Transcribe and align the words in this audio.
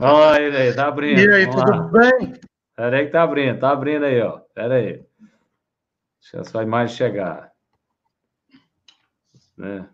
Olha 0.00 0.40
ele 0.40 0.56
aí, 0.56 0.74
tá 0.74 0.88
abrindo. 0.88 1.20
E 1.20 1.34
aí, 1.34 1.46
Vamos 1.46 1.64
tudo 1.64 1.70
lá. 1.70 1.88
bem? 1.88 2.34
Pera 2.76 2.96
aí 2.96 3.06
que 3.06 3.12
tá 3.12 3.22
abrindo, 3.22 3.58
tá 3.58 3.70
abrindo 3.70 4.04
aí, 4.04 4.20
ó. 4.20 4.40
Pera 4.54 4.74
aí. 4.74 5.02
Deixa 6.20 6.44
só 6.44 6.60
a 6.60 6.62
imagem 6.62 6.96
chegar. 6.96 7.50
Né? 9.56 9.84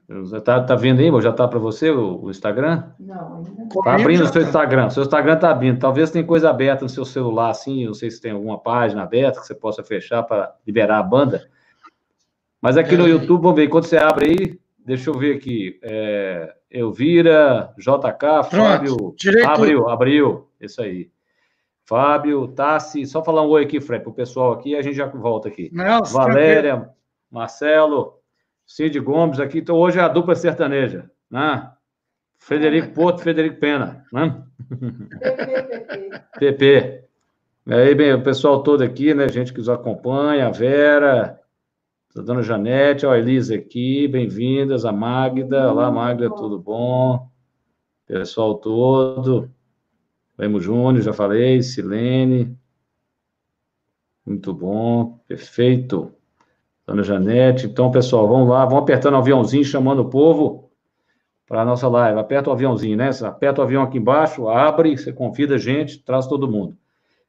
Tá, 0.45 0.63
tá 0.63 0.75
vendo 0.75 1.01
aí, 1.01 1.23
já 1.23 1.33
tá 1.33 1.49
para 1.49 1.59
você 1.59 1.91
o, 1.91 2.25
o, 2.25 2.31
Instagram? 2.31 2.93
Não, 3.01 3.39
ainda 3.39 3.51
não. 3.51 3.69
Tá 3.83 3.95
abrindo 3.95 4.25
o 4.25 4.27
seu. 4.27 4.43
Instagram. 4.43 4.91
Seu 4.91 5.03
Instagram 5.03 5.39
tá 5.39 5.51
abrindo. 5.51 5.79
Talvez 5.79 6.11
tenha 6.11 6.27
coisa 6.27 6.51
aberta 6.51 6.85
no 6.85 6.89
seu 6.91 7.07
celular, 7.07 7.49
assim. 7.49 7.87
Não 7.87 7.95
sei 7.95 8.11
se 8.11 8.21
tem 8.21 8.33
alguma 8.33 8.61
página 8.61 9.03
aberta 9.03 9.41
que 9.41 9.47
você 9.47 9.55
possa 9.55 9.83
fechar 9.83 10.23
para 10.23 10.55
liberar 10.67 10.99
a 10.99 11.03
banda. 11.03 11.49
Mas 12.61 12.77
aqui 12.77 12.95
é. 12.95 12.99
no 12.99 13.09
YouTube, 13.09 13.41
vamos 13.41 13.57
ver. 13.57 13.69
Quando 13.69 13.85
você 13.85 13.97
abre 13.97 14.27
aí, 14.27 14.61
deixa 14.85 15.11
eu 15.11 15.19
ver 15.19 15.37
aqui. 15.37 15.79
É, 15.83 16.55
Elvira, 16.71 17.73
JK, 17.79 18.51
Fábio. 18.51 19.15
Direito. 19.17 19.49
Abriu, 19.49 19.89
abriu. 19.89 20.49
Isso 20.61 20.83
aí. 20.83 21.11
Fábio, 21.87 22.49
Tassi, 22.49 23.05
só 23.07 23.23
falar 23.23 23.43
um 23.43 23.51
oi 23.51 23.65
aqui, 23.65 23.81
Fred, 23.81 24.03
para 24.03 24.11
o 24.11 24.15
pessoal 24.15 24.53
aqui, 24.53 24.71
e 24.71 24.77
a 24.77 24.83
gente 24.83 24.97
já 24.97 25.07
volta 25.07 25.49
aqui. 25.49 25.71
Nossa, 25.73 26.17
Valéria, 26.17 26.89
Marcelo, 27.31 28.19
Cid 28.67 28.99
Gomes 29.01 29.39
aqui. 29.39 29.59
Então, 29.59 29.77
hoje 29.77 29.99
é 29.99 30.03
a 30.03 30.09
dupla 30.09 30.35
sertaneja, 30.35 31.11
né? 31.31 31.71
Frederico 32.39 32.93
Porto, 32.95 33.21
Frederico 33.21 33.61
Pena, 33.61 34.05
né? 34.13 34.43
PP. 36.39 37.05
E 37.67 37.75
aí, 37.75 37.95
bem, 37.95 38.13
o 38.13 38.23
pessoal 38.23 38.63
todo 38.63 38.83
aqui, 38.83 39.15
né? 39.15 39.29
Gente 39.29 39.53
que 39.53 39.59
nos 39.59 39.69
acompanha, 39.69 40.49
a 40.49 40.51
Vera, 40.51 41.41
a 42.17 42.23
dona 42.23 42.43
Janete, 42.43 43.05
a 43.05 43.19
Elisa 43.19 43.57
aqui, 43.57 44.07
bem-vindas, 44.07 44.85
a 44.85 44.93
Magda. 44.93 45.73
Olá, 45.73 45.91
Magda, 45.91 46.31
tudo 46.31 46.61
bom? 46.61 47.29
Pessoal 48.07 48.55
todo. 48.55 49.51
Lemo 50.39 50.61
Júnior, 50.61 51.03
já 51.03 51.13
falei, 51.13 51.61
Silene. 51.61 52.57
Muito 54.25 54.55
bom, 54.55 55.19
perfeito. 55.27 56.13
Dona 56.87 57.03
Janete. 57.03 57.67
Então, 57.67 57.91
pessoal, 57.91 58.29
vamos 58.29 58.49
lá, 58.49 58.65
vamos 58.65 58.85
apertando 58.85 59.15
o 59.15 59.19
aviãozinho, 59.19 59.65
chamando 59.65 60.03
o 60.03 60.09
povo 60.09 60.71
para 61.49 61.63
a 61.63 61.65
nossa 61.65 61.89
live. 61.89 62.21
Aperta 62.21 62.49
o 62.49 62.53
aviãozinho, 62.53 62.97
né? 62.97 63.11
Aperta 63.25 63.61
o 63.61 63.65
avião 63.65 63.83
aqui 63.83 63.99
embaixo, 63.99 64.49
abre, 64.49 64.97
você 64.97 65.13
convida 65.13 65.57
a 65.57 65.59
gente, 65.59 65.99
traz 66.05 66.29
todo 66.29 66.51
mundo. 66.51 66.79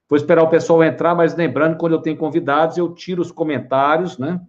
Vou 0.07 0.15
esperar 0.15 0.43
o 0.43 0.49
pessoal 0.49 0.83
entrar, 0.83 1.15
mas 1.15 1.35
lembrando, 1.35 1.75
quando 1.75 1.93
eu 1.93 2.01
tenho 2.01 2.17
convidados, 2.17 2.77
eu 2.77 2.93
tiro 2.93 3.23
os 3.23 3.31
comentários, 3.31 4.19
né? 4.19 4.39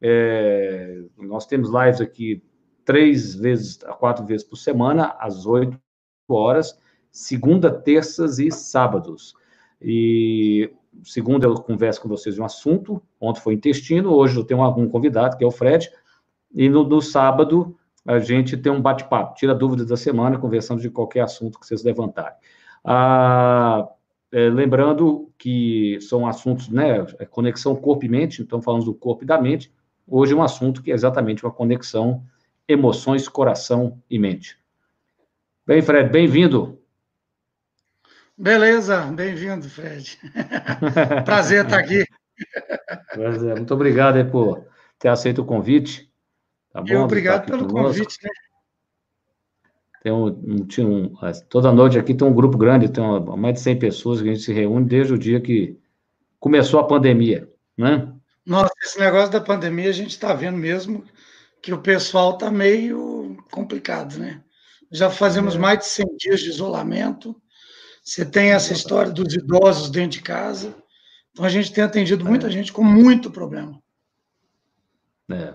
É, 0.00 1.02
nós 1.16 1.46
temos 1.46 1.70
lives 1.70 2.00
aqui 2.00 2.42
três 2.84 3.34
vezes, 3.34 3.78
quatro 3.98 4.24
vezes 4.24 4.46
por 4.46 4.56
semana, 4.56 5.16
às 5.18 5.46
oito 5.46 5.80
horas, 6.28 6.78
segunda, 7.10 7.70
terças 7.70 8.38
e 8.38 8.50
sábados. 8.50 9.34
E 9.80 10.70
segunda 11.02 11.46
eu 11.46 11.54
converso 11.54 12.00
com 12.00 12.08
vocês 12.08 12.34
de 12.34 12.40
um 12.40 12.44
assunto, 12.44 13.02
ontem 13.20 13.40
foi 13.40 13.54
intestino, 13.54 14.12
hoje 14.12 14.36
eu 14.36 14.44
tenho 14.44 14.62
algum 14.62 14.88
convidado, 14.88 15.36
que 15.36 15.44
é 15.44 15.46
o 15.46 15.50
Fred, 15.50 15.90
e 16.54 16.68
no, 16.68 16.84
no 16.84 17.00
sábado 17.00 17.76
a 18.06 18.18
gente 18.18 18.56
tem 18.56 18.70
um 18.70 18.82
bate-papo, 18.82 19.34
tira 19.34 19.54
dúvidas 19.54 19.86
da 19.86 19.96
semana, 19.96 20.38
conversando 20.38 20.80
de 20.80 20.90
qualquer 20.90 21.22
assunto 21.22 21.58
que 21.58 21.66
vocês 21.66 21.82
levantarem. 21.82 22.36
Ah, 22.84 23.88
é, 24.30 24.48
lembrando 24.50 25.32
que 25.38 25.98
são 26.02 26.26
assuntos, 26.26 26.68
né, 26.68 27.06
é 27.18 27.24
conexão 27.24 27.74
corpo 27.74 28.04
e 28.04 28.08
mente, 28.08 28.42
então 28.42 28.60
falamos 28.60 28.84
do 28.84 28.94
corpo 28.94 29.24
e 29.24 29.26
da 29.26 29.40
mente, 29.40 29.72
hoje 30.06 30.32
é 30.32 30.36
um 30.36 30.42
assunto 30.42 30.82
que 30.82 30.90
é 30.90 30.94
exatamente 30.94 31.44
uma 31.44 31.52
conexão 31.52 32.24
emoções, 32.66 33.28
coração 33.28 34.02
e 34.08 34.18
mente. 34.18 34.58
Bem, 35.66 35.82
Fred, 35.82 36.10
bem-vindo. 36.10 36.78
Beleza, 38.36 39.02
bem-vindo, 39.06 39.68
Fred. 39.68 40.18
Prazer 41.24 41.64
estar 41.64 41.78
aqui. 41.78 42.04
Prazer. 43.12 43.56
Muito 43.56 43.74
obrigado 43.74 44.16
aí 44.16 44.24
por 44.24 44.66
ter 44.98 45.08
aceito 45.08 45.42
o 45.42 45.44
convite. 45.44 46.10
Tá 46.72 46.82
bom? 46.82 47.04
obrigado 47.04 47.46
pelo 47.46 47.68
conosco. 47.68 48.02
convite, 48.02 48.18
né? 48.22 48.30
Tem 50.02 50.12
um, 50.12 50.26
um, 50.26 50.66
um, 50.80 51.12
toda 51.48 51.72
noite 51.72 51.98
aqui 51.98 52.12
tem 52.12 52.28
um 52.28 52.34
grupo 52.34 52.58
grande, 52.58 52.90
tem 52.90 53.02
uma, 53.02 53.36
mais 53.36 53.54
de 53.54 53.60
100 53.60 53.78
pessoas 53.78 54.20
que 54.20 54.28
a 54.28 54.34
gente 54.34 54.44
se 54.44 54.52
reúne 54.52 54.84
desde 54.84 55.14
o 55.14 55.18
dia 55.18 55.40
que 55.40 55.78
começou 56.38 56.78
a 56.78 56.86
pandemia, 56.86 57.50
né? 57.74 58.13
Nossa, 58.46 58.72
esse 58.82 58.98
negócio 58.98 59.32
da 59.32 59.40
pandemia 59.40 59.88
a 59.88 59.92
gente 59.92 60.10
está 60.10 60.34
vendo 60.34 60.58
mesmo 60.58 61.04
que 61.62 61.72
o 61.72 61.80
pessoal 61.80 62.34
está 62.34 62.50
meio 62.50 63.36
complicado, 63.50 64.18
né? 64.18 64.42
Já 64.92 65.08
fazemos 65.08 65.56
é. 65.56 65.58
mais 65.58 65.78
de 65.78 65.86
100 65.86 66.16
dias 66.18 66.40
de 66.40 66.50
isolamento, 66.50 67.34
você 68.02 68.24
tem 68.24 68.52
essa 68.52 68.72
história 68.72 69.10
dos 69.10 69.34
idosos 69.34 69.90
dentro 69.90 70.18
de 70.18 70.22
casa. 70.22 70.74
Então 71.32 71.44
a 71.44 71.48
gente 71.48 71.72
tem 71.72 71.82
atendido 71.82 72.24
muita 72.24 72.48
é. 72.48 72.50
gente 72.50 72.72
com 72.72 72.84
muito 72.84 73.30
problema. 73.30 73.80
É. 75.30 75.54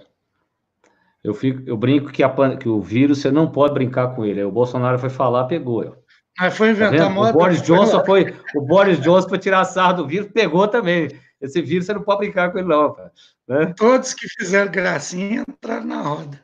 Eu, 1.24 1.34
fico, 1.36 1.62
eu 1.68 1.78
brinco 1.78 2.12
que, 2.12 2.24
a, 2.24 2.58
que 2.58 2.68
o 2.68 2.82
vírus 2.82 3.20
você 3.20 3.30
não 3.30 3.52
pode 3.52 3.74
brincar 3.76 4.16
com 4.16 4.26
ele. 4.26 4.40
Aí 4.40 4.46
o 4.46 4.52
Bolsonaro 4.52 4.98
foi 4.98 5.10
falar, 5.10 5.46
pegou. 5.46 5.84
Eu. 5.84 6.04
Aí 6.40 6.50
foi 6.50 6.72
inventar 6.72 6.98
tá 6.98 7.10
moda. 7.10 7.30
O 7.32 7.34
Boris 7.34 7.62
Johnson 7.62 8.04
foi, 8.06 8.34
o 8.56 8.62
Boris 8.62 9.00
Johnson 9.00 9.30
foi 9.30 9.38
tirar 9.38 9.64
sarro 9.66 9.98
do 9.98 10.08
vírus, 10.08 10.32
pegou 10.34 10.68
também. 10.68 11.10
Esse 11.42 11.62
vírus 11.62 11.86
você 11.86 11.94
não 11.94 12.04
pode 12.04 12.20
brincar 12.20 12.52
com 12.52 12.60
ele, 12.60 12.68
não. 12.68 12.96
Né? 13.48 13.74
Todos 13.76 14.14
que 14.14 14.28
fizeram 14.28 14.72
gracinha 14.72 15.46
entraram 15.48 15.86
na 15.86 16.02
roda. 16.02 16.42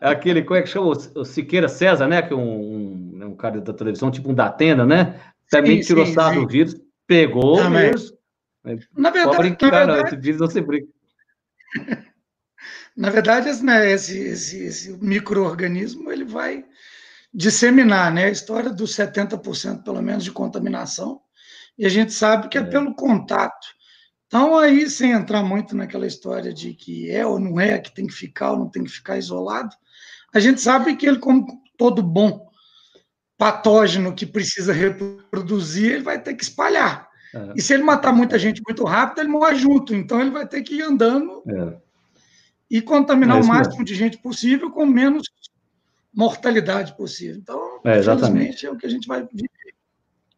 É 0.00 0.08
aquele, 0.08 0.42
como 0.42 0.58
é 0.58 0.62
que 0.62 0.68
chama? 0.68 0.92
O 1.14 1.24
Siqueira 1.24 1.68
César, 1.68 2.06
né? 2.06 2.22
Que 2.22 2.32
é 2.32 2.36
um, 2.36 3.20
um 3.24 3.36
cara 3.36 3.60
da 3.60 3.72
televisão, 3.72 4.10
tipo 4.10 4.30
um 4.30 4.34
Datena, 4.34 4.86
né? 4.86 5.20
Também 5.50 5.82
sim, 5.82 5.88
tirou 5.88 6.06
sim, 6.06 6.14
sarro 6.14 6.42
do 6.42 6.48
vírus, 6.48 6.76
pegou 7.06 7.60
o 7.60 7.70
vírus. 7.70 8.12
Na 8.96 9.10
verdade, 9.10 9.36
brincar, 9.38 9.70
na 9.70 9.78
verdade, 9.78 9.98
não, 9.98 10.06
esse 10.06 10.16
vírus 10.16 10.40
não 10.40 10.48
se 10.48 10.60
brinca. 10.60 10.88
Na 12.94 13.08
verdade, 13.08 13.50
né, 13.62 13.90
esse, 13.90 14.18
esse, 14.18 14.64
esse 14.64 14.92
microorganismo 14.98 16.12
ele 16.12 16.26
vai 16.26 16.62
disseminar, 17.32 18.12
né? 18.12 18.26
A 18.26 18.30
história 18.30 18.70
dos 18.70 18.94
70% 18.94 19.82
pelo 19.82 20.02
menos 20.02 20.22
de 20.22 20.30
contaminação, 20.30 21.20
e 21.78 21.86
a 21.86 21.88
gente 21.88 22.12
sabe 22.12 22.48
que 22.48 22.58
é, 22.58 22.60
é 22.60 22.64
pelo 22.64 22.94
contato. 22.94 23.66
Então, 24.32 24.56
aí, 24.56 24.88
sem 24.88 25.12
entrar 25.12 25.42
muito 25.42 25.76
naquela 25.76 26.06
história 26.06 26.54
de 26.54 26.72
que 26.72 27.10
é 27.10 27.26
ou 27.26 27.38
não 27.38 27.60
é, 27.60 27.78
que 27.78 27.94
tem 27.94 28.06
que 28.06 28.14
ficar 28.14 28.52
ou 28.52 28.60
não 28.60 28.70
tem 28.70 28.82
que 28.82 28.88
ficar 28.88 29.18
isolado, 29.18 29.76
a 30.32 30.40
gente 30.40 30.58
sabe 30.58 30.96
que 30.96 31.06
ele, 31.06 31.18
como 31.18 31.46
todo 31.76 32.02
bom 32.02 32.48
patógeno 33.36 34.14
que 34.14 34.24
precisa 34.24 34.72
reproduzir, 34.72 35.92
ele 35.92 36.02
vai 36.02 36.18
ter 36.18 36.32
que 36.32 36.42
espalhar. 36.42 37.10
É. 37.34 37.52
E 37.56 37.60
se 37.60 37.74
ele 37.74 37.82
matar 37.82 38.10
muita 38.10 38.38
gente 38.38 38.62
muito 38.66 38.84
rápido, 38.84 39.18
ele 39.18 39.28
morre 39.28 39.56
junto. 39.56 39.94
Então, 39.94 40.18
ele 40.18 40.30
vai 40.30 40.48
ter 40.48 40.62
que 40.62 40.76
ir 40.76 40.82
andando 40.82 41.42
é. 41.46 41.76
e 42.70 42.80
contaminar 42.80 43.36
é 43.36 43.40
o 43.42 43.46
máximo 43.46 43.80
mesmo. 43.80 43.84
de 43.84 43.94
gente 43.94 44.16
possível 44.16 44.70
com 44.70 44.86
menos 44.86 45.24
mortalidade 46.10 46.96
possível. 46.96 47.36
Então, 47.36 47.80
é, 47.84 48.00
infelizmente, 48.00 48.64
é 48.64 48.70
o 48.70 48.78
que 48.78 48.86
a 48.86 48.90
gente 48.90 49.06
vai 49.06 49.28
viver. 49.30 49.61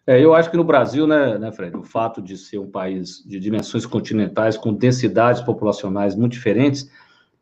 É, 0.06 0.22
eu 0.22 0.34
acho 0.34 0.50
que 0.50 0.56
no 0.56 0.64
Brasil, 0.64 1.06
né, 1.06 1.38
né, 1.38 1.50
Fred, 1.50 1.76
o 1.76 1.82
fato 1.82 2.20
de 2.20 2.36
ser 2.36 2.58
um 2.58 2.70
país 2.70 3.22
de 3.24 3.40
dimensões 3.40 3.86
continentais, 3.86 4.56
com 4.56 4.72
densidades 4.74 5.40
populacionais 5.40 6.14
muito 6.14 6.32
diferentes, 6.32 6.90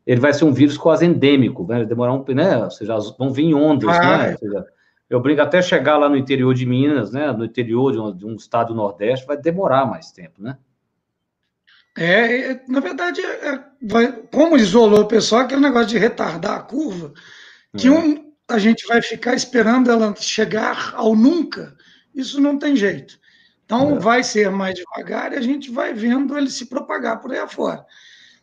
ele 0.07 0.21
vai 0.21 0.33
ser 0.33 0.45
um 0.45 0.53
vírus 0.53 0.77
quase 0.77 1.05
endêmico, 1.05 1.65
vai 1.65 1.85
demorar 1.85 2.13
um, 2.13 2.23
né, 2.33 2.63
ou 2.63 2.71
seja, 2.71 2.97
vão 3.17 3.31
vir 3.31 3.43
em 3.43 3.53
ondas, 3.53 3.89
ah, 3.89 4.17
né, 4.17 4.37
seja, 4.37 4.65
eu 5.09 5.19
brinco 5.19 5.41
até 5.41 5.61
chegar 5.61 5.97
lá 5.97 6.07
no 6.07 6.17
interior 6.17 6.53
de 6.53 6.65
Minas, 6.65 7.11
né, 7.11 7.31
no 7.31 7.43
interior 7.43 7.91
de 7.91 7.99
um, 7.99 8.15
de 8.15 8.25
um 8.25 8.35
estado 8.35 8.69
do 8.69 8.75
Nordeste, 8.75 9.27
vai 9.27 9.37
demorar 9.37 9.85
mais 9.85 10.11
tempo, 10.11 10.41
né? 10.41 10.57
É, 11.95 12.51
é 12.51 12.61
na 12.67 12.79
verdade, 12.79 13.21
é, 13.21 13.49
é, 13.49 13.63
vai, 13.81 14.11
como 14.33 14.57
isolou 14.57 15.01
o 15.01 15.07
pessoal, 15.07 15.41
aquele 15.41 15.61
negócio 15.61 15.89
de 15.89 15.97
retardar 15.97 16.57
a 16.57 16.63
curva, 16.63 17.13
que 17.77 17.87
é. 17.87 17.91
um, 17.91 18.33
a 18.49 18.57
gente 18.57 18.87
vai 18.87 19.01
ficar 19.01 19.35
esperando 19.35 19.91
ela 19.91 20.15
chegar 20.15 20.93
ao 20.95 21.15
nunca, 21.15 21.75
isso 22.13 22.39
não 22.39 22.57
tem 22.57 22.75
jeito. 22.75 23.19
Então, 23.65 23.95
é. 23.95 23.99
vai 23.99 24.23
ser 24.23 24.51
mais 24.51 24.75
devagar 24.75 25.33
e 25.33 25.37
a 25.37 25.41
gente 25.41 25.71
vai 25.71 25.93
vendo 25.93 26.37
ele 26.37 26.49
se 26.49 26.65
propagar 26.65 27.19
por 27.19 27.31
aí 27.31 27.39
afora. 27.39 27.85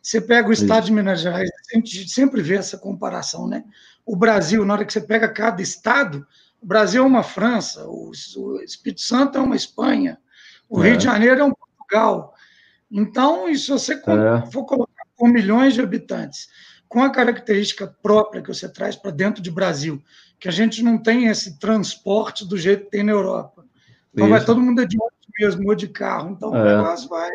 Você 0.01 0.19
pega 0.19 0.49
o 0.49 0.53
estado 0.53 0.85
de 0.85 0.91
Minas 0.91 1.21
Gerais, 1.21 1.49
a 1.71 1.75
gente 1.75 2.09
sempre 2.09 2.41
vê 2.41 2.55
essa 2.55 2.77
comparação, 2.77 3.47
né? 3.47 3.63
O 4.03 4.15
Brasil, 4.15 4.65
na 4.65 4.73
hora 4.73 4.85
que 4.85 4.91
você 4.91 5.01
pega 5.01 5.29
cada 5.29 5.61
estado, 5.61 6.25
o 6.59 6.65
Brasil 6.65 7.03
é 7.03 7.05
uma 7.05 7.21
França, 7.21 7.85
o, 7.87 8.11
Espírito 8.63 9.01
Santo 9.01 9.37
é 9.37 9.41
uma 9.41 9.55
Espanha, 9.55 10.17
o 10.67 10.83
é. 10.83 10.89
Rio 10.89 10.97
de 10.97 11.03
Janeiro 11.03 11.41
é 11.41 11.43
um 11.43 11.53
Portugal. 11.53 12.33
Então, 12.89 13.47
e 13.47 13.57
se 13.57 13.69
você 13.69 13.93
é. 13.93 14.51
for 14.51 14.65
colocar 14.65 15.03
com 15.15 15.27
milhões 15.27 15.75
de 15.75 15.81
habitantes, 15.81 16.49
com 16.89 17.03
a 17.03 17.09
característica 17.09 17.87
própria 18.01 18.41
que 18.41 18.47
você 18.47 18.67
traz 18.67 18.95
para 18.95 19.11
dentro 19.11 19.41
de 19.41 19.51
Brasil, 19.51 20.03
que 20.39 20.47
a 20.47 20.51
gente 20.51 20.83
não 20.83 20.97
tem 20.97 21.27
esse 21.27 21.59
transporte 21.59 22.45
do 22.45 22.57
jeito 22.57 22.85
que 22.85 22.91
tem 22.91 23.03
na 23.03 23.11
Europa. 23.11 23.60
Então 24.13 24.25
Isso. 24.25 24.35
vai 24.35 24.45
todo 24.45 24.61
mundo 24.61 24.85
de 24.85 24.97
ônibus 24.97 25.27
mesmo, 25.39 25.69
ou 25.69 25.75
de 25.75 25.87
carro. 25.87 26.31
Então 26.31 26.55
é. 26.55 26.81
o 26.81 27.07
vai. 27.07 27.31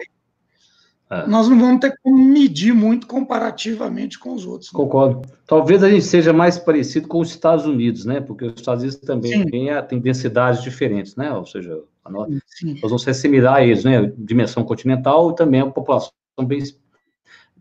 é. 1.11 1.26
nós 1.26 1.49
não 1.49 1.58
vamos 1.58 1.81
ter 1.81 1.94
como 2.02 2.17
medir 2.17 2.75
muito 2.75 3.06
comparativamente 3.06 4.19
com 4.19 4.34
os 4.34 4.46
outros. 4.46 4.73
Né? 4.73 4.76
Concordo. 4.76 5.23
Talvez 5.46 5.82
a 5.82 5.88
gente 5.88 6.05
seja 6.05 6.32
mais 6.32 6.58
parecido 6.58 7.08
com 7.08 7.20
os 7.20 7.31
Estados 7.31 7.67
Unidos, 7.67 8.05
né? 8.05 8.20
Porque 8.20 8.44
os 8.44 8.55
Estados 8.56 8.82
Unidos 8.82 9.00
também 9.00 9.46
tem, 9.46 9.69
tem 9.88 10.00
densidades 10.00 10.62
diferentes, 10.62 11.17
né? 11.17 11.32
Ou 11.32 11.46
seja, 11.46 11.82
nós, 12.08 12.28
nós 12.28 12.81
vamos 12.82 13.02
ser 13.02 13.14
similar 13.14 13.56
a 13.56 13.64
eles, 13.64 13.84
né? 13.84 14.12
Dimensão 14.19 14.64
continental 14.64 15.31
e 15.31 15.34
também 15.34 15.61
a 15.61 15.67
população 15.67 16.12
bem 16.44 16.62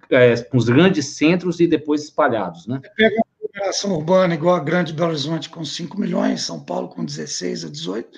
é, 0.09 0.35
com 0.37 0.57
os 0.57 0.65
grandes 0.65 1.15
centros 1.17 1.59
e 1.59 1.67
depois 1.67 2.03
espalhados, 2.03 2.67
né? 2.67 2.81
Pega 2.95 3.15
uma 3.15 3.47
população 3.47 3.93
urbana 3.93 4.33
igual 4.33 4.55
a 4.55 4.59
Grande 4.59 4.93
Belo 4.93 5.09
Horizonte 5.09 5.49
com 5.49 5.63
5 5.63 5.99
milhões, 5.99 6.41
São 6.41 6.59
Paulo 6.59 6.89
com 6.89 7.03
16 7.03 7.65
a 7.65 7.69
18, 7.69 8.09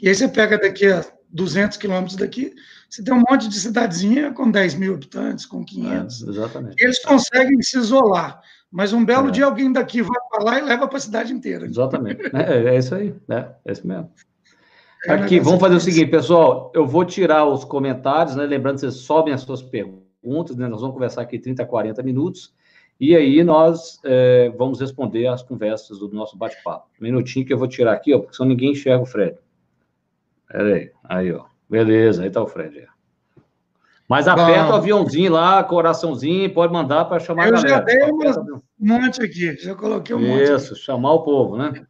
e 0.00 0.08
aí 0.08 0.14
você 0.14 0.28
pega 0.28 0.58
daqui 0.58 0.86
a 0.86 1.04
200 1.30 1.76
quilômetros 1.76 2.16
daqui, 2.16 2.54
você 2.88 3.02
tem 3.02 3.12
um 3.12 3.22
monte 3.28 3.48
de 3.48 3.58
cidadezinha 3.58 4.32
com 4.32 4.50
10 4.50 4.74
mil 4.76 4.94
habitantes, 4.94 5.44
com 5.44 5.64
500. 5.64 6.22
É, 6.22 6.30
exatamente. 6.30 6.84
Eles 6.84 7.02
conseguem 7.02 7.60
se 7.62 7.78
isolar, 7.78 8.40
mas 8.70 8.92
um 8.92 9.04
belo 9.04 9.28
é. 9.28 9.30
dia 9.30 9.44
alguém 9.44 9.72
daqui 9.72 10.02
vai 10.02 10.18
para 10.30 10.44
lá 10.44 10.58
e 10.58 10.62
leva 10.62 10.86
para 10.86 10.98
a 10.98 11.00
cidade 11.00 11.32
inteira. 11.32 11.66
Exatamente. 11.66 12.20
É, 12.32 12.74
é 12.74 12.78
isso 12.78 12.94
aí, 12.94 13.14
né? 13.28 13.50
É 13.64 13.72
isso 13.72 13.86
mesmo. 13.86 14.10
É 15.06 15.12
Aqui, 15.12 15.38
vamos 15.38 15.60
fazer 15.60 15.76
o 15.76 15.80
seguinte, 15.80 16.10
pessoal. 16.10 16.72
Eu 16.74 16.86
vou 16.86 17.04
tirar 17.04 17.44
os 17.44 17.64
comentários, 17.64 18.34
né? 18.34 18.44
Lembrando 18.44 18.76
que 18.76 18.80
vocês 18.80 18.94
sobem 18.94 19.32
as 19.32 19.42
suas 19.42 19.62
perguntas, 19.62 20.56
né? 20.56 20.66
Nós 20.68 20.80
vamos 20.80 20.94
conversar 20.94 21.22
aqui 21.22 21.38
30, 21.38 21.64
40 21.64 22.02
minutos. 22.02 22.54
E 22.98 23.14
aí 23.14 23.44
nós 23.44 24.00
é, 24.04 24.50
vamos 24.56 24.80
responder 24.80 25.26
as 25.26 25.42
conversas 25.42 25.98
do 25.98 26.08
nosso 26.08 26.36
bate-papo. 26.36 26.88
Um 27.00 27.04
minutinho 27.04 27.44
que 27.44 27.52
eu 27.52 27.58
vou 27.58 27.68
tirar 27.68 27.92
aqui, 27.92 28.14
ó, 28.14 28.20
porque 28.20 28.34
senão 28.34 28.48
ninguém 28.48 28.72
enxerga 28.72 29.02
o 29.02 29.06
Fred. 29.06 29.36
Pera 30.48 30.90
aí, 31.04 31.32
ó. 31.32 31.44
Beleza, 31.68 32.22
aí 32.22 32.30
tá 32.30 32.42
o 32.42 32.46
Fred. 32.46 32.86
Mas 34.08 34.28
aperta 34.28 34.64
Bom, 34.64 34.72
o 34.72 34.76
aviãozinho 34.76 35.32
lá, 35.32 35.64
coraçãozinho, 35.64 36.52
pode 36.54 36.72
mandar 36.72 37.06
para 37.06 37.18
chamar 37.18 37.48
eu 37.48 37.56
a 37.56 37.62
galera. 37.62 37.92
Eu 37.92 38.22
já 38.22 38.40
dei 38.40 38.52
um 38.54 38.62
monte 38.78 39.22
aqui, 39.22 39.56
já 39.56 39.74
coloquei 39.74 40.14
um 40.14 40.20
isso, 40.20 40.52
monte. 40.52 40.62
Isso, 40.62 40.76
chamar 40.76 41.12
o 41.12 41.24
povo, 41.24 41.56
né? 41.56 41.84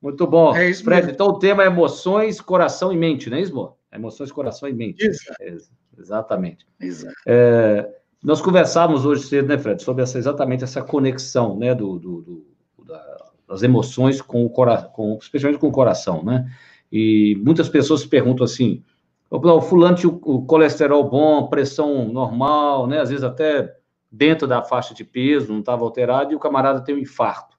Muito 0.00 0.26
bom. 0.26 0.54
É 0.54 0.70
isso 0.70 0.84
Fred, 0.84 1.00
mesmo. 1.02 1.14
então 1.14 1.28
o 1.28 1.38
tema 1.38 1.64
é 1.64 1.66
emoções, 1.66 2.40
coração 2.40 2.92
e 2.92 2.96
mente, 2.96 3.28
não 3.28 3.36
é 3.36 3.40
isso, 3.40 3.74
Emoções, 3.92 4.30
coração 4.30 4.68
e 4.68 4.72
mente. 4.72 5.06
Isso. 5.06 5.32
É, 5.40 5.56
exatamente. 5.98 6.66
Exato. 6.80 7.14
É, 7.26 7.88
nós 8.22 8.40
conversávamos 8.40 9.04
hoje 9.04 9.24
cedo, 9.24 9.48
né, 9.48 9.58
Fred, 9.58 9.82
sobre 9.82 10.02
essa, 10.02 10.18
exatamente 10.18 10.64
essa 10.64 10.82
conexão, 10.82 11.56
né, 11.56 11.74
do, 11.74 11.98
do, 11.98 12.22
do 12.22 12.46
da, 12.84 13.30
das 13.48 13.62
emoções 13.62 14.20
com 14.20 14.44
o 14.44 14.50
coração, 14.50 15.18
especialmente 15.20 15.60
com 15.60 15.68
o 15.68 15.72
coração, 15.72 16.24
né? 16.24 16.50
E 16.96 17.34
muitas 17.42 17.68
pessoas 17.68 18.02
se 18.02 18.08
perguntam 18.08 18.44
assim: 18.44 18.80
o 19.28 19.60
fulano 19.60 19.96
tinha 19.96 20.08
o 20.08 20.46
colesterol 20.46 21.02
bom, 21.02 21.48
pressão 21.48 22.06
normal, 22.06 22.86
né? 22.86 23.00
Às 23.00 23.08
vezes 23.08 23.24
até 23.24 23.76
dentro 24.08 24.46
da 24.46 24.62
faixa 24.62 24.94
de 24.94 25.02
peso, 25.02 25.52
não 25.52 25.58
estava 25.58 25.82
alterado, 25.82 26.32
e 26.32 26.36
o 26.36 26.38
camarada 26.38 26.80
tem 26.80 26.94
um 26.94 26.98
infarto. 26.98 27.58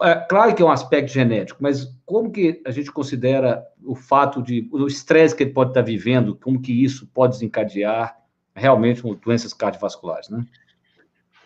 É, 0.00 0.14
claro 0.14 0.54
que 0.54 0.62
é 0.62 0.64
um 0.64 0.70
aspecto 0.70 1.12
genético, 1.12 1.60
mas 1.60 1.92
como 2.06 2.30
que 2.30 2.62
a 2.64 2.70
gente 2.70 2.92
considera 2.92 3.64
o 3.84 3.96
fato 3.96 4.40
de 4.40 4.68
o 4.70 4.86
estresse 4.86 5.34
que 5.34 5.42
ele 5.42 5.52
pode 5.52 5.70
estar 5.70 5.82
vivendo, 5.82 6.36
como 6.36 6.62
que 6.62 6.72
isso 6.72 7.08
pode 7.08 7.32
desencadear 7.34 8.16
realmente 8.54 9.02
doenças 9.24 9.52
cardiovasculares, 9.52 10.28
né? 10.28 10.46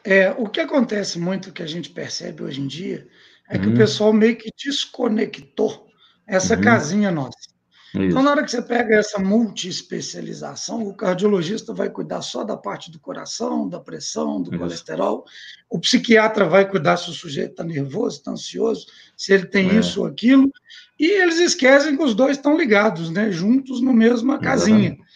É, 0.05 0.31
o 0.32 0.46
que 0.46 0.61
acontece 0.61 1.19
muito 1.19 1.52
que 1.52 1.62
a 1.62 1.67
gente 1.67 1.88
percebe 1.88 2.43
hoje 2.43 2.61
em 2.61 2.67
dia 2.67 3.08
é 3.49 3.58
que 3.58 3.67
o 3.67 3.70
uhum. 3.70 3.76
pessoal 3.76 4.12
meio 4.12 4.37
que 4.37 4.50
desconectou 4.62 5.86
essa 6.26 6.55
uhum. 6.55 6.61
casinha 6.61 7.11
nossa. 7.11 7.56
Isso. 7.94 8.05
Então, 8.05 8.23
na 8.23 8.31
hora 8.32 8.44
que 8.44 8.50
você 8.50 8.61
pega 8.61 8.96
essa 8.96 9.19
multi-especialização, 9.19 10.87
o 10.87 10.94
cardiologista 10.94 11.73
vai 11.73 11.88
cuidar 11.88 12.20
só 12.20 12.44
da 12.44 12.56
parte 12.56 12.90
do 12.90 12.99
coração, 12.99 13.69
da 13.69 13.81
pressão, 13.81 14.43
do 14.43 14.50
Isso. 14.50 14.58
colesterol. 14.58 15.25
O 15.70 15.78
psiquiatra 15.78 16.46
vai 16.46 16.69
cuidar 16.69 16.99
se 16.99 17.08
o 17.08 17.14
sujeito 17.14 17.52
está 17.52 17.64
nervoso, 17.64 18.19
está 18.19 18.32
ansioso, 18.32 18.87
se 19.17 19.32
ele 19.32 19.46
tem 19.46 19.70
é. 19.70 19.78
isso 19.78 20.00
ou 20.00 20.06
aquilo. 20.06 20.50
E 20.99 21.06
eles 21.06 21.38
esquecem 21.38 21.96
que 21.96 22.02
os 22.02 22.14
dois 22.14 22.37
estão 22.37 22.56
ligados, 22.56 23.11
né, 23.11 23.31
juntos 23.31 23.81
no 23.81 23.94
mesma 23.94 24.38
casinha. 24.38 24.88
Exatamente. 24.88 25.06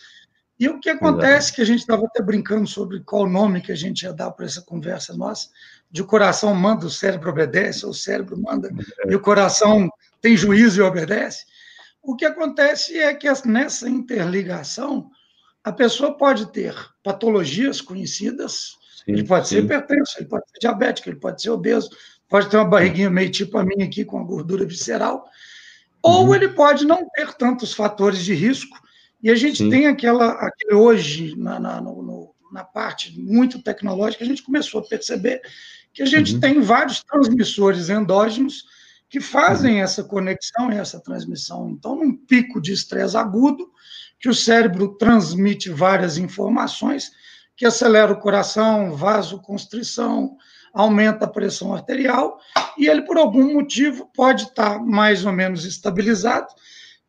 E 0.59 0.69
o 0.69 0.79
que 0.79 0.91
acontece, 0.91 1.27
Exatamente. 1.27 1.55
que 1.55 1.63
a 1.63 1.65
gente 1.65 1.81
estava 1.81 2.05
até 2.05 2.23
brincando 2.23 2.67
sobre 2.67 3.01
qual 3.01 3.27
nome 3.27 3.63
que 3.63 3.73
a 3.73 3.77
gente 3.77 4.03
ia 4.03 4.13
dar 4.13 4.31
para 4.31 4.45
essa 4.45 4.61
conversa 4.61 5.15
nossa, 5.15 5.49
de 5.91 6.03
o 6.03 6.07
coração 6.07 6.55
manda, 6.55 6.87
o 6.87 6.91
cérebro 6.91 7.31
obedece, 7.31 7.85
ou 7.85 7.93
o 7.93 7.95
cérebro 7.95 8.39
manda 8.39 8.69
é. 8.69 9.13
e 9.13 9.17
o 9.17 9.21
coração 9.21 9.91
tem 10.21 10.37
juízo 10.37 10.81
e 10.81 10.83
obedece. 10.83 11.45
O 12.03 12.17
que 12.17 12.25
acontece 12.25 12.99
é 12.99 13.15
que 13.15 13.29
nessa 13.47 13.89
interligação, 13.89 15.11
a 15.63 15.73
pessoa 15.73 16.17
pode 16.17 16.51
ter 16.53 16.75
patologias 17.03 17.81
conhecidas, 17.81 18.77
sim, 19.05 19.13
ele 19.13 19.25
pode 19.25 19.49
sim. 19.49 19.57
ser 19.57 19.65
hipertenso, 19.65 20.15
ele 20.19 20.29
pode 20.29 20.45
ser 20.51 20.59
diabético, 20.61 21.09
ele 21.09 21.21
pode 21.21 21.43
ser 21.43 21.51
obeso, 21.51 21.91
pode 22.29 22.49
ter 22.49 22.57
uma 22.57 22.69
barriguinha 22.69 23.11
meio 23.11 23.31
tipo 23.31 23.59
a 23.59 23.65
minha 23.65 23.85
aqui, 23.85 24.05
com 24.05 24.19
a 24.19 24.25
gordura 24.25 24.65
visceral, 24.65 25.27
ou 26.03 26.27
uhum. 26.27 26.35
ele 26.35 26.49
pode 26.49 26.87
não 26.87 27.07
ter 27.11 27.35
tantos 27.35 27.75
fatores 27.75 28.25
de 28.25 28.33
risco, 28.33 28.79
e 29.23 29.31
a 29.31 29.35
gente 29.35 29.59
sim. 29.59 29.69
tem 29.69 29.87
aquela, 29.87 30.33
aquele 30.33 30.75
hoje, 30.75 31.37
na, 31.37 31.61
na, 31.61 31.81
no, 31.81 32.35
na 32.51 32.65
parte 32.65 33.19
muito 33.21 33.63
tecnológica, 33.63 34.25
a 34.25 34.27
gente 34.27 34.43
começou 34.43 34.81
a 34.81 34.89
perceber 34.89 35.43
que 35.93 36.03
a 36.03 36.07
gente 36.07 36.35
uhum. 36.35 36.41
tem 36.41 36.61
vários 36.63 37.03
transmissores 37.03 37.91
endógenos 37.91 38.65
que 39.11 39.21
fazem 39.21 39.75
uhum. 39.75 39.83
essa 39.83 40.05
conexão 40.05 40.73
e 40.73 40.77
essa 40.77 41.01
transmissão. 41.01 41.69
Então, 41.69 41.97
num 41.97 42.17
pico 42.17 42.61
de 42.61 42.73
estresse 42.73 43.17
agudo, 43.17 43.69
que 44.21 44.29
o 44.29 44.35
cérebro 44.35 44.97
transmite 44.97 45.69
várias 45.69 46.17
informações, 46.17 47.11
que 47.57 47.67
acelera 47.67 48.13
o 48.13 48.21
coração, 48.21 48.93
vasoconstrição, 48.93 50.37
aumenta 50.73 51.25
a 51.25 51.29
pressão 51.29 51.75
arterial, 51.75 52.39
e 52.79 52.87
ele, 52.87 53.03
por 53.03 53.19
algum 53.19 53.53
motivo, 53.53 54.09
pode 54.15 54.45
estar 54.45 54.79
mais 54.79 55.27
ou 55.27 55.33
menos 55.33 55.65
estabilizado, 55.65 56.47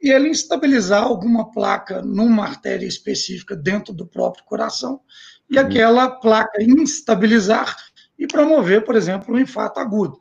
e 0.01 0.09
ele 0.09 0.29
instabilizar 0.29 1.03
alguma 1.03 1.51
placa 1.51 2.01
numa 2.01 2.43
artéria 2.43 2.87
específica 2.87 3.55
dentro 3.55 3.93
do 3.93 4.07
próprio 4.07 4.43
coração, 4.45 5.01
e 5.47 5.59
uhum. 5.59 5.65
aquela 5.65 6.09
placa 6.09 6.63
instabilizar 6.63 7.77
e 8.17 8.25
promover, 8.25 8.83
por 8.83 8.95
exemplo, 8.95 9.35
um 9.35 9.39
infarto 9.39 9.79
agudo. 9.79 10.17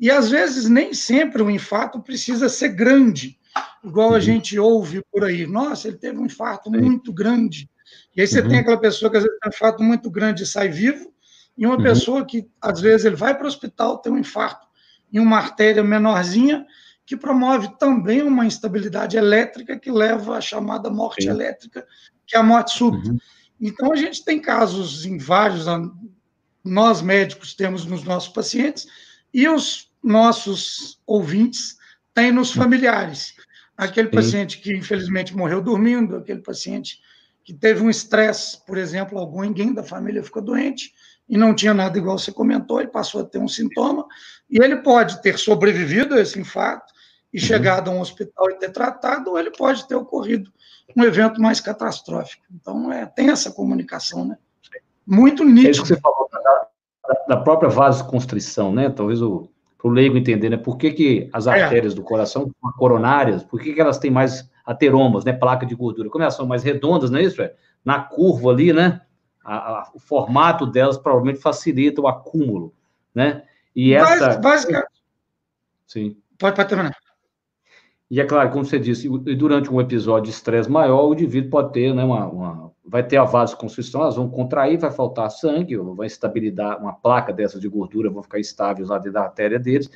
E 0.00 0.10
às 0.10 0.30
vezes 0.30 0.66
nem 0.66 0.94
sempre 0.94 1.42
o 1.42 1.50
infarto 1.50 2.00
precisa 2.00 2.48
ser 2.48 2.70
grande, 2.70 3.38
igual 3.84 4.14
a 4.14 4.20
gente 4.20 4.58
ouve 4.58 5.04
por 5.12 5.24
aí. 5.24 5.46
Nossa, 5.46 5.88
ele 5.88 5.98
teve 5.98 6.18
um 6.18 6.24
infarto 6.24 6.70
muito 6.70 7.12
grande. 7.12 7.68
E 8.16 8.22
aí 8.22 8.26
você 8.26 8.40
uhum. 8.40 8.48
tem 8.48 8.58
aquela 8.60 8.80
pessoa 8.80 9.10
que 9.10 9.18
às 9.18 9.24
vezes 9.24 9.38
tem 9.38 9.50
um 9.50 9.54
infarto 9.54 9.82
muito 9.82 10.10
grande 10.10 10.42
e 10.42 10.46
sai 10.46 10.68
vivo, 10.70 11.12
e 11.56 11.66
uma 11.66 11.76
uhum. 11.76 11.82
pessoa 11.82 12.24
que 12.24 12.48
às 12.62 12.80
vezes 12.80 13.04
ele 13.04 13.16
vai 13.16 13.36
para 13.36 13.44
o 13.44 13.48
hospital, 13.48 13.98
tem 13.98 14.10
um 14.10 14.18
infarto 14.18 14.66
em 15.12 15.18
uma 15.18 15.36
artéria 15.36 15.84
menorzinha, 15.84 16.66
que 17.04 17.16
promove 17.16 17.76
também 17.76 18.22
uma 18.22 18.46
instabilidade 18.46 19.16
elétrica 19.16 19.78
que 19.78 19.90
leva 19.90 20.38
à 20.38 20.40
chamada 20.40 20.88
morte 20.88 21.24
Sim. 21.24 21.30
elétrica, 21.30 21.84
que 22.26 22.36
é 22.36 22.38
a 22.38 22.42
morte 22.42 22.72
súbita. 22.72 23.10
Uhum. 23.10 23.18
Então 23.60 23.92
a 23.92 23.96
gente 23.96 24.24
tem 24.24 24.40
casos 24.40 25.04
em 25.04 25.18
vários, 25.18 25.66
nós 26.64 27.02
médicos 27.02 27.54
temos 27.54 27.84
nos 27.84 28.04
nossos 28.04 28.32
pacientes, 28.32 28.86
e 29.34 29.48
os 29.48 29.89
nossos 30.02 31.00
ouvintes 31.06 31.76
têm 32.14 32.32
nos 32.32 32.52
familiares. 32.52 33.34
Aquele 33.76 34.08
Sim. 34.08 34.14
paciente 34.14 34.58
que 34.60 34.76
infelizmente 34.76 35.36
morreu 35.36 35.60
dormindo, 35.60 36.16
aquele 36.16 36.40
paciente 36.40 36.98
que 37.44 37.54
teve 37.54 37.82
um 37.82 37.90
estresse, 37.90 38.64
por 38.64 38.76
exemplo, 38.76 39.18
alguém 39.18 39.72
da 39.72 39.82
família 39.82 40.22
ficou 40.22 40.42
doente 40.42 40.92
e 41.28 41.36
não 41.36 41.54
tinha 41.54 41.72
nada 41.72 41.96
igual 41.96 42.18
você 42.18 42.32
comentou, 42.32 42.80
ele 42.80 42.90
passou 42.90 43.20
a 43.20 43.24
ter 43.24 43.38
um 43.38 43.46
sintoma, 43.46 44.04
e 44.50 44.62
ele 44.62 44.78
pode 44.78 45.22
ter 45.22 45.38
sobrevivido 45.38 46.14
a 46.14 46.20
esse 46.20 46.38
infarto 46.40 46.92
e 47.32 47.38
uhum. 47.38 47.44
chegado 47.44 47.88
a 47.88 47.94
um 47.94 48.00
hospital 48.00 48.50
e 48.50 48.58
ter 48.58 48.70
tratado, 48.70 49.30
ou 49.30 49.38
ele 49.38 49.52
pode 49.52 49.86
ter 49.86 49.94
ocorrido 49.94 50.52
um 50.96 51.04
evento 51.04 51.40
mais 51.40 51.60
catastrófico. 51.60 52.42
Então, 52.52 52.92
é, 52.92 53.06
tem 53.06 53.30
essa 53.30 53.52
comunicação, 53.52 54.24
né? 54.24 54.36
Muito 55.06 55.44
nítido. 55.44 55.68
É 55.68 55.70
isso 55.70 55.82
que 55.82 55.88
você 55.88 56.00
falou 56.00 56.28
da, 56.32 56.68
da 57.28 57.36
própria 57.36 57.68
vasoconstrição, 57.68 58.72
né? 58.72 58.90
Talvez 58.90 59.22
o 59.22 59.48
para 59.80 59.88
o 59.88 59.92
leigo 59.92 60.16
entender, 60.16 60.50
né? 60.50 60.56
Por 60.58 60.76
que, 60.76 60.90
que 60.90 61.30
as 61.32 61.46
é. 61.46 61.62
artérias 61.62 61.94
é. 61.94 61.96
do 61.96 62.02
coração 62.02 62.50
são 62.60 62.72
coronárias, 62.72 63.42
por 63.42 63.60
que, 63.60 63.72
que 63.72 63.80
elas 63.80 63.98
têm 63.98 64.10
mais 64.10 64.48
ateromas, 64.64 65.24
né? 65.24 65.32
Placa 65.32 65.64
de 65.64 65.74
gordura. 65.74 66.10
Como 66.10 66.22
elas 66.22 66.36
são 66.36 66.46
mais 66.46 66.62
redondas, 66.62 67.10
não 67.10 67.18
é 67.18 67.22
isso, 67.22 67.36
Fred? 67.36 67.54
Na 67.84 68.00
curva 68.00 68.50
ali, 68.50 68.72
né? 68.72 69.00
A, 69.42 69.54
a, 69.56 69.90
o 69.94 69.98
formato 69.98 70.66
delas 70.66 70.98
provavelmente 70.98 71.40
facilita 71.40 72.00
o 72.00 72.06
acúmulo, 72.06 72.74
né? 73.14 73.42
E 73.74 73.94
essa. 73.94 74.38
Basicamente. 74.38 74.86
Sim. 75.86 76.16
Pode, 76.38 76.56
pode 76.56 76.68
terminar. 76.68 76.94
E 78.10 78.20
é 78.20 78.24
claro, 78.24 78.50
como 78.50 78.64
você 78.64 78.78
disse, 78.78 79.08
durante 79.08 79.72
um 79.72 79.80
episódio 79.80 80.24
de 80.24 80.30
estresse 80.30 80.68
maior, 80.68 81.06
o 81.06 81.14
indivíduo 81.14 81.50
pode 81.50 81.72
ter 81.72 81.94
né, 81.94 82.02
uma, 82.02 82.26
uma 82.26 82.72
vai 82.84 83.04
ter 83.06 83.18
a 83.18 83.24
vasoconstrição, 83.24 84.02
elas 84.02 84.16
vão 84.16 84.28
contrair, 84.28 84.76
vai 84.76 84.90
faltar 84.90 85.30
sangue, 85.30 85.76
vai 85.76 86.08
estabilizar 86.08 86.80
uma 86.80 86.92
placa 86.92 87.32
dessas 87.32 87.60
de 87.60 87.68
gordura, 87.68 88.10
vão 88.10 88.22
ficar 88.22 88.40
estáveis 88.40 88.88
lá 88.88 88.98
dentro 88.98 89.12
da 89.12 89.22
artéria 89.22 89.60
deles, 89.60 89.88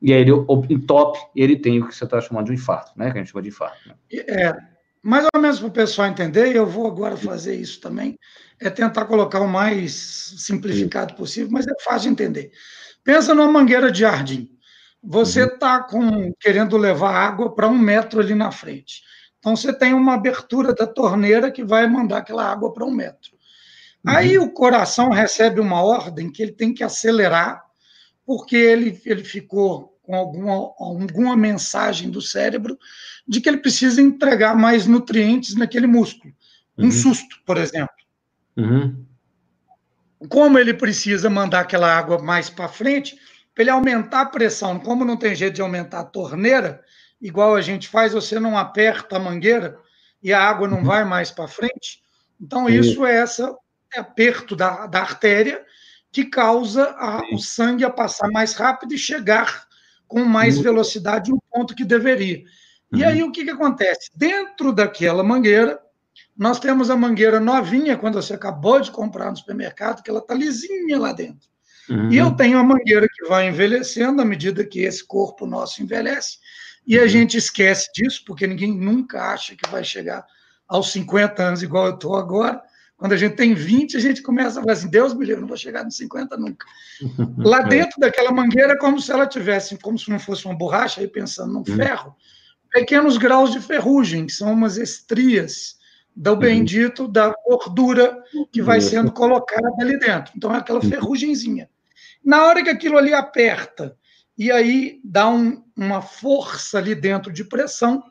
e 0.00 0.14
aí 0.14 0.22
ele 0.22 0.32
entope 0.70 1.18
e 1.36 1.42
ele 1.42 1.56
tem 1.56 1.78
o 1.78 1.86
que 1.86 1.94
você 1.94 2.04
está 2.04 2.20
chamando 2.22 2.46
de 2.46 2.52
um 2.52 2.54
infarto, 2.54 2.92
né? 2.96 3.10
Que 3.10 3.18
a 3.18 3.20
gente 3.20 3.32
chama 3.32 3.42
de 3.42 3.48
infarto. 3.48 3.76
Né? 3.86 3.94
É, 4.12 4.56
mais 5.02 5.26
ou 5.34 5.40
menos 5.40 5.58
para 5.58 5.68
o 5.68 5.72
pessoal 5.72 6.08
entender, 6.08 6.56
eu 6.56 6.66
vou 6.66 6.86
agora 6.86 7.18
fazer 7.18 7.54
isso 7.54 7.80
também, 7.82 8.18
é 8.58 8.70
tentar 8.70 9.04
colocar 9.04 9.40
o 9.40 9.48
mais 9.48 9.92
simplificado 10.38 11.14
possível, 11.14 11.50
mas 11.52 11.66
é 11.66 11.72
fácil 11.84 12.08
de 12.08 12.08
entender. 12.14 12.52
Pensa 13.04 13.34
numa 13.34 13.50
mangueira 13.50 13.92
de 13.92 14.00
jardim. 14.00 14.57
Você 15.02 15.44
está 15.44 15.86
uhum. 15.92 16.32
querendo 16.40 16.76
levar 16.76 17.14
água 17.14 17.54
para 17.54 17.68
um 17.68 17.78
metro 17.78 18.20
ali 18.20 18.34
na 18.34 18.50
frente. 18.50 19.02
Então, 19.38 19.54
você 19.54 19.72
tem 19.72 19.94
uma 19.94 20.14
abertura 20.14 20.74
da 20.74 20.86
torneira 20.86 21.50
que 21.50 21.64
vai 21.64 21.86
mandar 21.86 22.18
aquela 22.18 22.44
água 22.44 22.72
para 22.72 22.84
um 22.84 22.90
metro. 22.90 23.32
Uhum. 24.04 24.12
Aí 24.12 24.38
o 24.38 24.50
coração 24.50 25.10
recebe 25.10 25.60
uma 25.60 25.82
ordem 25.82 26.30
que 26.30 26.42
ele 26.42 26.52
tem 26.52 26.74
que 26.74 26.82
acelerar, 26.82 27.64
porque 28.26 28.56
ele, 28.56 29.00
ele 29.06 29.24
ficou 29.24 29.96
com 30.02 30.14
alguma, 30.14 30.52
alguma 30.78 31.36
mensagem 31.36 32.10
do 32.10 32.20
cérebro 32.20 32.78
de 33.26 33.40
que 33.40 33.48
ele 33.48 33.58
precisa 33.58 34.00
entregar 34.00 34.56
mais 34.56 34.86
nutrientes 34.86 35.54
naquele 35.54 35.86
músculo. 35.86 36.32
Um 36.76 36.84
uhum. 36.84 36.90
susto, 36.90 37.36
por 37.44 37.58
exemplo. 37.58 37.94
Uhum. 38.56 39.04
Como 40.28 40.58
ele 40.58 40.74
precisa 40.74 41.28
mandar 41.28 41.60
aquela 41.60 41.96
água 41.96 42.18
mais 42.20 42.48
para 42.48 42.68
frente, 42.68 43.18
para 43.58 43.64
ele 43.64 43.70
aumentar 43.70 44.20
a 44.20 44.26
pressão, 44.26 44.78
como 44.78 45.04
não 45.04 45.16
tem 45.16 45.34
jeito 45.34 45.56
de 45.56 45.62
aumentar 45.62 45.98
a 45.98 46.04
torneira, 46.04 46.80
igual 47.20 47.56
a 47.56 47.60
gente 47.60 47.88
faz, 47.88 48.12
você 48.12 48.38
não 48.38 48.56
aperta 48.56 49.16
a 49.16 49.18
mangueira 49.18 49.76
e 50.22 50.32
a 50.32 50.40
água 50.40 50.68
não 50.68 50.78
uhum. 50.78 50.84
vai 50.84 51.04
mais 51.04 51.32
para 51.32 51.48
frente. 51.48 52.00
Então, 52.40 52.68
isso 52.68 53.04
é 53.04 53.20
esse 53.20 53.42
aperto 53.96 54.54
da, 54.54 54.86
da 54.86 55.00
artéria 55.00 55.60
que 56.12 56.24
causa 56.24 56.84
a, 57.00 57.20
o 57.34 57.38
sangue 57.38 57.84
a 57.84 57.90
passar 57.90 58.30
mais 58.30 58.54
rápido 58.54 58.94
e 58.94 58.98
chegar 58.98 59.66
com 60.06 60.24
mais 60.24 60.58
uhum. 60.58 60.62
velocidade 60.62 61.32
no 61.32 61.42
ponto 61.50 61.74
que 61.74 61.84
deveria. 61.84 62.44
E 62.94 63.02
aí, 63.02 63.24
o 63.24 63.32
que, 63.32 63.42
que 63.42 63.50
acontece? 63.50 64.08
Dentro 64.14 64.72
daquela 64.72 65.24
mangueira, 65.24 65.80
nós 66.36 66.60
temos 66.60 66.90
a 66.90 66.96
mangueira 66.96 67.40
novinha, 67.40 67.98
quando 67.98 68.22
você 68.22 68.34
acabou 68.34 68.78
de 68.80 68.92
comprar 68.92 69.32
no 69.32 69.36
supermercado, 69.36 70.00
que 70.00 70.10
ela 70.10 70.20
está 70.20 70.32
lisinha 70.32 70.96
lá 70.96 71.12
dentro. 71.12 71.48
Uhum. 71.88 72.12
E 72.12 72.16
eu 72.16 72.30
tenho 72.32 72.58
a 72.58 72.64
mangueira 72.64 73.06
que 73.08 73.28
vai 73.28 73.48
envelhecendo 73.48 74.20
à 74.20 74.24
medida 74.24 74.64
que 74.64 74.80
esse 74.80 75.04
corpo 75.04 75.46
nosso 75.46 75.82
envelhece. 75.82 76.38
E 76.86 76.98
a 76.98 77.02
uhum. 77.02 77.08
gente 77.08 77.36
esquece 77.36 77.90
disso, 77.94 78.22
porque 78.26 78.46
ninguém 78.46 78.76
nunca 78.76 79.32
acha 79.32 79.54
que 79.54 79.68
vai 79.70 79.84
chegar 79.84 80.24
aos 80.66 80.92
50 80.92 81.42
anos 81.42 81.62
igual 81.62 81.86
eu 81.86 81.94
estou 81.94 82.16
agora. 82.16 82.62
Quando 82.96 83.12
a 83.12 83.16
gente 83.16 83.36
tem 83.36 83.54
20, 83.54 83.96
a 83.96 84.00
gente 84.00 84.22
começa 84.22 84.58
a 84.58 84.62
falar 84.62 84.72
assim: 84.72 84.90
Deus 84.90 85.14
me 85.14 85.24
livre, 85.24 85.40
não 85.40 85.48
vou 85.48 85.56
chegar 85.56 85.84
nos 85.84 85.96
50 85.96 86.36
nunca. 86.36 86.66
Lá 87.38 87.60
é. 87.60 87.68
dentro 87.68 88.00
daquela 88.00 88.32
mangueira, 88.32 88.72
é 88.72 88.76
como 88.76 89.00
se 89.00 89.12
ela 89.12 89.26
tivesse, 89.26 89.78
como 89.78 89.98
se 89.98 90.10
não 90.10 90.18
fosse 90.18 90.44
uma 90.46 90.56
borracha, 90.56 91.00
aí 91.00 91.06
pensando 91.06 91.52
num 91.52 91.60
uhum. 91.60 91.76
ferro, 91.76 92.16
pequenos 92.70 93.16
graus 93.16 93.52
de 93.52 93.60
ferrugem, 93.60 94.26
que 94.26 94.32
são 94.32 94.52
umas 94.52 94.76
estrias 94.76 95.78
do 96.14 96.32
uhum. 96.32 96.38
bendito 96.38 97.06
da 97.06 97.32
gordura 97.46 98.20
que 98.50 98.60
vai 98.60 98.80
sendo 98.80 99.12
colocada 99.12 99.72
ali 99.80 99.96
dentro. 100.00 100.32
Então, 100.36 100.52
é 100.52 100.58
aquela 100.58 100.82
ferrugemzinha. 100.82 101.70
Na 102.28 102.44
hora 102.44 102.62
que 102.62 102.68
aquilo 102.68 102.98
ali 102.98 103.14
aperta 103.14 103.96
e 104.36 104.52
aí 104.52 105.00
dá 105.02 105.26
um, 105.30 105.64
uma 105.74 106.02
força 106.02 106.76
ali 106.76 106.94
dentro 106.94 107.32
de 107.32 107.42
pressão. 107.42 108.04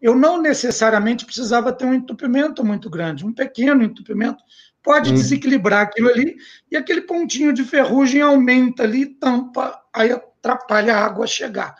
Eu 0.00 0.16
não 0.16 0.40
necessariamente 0.40 1.26
precisava 1.26 1.70
ter 1.70 1.84
um 1.84 1.92
entupimento 1.92 2.64
muito 2.64 2.88
grande, 2.88 3.26
um 3.26 3.32
pequeno 3.34 3.84
entupimento 3.84 4.42
pode 4.82 5.10
hum. 5.10 5.14
desequilibrar 5.14 5.82
aquilo 5.82 6.08
ali 6.08 6.34
e 6.70 6.78
aquele 6.78 7.02
pontinho 7.02 7.52
de 7.52 7.62
ferrugem 7.62 8.22
aumenta 8.22 8.84
ali, 8.84 9.04
tampa, 9.04 9.78
aí 9.92 10.12
atrapalha 10.12 10.96
a 10.96 11.04
água 11.04 11.26
chegar. 11.26 11.74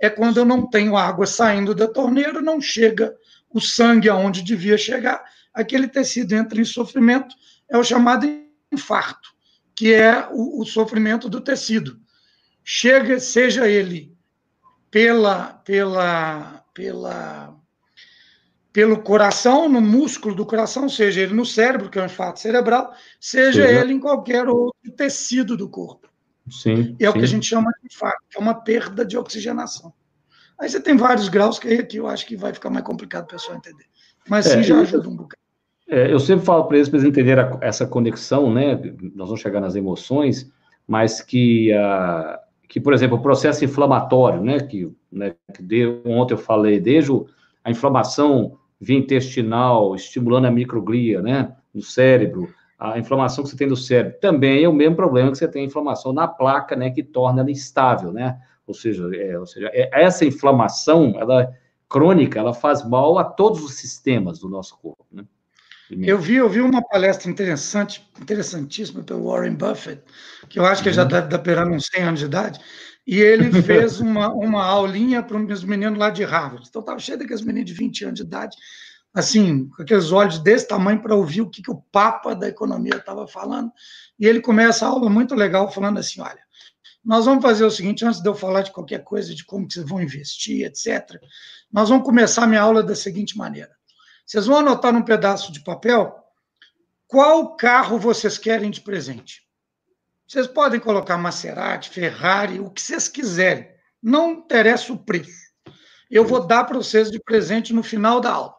É 0.00 0.08
quando 0.08 0.38
eu 0.38 0.46
não 0.46 0.66
tenho 0.66 0.96
água 0.96 1.26
saindo 1.26 1.74
da 1.74 1.86
torneira, 1.86 2.40
não 2.40 2.58
chega 2.58 3.14
o 3.50 3.60
sangue 3.60 4.08
aonde 4.08 4.40
devia 4.40 4.78
chegar, 4.78 5.22
aquele 5.52 5.88
tecido 5.88 6.34
entra 6.34 6.58
em 6.58 6.64
sofrimento, 6.64 7.36
é 7.68 7.76
o 7.76 7.84
chamado 7.84 8.26
infarto, 8.72 9.33
que 9.74 9.92
é 9.92 10.28
o, 10.30 10.60
o 10.60 10.64
sofrimento 10.64 11.28
do 11.28 11.40
tecido 11.40 12.00
chega, 12.64 13.20
seja 13.20 13.68
ele 13.68 14.16
pela, 14.90 15.54
pela, 15.64 16.64
pela, 16.72 17.54
pelo 18.72 19.02
coração, 19.02 19.68
no 19.68 19.80
músculo 19.80 20.34
do 20.34 20.46
coração, 20.46 20.88
seja 20.88 21.20
ele 21.20 21.34
no 21.34 21.44
cérebro, 21.44 21.90
que 21.90 21.98
é 21.98 22.02
um 22.02 22.06
infarto 22.06 22.40
cerebral, 22.40 22.94
seja 23.20 23.68
ele 23.68 23.92
em 23.92 24.00
qualquer 24.00 24.48
outro 24.48 24.92
tecido 24.96 25.56
do 25.56 25.68
corpo. 25.68 26.08
Sim. 26.48 26.96
E 27.00 27.04
é 27.04 27.10
sim. 27.10 27.16
o 27.16 27.18
que 27.18 27.24
a 27.24 27.28
gente 27.28 27.46
chama 27.46 27.70
de 27.80 27.86
infarto, 27.86 28.22
que 28.30 28.38
é 28.38 28.40
uma 28.40 28.54
perda 28.54 29.04
de 29.04 29.18
oxigenação. 29.18 29.92
Aí 30.58 30.68
você 30.68 30.80
tem 30.80 30.96
vários 30.96 31.28
graus 31.28 31.58
que 31.58 31.66
aí 31.66 31.78
aqui 31.80 31.96
eu 31.96 32.06
acho 32.06 32.24
que 32.26 32.36
vai 32.36 32.54
ficar 32.54 32.70
mais 32.70 32.84
complicado 32.84 33.26
para 33.26 33.36
o 33.36 33.38
pessoal 33.38 33.58
entender. 33.58 33.86
Mas 34.28 34.46
sim, 34.46 34.60
é, 34.60 34.62
já 34.62 34.78
ajuda 34.78 35.08
um 35.08 35.16
bocado. 35.16 35.42
É, 35.86 36.10
eu 36.10 36.18
sempre 36.18 36.46
falo 36.46 36.64
para 36.64 36.76
eles, 36.76 36.88
para 36.88 36.98
eles 36.98 37.08
entenderem 37.08 37.44
essa 37.60 37.86
conexão, 37.86 38.52
né? 38.52 38.74
Nós 39.14 39.28
vamos 39.28 39.40
chegar 39.40 39.60
nas 39.60 39.76
emoções, 39.76 40.50
mas 40.86 41.20
que 41.20 41.72
a, 41.72 42.40
que, 42.68 42.80
por 42.80 42.92
exemplo, 42.92 43.18
o 43.18 43.22
processo 43.22 43.64
inflamatório, 43.64 44.42
né, 44.42 44.58
que, 44.60 44.90
né, 45.12 45.34
que 45.54 46.02
ontem 46.04 46.34
eu 46.34 46.38
falei, 46.38 46.80
desde 46.80 47.12
a 47.62 47.70
inflamação 47.70 48.58
via 48.80 48.98
intestinal, 48.98 49.94
estimulando 49.94 50.46
a 50.46 50.50
microglia, 50.50 51.22
né, 51.22 51.54
no 51.72 51.80
cérebro, 51.80 52.48
a 52.78 52.98
inflamação 52.98 53.44
que 53.44 53.50
você 53.50 53.56
tem 53.56 53.68
no 53.68 53.76
cérebro, 53.76 54.18
também 54.20 54.64
é 54.64 54.68
o 54.68 54.72
mesmo 54.72 54.96
problema 54.96 55.30
que 55.30 55.38
você 55.38 55.46
tem 55.46 55.62
a 55.62 55.66
inflamação 55.66 56.12
na 56.12 56.26
placa, 56.26 56.74
né, 56.74 56.90
que 56.90 57.02
torna 57.02 57.42
ela 57.42 57.50
instável, 57.50 58.12
né, 58.12 58.38
ou 58.66 58.74
seja, 58.74 59.08
é, 59.14 59.38
ou 59.38 59.46
seja 59.46 59.70
é, 59.72 59.88
essa 59.92 60.24
inflamação, 60.24 61.14
ela 61.16 61.52
crônica, 61.88 62.38
ela 62.38 62.52
faz 62.52 62.86
mal 62.86 63.18
a 63.18 63.24
todos 63.24 63.62
os 63.62 63.74
sistemas 63.74 64.40
do 64.40 64.48
nosso 64.48 64.76
corpo, 64.80 65.06
né. 65.12 65.24
Eu 65.90 66.18
vi, 66.18 66.36
eu 66.36 66.48
vi 66.48 66.60
uma 66.60 66.82
palestra 66.82 67.30
interessante, 67.30 68.06
interessantíssima 68.20 69.02
pelo 69.02 69.30
Warren 69.30 69.54
Buffett, 69.54 70.02
que 70.48 70.58
eu 70.58 70.64
acho 70.64 70.82
que 70.82 70.88
uhum. 70.88 70.94
já 70.94 71.04
deve 71.04 71.26
estar 71.26 71.38
beirando 71.38 71.74
uns 71.74 71.86
100 71.86 72.02
anos 72.02 72.20
de 72.20 72.26
idade, 72.26 72.60
e 73.06 73.20
ele 73.20 73.50
fez 73.62 74.00
uma, 74.00 74.32
uma 74.32 74.64
aulinha 74.64 75.22
para 75.22 75.36
os 75.36 75.64
meninos 75.64 75.98
lá 75.98 76.08
de 76.08 76.24
Harvard. 76.24 76.66
Então, 76.68 76.80
estava 76.80 76.98
cheio 76.98 77.18
daqueles 77.18 77.42
meninos 77.42 77.70
de 77.70 77.76
20 77.76 78.04
anos 78.04 78.20
de 78.20 78.26
idade, 78.26 78.56
assim, 79.12 79.68
com 79.68 79.82
aqueles 79.82 80.10
olhos 80.10 80.38
desse 80.38 80.66
tamanho 80.66 81.02
para 81.02 81.14
ouvir 81.14 81.42
o 81.42 81.50
que, 81.50 81.62
que 81.62 81.70
o 81.70 81.82
Papa 81.92 82.34
da 82.34 82.48
economia 82.48 82.96
estava 82.96 83.28
falando. 83.28 83.70
E 84.18 84.26
ele 84.26 84.40
começa 84.40 84.86
a 84.86 84.88
aula 84.88 85.10
muito 85.10 85.34
legal 85.34 85.70
falando 85.70 85.98
assim: 85.98 86.20
olha, 86.20 86.40
nós 87.04 87.26
vamos 87.26 87.42
fazer 87.42 87.64
o 87.64 87.70
seguinte, 87.70 88.04
antes 88.04 88.22
de 88.22 88.28
eu 88.28 88.34
falar 88.34 88.62
de 88.62 88.72
qualquer 88.72 89.04
coisa, 89.04 89.34
de 89.34 89.44
como 89.44 89.68
que 89.68 89.74
vocês 89.74 89.86
vão 89.86 90.00
investir, 90.00 90.64
etc., 90.64 91.20
nós 91.70 91.90
vamos 91.90 92.04
começar 92.04 92.44
a 92.44 92.46
minha 92.46 92.62
aula 92.62 92.82
da 92.82 92.94
seguinte 92.94 93.36
maneira. 93.36 93.70
Vocês 94.26 94.46
vão 94.46 94.58
anotar 94.58 94.92
num 94.92 95.02
pedaço 95.02 95.52
de 95.52 95.60
papel 95.60 96.14
qual 97.06 97.56
carro 97.56 97.98
vocês 97.98 98.38
querem 98.38 98.70
de 98.70 98.80
presente. 98.80 99.42
Vocês 100.26 100.46
podem 100.46 100.80
colocar 100.80 101.18
Maserati, 101.18 101.90
Ferrari, 101.90 102.58
o 102.58 102.70
que 102.70 102.80
vocês 102.80 103.08
quiserem. 103.08 103.68
Não 104.02 104.32
interessa 104.32 104.92
o 104.92 104.98
preço. 104.98 105.44
Eu 106.10 106.24
vou 106.24 106.46
dar 106.46 106.64
para 106.64 106.78
vocês 106.78 107.10
de 107.10 107.20
presente 107.20 107.72
no 107.72 107.82
final 107.82 108.20
da 108.20 108.32
aula. 108.32 108.54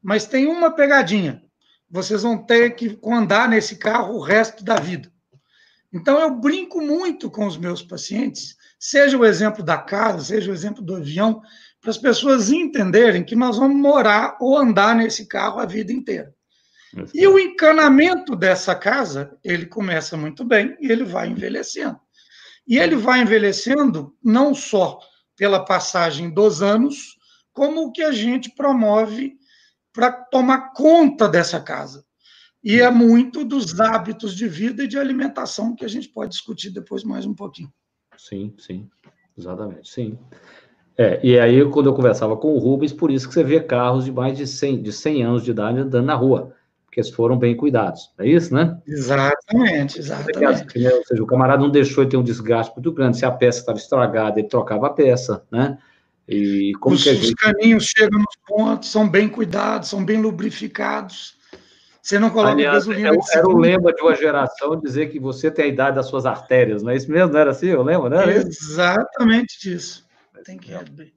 Mas 0.00 0.26
tem 0.26 0.46
uma 0.46 0.70
pegadinha. 0.70 1.42
Vocês 1.90 2.22
vão 2.22 2.38
ter 2.38 2.70
que 2.70 2.98
andar 3.04 3.48
nesse 3.48 3.76
carro 3.76 4.14
o 4.14 4.22
resto 4.22 4.64
da 4.64 4.76
vida. 4.76 5.12
Então, 5.92 6.18
eu 6.18 6.34
brinco 6.34 6.80
muito 6.80 7.30
com 7.30 7.46
os 7.46 7.58
meus 7.58 7.82
pacientes, 7.82 8.56
seja 8.78 9.18
o 9.18 9.26
exemplo 9.26 9.62
da 9.62 9.76
casa, 9.76 10.24
seja 10.24 10.50
o 10.50 10.54
exemplo 10.54 10.82
do 10.82 10.96
avião, 10.96 11.42
para 11.82 11.90
as 11.90 11.98
pessoas 11.98 12.50
entenderem 12.50 13.24
que 13.24 13.34
nós 13.34 13.58
vamos 13.58 13.76
morar 13.76 14.38
ou 14.40 14.56
andar 14.56 14.94
nesse 14.94 15.26
carro 15.26 15.58
a 15.58 15.66
vida 15.66 15.92
inteira. 15.92 16.32
E 17.12 17.26
o 17.26 17.38
encanamento 17.38 18.36
dessa 18.36 18.74
casa, 18.74 19.36
ele 19.42 19.66
começa 19.66 20.16
muito 20.16 20.44
bem 20.44 20.76
e 20.80 20.92
ele 20.92 21.04
vai 21.04 21.28
envelhecendo. 21.28 21.98
E 22.68 22.78
ele 22.78 22.94
vai 22.94 23.20
envelhecendo 23.20 24.16
não 24.22 24.54
só 24.54 25.00
pela 25.36 25.64
passagem 25.64 26.32
dos 26.32 26.62
anos, 26.62 27.18
como 27.52 27.86
o 27.86 27.92
que 27.92 28.02
a 28.02 28.12
gente 28.12 28.54
promove 28.54 29.36
para 29.92 30.12
tomar 30.12 30.72
conta 30.72 31.28
dessa 31.28 31.60
casa. 31.60 32.04
E 32.62 32.80
é 32.80 32.90
muito 32.90 33.44
dos 33.44 33.80
hábitos 33.80 34.36
de 34.36 34.46
vida 34.46 34.84
e 34.84 34.88
de 34.88 34.96
alimentação 34.96 35.74
que 35.74 35.84
a 35.84 35.88
gente 35.88 36.08
pode 36.08 36.30
discutir 36.30 36.70
depois 36.70 37.02
mais 37.02 37.26
um 37.26 37.34
pouquinho. 37.34 37.72
Sim, 38.16 38.54
sim, 38.58 38.88
exatamente, 39.36 39.90
sim. 39.90 40.16
É, 40.96 41.20
e 41.22 41.38
aí, 41.38 41.64
quando 41.70 41.86
eu 41.86 41.94
conversava 41.94 42.36
com 42.36 42.54
o 42.54 42.58
Rubens, 42.58 42.92
por 42.92 43.10
isso 43.10 43.26
que 43.26 43.34
você 43.34 43.42
vê 43.42 43.60
carros 43.60 44.04
de 44.04 44.12
mais 44.12 44.36
de 44.36 44.46
100, 44.46 44.82
de 44.82 44.92
100 44.92 45.22
anos 45.24 45.44
de 45.44 45.50
idade 45.50 45.78
andando 45.78 46.04
na 46.04 46.14
rua, 46.14 46.52
porque 46.84 47.00
eles 47.00 47.10
foram 47.10 47.38
bem 47.38 47.56
cuidados. 47.56 48.12
É 48.18 48.28
isso, 48.28 48.54
né? 48.54 48.78
Exatamente, 48.86 49.98
exatamente. 49.98 50.78
Ou 50.86 51.04
seja, 51.04 51.22
o 51.22 51.26
camarada 51.26 51.62
não 51.62 51.70
deixou 51.70 52.04
de 52.04 52.10
ter 52.10 52.16
um 52.18 52.22
desgaste 52.22 52.74
muito 52.74 52.92
grande. 52.92 53.16
Se 53.16 53.24
a 53.24 53.30
peça 53.30 53.60
estava 53.60 53.78
estragada, 53.78 54.38
ele 54.38 54.48
trocava 54.48 54.88
a 54.88 54.90
peça, 54.90 55.42
né? 55.50 55.78
E 56.28 56.72
como 56.80 56.94
os, 56.94 57.02
que 57.02 57.14
gente... 57.14 57.24
os 57.24 57.34
caninhos 57.34 57.84
chegam 57.84 58.18
nos 58.18 58.36
pontos, 58.46 58.90
são 58.90 59.08
bem 59.08 59.28
cuidados, 59.28 59.88
são 59.88 60.04
bem 60.04 60.20
lubrificados. 60.20 61.40
Você 62.02 62.18
não 62.18 62.30
coloca 62.30 62.52
Aliás, 62.52 62.86
gasolina. 62.86 63.08
Era, 63.08 63.18
era 63.34 63.48
o 63.48 63.56
lema 63.56 63.92
de 63.92 64.02
uma 64.02 64.14
geração 64.14 64.78
dizer 64.78 65.06
que 65.06 65.18
você 65.20 65.50
tem 65.50 65.66
a 65.66 65.68
idade 65.68 65.96
das 65.96 66.06
suas 66.06 66.26
artérias, 66.26 66.82
não 66.82 66.90
é 66.90 66.96
isso 66.96 67.10
mesmo? 67.10 67.32
Não 67.32 67.40
era 67.40 67.52
assim? 67.52 67.68
Eu 67.68 67.82
lembro, 67.82 68.08
né? 68.08 68.24
Exatamente 68.36 69.60
disso. 69.60 70.04
Tem 70.44 70.58
que 70.58 70.72
abrir. 70.74 71.14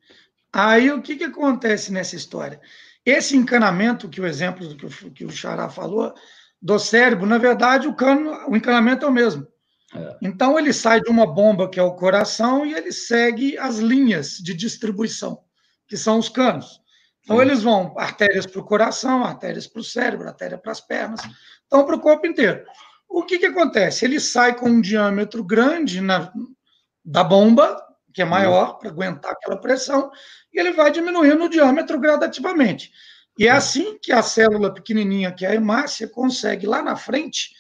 Aí 0.52 0.92
o 0.92 1.02
que, 1.02 1.16
que 1.16 1.26
acontece 1.26 1.92
nessa 1.92 2.16
história? 2.16 2.62
esse 3.06 3.38
encanamento, 3.38 4.10
que 4.10 4.20
o 4.20 4.26
exemplo 4.26 4.76
que 4.76 4.86
o, 4.86 5.12
que 5.12 5.26
o 5.26 5.32
Xará 5.32 5.70
falou, 5.70 6.14
do 6.60 6.80
cérebro, 6.80 7.28
na 7.28 7.38
verdade, 7.38 7.88
o, 7.88 7.94
cano, 7.94 8.50
o 8.50 8.56
encanamento 8.56 9.06
é 9.06 9.08
o 9.08 9.12
mesmo. 9.12 9.48
É. 9.94 10.18
Então, 10.24 10.58
ele 10.58 10.74
sai 10.74 11.00
de 11.00 11.10
uma 11.10 11.32
bomba, 11.32 11.70
que 11.70 11.80
é 11.80 11.84
o 11.84 11.94
coração, 11.94 12.66
e 12.66 12.74
ele 12.74 12.92
segue 12.92 13.58
as 13.60 13.78
linhas 13.78 14.38
de 14.38 14.56
distribuição, 14.56 15.40
que 15.88 15.96
são 15.96 16.18
os 16.18 16.28
canos. 16.28 16.82
Então, 17.24 17.38
Sim. 17.38 17.44
eles 17.44 17.62
vão 17.62 17.94
artérias 17.98 18.48
para 18.48 18.60
o 18.60 18.66
coração, 18.66 19.24
artérias 19.24 19.68
para 19.68 19.82
o 19.82 19.84
cérebro, 19.84 20.28
artéria 20.28 20.58
para 20.58 20.72
as 20.72 20.82
pernas, 20.82 21.22
então 21.68 21.86
para 21.86 21.96
o 21.96 22.02
corpo 22.02 22.26
inteiro. 22.26 22.66
O 23.08 23.24
que, 23.24 23.38
que 23.38 23.46
acontece? 23.46 24.04
Ele 24.04 24.20
sai 24.20 24.56
com 24.56 24.70
um 24.70 24.82
diâmetro 24.82 25.44
grande 25.44 26.02
na, 26.02 26.32
da 27.04 27.24
bomba, 27.24 27.85
que 28.16 28.22
é 28.22 28.26
maior, 28.26 28.80
para 28.80 28.90
aguentar 28.90 29.34
aquela 29.34 29.58
pressão, 29.58 30.10
e 30.54 30.58
ele 30.58 30.72
vai 30.72 30.90
diminuindo 30.90 31.44
o 31.44 31.50
diâmetro 31.50 32.00
gradativamente. 32.00 32.90
E 33.38 33.46
é 33.46 33.52
assim 33.52 34.00
que 34.02 34.14
a 34.14 34.22
célula 34.22 34.74
pequenininha, 34.74 35.34
que 35.34 35.46
é 35.46 35.50
a 35.50 35.56
hemácia, 35.56 36.08
consegue 36.08 36.66
lá 36.66 36.82
na 36.82 36.96
frente 36.96 37.52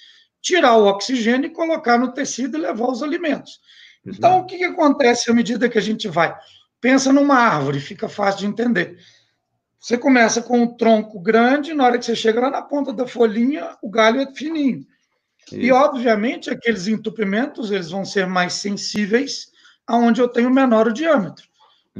tirar 0.42 0.78
o 0.78 0.86
oxigênio 0.86 1.48
e 1.48 1.54
colocar 1.54 1.98
no 1.98 2.14
tecido 2.14 2.58
e 2.58 2.62
levar 2.62 2.88
os 2.88 3.04
alimentos. 3.04 3.60
Então, 4.06 4.40
o 4.40 4.46
que, 4.46 4.58
que 4.58 4.64
acontece 4.64 5.30
à 5.30 5.34
medida 5.34 5.68
que 5.68 5.78
a 5.78 5.82
gente 5.82 6.08
vai? 6.08 6.34
Pensa 6.80 7.12
numa 7.12 7.36
árvore, 7.36 7.82
fica 7.82 8.08
fácil 8.08 8.42
de 8.42 8.48
entender. 8.48 8.98
Você 9.78 9.98
começa 9.98 10.42
com 10.42 10.62
um 10.62 10.78
tronco 10.78 11.20
grande, 11.20 11.74
na 11.74 11.84
hora 11.84 12.00
que 12.00 12.06
você 12.06 12.16
chega 12.16 12.40
lá 12.40 12.50
na 12.50 12.62
ponta 12.62 12.94
da 12.94 13.06
folhinha, 13.06 13.76
o 13.82 13.90
galho 13.90 14.22
é 14.22 14.34
fininho. 14.34 14.86
Isso. 15.48 15.58
E, 15.58 15.70
obviamente, 15.72 16.50
aqueles 16.50 16.88
entupimentos 16.88 17.72
eles 17.72 17.90
vão 17.90 18.06
ser 18.06 18.26
mais 18.26 18.54
sensíveis 18.54 19.54
aonde 19.88 20.22
eu 20.22 20.27
tenho 20.27 20.50
menor 20.50 20.88
o 20.88 20.94
diâmetro. 20.94 21.48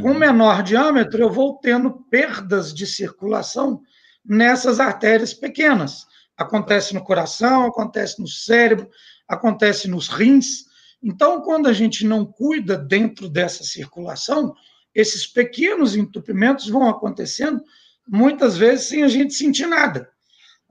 Com 0.02 0.10
uhum. 0.10 0.20
menor 0.20 0.62
diâmetro, 0.62 1.22
eu 1.22 1.32
vou 1.32 1.58
tendo 1.60 1.92
perdas 2.10 2.74
de 2.74 2.86
circulação 2.86 3.82
nessas 4.26 4.80
artérias 4.80 5.34
pequenas. 5.34 6.06
Acontece 6.36 6.94
no 6.94 7.04
coração, 7.04 7.66
acontece 7.66 8.20
no 8.20 8.28
cérebro, 8.28 8.90
acontece 9.28 9.88
nos 9.88 10.10
rins. 10.10 10.66
Então, 11.02 11.42
quando 11.42 11.68
a 11.68 11.74
gente 11.74 12.06
não 12.06 12.26
cuida 12.26 12.78
dentro 12.78 13.30
dessa 13.30 13.64
circulação, 13.64 14.54
esses 14.94 15.26
pequenos 15.26 15.96
entupimentos 15.96 16.68
vão 16.68 16.90
acontecendo, 16.90 17.64
muitas 18.08 18.58
vezes 18.58 18.88
sem 18.88 19.04
a 19.04 19.08
gente 19.08 19.34
sentir 19.34 19.68
nada. 19.68 20.10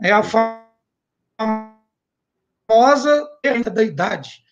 É 0.03 0.11
a 0.13 0.23
famosa 2.69 3.27
da 3.73 3.83
idade. 3.83 4.45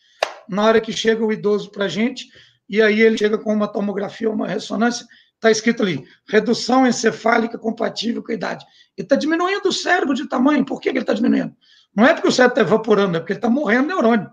Na 0.48 0.64
hora 0.64 0.80
que 0.80 0.92
chega 0.92 1.24
o 1.24 1.32
idoso 1.32 1.70
para 1.70 1.86
a 1.86 1.88
gente, 1.88 2.28
e 2.72 2.80
aí 2.80 3.02
ele 3.02 3.18
chega 3.18 3.36
com 3.36 3.52
uma 3.52 3.68
tomografia, 3.68 4.30
uma 4.30 4.48
ressonância, 4.48 5.06
está 5.34 5.50
escrito 5.50 5.82
ali, 5.82 6.02
redução 6.26 6.86
encefálica 6.86 7.58
compatível 7.58 8.22
com 8.22 8.32
a 8.32 8.34
idade. 8.34 8.64
Ele 8.96 9.04
está 9.04 9.14
diminuindo 9.14 9.68
o 9.68 9.72
cérebro 9.72 10.14
de 10.14 10.26
tamanho. 10.26 10.64
Por 10.64 10.80
que, 10.80 10.90
que 10.90 10.96
ele 10.96 11.02
está 11.02 11.12
diminuindo? 11.12 11.54
Não 11.94 12.06
é 12.06 12.14
porque 12.14 12.28
o 12.28 12.32
cérebro 12.32 12.58
está 12.58 12.62
evaporando, 12.62 13.18
é 13.18 13.20
porque 13.20 13.34
ele 13.34 13.38
está 13.38 13.50
morrendo 13.50 13.88
neurônio. 13.88 14.30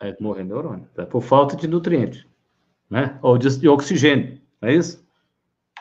É, 0.00 0.16
morrendo 0.18 0.54
neurônio. 0.54 0.88
É 0.98 1.04
por 1.04 1.22
falta 1.22 1.54
de 1.54 1.68
nutrientes, 1.68 2.26
né? 2.90 3.16
Ou 3.22 3.38
de, 3.38 3.56
de 3.56 3.68
oxigênio, 3.68 4.40
é 4.60 4.74
isso? 4.74 5.06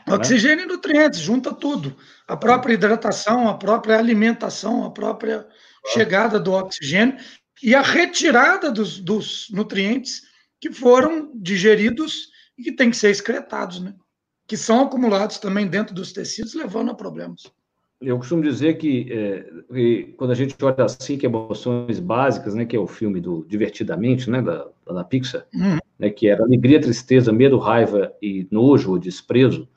Oxigênio 0.07 0.65
e 0.65 0.67
nutrientes, 0.67 1.19
junta 1.19 1.51
tudo. 1.51 1.95
A 2.27 2.37
própria 2.37 2.75
hidratação, 2.75 3.49
a 3.49 3.55
própria 3.55 3.97
alimentação, 3.97 4.85
a 4.85 4.91
própria 4.91 5.47
chegada 5.87 6.39
do 6.39 6.53
oxigênio 6.53 7.17
e 7.63 7.73
a 7.73 7.81
retirada 7.81 8.71
dos, 8.71 8.99
dos 8.99 9.47
nutrientes 9.49 10.26
que 10.59 10.71
foram 10.71 11.31
digeridos 11.35 12.29
e 12.57 12.63
que 12.63 12.71
têm 12.71 12.89
que 12.89 12.97
ser 12.97 13.11
excretados, 13.11 13.79
né? 13.79 13.93
que 14.47 14.55
são 14.55 14.81
acumulados 14.81 15.37
também 15.37 15.67
dentro 15.67 15.93
dos 15.93 16.13
tecidos, 16.13 16.55
levando 16.55 16.89
a 16.89 16.95
problemas. 16.95 17.51
Eu 17.99 18.17
costumo 18.17 18.43
dizer 18.43 18.77
que, 18.77 19.11
é, 19.11 20.11
quando 20.15 20.31
a 20.31 20.35
gente 20.35 20.55
olha 20.61 20.85
assim, 20.85 21.17
que 21.17 21.25
emoções 21.25 21.99
básicas, 21.99 22.55
né, 22.55 22.63
que 22.63 22.75
é 22.75 22.79
o 22.79 22.87
filme 22.87 23.19
do 23.19 23.43
Divertidamente, 23.47 24.29
né, 24.29 24.41
da, 24.41 24.67
da 24.85 25.03
Pixar, 25.03 25.45
uhum. 25.53 25.77
né, 25.99 26.09
que 26.09 26.29
era 26.29 26.43
alegria, 26.43 26.79
tristeza, 26.79 27.33
medo, 27.33 27.57
raiva 27.57 28.13
e 28.21 28.47
nojo 28.51 28.91
ou 28.91 28.99
desprezo, 28.99 29.67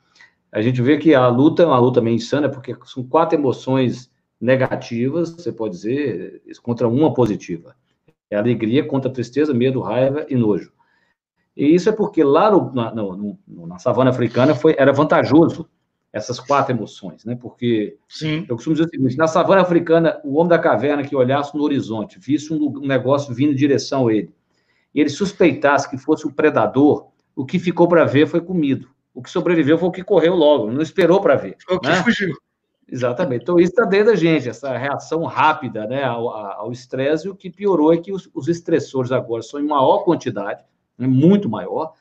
a 0.51 0.61
gente 0.61 0.81
vê 0.81 0.97
que 0.97 1.15
a 1.15 1.27
luta 1.27 1.63
é 1.63 1.65
uma 1.65 1.79
luta 1.79 1.99
meio 1.99 2.15
insana, 2.15 2.47
porque 2.47 2.75
são 2.85 3.03
quatro 3.03 3.37
emoções 3.37 4.11
negativas, 4.39 5.31
você 5.31 5.51
pode 5.51 5.75
dizer, 5.75 6.41
contra 6.61 6.87
uma 6.87 7.13
positiva. 7.13 7.75
É 8.29 8.37
alegria 8.37 8.85
contra 8.85 9.11
tristeza, 9.11 9.53
medo, 9.53 9.81
raiva 9.81 10.25
e 10.29 10.35
nojo. 10.35 10.71
E 11.55 11.75
isso 11.75 11.89
é 11.89 11.91
porque 11.91 12.23
lá 12.23 12.49
no, 12.49 12.73
na, 12.73 12.93
no, 12.93 13.37
na 13.47 13.77
savana 13.77 14.09
africana 14.09 14.55
foi, 14.55 14.75
era 14.77 14.93
vantajoso 14.93 15.67
essas 16.13 16.39
quatro 16.39 16.73
emoções, 16.73 17.23
né? 17.23 17.37
Porque 17.39 17.97
Sim. 18.07 18.45
eu 18.49 18.55
costumo 18.55 18.75
dizer 18.75 18.87
o 18.87 18.89
seguinte: 18.89 19.17
na 19.17 19.27
savana 19.27 19.61
africana, 19.61 20.19
o 20.23 20.35
homem 20.35 20.49
da 20.49 20.59
caverna 20.59 21.03
que 21.03 21.15
olhasse 21.15 21.55
no 21.55 21.63
horizonte, 21.63 22.19
visse 22.19 22.53
um, 22.53 22.77
um 22.77 22.87
negócio 22.87 23.33
vindo 23.33 23.53
em 23.53 23.55
direção 23.55 24.07
a 24.07 24.13
ele, 24.13 24.33
e 24.93 24.99
ele 24.99 25.09
suspeitasse 25.09 25.89
que 25.89 25.97
fosse 25.97 26.27
um 26.27 26.31
predador, 26.31 27.07
o 27.35 27.45
que 27.45 27.59
ficou 27.59 27.87
para 27.87 28.05
ver 28.05 28.27
foi 28.27 28.41
comido. 28.41 28.89
O 29.13 29.21
que 29.21 29.29
sobreviveu 29.29 29.77
foi 29.77 29.89
o 29.89 29.91
que 29.91 30.03
correu 30.03 30.35
logo, 30.35 30.71
não 30.71 30.81
esperou 30.81 31.21
para 31.21 31.35
ver. 31.35 31.57
O 31.69 31.79
que 31.79 31.87
né? 31.87 32.03
fugiu. 32.03 32.33
Exatamente. 32.87 33.43
Então, 33.43 33.57
isso 33.57 33.71
está 33.71 33.85
dentro 33.85 34.07
da 34.07 34.15
gente, 34.15 34.49
essa 34.49 34.77
reação 34.77 35.23
rápida 35.23 35.87
né, 35.87 36.03
ao 36.03 36.71
estresse, 36.71 37.25
e 37.25 37.29
o 37.29 37.35
que 37.35 37.49
piorou 37.49 37.93
é 37.93 37.97
que 37.97 38.11
os, 38.11 38.29
os 38.33 38.49
estressores 38.49 39.11
agora 39.13 39.41
são 39.41 39.59
em 39.59 39.67
maior 39.67 39.99
quantidade, 39.99 40.63
né, 41.01 41.07
muito 41.07 41.49
maior, 41.49 41.93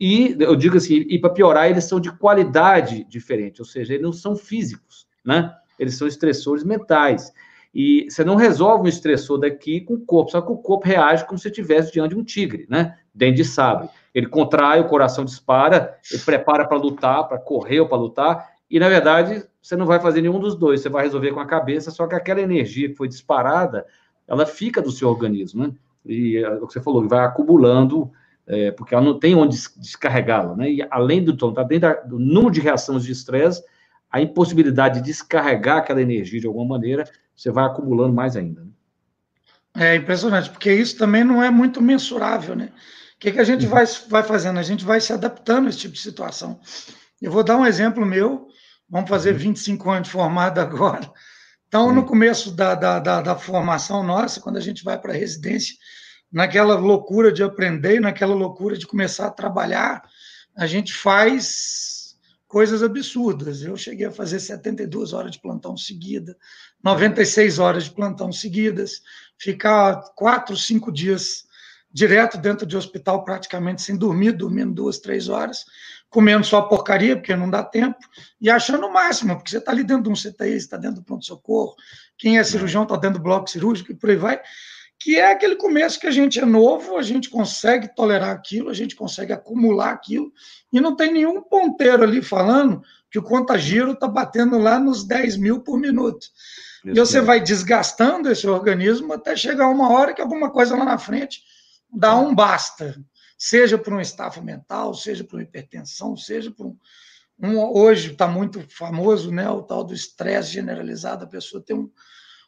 e 0.00 0.36
eu 0.38 0.54
digo 0.54 0.76
assim, 0.76 1.04
e 1.08 1.18
para 1.18 1.30
piorar, 1.30 1.68
eles 1.68 1.84
são 1.84 1.98
de 1.98 2.10
qualidade 2.12 3.04
diferente, 3.04 3.60
ou 3.60 3.66
seja, 3.66 3.94
eles 3.94 4.04
não 4.04 4.12
são 4.12 4.36
físicos, 4.36 5.06
né? 5.24 5.52
Eles 5.78 5.96
são 5.96 6.06
estressores 6.06 6.62
mentais. 6.62 7.32
E 7.74 8.06
você 8.08 8.24
não 8.24 8.36
resolve 8.36 8.84
um 8.84 8.88
estressor 8.88 9.38
daqui 9.38 9.80
com 9.80 9.94
o 9.94 10.00
corpo, 10.00 10.30
só 10.30 10.40
que 10.40 10.52
o 10.52 10.56
corpo 10.56 10.86
reage 10.86 11.26
como 11.26 11.38
se 11.38 11.48
estivesse 11.48 11.92
diante 11.92 12.14
de 12.14 12.20
um 12.20 12.24
tigre, 12.24 12.66
né? 12.70 12.96
Dente 13.12 13.36
de 13.36 13.44
sabre. 13.44 13.88
Ele 14.14 14.26
contrai, 14.26 14.80
o 14.80 14.88
coração 14.88 15.24
dispara, 15.24 15.96
ele 16.12 16.22
prepara 16.22 16.66
para 16.66 16.78
lutar, 16.78 17.26
para 17.28 17.38
correr 17.38 17.80
ou 17.80 17.88
para 17.88 17.98
lutar, 17.98 18.48
e 18.70 18.78
na 18.78 18.88
verdade 18.88 19.44
você 19.60 19.76
não 19.76 19.84
vai 19.84 20.00
fazer 20.00 20.22
nenhum 20.22 20.38
dos 20.38 20.54
dois, 20.54 20.80
você 20.80 20.88
vai 20.88 21.04
resolver 21.04 21.32
com 21.32 21.40
a 21.40 21.46
cabeça, 21.46 21.90
só 21.90 22.06
que 22.06 22.14
aquela 22.14 22.40
energia 22.40 22.88
que 22.88 22.94
foi 22.94 23.08
disparada, 23.08 23.84
ela 24.26 24.46
fica 24.46 24.80
do 24.80 24.90
seu 24.90 25.08
organismo, 25.08 25.66
né? 25.66 25.74
E 26.06 26.38
é 26.38 26.50
o 26.50 26.66
que 26.66 26.72
você 26.72 26.80
falou, 26.80 27.06
vai 27.06 27.24
acumulando, 27.24 28.10
é, 28.48 28.70
porque 28.70 28.94
ela 28.94 29.04
não 29.04 29.18
tem 29.18 29.34
onde 29.34 29.56
descarregá-la, 29.76 30.56
né? 30.56 30.70
E 30.70 30.86
além 30.90 31.22
do, 31.22 31.52
tá 31.52 31.62
dentro 31.62 31.94
do 32.06 32.18
número 32.18 32.50
de 32.50 32.60
reações 32.60 33.04
de 33.04 33.12
estresse, 33.12 33.62
a 34.10 34.22
impossibilidade 34.22 35.00
de 35.00 35.06
descarregar 35.06 35.78
aquela 35.78 36.00
energia 36.00 36.40
de 36.40 36.46
alguma 36.46 36.64
maneira, 36.64 37.04
você 37.36 37.50
vai 37.50 37.66
acumulando 37.66 38.14
mais 38.14 38.36
ainda. 38.36 38.62
Né? 38.62 38.70
É 39.76 39.96
impressionante, 39.96 40.48
porque 40.48 40.72
isso 40.72 40.96
também 40.96 41.22
não 41.22 41.42
é 41.42 41.50
muito 41.50 41.82
mensurável, 41.82 42.56
né? 42.56 42.72
O 43.16 43.20
que, 43.20 43.32
que 43.32 43.38
a 43.38 43.44
gente 43.44 43.66
uhum. 43.66 43.70
vai, 43.70 43.84
vai 44.08 44.22
fazendo? 44.22 44.58
A 44.58 44.62
gente 44.62 44.84
vai 44.84 45.00
se 45.00 45.12
adaptando 45.12 45.66
a 45.66 45.68
esse 45.68 45.78
tipo 45.78 45.94
de 45.94 46.00
situação. 46.00 46.58
Eu 47.20 47.30
vou 47.30 47.44
dar 47.44 47.56
um 47.56 47.66
exemplo 47.66 48.06
meu. 48.06 48.48
Vamos 48.88 49.10
fazer 49.10 49.34
25 49.34 49.84
uhum. 49.84 49.94
anos 49.94 50.08
de 50.08 50.12
formado 50.12 50.58
agora. 50.60 51.10
Então, 51.66 51.92
no 51.92 52.06
começo 52.06 52.50
da, 52.52 52.74
da, 52.74 52.98
da, 52.98 53.20
da 53.20 53.36
formação 53.36 54.02
nossa, 54.02 54.40
quando 54.40 54.56
a 54.56 54.60
gente 54.60 54.82
vai 54.82 54.98
para 54.98 55.12
a 55.12 55.16
residência, 55.16 55.76
naquela 56.30 56.76
loucura 56.76 57.32
de 57.32 57.42
aprender, 57.42 58.00
naquela 58.00 58.34
loucura 58.34 58.76
de 58.76 58.86
começar 58.86 59.26
a 59.26 59.30
trabalhar, 59.30 60.02
a 60.56 60.66
gente 60.66 60.92
faz 60.92 62.16
coisas 62.46 62.82
absurdas. 62.82 63.62
Eu 63.62 63.76
cheguei 63.76 64.06
a 64.06 64.12
fazer 64.12 64.40
72 64.40 65.12
horas 65.12 65.32
de 65.32 65.40
plantão 65.40 65.76
seguida, 65.76 66.36
96 66.82 67.58
horas 67.58 67.84
de 67.84 67.90
plantão 67.90 68.32
seguidas, 68.32 69.02
ficar 69.38 70.00
quatro, 70.14 70.56
cinco 70.56 70.90
dias 70.90 71.46
direto 71.90 72.36
dentro 72.36 72.66
de 72.66 72.76
hospital, 72.76 73.24
praticamente 73.24 73.82
sem 73.82 73.96
dormir, 73.96 74.32
dormindo 74.32 74.74
duas, 74.74 74.98
três 74.98 75.28
horas, 75.28 75.64
comendo 76.10 76.44
só 76.44 76.62
porcaria, 76.62 77.16
porque 77.16 77.34
não 77.34 77.48
dá 77.48 77.62
tempo, 77.62 77.98
e 78.40 78.50
achando 78.50 78.86
o 78.86 78.92
máximo, 78.92 79.34
porque 79.36 79.50
você 79.50 79.58
está 79.58 79.72
ali 79.72 79.82
dentro 79.82 80.04
de 80.04 80.08
um 80.10 80.12
CTI, 80.12 80.54
está 80.54 80.76
dentro 80.76 80.96
do 80.96 81.02
pronto-socorro, 81.02 81.74
quem 82.16 82.38
é 82.38 82.44
cirurgião 82.44 82.82
está 82.82 82.96
dentro 82.96 83.18
do 83.18 83.22
bloco 83.22 83.48
cirúrgico 83.48 83.92
e 83.92 83.94
por 83.94 84.10
aí 84.10 84.16
vai, 84.16 84.40
que 85.00 85.16
é 85.16 85.30
aquele 85.30 85.56
começo 85.56 86.00
que 86.00 86.06
a 86.06 86.10
gente 86.10 86.40
é 86.40 86.44
novo, 86.44 86.96
a 86.96 87.02
gente 87.02 87.30
consegue 87.30 87.94
tolerar 87.94 88.30
aquilo, 88.30 88.68
a 88.68 88.74
gente 88.74 88.96
consegue 88.96 89.32
acumular 89.32 89.92
aquilo, 89.92 90.32
e 90.72 90.80
não 90.80 90.96
tem 90.96 91.12
nenhum 91.12 91.40
ponteiro 91.40 92.02
ali 92.02 92.20
falando 92.20 92.82
que 93.10 93.18
o 93.18 93.22
contagiro 93.22 93.92
está 93.92 94.08
batendo 94.08 94.58
lá 94.58 94.78
nos 94.78 95.04
10 95.04 95.36
mil 95.36 95.60
por 95.60 95.78
minuto. 95.78 96.26
Isso 96.84 96.94
e 96.94 96.94
você 96.94 97.20
vai 97.20 97.40
desgastando 97.40 98.30
esse 98.30 98.46
organismo 98.46 99.12
até 99.12 99.36
chegar 99.36 99.68
uma 99.68 99.90
hora 99.90 100.12
que 100.12 100.20
alguma 100.20 100.50
coisa 100.50 100.76
lá 100.76 100.84
na 100.84 100.98
frente 100.98 101.42
dá 101.90 102.16
um 102.16 102.34
basta 102.34 102.94
seja 103.38 103.78
por 103.78 103.92
um 103.92 104.00
estafa 104.00 104.42
mental, 104.42 104.92
seja 104.92 105.22
por 105.22 105.36
uma 105.36 105.44
hipertensão, 105.44 106.16
seja 106.16 106.50
por 106.50 106.66
um. 106.66 106.76
um 107.40 107.56
hoje 107.58 108.10
está 108.10 108.26
muito 108.26 108.60
famoso 108.68 109.30
né, 109.30 109.48
o 109.48 109.62
tal 109.62 109.84
do 109.84 109.94
estresse 109.94 110.52
generalizado, 110.52 111.24
a 111.24 111.28
pessoa 111.28 111.62
tem 111.62 111.76
um, 111.76 111.88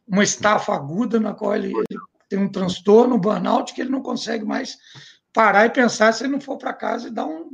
uma 0.07 0.25
estafa 0.25 0.75
aguda 0.75 1.21
na 1.21 1.33
qual 1.33 1.55
ele, 1.55 1.69
ele 1.69 2.01
tem 2.31 2.38
um 2.38 2.49
transtorno, 2.49 3.16
um 3.16 3.21
burnout, 3.21 3.75
que 3.75 3.81
ele 3.81 3.90
não 3.90 4.01
consegue 4.01 4.45
mais 4.45 4.79
parar 5.33 5.66
e 5.66 5.71
pensar 5.71 6.12
se 6.12 6.23
ele 6.23 6.33
não 6.33 6.40
for 6.40 6.57
para 6.57 6.73
casa 6.73 7.09
e 7.09 7.11
dar 7.11 7.27
um, 7.27 7.51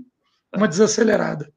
uma 0.54 0.68
desacelerada. 0.68 1.50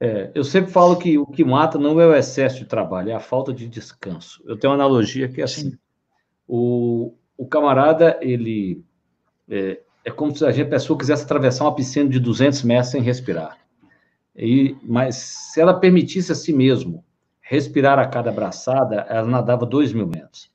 É, 0.00 0.30
eu 0.34 0.44
sempre 0.44 0.70
falo 0.70 0.96
que 0.96 1.18
o 1.18 1.26
que 1.26 1.44
mata 1.44 1.78
não 1.78 2.00
é 2.00 2.06
o 2.06 2.14
excesso 2.14 2.58
de 2.58 2.64
trabalho, 2.64 3.10
é 3.10 3.14
a 3.14 3.20
falta 3.20 3.52
de 3.52 3.68
descanso. 3.68 4.42
Eu 4.46 4.56
tenho 4.56 4.72
uma 4.72 4.82
analogia 4.82 5.28
que 5.28 5.40
é 5.40 5.44
assim: 5.44 5.76
o, 6.46 7.14
o 7.36 7.46
camarada, 7.46 8.18
ele 8.20 8.84
é, 9.48 9.80
é, 10.04 10.10
como 10.10 10.36
se 10.36 10.44
a, 10.44 10.66
pessoa 10.66 10.98
quisesse 10.98 11.24
atravessar 11.24 11.64
uma 11.64 11.74
piscina 11.74 12.08
de 12.08 12.20
200 12.20 12.62
metros 12.62 12.90
sem 12.90 13.02
respirar. 13.02 13.58
E, 14.36 14.76
mas 14.82 15.16
se 15.16 15.60
ela 15.60 15.74
permitisse 15.74 16.30
a 16.30 16.34
si 16.34 16.52
mesmo 16.52 17.04
respirar 17.40 17.98
a 17.98 18.06
cada 18.06 18.32
braçada, 18.32 19.06
ela 19.08 19.26
nadava 19.26 19.66
2 19.66 19.92
mil 19.92 20.06
metros. 20.06 20.53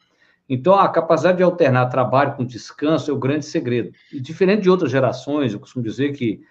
Então, 0.50 0.74
a 0.74 0.90
capacidade 0.90 1.38
de 1.38 1.44
alternar 1.44 1.86
trabalho 1.86 2.36
com 2.36 2.44
descanso 2.44 3.12
é 3.12 3.14
o 3.14 3.20
grande 3.20 3.46
segredo. 3.46 3.92
E 4.12 4.20
diferente 4.20 4.64
de 4.64 4.70
outras 4.70 4.90
gerações, 4.90 5.54
eu 5.54 5.60
costumo 5.60 5.86
dizer 5.86 6.12
que 6.14 6.42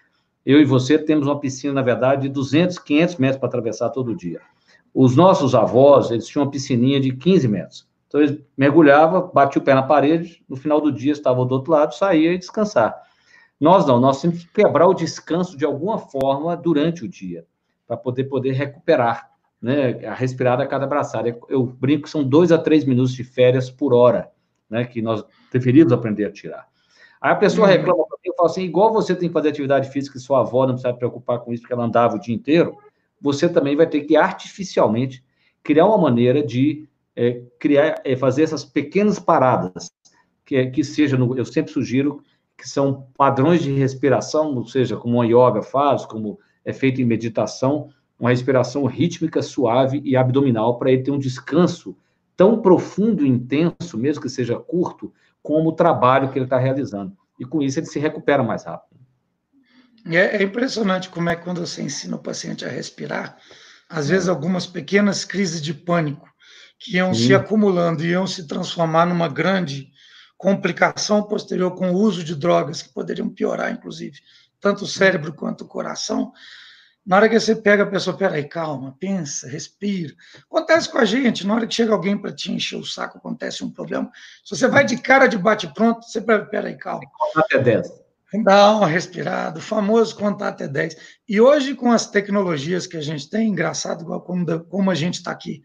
eu 0.45 0.61
e 0.61 0.63
você 0.63 0.97
temos 0.97 1.27
uma 1.27 1.37
piscina, 1.37 1.73
na 1.73 1.81
verdade, 1.81 2.21
de 2.23 2.29
200, 2.29 2.79
500 2.79 3.15
metros 3.17 3.39
para 3.39 3.49
atravessar 3.49 3.89
todo 3.89 4.15
dia. 4.15 4.39
Os 4.93 5.17
nossos 5.17 5.53
avós, 5.53 6.11
eles 6.11 6.25
tinham 6.27 6.45
uma 6.45 6.51
piscininha 6.51 6.99
de 6.99 7.11
15 7.11 7.47
metros. 7.49 7.89
Então, 8.07 8.21
eles 8.21 8.39
mergulhavam, 8.57 9.29
batiam 9.33 9.61
o 9.61 9.65
pé 9.65 9.75
na 9.75 9.83
parede, 9.83 10.43
no 10.47 10.55
final 10.55 10.79
do 10.79 10.93
dia 10.93 11.11
estavam 11.11 11.45
do 11.45 11.55
outro 11.55 11.73
lado, 11.73 11.93
saía 11.93 12.33
e 12.33 12.37
descansar. 12.37 12.95
Nós 13.59 13.85
não, 13.85 13.99
nós 13.99 14.21
temos 14.21 14.45
que 14.45 14.53
quebrar 14.53 14.87
o 14.87 14.93
descanso 14.93 15.57
de 15.57 15.65
alguma 15.65 15.97
forma 15.97 16.55
durante 16.55 17.03
o 17.03 17.07
dia, 17.09 17.45
para 17.85 17.97
poder, 17.97 18.23
poder 18.23 18.53
recuperar, 18.53 19.29
né, 19.61 20.05
a 20.05 20.13
respirada 20.13 20.63
a 20.63 20.67
cada 20.67 20.87
braçada. 20.87 21.37
Eu 21.47 21.65
brinco 21.65 22.03
que 22.03 22.09
são 22.09 22.23
dois 22.23 22.51
a 22.51 22.57
três 22.57 22.85
minutos 22.85 23.13
de 23.13 23.23
férias 23.23 23.69
por 23.69 23.93
hora, 23.93 24.29
né, 24.69 24.85
que 24.85 25.01
nós 25.01 25.23
deveríamos 25.51 25.93
aprender 25.93 26.25
a 26.25 26.31
tirar. 26.31 26.67
Aí 27.21 27.31
a 27.31 27.35
pessoa 27.35 27.67
uhum. 27.67 27.73
reclama 27.73 28.05
eu 28.23 28.35
falo 28.35 28.49
assim, 28.49 28.63
igual 28.63 28.93
você 28.93 29.15
tem 29.15 29.27
que 29.27 29.33
fazer 29.33 29.49
atividade 29.49 29.89
física 29.89 30.17
e 30.17 30.21
sua 30.21 30.41
avó 30.41 30.65
não 30.65 30.73
precisa 30.73 30.93
preocupar 30.93 31.39
com 31.39 31.51
isso 31.51 31.63
porque 31.63 31.73
ela 31.73 31.85
andava 31.85 32.15
o 32.15 32.19
dia 32.19 32.35
inteiro, 32.35 32.77
você 33.19 33.49
também 33.49 33.75
vai 33.75 33.87
ter 33.87 34.01
que 34.01 34.15
artificialmente 34.15 35.23
criar 35.63 35.85
uma 35.85 35.97
maneira 35.97 36.43
de 36.43 36.87
é, 37.15 37.41
criar, 37.59 38.01
é, 38.05 38.15
fazer 38.15 38.43
essas 38.43 38.63
pequenas 38.63 39.19
paradas, 39.19 39.91
que, 40.45 40.55
é, 40.55 40.69
que 40.69 40.83
seja, 40.83 41.17
no, 41.17 41.37
eu 41.37 41.43
sempre 41.43 41.71
sugiro 41.71 42.23
que 42.57 42.67
são 42.67 43.07
padrões 43.17 43.61
de 43.61 43.73
respiração, 43.73 44.55
ou 44.55 44.65
seja, 44.65 44.95
como 44.95 45.21
a 45.21 45.25
yoga 45.25 45.61
faz, 45.61 46.05
como 46.05 46.39
é 46.63 46.71
feito 46.71 47.01
em 47.01 47.05
meditação, 47.05 47.89
uma 48.19 48.31
respiração 48.31 48.85
rítmica, 48.85 49.41
suave 49.41 50.01
e 50.03 50.15
abdominal, 50.17 50.77
para 50.77 50.91
ele 50.91 51.03
ter 51.03 51.11
um 51.11 51.19
descanso 51.19 51.95
tão 52.35 52.61
profundo 52.61 53.25
e 53.25 53.29
intenso, 53.29 53.97
mesmo 53.97 54.21
que 54.21 54.29
seja 54.29 54.57
curto, 54.57 55.13
como 55.41 55.69
o 55.69 55.73
trabalho 55.73 56.31
que 56.31 56.37
ele 56.37 56.45
está 56.45 56.57
realizando. 56.57 57.15
E 57.39 57.45
com 57.45 57.61
isso 57.61 57.79
ele 57.79 57.85
se 57.85 57.99
recupera 57.99 58.43
mais 58.43 58.65
rápido. 58.65 58.99
É, 60.05 60.37
é 60.37 60.43
impressionante 60.43 61.09
como 61.09 61.29
é 61.29 61.35
que 61.35 61.43
quando 61.43 61.65
você 61.65 61.81
ensina 61.81 62.15
o 62.15 62.21
paciente 62.21 62.65
a 62.65 62.69
respirar, 62.69 63.37
às 63.89 64.09
vezes 64.09 64.27
algumas 64.27 64.65
pequenas 64.65 65.25
crises 65.25 65.61
de 65.61 65.73
pânico 65.73 66.27
que 66.77 66.95
iam 66.95 67.13
Sim. 67.13 67.27
se 67.27 67.35
acumulando 67.35 68.03
e 68.03 68.09
iam 68.09 68.25
se 68.25 68.47
transformar 68.47 69.05
numa 69.05 69.27
grande 69.27 69.89
complicação 70.37 71.23
posterior 71.23 71.75
com 71.75 71.91
o 71.91 71.97
uso 71.97 72.23
de 72.23 72.35
drogas 72.35 72.81
que 72.81 72.93
poderiam 72.93 73.29
piorar, 73.29 73.71
inclusive, 73.71 74.19
tanto 74.61 74.85
o 74.85 74.87
cérebro 74.87 75.33
quanto 75.33 75.65
o 75.65 75.67
coração. 75.67 76.31
Na 77.09 77.15
hora 77.15 77.27
que 77.27 77.39
você 77.39 77.55
pega 77.55 77.81
a 77.81 77.87
pessoa, 77.87 78.15
peraí, 78.15 78.43
calma, 78.43 78.95
pensa, 78.99 79.49
respira. 79.49 80.13
Acontece 80.45 80.87
com 80.91 80.99
a 80.99 81.05
gente, 81.05 81.45
na 81.47 81.55
hora 81.55 81.65
que 81.65 81.73
chega 81.73 81.91
alguém 81.91 82.15
para 82.15 82.31
te 82.31 82.51
encher 82.51 82.75
o 82.75 82.85
saco, 82.85 83.17
acontece 83.17 83.63
um 83.63 83.71
problema. 83.71 84.11
Se 84.45 84.55
você 84.55 84.67
vai 84.67 84.85
de 84.85 84.95
cara 84.95 85.25
de 85.25 85.35
bate-pronto, 85.35 86.05
você 86.05 86.21
peraí, 86.21 86.77
calma. 86.77 87.01
Até 87.35 87.57
10. 87.57 87.91
Dá 88.43 88.75
uma 88.75 88.85
respirada, 88.85 89.57
o 89.57 89.61
famoso 89.61 90.15
contar 90.15 90.49
até 90.49 90.67
10. 90.67 90.95
E 91.27 91.41
hoje, 91.41 91.73
com 91.73 91.91
as 91.91 92.05
tecnologias 92.05 92.85
que 92.85 92.95
a 92.95 93.01
gente 93.01 93.27
tem, 93.27 93.49
engraçado, 93.49 94.03
igual 94.03 94.21
como, 94.21 94.63
como 94.65 94.91
a 94.91 94.95
gente 94.95 95.15
está 95.15 95.31
aqui, 95.31 95.63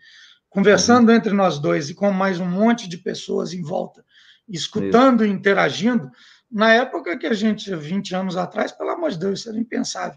conversando 0.48 1.12
entre 1.12 1.34
nós 1.34 1.58
dois 1.58 1.90
e 1.90 1.94
com 1.94 2.10
mais 2.10 2.40
um 2.40 2.46
monte 2.46 2.88
de 2.88 2.96
pessoas 2.96 3.52
em 3.52 3.60
volta, 3.60 4.02
escutando 4.48 5.26
e 5.26 5.28
interagindo, 5.28 6.10
na 6.50 6.72
época 6.72 7.18
que 7.18 7.26
a 7.26 7.34
gente, 7.34 7.74
20 7.74 8.14
anos 8.14 8.36
atrás, 8.36 8.70
pelo 8.70 8.90
amor 8.90 9.10
de 9.10 9.18
Deus, 9.18 9.40
isso 9.40 9.48
era 9.48 9.58
impensável. 9.58 10.16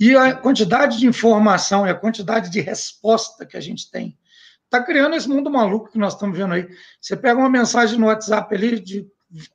E 0.00 0.16
a 0.16 0.34
quantidade 0.34 0.98
de 0.98 1.06
informação 1.06 1.86
e 1.86 1.90
a 1.90 1.94
quantidade 1.94 2.50
de 2.50 2.58
resposta 2.58 3.44
que 3.44 3.56
a 3.56 3.60
gente 3.60 3.90
tem 3.90 4.16
está 4.64 4.82
criando 4.82 5.14
esse 5.14 5.28
mundo 5.28 5.50
maluco 5.50 5.90
que 5.90 5.98
nós 5.98 6.14
estamos 6.14 6.38
vendo 6.38 6.54
aí. 6.54 6.66
Você 6.98 7.14
pega 7.14 7.38
uma 7.38 7.50
mensagem 7.50 7.98
no 7.98 8.06
WhatsApp 8.06 8.54
ali 8.54 8.80
de 8.80 9.06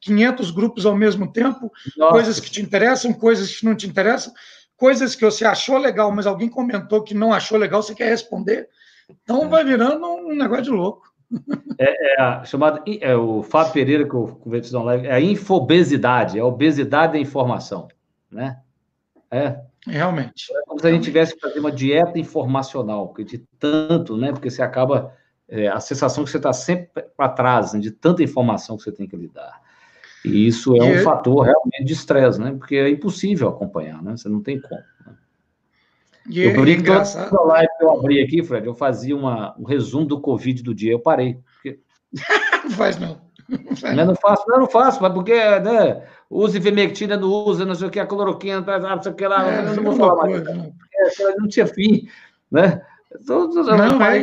500 0.02 0.52
grupos 0.52 0.86
ao 0.86 0.96
mesmo 0.96 1.32
tempo, 1.32 1.72
Nossa. 1.98 2.12
coisas 2.12 2.40
que 2.40 2.52
te 2.52 2.62
interessam, 2.62 3.12
coisas 3.12 3.56
que 3.56 3.66
não 3.66 3.76
te 3.76 3.88
interessam, 3.88 4.32
coisas 4.78 5.16
que 5.16 5.26
você 5.26 5.46
achou 5.46 5.78
legal, 5.78 6.12
mas 6.12 6.28
alguém 6.28 6.48
comentou 6.48 7.02
que 7.02 7.14
não 7.14 7.34
achou 7.34 7.58
legal, 7.58 7.82
você 7.82 7.96
quer 7.96 8.10
responder. 8.10 8.70
Então 9.10 9.46
é. 9.46 9.48
vai 9.48 9.64
virando 9.64 10.06
um 10.06 10.36
negócio 10.36 10.66
de 10.66 10.70
louco. 10.70 11.12
É, 11.80 12.14
é 12.14 12.22
a 12.22 12.44
chamada, 12.46 12.84
é 13.02 13.16
o 13.16 13.42
Fábio 13.42 13.74
Pereira, 13.74 14.08
que 14.08 14.14
eu 14.14 14.28
conversei 14.44 14.78
na 14.78 14.84
live, 14.86 15.08
é 15.08 15.14
a 15.14 15.20
infobesidade, 15.20 16.38
é 16.38 16.42
a 16.42 16.46
obesidade 16.46 17.14
da 17.14 17.20
informação, 17.20 17.88
né? 18.32 18.60
É. 19.32 19.60
Realmente. 19.88 20.46
É 20.56 20.62
como 20.66 20.80
se 20.80 20.88
a 20.88 20.92
gente 20.92 21.04
tivesse 21.04 21.36
que 21.36 21.42
fazer 21.42 21.60
uma 21.60 21.72
dieta 21.72 22.18
informacional, 22.18 23.14
de 23.20 23.40
tanto, 23.60 24.18
né? 24.18 24.32
Porque 24.32 24.50
você 24.50 24.62
acaba, 24.62 25.14
é, 25.48 25.68
a 25.68 25.80
sensação 25.80 26.24
que 26.24 26.32
você 26.32 26.38
está 26.38 26.54
sempre 26.54 27.04
para 27.16 27.30
trás, 27.30 27.74
né? 27.74 27.80
de 27.80 27.92
tanta 27.92 28.24
informação 28.24 28.78
que 28.78 28.84
você 28.84 28.92
tem 28.92 29.08
que 29.08 29.16
lidar. 29.16 29.62
E 30.24 30.48
isso 30.48 30.76
é 30.76 30.84
um 30.84 31.04
fator 31.04 31.44
realmente 31.44 31.84
de 31.84 31.94
estresse, 31.94 32.40
né? 32.40 32.52
Porque 32.58 32.76
é 32.76 32.90
impossível 32.90 33.48
acompanhar, 33.48 34.02
né? 34.02 34.18
Você 34.18 34.28
não 34.28 34.42
tem 34.42 34.60
como. 34.60 34.82
Né? 35.06 35.16
E 36.28 36.42
eu 36.42 36.54
brinco 36.54 36.80
é 36.80 36.82
engraçado... 36.82 37.30
toda 37.30 37.44
live 37.44 37.70
que 37.78 37.86
eu 37.86 37.92
abri 37.92 38.24
aqui, 38.24 38.44
Fred, 38.44 38.66
eu 38.66 38.74
fazia 38.74 39.16
uma, 39.16 39.56
um 39.60 39.64
resumo 39.64 40.06
do 40.06 40.20
Covid 40.20 40.64
do 40.64 40.74
dia, 40.74 40.92
eu 40.92 41.00
parei. 41.00 41.38
Porque... 41.54 41.80
não 42.64 42.72
faz 42.72 42.98
não. 42.98 43.22
Não, 43.48 43.76
faz. 43.78 43.96
não, 43.96 44.06
não 44.06 44.16
faço, 44.16 44.44
não, 44.48 44.60
não 44.60 44.68
faço, 44.68 45.02
mas 45.02 45.14
porque, 45.14 45.34
né, 45.60 46.04
usa 46.30 46.58
ivermectina, 46.58 47.18
não 47.18 47.28
usa, 47.28 47.66
não 47.66 47.76
sei 47.76 47.88
o 47.88 47.92
que, 47.92 48.00
a 48.00 48.06
cloroquina, 48.06 48.62
não 48.62 49.02
sei 49.02 49.12
o 49.12 49.16
que 49.16 49.28
lá, 49.28 49.48
é, 49.48 49.76
não 49.76 49.84
vou 49.84 49.96
falar 49.96 50.16
mais. 50.16 50.44
Coisa, 50.44 50.54
não. 50.54 50.74
não 51.40 51.48
tinha 51.48 51.68
fim, 51.68 52.08
né? 52.52 52.82
Não, 53.28 54.02
é. 54.04 54.20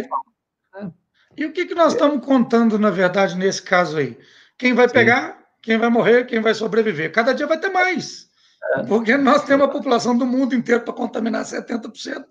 Né? 0.83 0.93
E 1.37 1.47
o 1.47 1.53
que, 1.53 1.67
que 1.67 1.75
nós 1.75 1.93
estamos 1.93 2.25
contando, 2.25 2.79
na 2.79 2.91
verdade, 2.91 3.37
nesse 3.37 3.63
caso 3.63 3.97
aí? 3.99 4.19
Quem 4.59 4.75
vai 4.75 4.89
Sim. 4.89 4.95
pegar, 4.95 5.39
quem 5.63 5.79
vai 5.79 5.89
morrer, 5.89 6.27
quem 6.27 6.41
vai 6.41 6.55
sobreviver. 6.55 7.13
Cada 7.13 7.33
dia 7.33 7.47
vai 7.47 7.59
ter 7.59 7.71
mais. 7.71 8.31
Porque 8.87 9.17
nós 9.17 9.45
temos 9.45 9.67
a 9.67 9.71
população 9.71 10.17
do 10.17 10.25
mundo 10.25 10.55
inteiro 10.55 10.83
para 10.83 10.95
contaminar 10.95 11.45
70%. 11.45 12.25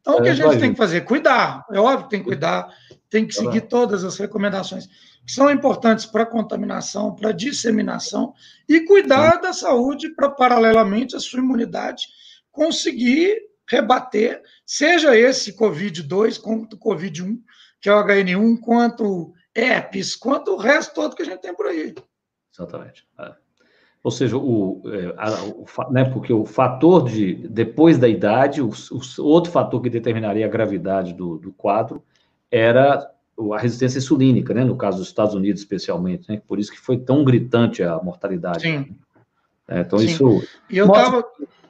Então, 0.00 0.16
o 0.16 0.22
que 0.22 0.28
a 0.28 0.34
gente 0.34 0.58
tem 0.58 0.72
que 0.72 0.78
fazer? 0.78 1.02
Cuidar. 1.02 1.64
É 1.70 1.78
óbvio 1.78 2.04
que 2.04 2.10
tem 2.10 2.20
que 2.20 2.26
cuidar, 2.26 2.68
tem 3.08 3.26
que 3.26 3.34
seguir 3.34 3.62
todas 3.62 4.04
as 4.04 4.16
recomendações 4.18 4.88
que 5.24 5.32
são 5.32 5.50
importantes 5.50 6.04
para 6.04 6.26
contaminação, 6.26 7.14
para 7.14 7.32
disseminação, 7.32 8.34
e 8.68 8.80
cuidar 8.80 9.40
da 9.40 9.52
saúde 9.52 10.10
para, 10.10 10.30
paralelamente, 10.30 11.16
a 11.16 11.20
sua 11.20 11.40
imunidade 11.40 12.06
conseguir 12.50 13.40
rebater, 13.68 14.42
seja 14.66 15.16
esse 15.16 15.56
Covid-2 15.56 16.40
quanto 16.40 16.74
o 16.74 16.78
Covid-1, 16.78 17.38
que 17.80 17.88
é 17.88 17.94
o 17.94 18.04
HN1, 18.04 18.60
quanto 18.60 19.32
herpes, 19.54 20.14
quanto 20.14 20.52
o 20.52 20.56
resto 20.56 20.94
todo 20.94 21.16
que 21.16 21.22
a 21.22 21.24
gente 21.24 21.40
tem 21.40 21.54
por 21.54 21.66
aí. 21.66 21.94
Exatamente. 22.52 23.06
É. 23.18 23.32
Ou 24.02 24.10
seja, 24.10 24.36
o, 24.36 24.82
é, 24.86 25.14
a, 25.16 25.44
o, 25.44 25.92
né, 25.92 26.04
porque 26.04 26.32
o 26.32 26.44
fator 26.44 27.08
de 27.08 27.34
depois 27.48 27.98
da 27.98 28.08
idade, 28.08 28.60
o, 28.60 28.68
o 28.70 29.22
outro 29.24 29.52
fator 29.52 29.80
que 29.80 29.88
determinaria 29.88 30.44
a 30.44 30.50
gravidade 30.50 31.12
do, 31.14 31.38
do, 31.38 31.52
quadro 31.52 32.02
era 32.50 33.08
a 33.52 33.58
resistência 33.58 33.98
insulínica, 33.98 34.52
né, 34.54 34.64
no 34.64 34.76
caso 34.76 34.98
dos 34.98 35.08
Estados 35.08 35.34
Unidos 35.34 35.62
especialmente, 35.62 36.28
né, 36.28 36.40
por 36.46 36.58
isso 36.58 36.70
que 36.70 36.78
foi 36.78 36.98
tão 36.98 37.24
gritante 37.24 37.82
a 37.82 37.96
mortalidade. 37.96 38.62
Sim. 38.62 38.94
É, 39.66 39.80
então 39.80 39.98
Sim. 39.98 40.06
isso 40.06 40.42
e 40.68 40.78
eu 40.78 40.86
mostra, 40.86 41.22
tava... 41.22 41.26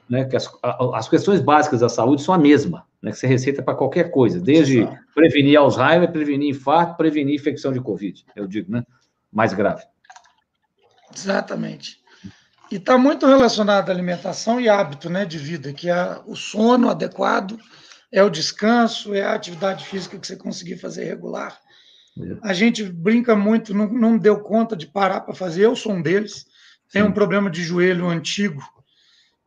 né, 0.09 0.25
que 0.25 0.35
as, 0.35 0.49
as 0.93 1.07
questões 1.07 1.39
básicas 1.39 1.79
da 1.79 1.89
saúde 1.89 2.21
são 2.21 2.33
a 2.33 2.37
mesma, 2.37 2.85
né, 3.01 3.11
que 3.11 3.17
você 3.17 3.27
receita 3.27 3.63
para 3.63 3.75
qualquer 3.75 4.11
coisa, 4.11 4.39
desde 4.39 4.87
prevenir 5.15 5.57
Alzheimer, 5.57 6.11
prevenir 6.11 6.49
infarto, 6.49 6.97
prevenir 6.97 7.35
infecção 7.35 7.71
de 7.71 7.79
Covid, 7.79 8.25
eu 8.35 8.45
digo, 8.45 8.71
né, 8.71 8.83
mais 9.31 9.53
grave. 9.53 9.83
Exatamente. 11.15 12.03
E 12.71 12.77
está 12.77 12.97
muito 12.97 13.27
relacionado 13.27 13.89
à 13.89 13.93
alimentação 13.93 14.59
e 14.59 14.67
hábito 14.67 15.09
né, 15.09 15.25
de 15.25 15.37
vida, 15.37 15.71
que 15.71 15.89
é 15.89 16.19
o 16.25 16.35
sono 16.35 16.89
adequado, 16.89 17.59
é 18.13 18.23
o 18.23 18.29
descanso, 18.29 19.15
é 19.15 19.23
a 19.23 19.33
atividade 19.33 19.85
física 19.85 20.19
que 20.19 20.27
você 20.27 20.35
conseguir 20.35 20.77
fazer 20.77 21.05
regular. 21.05 21.59
É. 22.21 22.37
A 22.43 22.53
gente 22.53 22.83
brinca 22.83 23.35
muito, 23.35 23.73
não, 23.73 23.91
não 23.91 24.17
deu 24.19 24.39
conta 24.39 24.75
de 24.75 24.85
parar 24.85 25.21
para 25.21 25.33
fazer, 25.33 25.65
eu 25.65 25.75
sou 25.75 25.93
um 25.93 26.01
deles, 26.01 26.45
tenho 26.91 27.07
um 27.07 27.11
problema 27.11 27.49
de 27.49 27.63
joelho 27.63 28.07
antigo, 28.07 28.61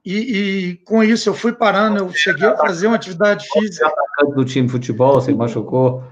e, 0.05 0.15
e, 0.15 0.77
com 0.79 1.03
isso 1.03 1.29
eu 1.29 1.35
fui 1.35 1.53
parando, 1.53 1.99
eu 1.99 2.13
cheguei 2.13 2.47
a 2.47 2.57
fazer 2.57 2.89
uma 2.89 2.97
atividade 2.97 3.47
física. 3.53 3.91
do 4.35 4.45
time 4.45 4.67
de 4.67 4.73
futebol, 4.73 5.15
você 5.15 5.33
machucou? 5.33 6.05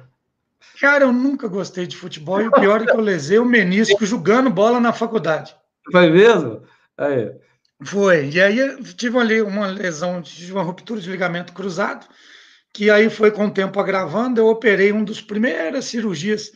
Cara, 0.81 1.05
eu 1.05 1.13
nunca 1.13 1.49
gostei 1.49 1.87
de 1.87 1.97
futebol, 1.97 2.41
e 2.41 2.49
o 2.49 2.53
pior 2.53 2.83
é 2.83 2.87
que 2.87 2.93
eu 2.93 3.01
lesei 3.01 3.39
o 3.39 3.45
menisco 3.45 4.07
jogando 4.07 4.51
bola 4.51 4.81
na 4.81 4.93
faculdade. 4.93 5.55
Foi 5.91 6.11
mesmo? 6.11 6.63
Aí. 6.97 7.33
Foi. 7.85 8.31
E 8.31 8.41
aí 8.41 8.83
tive 8.95 9.19
ali 9.19 9.43
uma 9.43 9.67
lesão, 9.67 10.23
uma 10.51 10.63
ruptura 10.63 11.01
de 11.01 11.11
ligamento 11.11 11.53
cruzado. 11.53 12.07
Que 12.75 12.91
aí 12.91 13.09
foi 13.09 13.31
com 13.31 13.47
o 13.47 13.51
tempo 13.53 13.79
agravando, 13.79 14.41
eu 14.41 14.49
operei 14.49 14.93
um 14.93 15.05
dos 15.05 15.23
primeiras 15.23 15.85
cirurgias 15.85 16.51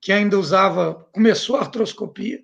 que 0.00 0.12
ainda 0.12 0.38
usava, 0.38 0.94
começou 1.12 1.56
a 1.56 1.60
artroscopia. 1.62 2.38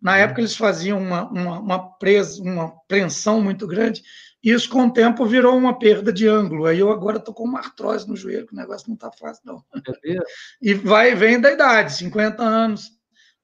Na 0.00 0.12
uhum. 0.12 0.18
época 0.18 0.40
eles 0.40 0.54
faziam 0.54 0.98
uma, 0.98 1.28
uma, 1.28 1.58
uma, 1.58 1.98
presa, 1.98 2.40
uma 2.40 2.70
preensão 2.86 3.42
muito 3.42 3.66
grande, 3.66 4.00
e 4.44 4.52
isso 4.52 4.70
com 4.70 4.86
o 4.86 4.92
tempo 4.92 5.26
virou 5.26 5.56
uma 5.56 5.76
perda 5.76 6.12
de 6.12 6.28
ângulo. 6.28 6.66
Aí 6.66 6.78
eu 6.78 6.92
agora 6.92 7.16
estou 7.18 7.34
com 7.34 7.42
uma 7.42 7.58
artrose 7.58 8.08
no 8.08 8.14
joelho, 8.14 8.46
que 8.46 8.52
o 8.52 8.56
negócio 8.56 8.86
não 8.86 8.94
está 8.94 9.10
fácil, 9.10 9.42
não. 9.44 9.64
É 9.74 9.80
e 10.62 10.74
vai 10.74 11.16
vem 11.16 11.40
da 11.40 11.50
idade, 11.50 11.94
50 11.94 12.40
anos, 12.44 12.92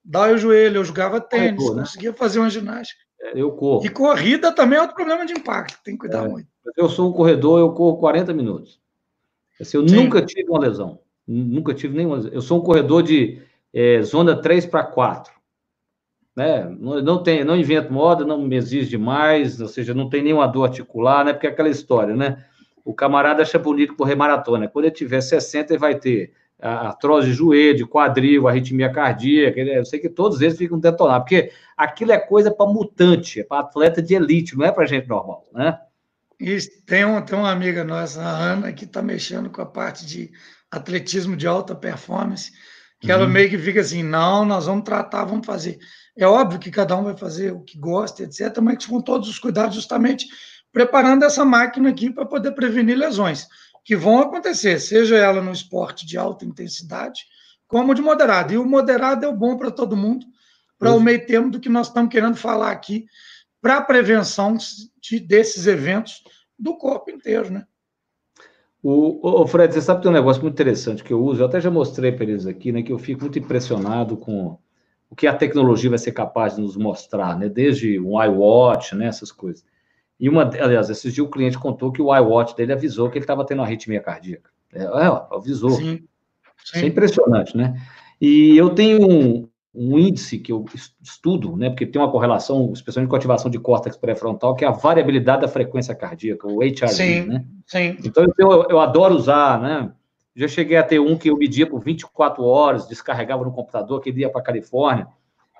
dói 0.05 0.35
o 0.35 0.39
joelho, 0.39 0.77
eu 0.77 0.85
jogava 0.85 1.21
tênis, 1.21 1.75
né? 1.75 1.81
conseguia 1.81 2.13
fazer 2.13 2.39
uma 2.39 2.51
ginástica. 2.51 3.03
É, 3.21 3.33
eu 3.41 3.51
corro. 3.51 3.85
E 3.85 3.89
corrida 3.89 4.53
também 4.53 4.79
é 4.79 4.83
outro 4.83 4.95
problema 4.95 5.27
de 5.27 5.33
impacto, 5.33 5.83
tem 5.83 5.95
que 5.95 6.01
cuidar 6.01 6.27
é, 6.27 6.29
muito. 6.29 6.49
Eu 6.77 6.89
sou 6.89 7.11
um 7.11 7.13
corredor, 7.13 7.59
eu 7.59 7.73
corro 7.73 7.99
40 7.99 8.33
minutos. 8.33 8.84
Assim, 9.61 9.77
eu 9.77 9.89
Sim. 9.89 9.97
nunca 9.97 10.23
tive 10.23 10.49
uma 10.49 10.61
lesão. 10.61 10.99
Nunca 11.27 11.73
tive 11.75 11.97
nenhuma 11.97 12.17
lesão. 12.17 12.33
Eu 12.33 12.43
sou 12.43 12.59
um 12.59 12.63
corredor 12.63 13.03
de 13.03 13.41
é, 13.73 14.03
zona 14.03 14.41
3 14.41 14.67
para 14.67 14.85
4. 14.85 15.33
Né? 16.37 16.65
Não, 16.81 17.01
não, 17.01 17.23
tem, 17.23 17.45
não 17.45 17.57
invento 17.57 17.93
moda, 17.93 18.25
não 18.25 18.43
me 18.43 18.57
exige 18.57 18.91
demais, 18.91 19.61
ou 19.61 19.69
seja, 19.69 19.95
não 19.95 20.09
tem 20.09 20.23
nenhuma 20.23 20.49
dor 20.49 20.65
articular, 20.65 21.25
né? 21.25 21.33
Porque 21.33 21.47
é 21.47 21.51
aquela 21.51 21.69
história, 21.69 22.15
né? 22.17 22.45
O 22.85 22.93
camarada 22.93 23.43
acha 23.43 23.59
bonito 23.59 23.95
correr 23.95 24.17
maratona. 24.17 24.69
Quando 24.69 24.87
ele 24.87 24.95
tiver 24.95 25.21
60, 25.21 25.73
ele 25.73 25.79
vai 25.79 25.95
ter 25.95 26.33
artrose 26.61 27.29
de 27.29 27.35
joelho, 27.35 27.77
de 27.77 27.87
quadril, 27.87 28.49
arritmia 28.49 28.91
cardíaca. 28.91 29.61
Eu 29.61 29.85
sei 29.85 29.99
que 29.99 30.09
todos 30.09 30.41
eles 30.41 30.57
ficam 30.57 30.79
detonados, 30.79 31.25
porque 31.25 31.53
aquilo 31.77 32.13
é 32.13 32.19
coisa 32.19 32.51
para 32.51 32.67
mutante, 32.67 33.41
é 33.41 33.45
para 33.45 33.61
atleta 33.61 34.03
de 34.03 34.15
elite, 34.15 34.57
não 34.57 34.65
é 34.65 34.73
para 34.73 34.87
gente 34.87 35.09
normal, 35.09 35.45
né? 35.53 35.79
Isso, 36.45 36.69
tem, 36.85 37.07
um, 37.07 37.23
tem 37.23 37.39
uma 37.39 37.51
amiga 37.51 37.83
nossa, 37.83 38.23
a 38.23 38.29
Ana, 38.29 38.71
que 38.71 38.85
está 38.85 39.01
mexendo 39.01 39.49
com 39.49 39.63
a 39.63 39.67
parte 39.67 40.05
de 40.05 40.31
atletismo 40.71 41.35
de 41.35 41.47
alta 41.47 41.75
performance, 41.75 42.53
que 43.01 43.07
uhum. 43.07 43.15
ela 43.15 43.27
meio 43.27 43.49
que 43.49 43.57
fica 43.57 43.81
assim, 43.81 44.03
não, 44.03 44.45
nós 44.45 44.67
vamos 44.67 44.85
tratar, 44.85 45.25
vamos 45.25 45.47
fazer. 45.47 45.79
É 46.15 46.27
óbvio 46.27 46.59
que 46.61 46.71
cada 46.71 46.95
um 46.97 47.05
vai 47.05 47.17
fazer 47.17 47.51
o 47.53 47.63
que 47.63 47.79
gosta, 47.79 48.25
etc., 48.25 48.59
mas 48.61 48.85
com 48.85 49.01
todos 49.01 49.27
os 49.27 49.39
cuidados, 49.39 49.75
justamente 49.75 50.27
preparando 50.71 51.25
essa 51.25 51.47
máquina 51.47 51.89
aqui 51.89 52.11
para 52.13 52.27
poder 52.27 52.53
prevenir 52.53 52.99
lesões, 52.99 53.49
que 53.83 53.97
vão 53.97 54.21
acontecer, 54.21 54.79
seja 54.79 55.17
ela 55.17 55.41
no 55.41 55.51
esporte 55.51 56.05
de 56.05 56.19
alta 56.19 56.45
intensidade, 56.45 57.23
como 57.67 57.95
de 57.95 58.03
moderado. 58.03 58.53
E 58.53 58.59
o 58.59 58.67
moderado 58.67 59.25
é 59.25 59.29
o 59.29 59.35
bom 59.35 59.57
para 59.57 59.71
todo 59.71 59.97
mundo, 59.97 60.27
para 60.79 60.93
o 60.93 61.01
meio 61.01 61.25
termo 61.25 61.51
do 61.51 61.59
que 61.59 61.71
nós 61.71 61.87
estamos 61.87 62.11
querendo 62.11 62.37
falar 62.37 62.71
aqui, 62.71 63.07
para 63.65 63.79
a 63.79 63.83
prevenção 63.83 64.59
de, 65.01 65.19
desses 65.19 65.67
eventos 65.67 66.23
do 66.59 66.77
corpo 66.77 67.11
inteiro, 67.11 67.51
né? 67.51 67.65
O, 68.83 69.41
o, 69.41 69.47
Fred, 69.47 69.73
você 69.73 69.81
sabe 69.81 70.01
que 70.01 70.03
tem 70.03 70.11
um 70.11 70.15
negócio 70.15 70.43
muito 70.43 70.53
interessante 70.53 71.03
que 71.03 71.15
eu 71.15 71.25
uso, 71.25 71.41
eu 71.41 71.47
até 71.47 71.59
já 71.59 71.71
mostrei 71.71 72.13
para 72.13 72.25
eles 72.25 72.47
aqui, 72.47 72.71
né, 72.71 72.83
que 72.83 72.93
eu 72.93 72.99
fico 72.99 73.23
muito 73.23 73.39
impressionado 73.39 74.19
com 74.19 74.59
o 75.09 75.17
que 75.17 75.27
a 75.27 75.35
tecnologia 75.35 75.89
vai 75.89 75.99
ser 75.99 76.13
capaz 76.13 76.57
de 76.57 76.61
nos 76.61 76.77
mostrar, 76.77 77.39
né, 77.39 77.49
desde 77.49 77.99
um 77.99 78.23
iWatch, 78.23 78.95
né, 78.95 79.07
essas 79.07 79.33
coisas. 79.33 79.65
E 80.21 80.29
uma, 80.29 80.43
aliás, 80.43 80.91
esses 80.91 81.15
dias 81.15 81.27
o 81.27 81.31
cliente 81.31 81.59
contou 81.59 81.91
que 81.91 82.03
o 82.03 82.15
iWatch 82.15 82.55
dele 82.55 82.75
avisou 82.75 83.09
que 83.09 83.17
ele 83.17 83.25
estava 83.25 83.47
tendo 83.47 83.61
uma 83.61 83.65
arritmia 83.65 84.03
cardíaca. 84.03 84.51
É, 84.75 84.83
é 84.83 85.35
avisou. 85.35 85.71
Sim, 85.71 85.85
sim. 85.87 86.07
Isso 86.63 86.85
é 86.85 86.87
impressionante, 86.87 87.57
né? 87.57 87.81
E 88.21 88.59
eu 88.59 88.75
tenho 88.75 89.01
um, 89.11 89.49
um 89.75 89.99
índice 89.99 90.39
que 90.39 90.53
eu 90.53 90.65
estudo, 91.03 91.57
né, 91.57 91.69
porque 91.69 91.85
tem 91.85 92.01
uma 92.01 92.11
correlação, 92.11 92.73
especialmente 92.73 93.11
com 93.11 93.17
a 93.17 93.19
ativação 93.19 93.51
de 93.51 93.59
córtex 93.59 93.97
pré-frontal, 93.97 94.55
que 94.55 94.65
é 94.65 94.69
a 94.69 94.73
variabilidade 94.73 95.43
da 95.43 95.49
frequência 95.49 95.95
cardíaca, 95.95 96.47
o 96.47 96.61
HRV, 96.61 96.89
sim, 96.89 97.21
né? 97.23 97.45
Sim. 97.67 97.97
Então 98.05 98.25
eu, 98.39 98.67
eu 98.71 98.79
adoro 98.79 99.15
usar, 99.15 99.61
né? 99.61 99.91
Já 100.37 100.49
cheguei 100.49 100.77
a 100.77 100.83
ter 100.83 100.99
um 100.99 101.17
que 101.17 101.31
eu 101.31 101.37
media 101.37 101.67
por 101.67 101.81
24 101.81 102.43
horas, 102.45 102.89
descarregava 102.89 103.45
no 103.45 103.53
computador, 103.53 104.01
que 104.01 104.11
ia 104.11 104.31
para 104.31 104.41
a 104.41 104.45
Califórnia. 104.45 105.07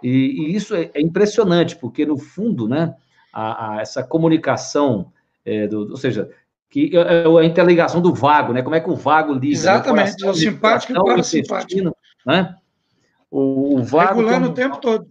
E, 0.03 0.09
e, 0.09 0.55
isso 0.55 0.75
é, 0.75 0.91
é, 0.95 1.01
impressionante, 1.01 1.77
porque 1.77 2.05
no 2.05 2.19
fundo, 2.19 2.69
né, 2.69 2.95
a, 3.33 3.77
a 3.77 3.81
essa 3.81 4.03
comunicação, 4.03 5.13
é, 5.45 5.67
do, 5.67 5.91
ou 5.91 5.97
seja, 5.97 6.29
que 6.69 6.91
é, 6.97 7.23
é 7.23 7.41
a 7.41 7.45
interligação 7.45 8.01
do 8.01 8.13
vago, 8.13 8.53
né? 8.53 8.63
Como 8.63 8.75
é 8.75 8.81
que 8.81 8.91
o 8.91 8.97
vago 8.97 9.33
liga? 9.33 9.47
Né, 9.47 9.53
Exatamente, 9.53 10.25
né? 10.25 10.31
o 10.31 10.35
simpático 10.35 10.93
e 10.93 10.99
o 10.99 11.05
parasimpático. 11.05 11.97
Né? 12.27 12.55
O, 13.37 13.81
o 13.81 13.83
vago. 13.83 14.21
Regulando 14.21 14.51
o 14.51 14.55
tempo 14.55 14.79
todo. 14.79 15.11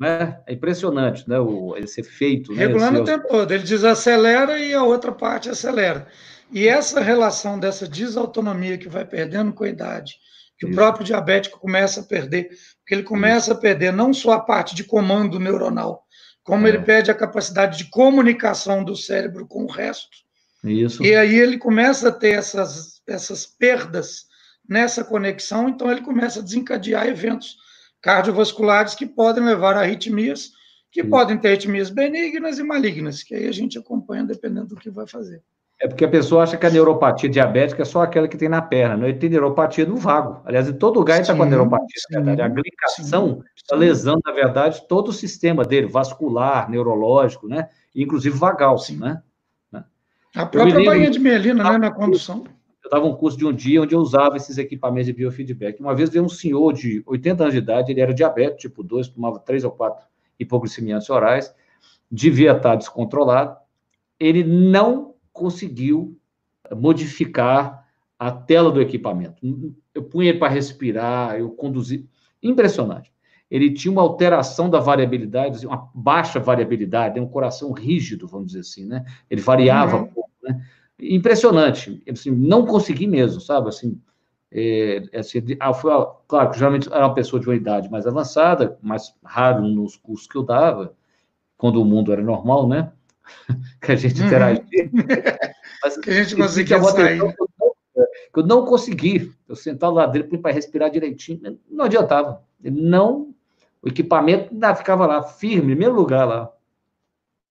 Né? 0.00 0.40
É 0.46 0.54
impressionante, 0.54 1.28
né? 1.28 1.38
O, 1.38 1.76
esse 1.76 2.00
efeito. 2.00 2.50
Né? 2.54 2.64
Regulando 2.64 2.92
né? 2.92 3.02
esse... 3.02 3.12
o 3.12 3.14
tempo 3.16 3.28
todo. 3.28 3.52
Ele 3.52 3.62
desacelera 3.62 4.58
e 4.58 4.72
a 4.72 4.82
outra 4.82 5.12
parte 5.12 5.50
acelera. 5.50 6.06
E 6.50 6.66
essa 6.66 7.00
relação 7.00 7.58
dessa 7.60 7.86
desautonomia 7.86 8.78
que 8.78 8.88
vai 8.88 9.04
perdendo 9.04 9.52
com 9.52 9.64
a 9.64 9.68
idade, 9.68 10.14
que 10.56 10.64
Isso. 10.64 10.72
o 10.72 10.74
próprio 10.74 11.04
diabético 11.04 11.60
começa 11.60 12.00
a 12.00 12.04
perder, 12.04 12.48
porque 12.78 12.94
ele 12.94 13.02
começa 13.02 13.50
Isso. 13.50 13.58
a 13.58 13.60
perder 13.60 13.92
não 13.92 14.14
só 14.14 14.32
a 14.32 14.40
parte 14.40 14.74
de 14.74 14.82
comando 14.82 15.38
neuronal, 15.38 16.06
como 16.42 16.66
é. 16.66 16.70
ele 16.70 16.78
perde 16.78 17.10
a 17.10 17.14
capacidade 17.14 17.76
de 17.76 17.90
comunicação 17.90 18.82
do 18.82 18.96
cérebro 18.96 19.46
com 19.46 19.64
o 19.64 19.70
resto. 19.70 20.16
Isso. 20.64 21.04
E 21.04 21.14
aí 21.14 21.38
ele 21.38 21.58
começa 21.58 22.08
a 22.08 22.12
ter 22.12 22.32
essas, 22.32 23.02
essas 23.06 23.44
perdas 23.44 24.27
nessa 24.68 25.02
conexão, 25.02 25.68
então 25.68 25.90
ele 25.90 26.02
começa 26.02 26.40
a 26.40 26.42
desencadear 26.42 27.06
eventos 27.06 27.56
cardiovasculares 28.02 28.94
que 28.94 29.06
podem 29.06 29.44
levar 29.44 29.76
a 29.76 29.80
arritmias, 29.80 30.52
que 30.90 31.02
Sim. 31.02 31.08
podem 31.08 31.38
ter 31.38 31.48
arritmias 31.48 31.90
benignas 31.90 32.58
e 32.58 32.62
malignas, 32.62 33.22
que 33.22 33.34
aí 33.34 33.48
a 33.48 33.52
gente 33.52 33.78
acompanha 33.78 34.24
dependendo 34.24 34.68
do 34.68 34.76
que 34.76 34.90
vai 34.90 35.06
fazer. 35.06 35.42
É 35.80 35.86
porque 35.86 36.04
a 36.04 36.08
pessoa 36.08 36.42
acha 36.42 36.56
que 36.56 36.66
a 36.66 36.70
neuropatia 36.70 37.30
diabética 37.30 37.82
é 37.82 37.84
só 37.84 38.02
aquela 38.02 38.26
que 38.26 38.36
tem 38.36 38.48
na 38.48 38.60
perna, 38.60 38.96
não? 38.96 39.06
Ele 39.06 39.18
tem 39.18 39.30
neuropatia 39.30 39.86
no 39.86 39.96
vago. 39.96 40.42
Aliás, 40.44 40.68
em 40.68 40.72
todo 40.72 40.98
lugar 40.98 41.14
ele 41.14 41.22
está 41.22 41.36
com 41.36 41.44
a 41.44 41.46
neuropatia, 41.46 41.86
sim, 41.96 42.14
na 42.14 42.20
verdade. 42.20 42.50
A 42.50 42.54
glicação 42.54 43.44
está 43.54 43.76
lesando, 43.76 44.20
na 44.26 44.32
verdade, 44.32 44.82
todo 44.88 45.08
o 45.08 45.12
sistema 45.12 45.64
dele, 45.64 45.86
vascular, 45.86 46.68
neurológico, 46.68 47.46
né? 47.46 47.68
Inclusive 47.94 48.36
vagal, 48.36 48.76
sim. 48.76 48.96
né? 48.96 49.22
A 50.34 50.44
própria 50.44 50.84
bainha 50.84 51.10
de 51.10 51.18
mielina, 51.18 51.62
né, 51.64 51.78
na 51.78 51.90
condução 51.90 52.44
eu 52.88 52.90
dava 52.90 53.06
um 53.06 53.14
curso 53.14 53.36
de 53.36 53.44
um 53.44 53.52
dia 53.52 53.82
onde 53.82 53.94
eu 53.94 54.00
usava 54.00 54.36
esses 54.36 54.56
equipamentos 54.56 55.06
de 55.06 55.12
biofeedback. 55.12 55.80
Uma 55.80 55.94
vez 55.94 56.08
veio 56.08 56.24
um 56.24 56.28
senhor 56.28 56.72
de 56.72 57.02
80 57.06 57.42
anos 57.42 57.54
de 57.54 57.58
idade, 57.58 57.92
ele 57.92 58.00
era 58.00 58.14
diabético, 58.14 58.56
tipo 58.56 58.82
2, 58.82 59.08
tomava 59.08 59.38
3 59.38 59.64
ou 59.64 59.70
4 59.70 60.02
hipoglicemiantes 60.40 61.10
orais, 61.10 61.54
devia 62.10 62.52
estar 62.52 62.76
descontrolado. 62.76 63.56
Ele 64.18 64.42
não 64.42 65.14
conseguiu 65.32 66.16
modificar 66.74 67.86
a 68.18 68.32
tela 68.32 68.70
do 68.70 68.80
equipamento. 68.80 69.36
Eu 69.94 70.02
punha 70.02 70.30
ele 70.30 70.38
para 70.38 70.52
respirar, 70.52 71.38
eu 71.38 71.50
conduzi. 71.50 72.08
Impressionante. 72.42 73.12
Ele 73.50 73.72
tinha 73.72 73.92
uma 73.92 74.02
alteração 74.02 74.68
da 74.68 74.80
variabilidade, 74.80 75.66
uma 75.66 75.90
baixa 75.94 76.38
variabilidade, 76.40 77.20
um 77.20 77.28
coração 77.28 77.72
rígido, 77.72 78.26
vamos 78.26 78.48
dizer 78.48 78.60
assim, 78.60 78.86
né? 78.86 79.04
Ele 79.30 79.40
variava 79.40 80.02
uhum. 80.02 80.10
Impressionante. 81.00 82.02
Assim, 82.10 82.30
não 82.30 82.66
consegui 82.66 83.06
mesmo, 83.06 83.40
sabe? 83.40 83.68
Assim, 83.68 84.00
é, 84.50 85.02
assim, 85.14 85.42
ah, 85.60 85.74
foi, 85.74 85.92
claro 86.26 86.50
que 86.50 86.58
geralmente 86.58 86.88
era 86.88 87.06
uma 87.06 87.14
pessoa 87.14 87.40
de 87.40 87.46
uma 87.46 87.56
idade 87.56 87.90
mais 87.90 88.06
avançada, 88.06 88.78
mais 88.82 89.14
raro 89.22 89.62
nos 89.62 89.96
cursos 89.96 90.26
que 90.26 90.36
eu 90.36 90.42
dava, 90.42 90.94
quando 91.56 91.80
o 91.80 91.84
mundo 91.84 92.12
era 92.12 92.22
normal, 92.22 92.66
né? 92.66 92.92
que 93.80 93.92
a 93.92 93.96
gente 93.96 94.20
uhum. 94.20 94.26
interagia. 94.26 94.64
Mas, 95.84 95.96
que 95.98 96.10
a 96.10 96.24
gente 96.24 96.34
conseguia 96.34 96.82
sair. 96.82 97.18
Que 97.18 97.24
eu, 97.24 97.48
não, 97.60 97.72
que 98.32 98.40
eu 98.40 98.46
não 98.46 98.64
consegui. 98.64 99.32
Eu 99.48 99.54
sentava 99.54 99.92
lá 99.92 100.06
dentro 100.06 100.38
para 100.38 100.52
respirar 100.52 100.90
direitinho, 100.90 101.58
não 101.70 101.84
adiantava. 101.84 102.42
Não, 102.60 103.34
o 103.82 103.88
equipamento 103.88 104.52
ainda 104.52 104.74
ficava 104.74 105.06
lá, 105.06 105.22
firme, 105.22 105.74
no 105.74 105.78
mesmo 105.78 105.94
lugar 105.94 106.24
lá. 106.26 106.52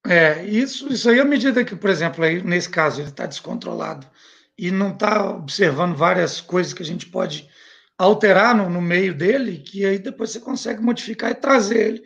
É, 0.05 0.43
isso, 0.45 0.91
isso 0.91 1.09
aí 1.09 1.19
à 1.19 1.25
medida 1.25 1.65
que, 1.65 1.75
por 1.75 1.89
exemplo, 1.89 2.23
aí, 2.23 2.41
nesse 2.41 2.69
caso, 2.69 3.01
ele 3.01 3.09
está 3.09 3.25
descontrolado 3.25 4.07
e 4.57 4.71
não 4.71 4.93
está 4.93 5.29
observando 5.31 5.95
várias 5.95 6.41
coisas 6.41 6.73
que 6.73 6.81
a 6.81 6.85
gente 6.85 7.07
pode 7.07 7.47
alterar 7.97 8.55
no, 8.55 8.69
no, 8.69 8.81
meio 8.81 9.13
dele, 9.13 9.57
que 9.57 9.85
aí 9.85 9.99
depois 9.99 10.31
você 10.31 10.39
consegue 10.39 10.81
modificar 10.81 11.31
e 11.31 11.35
trazer 11.35 11.87
ele 11.87 12.03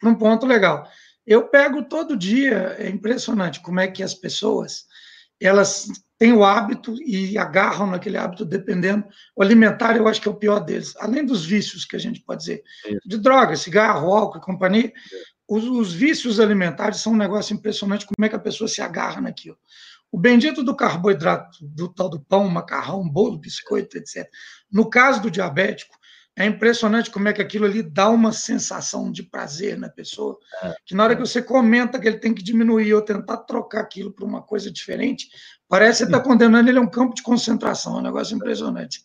para 0.00 0.08
um 0.08 0.14
ponto 0.14 0.46
legal. 0.46 0.88
Eu 1.26 1.48
pego 1.48 1.84
todo 1.84 2.16
dia, 2.16 2.76
é 2.78 2.88
impressionante 2.88 3.60
como 3.60 3.80
é 3.80 3.88
que 3.88 4.02
as 4.02 4.14
pessoas 4.14 4.84
elas 5.40 5.86
têm 6.18 6.32
o 6.32 6.44
hábito 6.44 6.94
e 7.02 7.36
agarram 7.36 7.86
naquele 7.86 8.16
hábito 8.16 8.44
dependendo. 8.44 9.04
O 9.36 9.42
alimentar, 9.42 9.96
eu 9.96 10.06
acho 10.08 10.20
que 10.20 10.28
é 10.28 10.30
o 10.30 10.36
pior 10.36 10.60
deles, 10.60 10.94
além 10.96 11.24
dos 11.24 11.44
vícios 11.44 11.84
que 11.84 11.96
a 11.96 11.98
gente 11.98 12.20
pode 12.20 12.40
dizer, 12.40 12.62
de 13.04 13.18
drogas, 13.18 13.60
cigarro, 13.60 14.14
álcool 14.14 14.38
e 14.38 14.42
companhia. 14.42 14.92
Os, 15.48 15.64
os, 15.64 15.92
vícios 15.92 16.40
alimentares 16.40 17.00
são 17.00 17.12
um 17.12 17.16
negócio 17.16 17.54
impressionante, 17.54 18.06
como 18.06 18.24
é 18.24 18.28
que 18.28 18.36
a 18.36 18.40
pessoa 18.40 18.66
se 18.66 18.80
agarra 18.80 19.20
naquilo. 19.20 19.58
O 20.10 20.18
bendito 20.18 20.62
do 20.62 20.76
carboidrato, 20.76 21.58
do 21.60 21.88
tal 21.88 22.08
do 22.08 22.20
pão, 22.20 22.48
macarrão, 22.48 23.08
bolo, 23.08 23.36
biscoito, 23.36 23.98
etc. 23.98 24.28
No 24.70 24.88
caso 24.88 25.20
do 25.20 25.30
diabético, 25.30 25.94
é 26.36 26.46
impressionante 26.46 27.10
como 27.10 27.28
é 27.28 27.32
que 27.32 27.42
aquilo 27.42 27.64
ali 27.64 27.82
dá 27.82 28.08
uma 28.08 28.32
sensação 28.32 29.10
de 29.10 29.22
prazer 29.22 29.78
na 29.78 29.88
pessoa, 29.88 30.36
é, 30.62 30.74
que 30.84 30.94
na 30.94 31.04
hora 31.04 31.12
é. 31.12 31.16
que 31.16 31.22
você 31.22 31.40
comenta 31.40 31.98
que 31.98 32.08
ele 32.08 32.18
tem 32.18 32.34
que 32.34 32.42
diminuir 32.42 32.92
ou 32.92 33.02
tentar 33.02 33.38
trocar 33.38 33.80
aquilo 33.80 34.12
por 34.12 34.24
uma 34.24 34.42
coisa 34.42 34.70
diferente, 34.70 35.28
parece 35.68 36.04
que 36.04 36.10
você 36.10 36.16
está 36.16 36.20
condenando 36.20 36.68
ele 36.68 36.78
a 36.78 36.82
um 36.82 36.90
campo 36.90 37.14
de 37.14 37.22
concentração, 37.22 37.96
é 37.96 37.98
um 38.00 38.02
negócio 38.02 38.36
impressionante. 38.36 39.04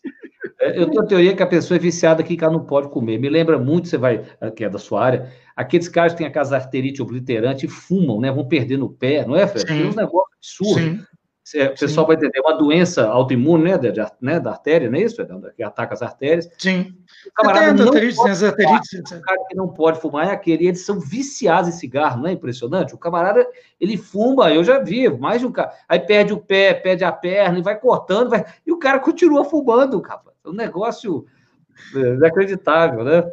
É, 0.60 0.78
eu 0.78 0.90
tenho 0.90 1.02
a 1.02 1.06
teoria 1.06 1.34
que 1.34 1.42
a 1.42 1.46
pessoa 1.46 1.76
é 1.76 1.80
viciada 1.80 2.22
que 2.22 2.36
ela 2.42 2.52
não 2.52 2.64
pode 2.66 2.90
comer. 2.90 3.18
Me 3.18 3.30
lembra 3.30 3.58
muito, 3.58 3.88
você 3.88 3.96
vai, 3.96 4.24
que 4.54 4.62
é 4.62 4.68
da 4.68 4.78
sua 4.78 5.02
área, 5.02 5.32
aqueles 5.60 5.88
caras 5.88 6.12
que 6.12 6.18
têm 6.18 6.26
a 6.26 6.32
casa 6.32 6.56
arterite 6.56 7.02
obliterante 7.02 7.66
e 7.66 7.68
fumam, 7.68 8.20
né? 8.20 8.30
Vão 8.32 8.46
perdendo 8.46 8.86
o 8.86 8.90
pé, 8.90 9.26
não 9.26 9.36
é, 9.36 9.46
Fred? 9.46 9.66
Tem 9.66 9.86
uns 9.86 9.96
negócios 9.96 10.36
absurdos. 10.38 10.82
Sim. 10.82 11.04
O 11.52 11.70
pessoal 11.70 12.06
Sim. 12.06 12.06
vai 12.06 12.16
entender, 12.16 12.40
uma 12.40 12.56
doença 12.56 13.08
autoimune, 13.08 13.64
né, 13.64 13.76
de, 13.76 13.90
né, 14.20 14.38
da 14.38 14.52
artéria, 14.52 14.88
não 14.88 14.96
é 14.96 15.02
isso? 15.02 15.16
Que 15.56 15.64
ataca 15.64 15.94
as 15.94 16.00
artérias. 16.00 16.48
Sim. 16.56 16.94
O 17.26 17.32
camarada 17.32 17.72
não 17.72 17.88
arterites, 17.88 18.16
pode 18.16 18.30
as 18.30 18.42
arterites, 18.44 19.10
o 19.10 19.20
cara 19.20 19.44
que 19.48 19.56
não 19.56 19.66
pode 19.66 20.00
fumar 20.00 20.28
é 20.28 20.30
aquele, 20.30 20.68
eles 20.68 20.84
são 20.86 21.00
viciados 21.00 21.68
em 21.68 21.72
cigarro, 21.72 22.20
não 22.20 22.28
é 22.28 22.32
impressionante? 22.32 22.94
O 22.94 22.98
camarada, 22.98 23.44
ele 23.80 23.96
fuma, 23.96 24.52
eu 24.52 24.62
já 24.62 24.78
vi, 24.78 25.08
mais 25.08 25.40
de 25.40 25.46
um 25.46 25.50
cara, 25.50 25.72
aí 25.88 25.98
perde 25.98 26.32
o 26.32 26.38
pé, 26.38 26.72
perde 26.72 27.02
a 27.02 27.10
perna, 27.10 27.58
e 27.58 27.62
vai 27.62 27.76
cortando, 27.76 28.30
vai, 28.30 28.44
e 28.64 28.70
o 28.70 28.78
cara 28.78 29.00
continua 29.00 29.44
fumando, 29.44 30.00
cara. 30.00 30.20
É 30.44 30.48
um 30.48 30.54
negócio 30.54 31.26
inacreditável, 31.92 33.02
né? 33.02 33.24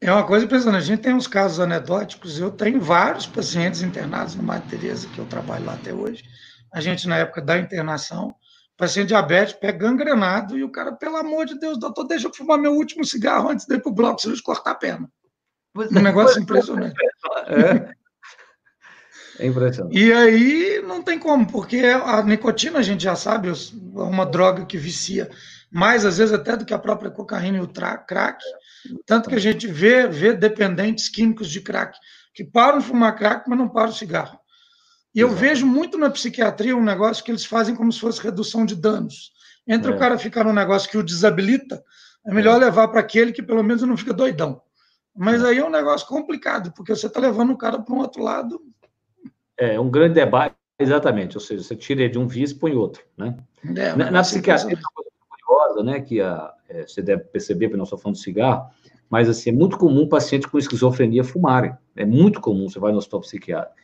É 0.00 0.10
uma 0.10 0.26
coisa 0.26 0.46
impressionante. 0.46 0.82
A 0.82 0.86
gente 0.86 1.02
tem 1.02 1.14
uns 1.14 1.26
casos 1.26 1.60
anedóticos. 1.60 2.38
Eu 2.38 2.50
tenho 2.50 2.80
vários 2.80 3.26
pacientes 3.26 3.82
internados 3.82 4.34
no 4.34 4.42
Madre 4.42 4.68
Teresa, 4.70 5.08
que 5.08 5.18
eu 5.18 5.26
trabalho 5.26 5.66
lá 5.66 5.74
até 5.74 5.92
hoje, 5.92 6.24
a 6.72 6.80
gente, 6.80 7.06
na 7.06 7.18
época 7.18 7.42
da 7.42 7.58
internação, 7.58 8.34
paciente 8.76 9.08
diabético, 9.08 9.60
pé 9.60 9.72
gangrenado, 9.72 10.56
e 10.56 10.64
o 10.64 10.70
cara, 10.70 10.92
pelo 10.92 11.16
amor 11.16 11.44
de 11.44 11.58
Deus, 11.58 11.78
doutor, 11.78 12.06
deixa 12.06 12.28
eu 12.28 12.34
fumar 12.34 12.58
meu 12.58 12.72
último 12.72 13.04
cigarro 13.04 13.50
antes 13.50 13.66
de 13.66 13.74
ir 13.74 13.82
para 13.82 13.90
o 13.90 13.94
bloco 13.94 14.22
de 14.22 14.42
cortar 14.42 14.70
a 14.70 14.74
perna. 14.74 15.10
Um 15.76 15.82
é, 15.82 16.02
negócio 16.02 16.40
impressionante. 16.40 16.94
É. 19.38 19.44
é 19.44 19.46
impressionante. 19.46 19.96
E 19.96 20.12
aí 20.12 20.82
não 20.86 21.02
tem 21.02 21.18
como, 21.18 21.46
porque 21.46 21.78
a 21.78 22.22
nicotina, 22.22 22.78
a 22.78 22.82
gente 22.82 23.02
já 23.02 23.14
sabe, 23.14 23.48
é 23.48 23.52
uma 24.02 24.24
droga 24.24 24.64
que 24.64 24.78
vicia 24.78 25.30
mais, 25.70 26.04
às 26.04 26.18
vezes, 26.18 26.32
até 26.32 26.56
do 26.56 26.64
que 26.64 26.74
a 26.74 26.78
própria 26.78 27.10
cocaína 27.10 27.58
e 27.58 27.60
o 27.60 27.68
crack. 27.68 28.42
Tanto 29.06 29.28
que 29.28 29.34
a 29.34 29.40
gente 29.40 29.66
vê, 29.66 30.06
vê 30.06 30.32
dependentes 30.32 31.08
químicos 31.08 31.50
de 31.50 31.60
crack 31.60 31.98
que 32.32 32.44
param 32.44 32.78
de 32.78 32.84
fumar 32.84 33.16
crack, 33.16 33.48
mas 33.48 33.58
não 33.58 33.68
param 33.68 33.90
o 33.90 33.94
cigarro. 33.94 34.38
E 35.14 35.20
eu 35.20 35.28
vejo 35.28 35.66
muito 35.66 35.98
na 35.98 36.08
psiquiatria 36.08 36.76
um 36.76 36.84
negócio 36.84 37.24
que 37.24 37.30
eles 37.30 37.44
fazem 37.44 37.74
como 37.74 37.92
se 37.92 37.98
fosse 37.98 38.22
redução 38.22 38.64
de 38.64 38.76
danos. 38.76 39.32
Entre 39.66 39.90
é. 39.90 39.94
o 39.94 39.98
cara 39.98 40.16
ficar 40.16 40.44
num 40.44 40.52
negócio 40.52 40.88
que 40.88 40.96
o 40.96 41.02
desabilita, 41.02 41.82
é 42.26 42.32
melhor 42.32 42.56
é. 42.56 42.66
levar 42.66 42.88
para 42.88 43.00
aquele 43.00 43.32
que 43.32 43.42
pelo 43.42 43.62
menos 43.62 43.82
não 43.82 43.96
fica 43.96 44.12
doidão. 44.12 44.62
Mas 45.14 45.42
é. 45.42 45.48
aí 45.48 45.58
é 45.58 45.64
um 45.64 45.70
negócio 45.70 46.06
complicado, 46.06 46.72
porque 46.72 46.94
você 46.94 47.06
está 47.06 47.18
levando 47.18 47.52
o 47.52 47.58
cara 47.58 47.80
para 47.80 47.94
um 47.94 47.98
outro 47.98 48.22
lado. 48.22 48.60
É 49.58 49.78
um 49.78 49.90
grande 49.90 50.14
debate, 50.14 50.54
exatamente. 50.78 51.36
Ou 51.36 51.40
seja, 51.40 51.62
você 51.62 51.74
tira 51.74 52.08
de 52.08 52.18
um 52.18 52.28
vício 52.28 52.56
e 52.56 52.58
põe 52.58 52.74
outro. 52.74 53.02
Né? 53.18 53.36
É, 53.76 53.94
na, 53.96 54.10
na 54.10 54.22
psiquiatria, 54.22 54.78
curiosa, 55.50 55.82
né, 55.82 56.00
que 56.00 56.20
a, 56.20 56.52
é, 56.68 56.86
você 56.86 57.02
deve 57.02 57.24
perceber, 57.24 57.66
porque 57.66 57.78
nós 57.78 57.88
estamos 57.88 58.02
falando 58.02 58.16
de 58.16 58.22
cigarro, 58.22 58.70
mas 59.08 59.28
assim, 59.28 59.50
é 59.50 59.52
muito 59.52 59.76
comum 59.76 60.08
paciente 60.08 60.46
com 60.46 60.56
esquizofrenia 60.56 61.24
fumarem. 61.24 61.72
É 61.96 62.04
muito 62.04 62.40
comum, 62.40 62.68
você 62.68 62.78
vai 62.78 62.92
no 62.92 62.98
hospital 62.98 63.20
psiquiátrico. 63.20 63.74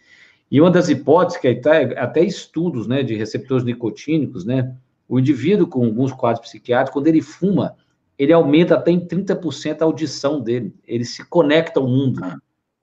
E 0.48 0.61
uma 0.61 0.70
das 0.70 0.88
hipóteses 0.88 1.40
que 1.40 1.48
está 1.48 1.81
até 1.96 2.22
estudos, 2.22 2.87
né, 2.87 3.02
de 3.02 3.16
receptores 3.16 3.64
nicotínicos, 3.64 4.44
né, 4.44 4.72
o 5.09 5.18
indivíduo 5.18 5.66
com 5.66 5.85
alguns 5.85 6.12
quadros 6.12 6.46
psiquiátricos, 6.46 6.92
quando 6.92 7.09
ele 7.09 7.20
fuma, 7.20 7.76
ele 8.16 8.33
aumenta 8.33 8.76
até 8.76 8.92
em 8.92 9.00
30% 9.00 9.83
a 9.83 9.85
audição 9.85 10.40
dele, 10.40 10.72
ele 10.87 11.05
se 11.05 11.24
conecta 11.29 11.81
ao 11.81 11.88
mundo. 11.88 12.20
Ah. 12.22 12.38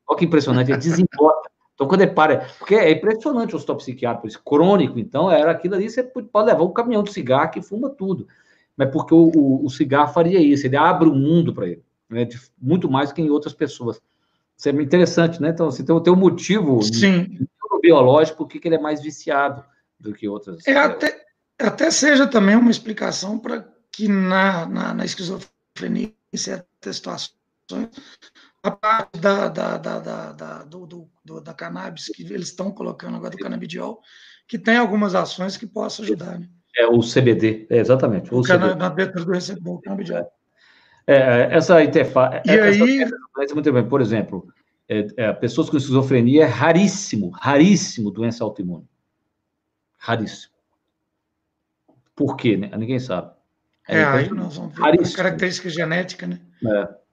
Olha 0.06 0.20
que 0.20 0.26
impressionante, 0.26 0.70
ele 0.70 0.78
desembota. 0.78 1.50
Então, 1.74 1.88
quando 1.88 2.02
ele 2.02 2.12
para, 2.12 2.46
porque 2.60 2.76
é 2.76 2.92
impressionante 2.92 3.54
o 3.54 3.56
hospital 3.56 3.78
psiquiátrico, 3.78 4.28
esse 4.28 4.38
crônico, 4.38 5.00
então, 5.00 5.32
era 5.32 5.52
aquilo 5.52 5.76
ali, 5.76 5.90
você 5.90 6.04
pode 6.04 6.48
levar 6.48 6.64
um 6.64 6.74
caminhão 6.74 7.02
de 7.02 7.12
cigarro 7.12 7.50
que 7.50 7.62
fuma 7.62 7.90
tudo. 7.90 8.28
Mas 8.76 8.90
porque 8.92 9.14
o, 9.14 9.32
o, 9.36 9.66
o 9.66 9.70
cigarro 9.70 10.14
faria 10.14 10.40
isso, 10.40 10.66
ele 10.66 10.76
abre 10.76 11.08
o 11.08 11.14
mundo 11.14 11.54
para 11.54 11.68
ele, 11.68 11.84
né, 12.10 12.26
de, 12.26 12.40
muito 12.60 12.90
mais 12.90 13.12
que 13.12 13.22
em 13.22 13.30
outras 13.30 13.54
pessoas. 13.54 14.02
Isso 14.58 14.70
é 14.70 14.72
interessante, 14.72 15.42
né? 15.42 15.50
Então, 15.50 15.70
você 15.70 15.84
tem, 15.84 16.04
tem 16.04 16.14
um 16.14 16.18
motivo 16.18 16.82
Sim. 16.82 17.48
biológico 17.82 18.38
por 18.38 18.48
que 18.48 18.66
ele 18.68 18.76
é 18.76 18.80
mais 18.80 19.02
viciado 19.02 19.64
do 20.00 20.14
que 20.14 20.28
outras. 20.28 20.66
É, 20.68 20.76
até, 20.76 21.26
até 21.60 21.92
seja 21.92 22.28
também 22.28 22.56
uma 22.56 22.72
explicação 22.72 23.38
para 23.40 23.68
que 23.92 24.08
na, 24.08 24.66
na, 24.66 24.94
na, 24.94 25.06
esquizofrenia, 25.06 26.14
em 26.32 26.38
certas 26.38 26.96
situações, 26.96 27.30
a 28.64 28.72
parte 28.72 29.20
da, 29.20 29.48
da, 29.50 29.78
da, 29.78 30.00
da, 30.32 30.64
do, 30.64 30.86
do, 30.86 31.10
do, 31.24 31.42
da 31.42 31.54
cannabis 31.54 32.08
que 32.08 32.24
eles 32.24 32.50
estão 32.50 32.72
colocando 32.72 33.18
agora 33.18 33.32
do 33.32 33.38
canabidiol, 33.38 34.02
que 34.48 34.58
tem 34.58 34.78
algumas 34.78 35.16
ações 35.16 35.58
que 35.58 35.68
possam 35.68 36.06
ajudar. 36.06 36.40
Né? 36.40 36.50
É 36.76 36.88
o 36.88 37.00
CBD, 37.00 37.68
é, 37.70 37.78
exatamente. 37.78 38.34
O 38.34 38.42
CBD. 38.42 38.76
Na 38.76 38.90
do 38.90 39.32
receptor, 39.32 39.82
canabidiol. 39.82 40.32
É, 41.06 41.16
é, 41.16 41.56
essa 41.56 41.84
interface. 41.84 42.42
E 42.46 42.52
essa, 42.52 42.84
aí. 42.84 43.02
Essa, 43.02 43.54
muito 43.54 43.72
bem. 43.72 43.88
Por 43.88 44.02
exemplo, 44.02 44.48
é, 44.90 45.08
é, 45.18 45.34
pessoas 45.34 45.70
com 45.70 45.78
esquizofrenia 45.78 46.44
é 46.44 46.48
raríssimo, 46.48 47.30
raríssimo 47.30 48.12
doença 48.12 48.44
autoimune. 48.44 48.88
Raríssimo. 49.98 50.54
Por 52.16 52.36
quê? 52.36 52.58
Né? 52.58 52.72
Ninguém 52.76 53.00
sabe. 53.00 53.32
É, 53.88 54.00
é 54.00 54.06
aí 54.06 54.30
nós 54.30 54.56
vamos 54.58 54.74
ver 54.74 54.82
raríssimo. 54.82 55.18
característica 55.18 55.70
genética, 55.70 56.26
né? 56.26 56.40
É. 56.66 57.04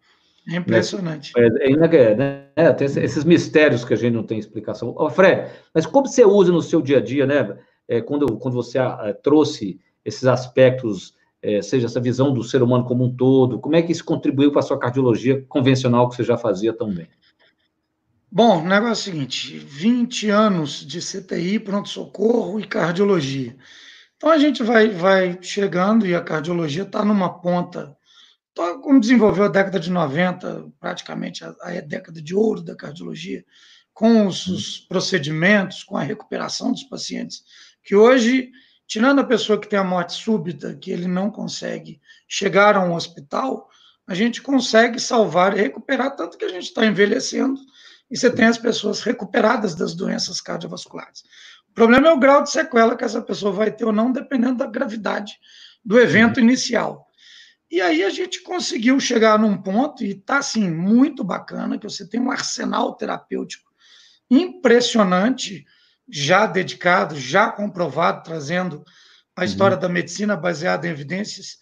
É 0.48 0.56
impressionante. 0.56 1.32
É, 1.36 1.42
é, 1.42 1.72
é 1.72 2.14
né? 2.14 2.72
Tem 2.72 2.86
esses 2.86 3.24
mistérios 3.24 3.84
que 3.84 3.94
a 3.94 3.96
gente 3.96 4.14
não 4.14 4.22
tem 4.22 4.38
explicação. 4.38 4.94
Oh, 4.96 5.10
Fred, 5.10 5.50
mas 5.74 5.86
como 5.86 6.06
você 6.06 6.24
usa 6.24 6.50
no 6.50 6.62
seu 6.62 6.80
dia 6.80 6.98
a 6.98 7.00
dia, 7.00 7.26
né? 7.26 7.56
É, 7.90 8.00
quando, 8.00 8.38
quando 8.38 8.55
você 8.55 8.79
ah, 8.79 9.12
trouxe 9.20 9.81
esses 10.05 10.24
aspectos 10.24 11.12
é, 11.42 11.61
seja 11.62 11.87
essa 11.87 12.00
visão 12.00 12.33
do 12.33 12.44
ser 12.44 12.62
humano 12.62 12.85
como 12.85 13.05
um 13.05 13.16
todo? 13.16 13.59
Como 13.59 13.74
é 13.74 13.83
que 13.83 13.92
isso 13.92 14.05
contribuiu 14.05 14.53
para 14.53 14.61
a 14.61 14.62
sua 14.62 14.79
cardiologia 14.79 15.44
convencional 15.48 16.09
que 16.09 16.16
você 16.16 16.22
já 16.22 16.37
fazia 16.37 16.72
tão 16.72 16.92
bem? 16.92 17.09
Bom, 18.31 18.62
o 18.62 18.68
negócio 18.68 19.11
é 19.11 19.12
o 19.12 19.14
seguinte: 19.14 19.59
20 19.59 20.31
anos 20.31 20.87
de 20.87 21.00
CTI, 21.00 21.59
pronto-socorro 21.59 22.61
e 22.61 22.66
cardiologia. 22.66 23.57
Então 24.16 24.31
a 24.31 24.38
gente 24.38 24.62
vai, 24.62 24.90
vai 24.90 25.38
chegando 25.40 26.07
e 26.07 26.14
a 26.14 26.20
cardiologia 26.20 26.83
está 26.83 27.05
numa 27.05 27.40
ponta. 27.40 27.96
Então, 28.53 28.81
como 28.81 29.00
desenvolveu 29.00 29.44
a 29.44 29.48
década 29.48 29.81
de 29.81 29.90
90, 29.90 30.66
praticamente 30.79 31.42
a, 31.42 31.55
a 31.62 31.81
década 31.81 32.20
de 32.20 32.35
ouro 32.35 32.61
da 32.61 32.76
cardiologia, 32.76 33.44
com 33.94 34.26
os, 34.26 34.46
os 34.46 34.79
procedimentos, 34.79 35.83
com 35.83 35.96
a 35.96 36.03
recuperação 36.03 36.70
dos 36.70 36.83
pacientes, 36.83 37.42
que 37.82 37.94
hoje 37.94 38.50
tirando 38.90 39.20
a 39.20 39.24
pessoa 39.24 39.60
que 39.60 39.68
tem 39.68 39.78
a 39.78 39.84
morte 39.84 40.14
súbita, 40.14 40.74
que 40.74 40.90
ele 40.90 41.06
não 41.06 41.30
consegue 41.30 42.00
chegar 42.26 42.74
a 42.74 42.84
um 42.84 42.94
hospital, 42.94 43.68
a 44.04 44.14
gente 44.14 44.42
consegue 44.42 44.98
salvar 44.98 45.56
e 45.56 45.60
recuperar, 45.60 46.16
tanto 46.16 46.36
que 46.36 46.44
a 46.44 46.48
gente 46.48 46.64
está 46.64 46.84
envelhecendo 46.84 47.60
e 48.10 48.18
você 48.18 48.28
tem 48.28 48.46
as 48.46 48.58
pessoas 48.58 49.00
recuperadas 49.02 49.76
das 49.76 49.94
doenças 49.94 50.40
cardiovasculares. 50.40 51.22
O 51.70 51.72
problema 51.72 52.08
é 52.08 52.12
o 52.12 52.18
grau 52.18 52.42
de 52.42 52.50
sequela 52.50 52.96
que 52.96 53.04
essa 53.04 53.22
pessoa 53.22 53.52
vai 53.52 53.70
ter 53.70 53.84
ou 53.84 53.92
não, 53.92 54.10
dependendo 54.10 54.56
da 54.56 54.66
gravidade 54.66 55.38
do 55.84 55.96
evento 55.96 56.38
uhum. 56.38 56.42
inicial. 56.42 57.06
E 57.70 57.80
aí 57.80 58.02
a 58.02 58.10
gente 58.10 58.42
conseguiu 58.42 58.98
chegar 58.98 59.38
num 59.38 59.56
ponto, 59.56 60.02
e 60.02 60.10
está 60.10 60.38
assim, 60.38 60.68
muito 60.68 61.22
bacana, 61.22 61.78
que 61.78 61.88
você 61.88 62.04
tem 62.04 62.20
um 62.20 62.32
arsenal 62.32 62.96
terapêutico 62.96 63.70
impressionante 64.28 65.64
já 66.10 66.46
dedicado, 66.46 67.18
já 67.18 67.50
comprovado, 67.50 68.22
trazendo 68.22 68.84
a 69.36 69.44
história 69.44 69.76
uhum. 69.76 69.80
da 69.80 69.88
medicina 69.88 70.36
baseada 70.36 70.86
em 70.86 70.90
evidências, 70.90 71.58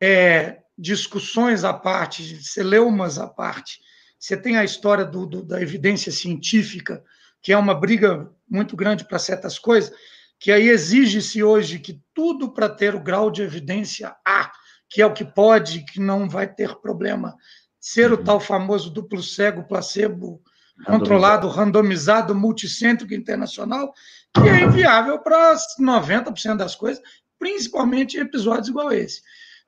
é, 0.00 0.58
discussões 0.76 1.64
à 1.64 1.72
parte, 1.72 2.42
celeumas 2.42 3.18
à 3.18 3.26
parte. 3.26 3.80
Você 4.18 4.36
tem 4.36 4.56
a 4.56 4.64
história 4.64 5.04
do, 5.04 5.26
do, 5.26 5.42
da 5.42 5.60
evidência 5.60 6.12
científica, 6.12 7.02
que 7.42 7.52
é 7.52 7.56
uma 7.56 7.74
briga 7.74 8.30
muito 8.48 8.76
grande 8.76 9.04
para 9.04 9.18
certas 9.18 9.58
coisas, 9.58 9.92
que 10.38 10.52
aí 10.52 10.68
exige-se 10.68 11.42
hoje 11.42 11.78
que 11.78 12.02
tudo 12.14 12.52
para 12.52 12.68
ter 12.68 12.94
o 12.94 13.02
grau 13.02 13.30
de 13.30 13.42
evidência 13.42 14.14
A, 14.24 14.50
que 14.88 15.00
é 15.00 15.06
o 15.06 15.12
que 15.12 15.24
pode, 15.24 15.84
que 15.84 16.00
não 16.00 16.28
vai 16.28 16.52
ter 16.52 16.74
problema, 16.76 17.36
ser 17.80 18.12
uhum. 18.12 18.18
o 18.18 18.24
tal 18.24 18.40
famoso 18.40 18.90
duplo 18.90 19.22
cego, 19.22 19.64
placebo, 19.64 20.42
controlado, 20.84 21.48
randomizado, 21.48 22.34
multicêntrico 22.34 23.14
internacional, 23.14 23.92
que 24.34 24.48
é 24.48 24.62
inviável 24.62 25.18
para 25.18 25.56
90% 25.78 26.56
das 26.56 26.74
coisas, 26.74 27.02
principalmente 27.38 28.16
em 28.16 28.20
episódios 28.20 28.68
igual 28.68 28.92
esse. 28.92 29.22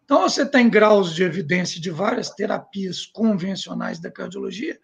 Então, 0.05 0.23
você 0.23 0.45
tem 0.45 0.69
graus 0.69 1.15
de 1.15 1.23
evidência 1.23 1.81
de 1.81 1.91
várias 1.91 2.31
terapias 2.31 3.07
convencionais 3.07 3.99
da 3.99 4.11
cardiologia 4.11 4.79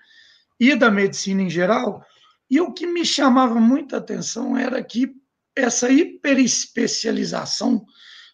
e 0.58 0.74
da 0.74 0.90
medicina 0.90 1.42
em 1.42 1.50
geral, 1.50 2.04
e 2.50 2.60
o 2.60 2.72
que 2.72 2.86
me 2.86 3.04
chamava 3.04 3.56
muita 3.56 3.98
atenção 3.98 4.56
era 4.56 4.82
que 4.82 5.14
essa 5.54 5.90
hiperespecialização 5.90 7.84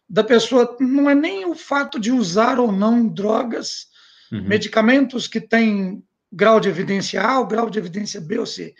da 0.09 0.22
pessoa, 0.22 0.76
não 0.78 1.09
é 1.09 1.14
nem 1.14 1.47
o 1.47 1.55
fato 1.55 1.99
de 1.99 2.12
usar 2.12 2.61
ou 2.61 2.70
não 2.70 3.09
drogas, 3.09 3.88
uhum. 4.30 4.42
medicamentos 4.42 5.26
que 5.26 5.40
têm 5.40 6.05
grau 6.35 6.61
de 6.61 6.68
evidência 6.68 7.22
A 7.22 7.39
ou 7.39 7.47
grau 7.47 7.70
de 7.70 7.78
evidência 7.78 8.20
B 8.20 8.39
ou 8.39 8.47
C. 8.47 8.74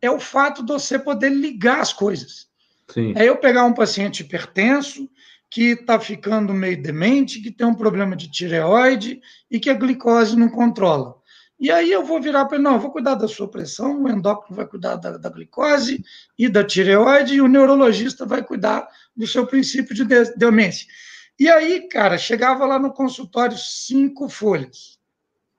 É 0.00 0.10
o 0.10 0.18
fato 0.18 0.64
de 0.64 0.72
você 0.72 0.98
poder 0.98 1.30
ligar 1.30 1.80
as 1.80 1.92
coisas. 1.92 2.48
Sim. 2.92 3.12
É 3.16 3.28
eu 3.28 3.36
pegar 3.36 3.64
um 3.64 3.72
paciente 3.72 4.20
hipertenso 4.20 5.08
que 5.50 5.70
está 5.70 6.00
ficando 6.00 6.52
meio 6.52 6.82
demente, 6.82 7.40
que 7.40 7.50
tem 7.50 7.66
um 7.66 7.74
problema 7.74 8.16
de 8.16 8.30
tireoide 8.30 9.20
e 9.50 9.60
que 9.60 9.70
a 9.70 9.74
glicose 9.74 10.36
não 10.36 10.48
controla. 10.48 11.14
E 11.58 11.70
aí 11.70 11.92
eu 11.92 12.04
vou 12.04 12.20
virar 12.20 12.44
para 12.46 12.56
ele, 12.56 12.64
não, 12.64 12.74
eu 12.74 12.80
vou 12.80 12.90
cuidar 12.90 13.14
da 13.14 13.28
sua 13.28 13.48
pressão, 13.48 14.02
o 14.02 14.08
endócrino 14.08 14.56
vai 14.56 14.66
cuidar 14.66 14.96
da, 14.96 15.16
da, 15.16 15.30
glicose 15.30 16.04
e 16.36 16.48
da 16.48 16.64
tireoide, 16.64 17.34
e 17.34 17.40
o 17.40 17.48
neurologista 17.48 18.26
vai 18.26 18.42
cuidar 18.42 18.88
do 19.16 19.26
seu 19.26 19.46
princípio 19.46 19.94
de 19.94 20.04
demência. 20.36 20.86
E 21.38 21.48
aí, 21.48 21.88
cara, 21.88 22.18
chegava 22.18 22.66
lá 22.66 22.78
no 22.78 22.92
consultório 22.92 23.56
cinco 23.56 24.28
folhas, 24.28 24.98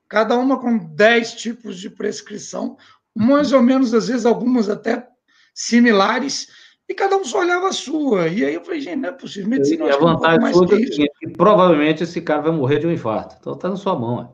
cada 0.08 0.38
uma 0.38 0.60
com 0.60 0.78
dez 0.78 1.34
tipos 1.34 1.80
de 1.80 1.89
prescrição, 1.89 2.78
mais 3.16 3.51
ou 3.51 3.62
menos, 3.62 3.93
às 3.93 4.08
vezes, 4.08 4.26
algumas 4.26 4.70
até 4.70 5.08
similares, 5.53 6.47
e 6.88 6.93
cada 6.93 7.18
um 7.18 7.24
só 7.24 7.39
olhava 7.39 7.70
a 7.70 7.74
sua. 7.74 8.28
E 8.28 8.45
aí 8.45 8.53
eu 8.53 8.64
falei, 8.64 8.82
gente, 8.82 8.97
não 8.97 9.10
é 9.10 9.12
possível. 9.12 9.49
Medicina, 9.49 9.86
e 9.86 9.91
a 9.91 9.97
vantagem 9.97 10.49
um 10.49 10.51
toda 10.51 10.76
é 10.76 10.86
que, 10.86 11.10
provavelmente 11.36 12.03
esse 12.03 12.22
cara 12.22 12.41
vai 12.41 12.51
morrer 12.51 12.80
de 12.80 12.88
um 12.88 12.91
infarto. 12.91 13.36
Então 13.39 13.53
está 13.53 13.70
na 13.70 13.76
sua 13.76 13.97
mão. 13.97 14.32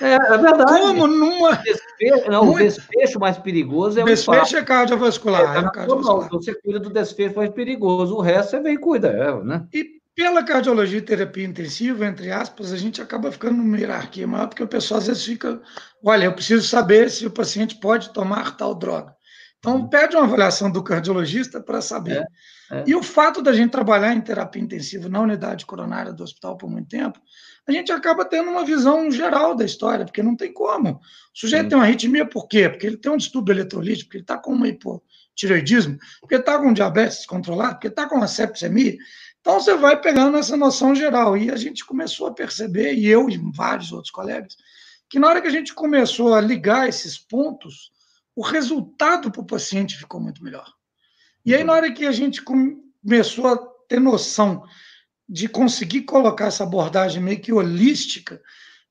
É, 0.00 0.14
é 0.14 0.38
verdade. 0.38 0.80
Como 0.80 1.06
numa. 1.06 1.56
Desfecho, 1.56 2.30
não, 2.30 2.50
o 2.50 2.58
desfecho 2.58 3.18
mais 3.18 3.38
perigoso 3.38 3.98
é 3.98 4.02
o 4.02 4.06
Desfecho 4.06 4.56
é 4.56 4.62
cardiovascular. 4.62 5.56
É, 5.56 5.58
é 5.60 5.70
cardiovascular. 5.70 6.30
Não, 6.30 6.40
você 6.40 6.54
cuida 6.54 6.78
do 6.78 6.90
desfecho 6.90 7.36
mais 7.36 7.50
perigoso, 7.50 8.14
o 8.14 8.20
resto 8.20 8.50
você 8.50 8.60
vem 8.60 8.74
e 8.74 8.78
cuida, 8.78 9.08
é, 9.08 9.44
né? 9.44 9.66
E 9.72 10.01
pela 10.14 10.42
cardiologia 10.44 10.98
e 10.98 11.02
terapia 11.02 11.44
intensiva, 11.44 12.06
entre 12.06 12.30
aspas, 12.30 12.72
a 12.72 12.76
gente 12.76 13.00
acaba 13.00 13.32
ficando 13.32 13.56
numa 13.56 13.78
hierarquia 13.78 14.26
maior, 14.26 14.48
porque 14.48 14.62
o 14.62 14.68
pessoal 14.68 15.00
às 15.00 15.06
vezes 15.06 15.24
fica, 15.24 15.60
olha, 16.04 16.26
eu 16.26 16.34
preciso 16.34 16.66
saber 16.66 17.10
se 17.10 17.26
o 17.26 17.30
paciente 17.30 17.76
pode 17.76 18.12
tomar 18.12 18.56
tal 18.56 18.74
droga. 18.74 19.14
Então, 19.58 19.76
uhum. 19.76 19.88
pede 19.88 20.16
uma 20.16 20.24
avaliação 20.24 20.70
do 20.70 20.82
cardiologista 20.82 21.60
para 21.60 21.80
saber. 21.80 22.26
É, 22.70 22.78
é. 22.78 22.84
E 22.84 22.96
o 22.96 23.02
fato 23.02 23.40
da 23.40 23.52
gente 23.52 23.70
trabalhar 23.70 24.12
em 24.12 24.20
terapia 24.20 24.60
intensiva 24.60 25.08
na 25.08 25.20
unidade 25.20 25.64
coronária 25.64 26.12
do 26.12 26.24
hospital 26.24 26.56
por 26.56 26.68
muito 26.68 26.88
tempo, 26.88 27.20
a 27.66 27.70
gente 27.70 27.92
acaba 27.92 28.24
tendo 28.24 28.50
uma 28.50 28.64
visão 28.64 29.08
geral 29.08 29.54
da 29.54 29.64
história, 29.64 30.04
porque 30.04 30.22
não 30.22 30.36
tem 30.36 30.52
como. 30.52 30.94
O 30.94 31.00
sujeito 31.32 31.62
Sim. 31.62 31.68
tem 31.68 31.78
uma 31.78 31.84
arritmia 31.84 32.26
por 32.26 32.48
quê? 32.48 32.68
Porque 32.68 32.86
ele 32.86 32.96
tem 32.96 33.12
um 33.12 33.16
distúrbio 33.16 33.52
eletrolítico, 33.52 34.06
porque 34.06 34.16
ele 34.16 34.24
está 34.24 34.36
com 34.36 34.52
uma 34.52 34.66
hipotireoidismo, 34.66 35.96
porque 36.20 36.34
está 36.34 36.58
com 36.58 36.72
diabetes 36.72 37.18
descontrolado, 37.18 37.74
porque 37.74 37.86
está 37.86 38.08
com 38.08 38.16
uma 38.16 38.26
septicemia. 38.26 38.96
Então, 39.42 39.60
você 39.60 39.76
vai 39.76 40.00
pegando 40.00 40.38
essa 40.38 40.56
noção 40.56 40.94
geral. 40.94 41.36
E 41.36 41.50
a 41.50 41.56
gente 41.56 41.84
começou 41.84 42.28
a 42.28 42.32
perceber, 42.32 42.94
e 42.94 43.06
eu 43.06 43.28
e 43.28 43.36
vários 43.52 43.92
outros 43.92 44.10
colegas, 44.10 44.56
que 45.10 45.18
na 45.18 45.28
hora 45.28 45.42
que 45.42 45.48
a 45.48 45.52
gente 45.52 45.74
começou 45.74 46.32
a 46.32 46.40
ligar 46.40 46.88
esses 46.88 47.18
pontos, 47.18 47.90
o 48.34 48.40
resultado 48.40 49.30
para 49.30 49.42
o 49.42 49.46
paciente 49.46 49.98
ficou 49.98 50.20
muito 50.20 50.42
melhor. 50.42 50.72
E 51.44 51.54
aí, 51.54 51.64
na 51.64 51.72
hora 51.74 51.92
que 51.92 52.06
a 52.06 52.12
gente 52.12 52.40
começou 52.40 53.48
a 53.48 53.58
ter 53.88 54.00
noção 54.00 54.64
de 55.28 55.48
conseguir 55.48 56.02
colocar 56.02 56.46
essa 56.46 56.62
abordagem 56.62 57.22
meio 57.22 57.40
que 57.40 57.52
holística, 57.52 58.40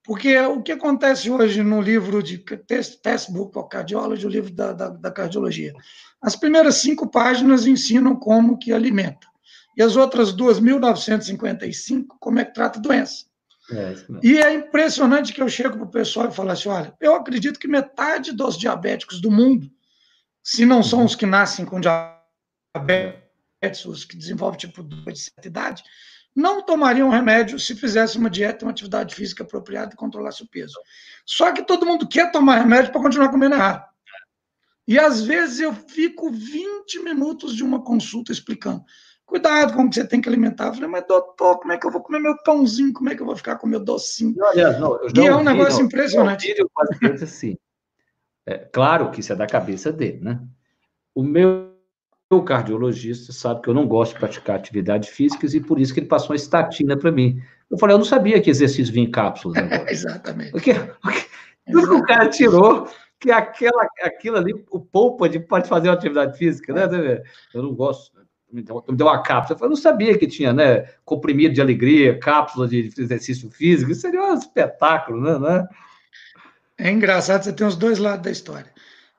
porque 0.04 0.38
o 0.40 0.62
que 0.62 0.72
acontece 0.72 1.30
hoje 1.30 1.64
no 1.64 1.80
livro 1.80 2.22
de 2.22 2.38
Textbook 2.38 3.58
of 3.58 3.70
Cardiology, 3.70 4.26
o 4.26 4.30
livro 4.30 4.52
da, 4.52 4.74
da, 4.74 4.90
da, 4.90 5.12
cardiologia? 5.12 5.74
As 6.22 6.36
primeiras 6.36 6.76
cinco 6.76 7.10
páginas 7.10 7.68
ensinam 7.68 8.16
como 8.16 8.58
que 8.58 8.74
alimenta, 8.74 9.28
e 9.76 9.82
as 9.82 9.96
outras 9.96 10.36
2.955 10.36 12.08
como 12.20 12.40
é 12.40 12.46
que 12.46 12.54
trata 12.54 12.80
a 12.80 12.82
doença. 12.82 13.26
É, 13.72 13.96
e 14.22 14.38
é 14.38 14.54
impressionante 14.54 15.32
que 15.32 15.42
eu 15.42 15.48
chego 15.48 15.78
para 15.78 15.86
o 15.86 15.92
pessoal 15.92 16.28
e 16.28 16.34
falo 16.34 16.52
assim: 16.52 16.68
olha, 16.68 16.94
eu 17.00 17.16
acredito 17.16 17.60
que 17.60 17.68
metade 17.68 18.34
dos 18.34 18.58
diabéticos 18.58 19.22
do 19.22 19.32
mundo, 19.32 19.72
se 20.44 20.66
não 20.66 20.84
são 20.84 21.06
os 21.06 21.16
que 21.16 21.26
nascem 21.26 21.66
com 21.66 21.80
diabetes, 21.80 23.86
os 23.86 24.04
que 24.04 24.18
desenvolvem 24.18 24.60
tipo 24.60 24.84
2 24.84 25.06
de 25.06 25.24
certa 25.24 25.48
idade, 25.48 25.84
não 26.36 26.66
tomariam 26.66 27.10
remédio 27.10 27.60
se 27.60 27.76
fizesse 27.76 28.18
uma 28.18 28.30
dieta, 28.30 28.66
uma 28.66 28.72
atividade 28.72 29.16
física 29.16 29.44
apropriada 29.44 29.94
e 29.94 29.98
controlasse 29.98 30.44
o 30.44 30.48
peso. 30.48 30.78
Só 31.26 31.52
que 31.52 31.64
todo 31.64 31.86
mundo 31.86 32.08
quer 32.08 32.32
tomar 32.32 32.60
remédio 32.60 32.92
para 32.92 33.02
continuar 33.02 33.30
comendo 33.30 33.56
errado. 33.56 33.86
E 34.88 35.00
às 35.00 35.22
vezes 35.22 35.60
eu 35.60 35.74
fico 35.74 36.32
20 36.32 37.00
minutos 37.04 37.56
de 37.56 37.64
uma 37.64 37.84
consulta 37.84 38.32
explicando 38.32 38.84
cuidado 39.32 39.74
com 39.74 39.84
o 39.84 39.90
que 39.90 39.96
você 39.96 40.06
tem 40.06 40.20
que 40.20 40.28
alimentar. 40.28 40.68
Eu 40.68 40.74
falei, 40.74 40.90
mas 40.90 41.08
doutor, 41.08 41.60
como 41.60 41.72
é 41.72 41.78
que 41.78 41.88
eu 41.88 41.92
vou 41.92 42.02
comer 42.02 42.20
meu 42.20 42.36
pãozinho? 42.44 42.92
Como 42.92 43.10
é 43.10 43.16
que 43.16 43.22
eu 43.22 43.26
vou 43.26 43.36
ficar 43.36 43.56
com 43.56 43.66
meu 43.66 43.80
docinho? 43.80 44.36
Olha, 44.42 44.78
não, 44.78 45.00
e 45.16 45.26
é 45.26 45.34
um 45.34 45.44
negócio 45.44 45.80
não, 45.80 45.86
impressionante. 45.86 46.54
Eu 46.58 46.70
paciente 46.70 47.24
assim. 47.24 47.58
É, 48.46 48.58
claro 48.58 49.10
que 49.10 49.22
isso 49.22 49.32
é 49.32 49.36
da 49.36 49.48
cabeça 49.48 49.90
dele, 49.90 50.20
né? 50.20 50.42
O 51.16 51.24
meu 51.24 51.72
cardiologista 52.46 53.32
sabe 53.32 53.62
que 53.62 53.70
eu 53.70 53.74
não 53.74 53.88
gosto 53.88 54.14
de 54.14 54.20
praticar 54.20 54.58
atividades 54.58 55.10
físicas 55.10 55.54
e 55.54 55.62
por 55.62 55.80
isso 55.80 55.94
que 55.94 56.02
ele 56.02 56.08
passou 56.08 56.32
uma 56.32 56.36
estatina 56.36 56.98
para 56.98 57.12
mim. 57.12 57.42
Eu 57.70 57.78
falei, 57.78 57.94
eu 57.94 58.00
não 58.00 58.06
sabia 58.06 58.42
que 58.42 58.50
exercício 58.50 58.94
vinha 58.94 59.08
em 59.08 59.12
cápsulas. 59.12 59.58
Exatamente. 59.88 60.52
Porque, 60.52 60.74
porque 61.02 61.94
o 61.94 62.04
cara 62.04 62.30
tirou, 62.30 62.88
que 63.18 63.32
aquela, 63.32 63.88
aquilo 64.02 64.38
ali, 64.38 64.54
o 64.70 64.80
poupa 64.80 65.30
de 65.30 65.40
pode 65.40 65.70
fazer 65.70 65.88
uma 65.88 65.94
atividade 65.94 66.38
física, 66.38 66.74
né? 66.74 67.22
Eu 67.54 67.64
não 67.64 67.74
gosto 67.74 68.21
me 68.52 68.62
deu, 68.62 68.84
me 68.88 68.96
deu 68.96 69.08
uma 69.08 69.22
cápsula. 69.22 69.60
Eu 69.62 69.70
não 69.70 69.76
sabia 69.76 70.18
que 70.18 70.28
tinha, 70.28 70.54
né? 70.54 70.82
Comprimido 71.06 71.54
de 71.54 71.62
alegria, 71.62 72.20
cápsula 72.20 72.68
de 72.68 72.92
exercício 72.98 73.50
físico. 73.50 73.92
Isso 73.92 74.02
seria 74.02 74.22
um 74.22 74.34
espetáculo, 74.34 75.22
né? 75.22 75.40
né? 75.40 75.68
É 76.78 76.90
engraçado, 76.90 77.44
você 77.44 77.54
tem 77.54 77.66
os 77.66 77.76
dois 77.76 78.00
lados 78.00 78.24
da 78.24 78.32
história. 78.32 78.72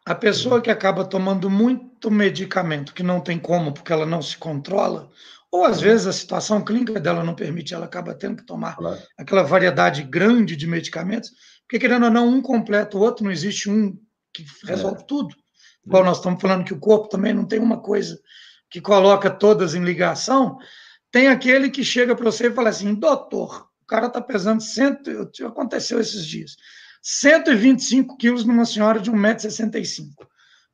A 0.05 0.15
pessoa 0.15 0.61
que 0.61 0.71
acaba 0.71 1.05
tomando 1.05 1.49
muito 1.49 2.11
medicamento, 2.11 2.93
que 2.93 3.05
não 3.05 3.21
tem 3.21 3.39
como, 3.39 3.73
porque 3.73 3.93
ela 3.93 4.05
não 4.05 4.21
se 4.21 4.37
controla, 4.37 5.09
ou 5.49 5.65
às 5.65 5.81
vezes 5.81 6.07
a 6.07 6.13
situação 6.13 6.65
clínica 6.65 6.99
dela 6.99 7.23
não 7.23 7.35
permite, 7.35 7.73
ela 7.73 7.85
acaba 7.85 8.15
tendo 8.15 8.39
que 8.39 8.47
tomar 8.47 8.77
claro. 8.77 9.01
aquela 9.17 9.43
variedade 9.43 10.03
grande 10.03 10.57
de 10.57 10.67
medicamentos, 10.67 11.31
porque 11.63 11.79
querendo 11.79 12.07
ou 12.07 12.11
não, 12.11 12.29
um 12.29 12.43
completa 12.43 12.97
o 12.97 13.01
outro, 13.01 13.25
não 13.25 13.31
existe 13.31 13.71
um 13.71 13.97
que 14.33 14.45
resolve 14.65 15.03
é. 15.03 15.05
tudo. 15.05 15.37
Igual 15.87 16.05
nós 16.05 16.17
estamos 16.17 16.41
falando 16.41 16.65
que 16.65 16.75
o 16.75 16.81
corpo 16.81 17.09
também 17.09 17.33
não 17.33 17.45
tem 17.45 17.61
uma 17.61 17.79
coisa 17.79 18.19
que 18.73 18.81
coloca 18.81 19.31
todas 19.31 19.75
em 19.75 19.85
ligação, 19.85 20.57
tem 21.11 21.29
aquele 21.29 21.69
que 21.69 21.85
chega 21.85 22.17
para 22.17 22.25
você 22.25 22.47
e 22.47 22.55
fala 22.55 22.71
assim, 22.71 22.95
doutor, 22.95 23.69
o 23.83 23.87
cara 23.87 24.07
está 24.07 24.21
pesando, 24.21 24.63
cento, 24.63 25.11
aconteceu 25.47 26.01
esses 26.01 26.27
dias, 26.27 26.57
125 27.03 28.17
quilos 28.17 28.45
numa 28.47 28.65
senhora 28.65 28.99
de 28.99 29.11
1,65m. 29.13 30.09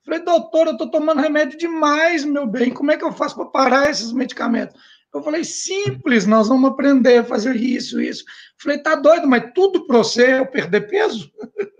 Falei, 0.04 0.20
doutor, 0.20 0.68
eu 0.68 0.72
estou 0.72 0.88
tomando 0.88 1.20
remédio 1.20 1.58
demais, 1.58 2.24
meu 2.24 2.46
bem, 2.46 2.70
como 2.70 2.92
é 2.92 2.96
que 2.96 3.04
eu 3.04 3.12
faço 3.12 3.34
para 3.34 3.46
parar 3.46 3.90
esses 3.90 4.12
medicamentos? 4.12 4.80
Eu 5.12 5.22
falei, 5.22 5.42
simples, 5.42 6.24
nós 6.24 6.48
vamos 6.48 6.70
aprender 6.70 7.18
a 7.18 7.24
fazer 7.24 7.56
isso, 7.56 8.00
isso. 8.00 8.24
Falei, 8.62 8.78
tá 8.78 8.94
doido, 8.94 9.26
mas 9.26 9.50
tudo 9.54 9.86
para 9.86 9.98
você 9.98 10.24
é 10.26 10.38
eu 10.38 10.46
perder 10.46 10.88
peso? 10.88 11.32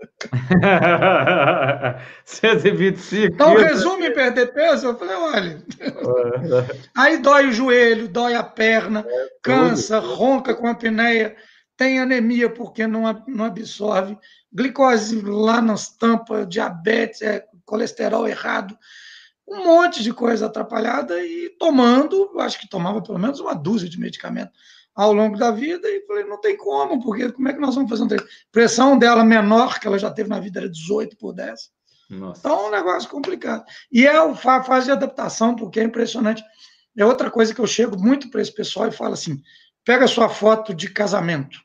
125. 2.25 3.33
Então, 3.33 3.55
resume 3.55 4.11
perder 4.11 4.53
peso? 4.53 4.87
Eu 4.87 4.97
falei, 4.97 5.15
olha. 5.15 5.63
Aí 6.95 7.17
dói 7.17 7.47
o 7.47 7.51
joelho, 7.51 8.07
dói 8.07 8.35
a 8.35 8.43
perna, 8.43 9.05
é, 9.07 9.27
cansa, 9.41 9.99
ronca 9.99 10.53
com 10.53 10.67
a 10.67 10.71
apneia, 10.71 11.35
tem 11.77 11.99
anemia 11.99 12.49
porque 12.49 12.85
não, 12.85 13.23
não 13.27 13.45
absorve, 13.45 14.17
glicose 14.51 15.21
lá 15.21 15.61
nas 15.61 15.95
tampas, 15.95 16.47
diabetes, 16.49 17.21
é, 17.21 17.45
colesterol 17.65 18.27
errado, 18.27 18.77
um 19.47 19.63
monte 19.63 20.03
de 20.03 20.11
coisa 20.13 20.47
atrapalhada 20.47 21.17
e 21.23 21.49
tomando, 21.57 22.33
acho 22.39 22.59
que 22.59 22.69
tomava 22.69 23.01
pelo 23.01 23.17
menos 23.17 23.39
uma 23.39 23.55
dúzia 23.55 23.89
de 23.89 23.99
medicamentos 23.99 24.59
ao 24.99 25.13
longo 25.13 25.37
da 25.37 25.49
vida 25.49 25.87
e 25.87 26.05
falei, 26.05 26.25
não 26.25 26.41
tem 26.41 26.57
como, 26.57 27.01
porque 27.01 27.31
como 27.31 27.47
é 27.47 27.53
que 27.53 27.59
nós 27.61 27.73
vamos 27.73 27.89
fazer 27.89 28.03
um 28.03 28.07
treino? 28.09 28.27
Pressão 28.51 28.97
dela 28.97 29.23
menor 29.23 29.79
que 29.79 29.87
ela 29.87 29.97
já 29.97 30.11
teve 30.11 30.27
na 30.27 30.41
vida 30.41 30.59
era 30.59 30.69
18 30.69 31.15
por 31.15 31.33
10. 31.33 31.71
Nossa. 32.09 32.41
Então 32.41 32.65
é 32.65 32.67
um 32.67 32.71
negócio 32.71 33.09
complicado. 33.09 33.63
E 33.89 34.05
é 34.05 34.13
a 34.13 34.35
fase 34.61 34.87
de 34.87 34.91
adaptação, 34.91 35.55
porque 35.55 35.79
é 35.79 35.83
impressionante. 35.83 36.43
É 36.97 37.05
outra 37.05 37.31
coisa 37.31 37.55
que 37.55 37.61
eu 37.61 37.65
chego 37.67 37.97
muito 37.97 38.29
para 38.29 38.41
esse 38.41 38.53
pessoal 38.53 38.89
e 38.89 38.91
falo 38.91 39.13
assim: 39.13 39.41
pega 39.85 40.05
sua 40.05 40.27
foto 40.27 40.73
de 40.73 40.89
casamento 40.89 41.57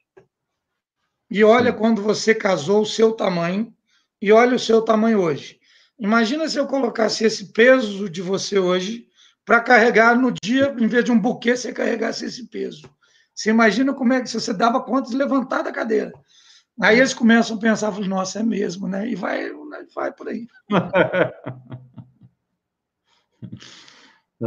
e 1.28 1.42
olha 1.42 1.72
Sim. 1.72 1.78
quando 1.78 2.02
você 2.02 2.36
casou 2.36 2.82
o 2.82 2.86
seu 2.86 3.14
tamanho 3.14 3.74
e 4.22 4.30
olha 4.30 4.54
o 4.54 4.60
seu 4.60 4.80
tamanho 4.80 5.20
hoje. 5.20 5.58
Imagina 5.98 6.48
se 6.48 6.56
eu 6.56 6.68
colocasse 6.68 7.24
esse 7.24 7.52
peso 7.52 8.08
de 8.08 8.22
você 8.22 8.60
hoje 8.60 9.08
para 9.44 9.60
carregar 9.60 10.16
no 10.16 10.30
dia, 10.30 10.72
em 10.78 10.86
vez 10.86 11.04
de 11.04 11.10
um 11.10 11.18
buquê, 11.18 11.56
você 11.56 11.72
carregasse 11.72 12.26
esse 12.26 12.46
peso. 12.46 12.88
Você 13.34 13.50
imagina 13.50 13.92
como 13.92 14.12
é 14.12 14.22
que 14.22 14.28
você 14.28 14.52
dava 14.52 14.80
conta 14.80 15.10
de 15.10 15.16
levantar 15.16 15.62
da 15.62 15.72
cadeira. 15.72 16.12
Aí 16.80 16.98
eles 16.98 17.14
começam 17.14 17.56
a 17.56 17.60
pensar, 17.60 17.92
falam, 17.92 18.08
nossa, 18.08 18.40
é 18.40 18.42
mesmo, 18.42 18.88
né? 18.88 19.08
E 19.08 19.14
vai, 19.14 19.50
vai 19.94 20.12
por 20.12 20.28
aí. 20.28 20.46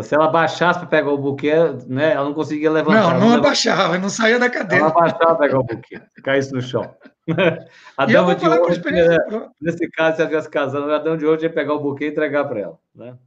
Se 0.03 0.13
ela 0.13 0.27
baixasse 0.27 0.79
para 0.79 0.87
pegar 0.89 1.11
o 1.11 1.17
buquê, 1.17 1.53
né, 1.87 2.13
ela 2.13 2.25
não 2.25 2.33
conseguia 2.33 2.69
levantar. 2.69 3.19
Não, 3.19 3.29
não, 3.29 3.37
abaixava, 3.37 3.97
não 3.97 4.09
saía 4.09 4.37
da 4.37 4.49
cadeira. 4.49 4.85
Ela 4.85 4.91
abaixava 4.91 5.35
para 5.35 5.35
pegar 5.35 5.59
o 5.59 5.63
buquê, 5.63 6.01
caísse 6.23 6.53
no 6.53 6.61
chão. 6.61 6.93
A 7.97 8.03
e 8.03 8.13
dama 8.13 8.35
de 8.35 8.47
hoje, 8.47 8.81
né, 8.83 9.17
nesse 9.61 9.89
caso, 9.89 10.17
se 10.17 10.21
ela 10.21 10.29
estivesse 10.29 10.49
casando, 10.49 10.91
a 10.91 10.99
dama 10.99 11.17
de 11.17 11.25
hoje 11.25 11.43
ia 11.43 11.49
pegar 11.53 11.73
o 11.73 11.79
buquê 11.79 12.05
e 12.05 12.09
entregar 12.09 12.45
para 12.45 12.59
ela. 12.59 12.77
Né? 12.93 13.17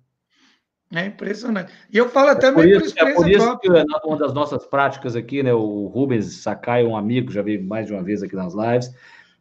É 0.93 1.07
impressionante. 1.07 1.73
E 1.93 1.97
eu 1.97 2.09
falo 2.09 2.31
até 2.31 2.49
é 2.49 2.53
por 2.53 2.67
isso, 2.67 2.95
por 2.95 3.09
É 3.09 3.15
por 3.15 3.31
isso 3.31 3.59
que 3.59 3.69
é 3.69 3.85
uma 4.05 4.17
das 4.17 4.35
nossas 4.35 4.67
práticas 4.67 5.15
aqui, 5.15 5.43
né? 5.43 5.55
O 5.55 5.87
Rubens 5.87 6.43
Sakai, 6.43 6.85
um 6.85 6.97
amigo, 6.97 7.31
já 7.31 7.43
veio 7.43 7.63
mais 7.63 7.87
de 7.87 7.93
uma 7.93 8.03
vez 8.03 8.23
aqui 8.23 8.35
nas 8.35 8.55
lives, 8.55 8.93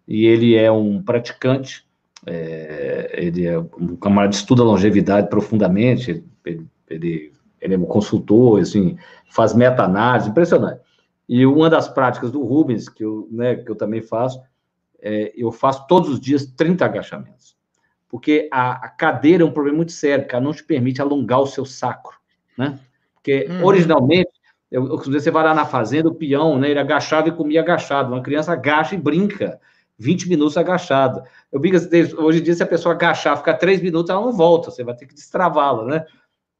e 0.08 0.28
ele 0.28 0.56
é 0.56 0.72
um 0.72 1.02
praticante, 1.02 1.84
é, 2.26 3.10
ele 3.14 3.47
é 3.47 3.58
um 3.58 3.95
camarada 3.95 4.32
que 4.32 4.38
estuda 4.38 4.64
longevidade 4.64 5.28
profundamente, 5.28 6.24
ele, 6.45 6.68
ele, 6.88 7.34
ele 7.60 7.74
é 7.74 7.78
um 7.78 7.86
consultor, 7.86 8.62
assim, 8.62 8.95
faz 9.32 9.56
meta-análise, 9.56 10.30
impressionante. 10.30 10.82
E 11.28 11.45
uma 11.47 11.70
das 11.70 11.88
práticas 11.88 12.32
do 12.32 12.43
Rubens, 12.43 12.88
que 12.88 13.04
eu, 13.04 13.28
né, 13.32 13.56
que 13.56 13.72
eu 13.72 13.76
também 13.76 14.02
faço, 14.02 14.39
é, 15.02 15.32
eu 15.36 15.52
faço 15.52 15.88
todos 15.88 16.10
os 16.10 16.20
dias 16.20 16.45
30 16.45 16.86
agachamentos 16.86 17.39
porque 18.10 18.49
a, 18.51 18.88
a, 18.88 18.89
cadeira 18.89 19.43
é 19.43 19.45
um 19.45 19.51
problema 19.51 19.78
muito 19.78 19.91
sério, 19.91 20.24
porque 20.24 20.36
ela 20.36 20.43
não 20.43 20.51
te 20.51 20.64
permite 20.64 21.01
alongar 21.01 21.39
o 21.39 21.47
seu 21.47 21.64
sacro, 21.64 22.18
né? 22.57 22.80
Porque, 23.14 23.47
uhum. 23.49 23.64
originalmente, 23.64 24.32
eu, 24.72 24.88
eu, 24.88 24.97
você 24.97 25.30
vai 25.30 25.43
lá 25.43 25.53
na 25.53 25.66
fazenda, 25.66 26.10
o 26.10 26.16
peão, 26.16 26.57
né, 26.57 26.72
ele 26.72 26.80
agachava 26.80 27.28
e 27.28 27.32
comia 27.32 27.62
agachado. 27.62 28.12
Uma 28.12 28.22
criança 28.22 28.53
agacha 28.53 28.95
e 28.95 28.97
brinca. 28.97 29.60
20 29.97 30.30
minutos 30.30 30.57
agachado. 30.57 31.22
Eu 31.51 31.60
brinco, 31.60 31.78
hoje 32.24 32.39
em 32.39 32.43
dia, 32.43 32.55
se 32.55 32.64
a 32.64 32.68
pessoa 32.68 32.95
agachar, 32.95 33.38
ficar 33.38 33.55
3 33.55 33.82
minutos, 33.82 34.10
ela 34.10 34.22
não 34.22 34.32
volta, 34.32 34.72
você 34.72 34.84
vai 34.84 34.95
ter 34.95 35.05
que 35.05 35.14
destravá-la, 35.14 35.86
né? 35.86 36.05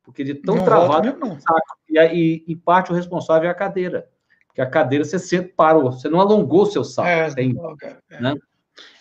Porque 0.04 0.24
de 0.24 0.36
tão 0.36 0.56
não 0.56 0.66
travado 0.66 1.08
mesmo, 1.08 1.20
não. 1.20 1.40
saco. 1.40 1.78
E, 1.90 1.98
e, 2.00 2.44
e, 2.48 2.56
parte 2.56 2.92
o 2.92 2.96
responsável 2.96 3.48
é 3.48 3.52
a 3.52 3.56
cadeira. 3.56 4.10
Porque 4.48 4.60
a 4.60 4.70
cadeira 4.70 5.06
você 5.06 5.42
parou, 5.42 5.92
você 5.92 6.10
não 6.10 6.20
alongou 6.20 6.64
o 6.64 6.66
seu 6.66 6.84
saco. 6.84 7.08
É, 7.08 7.34
tem, 7.34 7.56
é. 8.10 8.22
Né? 8.22 8.36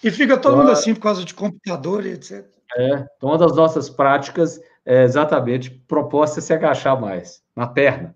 E 0.03 0.11
fica 0.11 0.37
todo 0.37 0.53
então, 0.53 0.64
mundo 0.64 0.72
assim 0.72 0.95
por 0.95 1.01
causa 1.01 1.24
de 1.24 1.35
computador 1.35 2.07
e 2.07 2.11
etc. 2.11 2.47
É, 2.76 3.07
então 3.16 3.31
uma 3.31 3.39
das 3.39 3.57
nossas 3.57 3.89
práticas 3.89 4.61
é 4.85 5.03
exatamente 5.03 5.70
proposta 5.70 6.41
se 6.41 6.53
agachar 6.53 7.01
mais, 7.01 7.43
na 7.55 7.66
perna. 7.66 8.14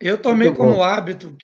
Eu 0.00 0.18
tomei 0.18 0.48
Muito 0.48 0.58
como 0.58 0.74
bom. 0.74 0.82
hábito 0.82 1.36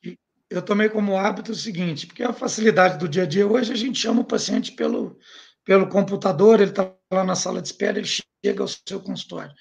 eu 0.51 0.63
tomei 0.63 0.89
como 0.89 1.17
hábito 1.17 1.53
o 1.53 1.55
seguinte, 1.55 2.07
porque 2.07 2.23
a 2.23 2.33
facilidade 2.33 2.99
do 2.99 3.09
dia 3.09 3.25
a 3.25 3.27
dia 3.27 3.47
hoje 3.47 3.73
a 3.73 3.77
gente 3.77 3.99
chama 3.99 4.23
o 4.23 4.25
paciente 4.25 4.73
pelo, 4.73 5.19
pelo 5.65 5.89
computador, 5.89 6.61
ele 6.61 6.71
está 6.71 6.91
lá 7.13 7.23
na 7.23 7.35
sala 7.35 7.61
de 7.61 7.69
espera, 7.69 7.99
ele 7.99 8.09
chega 8.09 8.63
ao 8.63 8.69
seu 8.69 9.01
consultório. 9.01 9.53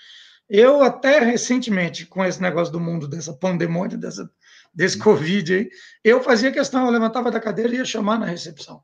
Eu 0.49 0.82
até 0.82 1.20
recentemente, 1.20 2.05
com 2.05 2.24
esse 2.24 2.41
negócio 2.41 2.72
do 2.72 2.80
mundo 2.80 3.05
dessa 3.05 3.34
pandemônia, 3.34 3.97
dessa, 3.97 4.30
desse 4.74 4.97
Covid 4.97 5.55
aí, 5.55 5.70
eu 6.05 6.24
fazia 6.24 6.53
questão, 6.53 6.86
eu 6.86 6.91
levantava 6.91 7.30
da 7.30 7.39
cadeira 7.39 7.74
e 7.74 7.80
ia 7.80 7.86
chamar 7.86 8.18
na 8.18 8.26
recepção 8.26 8.82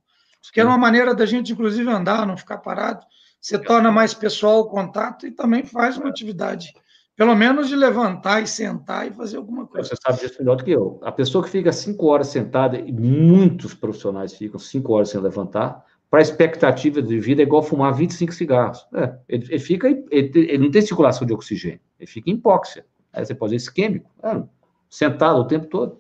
que 0.52 0.60
é 0.60 0.66
uma 0.66 0.78
maneira 0.78 1.14
da 1.14 1.26
gente, 1.26 1.54
inclusive, 1.54 1.90
andar, 1.90 2.26
não 2.26 2.36
ficar 2.38 2.58
parado. 2.58 3.06
Você 3.40 3.60
torna 3.60 3.92
mais 3.92 4.14
pessoal 4.14 4.62
o 4.62 4.66
contato 4.66 5.28
e 5.28 5.32
também 5.32 5.66
faz 5.66 5.98
uma 5.98 6.10
atividade, 6.10 6.74
pelo 7.16 7.36
menos 7.36 7.68
de 7.68 7.76
levantar 7.76 8.42
e 8.42 8.48
sentar 8.48 9.08
e 9.08 9.12
fazer 9.12 9.38
alguma 9.38 9.68
coisa. 9.68 9.90
Você 9.90 9.96
sabe 10.02 10.20
disso 10.20 10.36
melhor 10.40 10.56
do 10.56 10.64
que 10.64 10.72
eu. 10.72 11.00
A 11.04 11.12
pessoa 11.12 11.44
que 11.44 11.50
fica 11.50 11.72
cinco 11.72 12.08
horas 12.08 12.28
sentada, 12.28 12.78
e 12.78 12.92
muitos 12.92 13.74
profissionais 13.74 14.34
ficam 14.34 14.60
cinco 14.60 14.94
horas 14.94 15.10
sem 15.10 15.20
levantar, 15.20 15.84
para 16.10 16.20
a 16.20 16.22
expectativa 16.22 17.02
de 17.02 17.20
vida 17.20 17.42
é 17.42 17.44
igual 17.44 17.64
fumar 17.64 17.92
25 17.92 18.32
cigarros. 18.34 18.86
É, 18.94 19.16
ele, 19.28 19.48
ele 19.50 19.60
fica, 19.60 19.88
ele, 19.88 20.06
ele, 20.12 20.58
não 20.60 20.70
tem 20.70 20.82
circulação 20.82 21.26
de 21.26 21.34
oxigênio, 21.34 21.80
ele 22.00 22.08
fica 22.08 22.30
em 22.30 22.36
hipóxia. 22.36 22.86
Aí 23.12 23.26
você 23.26 23.34
pode 23.34 23.56
dizer 23.56 23.66
isquêmico, 23.66 24.10
é, 24.24 24.44
sentado 24.88 25.40
o 25.40 25.48
tempo 25.48 25.66
todo. 25.66 26.00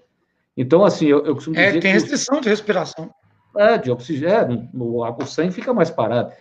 Então, 0.55 0.85
assim, 0.85 1.07
eu, 1.07 1.25
eu 1.25 1.33
costumo 1.33 1.57
é, 1.57 1.65
dizer. 1.65 1.77
É, 1.79 1.81
tem 1.81 1.91
restrição 1.93 2.39
de 2.39 2.47
respiração. 2.47 3.09
É, 3.55 3.77
de 3.77 3.91
oxigênio, 3.91 4.67
o, 4.73 5.25
sangue 5.25 5.51
fica 5.51 5.73
mais 5.73 5.89
parado. 5.89 6.33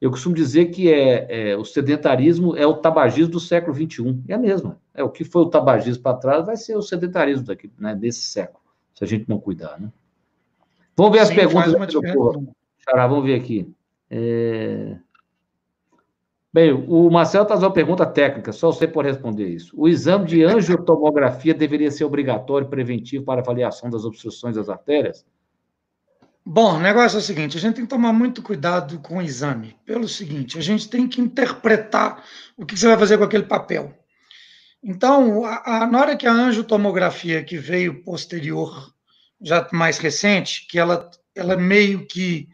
Eu 0.00 0.10
costumo 0.10 0.34
dizer 0.34 0.66
que 0.66 0.92
é, 0.92 1.50
é, 1.50 1.56
o 1.56 1.64
sedentarismo 1.64 2.56
é 2.56 2.66
o 2.66 2.74
tabagismo 2.74 3.32
do 3.32 3.40
século 3.40 3.74
XXI. 3.74 4.22
É 4.28 4.34
a 4.34 4.38
mesma. 4.38 4.78
É 4.94 5.02
o 5.02 5.08
que 5.08 5.24
foi 5.24 5.42
o 5.42 5.50
tabagismo 5.50 6.02
para 6.02 6.16
trás, 6.16 6.44
vai 6.44 6.56
ser 6.56 6.76
o 6.76 6.82
sedentarismo 6.82 7.46
daqui, 7.46 7.70
né, 7.78 7.94
desse 7.94 8.22
século, 8.22 8.60
se 8.94 9.04
a 9.04 9.06
gente 9.06 9.28
não 9.28 9.38
cuidar, 9.38 9.80
né? 9.80 9.90
Vamos 10.96 11.12
ver 11.12 11.20
as 11.20 11.28
Sim, 11.28 11.34
perguntas 11.34 11.72
do 11.72 12.00
Xará, 12.78 13.06
vamos 13.06 13.24
ver 13.24 13.34
aqui. 13.34 13.70
É... 14.10 14.96
Bem, 16.52 16.72
o 16.72 17.10
Marcelo 17.10 17.42
está 17.42 17.54
fazendo 17.54 17.68
uma 17.68 17.74
pergunta 17.74 18.06
técnica, 18.06 18.50
só 18.50 18.72
você 18.72 18.88
pode 18.88 19.08
responder 19.08 19.46
isso. 19.46 19.74
O 19.76 19.86
exame 19.86 20.24
de 20.24 20.42
angiotomografia 20.44 21.52
deveria 21.52 21.90
ser 21.90 22.04
obrigatório 22.04 22.66
preventivo 22.66 23.24
para 23.24 23.42
avaliação 23.42 23.90
das 23.90 24.06
obstruções 24.06 24.56
das 24.56 24.70
artérias? 24.70 25.24
Bom, 26.48 26.76
o 26.76 26.80
negócio 26.80 27.16
é 27.16 27.18
o 27.18 27.22
seguinte: 27.22 27.56
a 27.56 27.60
gente 27.60 27.74
tem 27.74 27.84
que 27.84 27.90
tomar 27.90 28.12
muito 28.12 28.40
cuidado 28.40 29.00
com 29.00 29.18
o 29.18 29.22
exame. 29.22 29.76
Pelo 29.84 30.06
seguinte, 30.06 30.56
a 30.56 30.62
gente 30.62 30.88
tem 30.88 31.08
que 31.08 31.20
interpretar 31.20 32.24
o 32.56 32.64
que 32.64 32.78
você 32.78 32.86
vai 32.86 32.96
fazer 32.96 33.18
com 33.18 33.24
aquele 33.24 33.42
papel. 33.42 33.92
Então, 34.80 35.44
a, 35.44 35.82
a, 35.82 35.86
na 35.88 36.00
hora 36.00 36.16
que 36.16 36.24
a 36.24 36.32
angiotomografia, 36.32 37.42
que 37.42 37.58
veio 37.58 38.00
posterior, 38.04 38.94
já 39.42 39.68
mais 39.72 39.98
recente, 39.98 40.68
que 40.68 40.78
ela, 40.78 41.10
ela 41.34 41.56
meio 41.56 42.06
que 42.06 42.48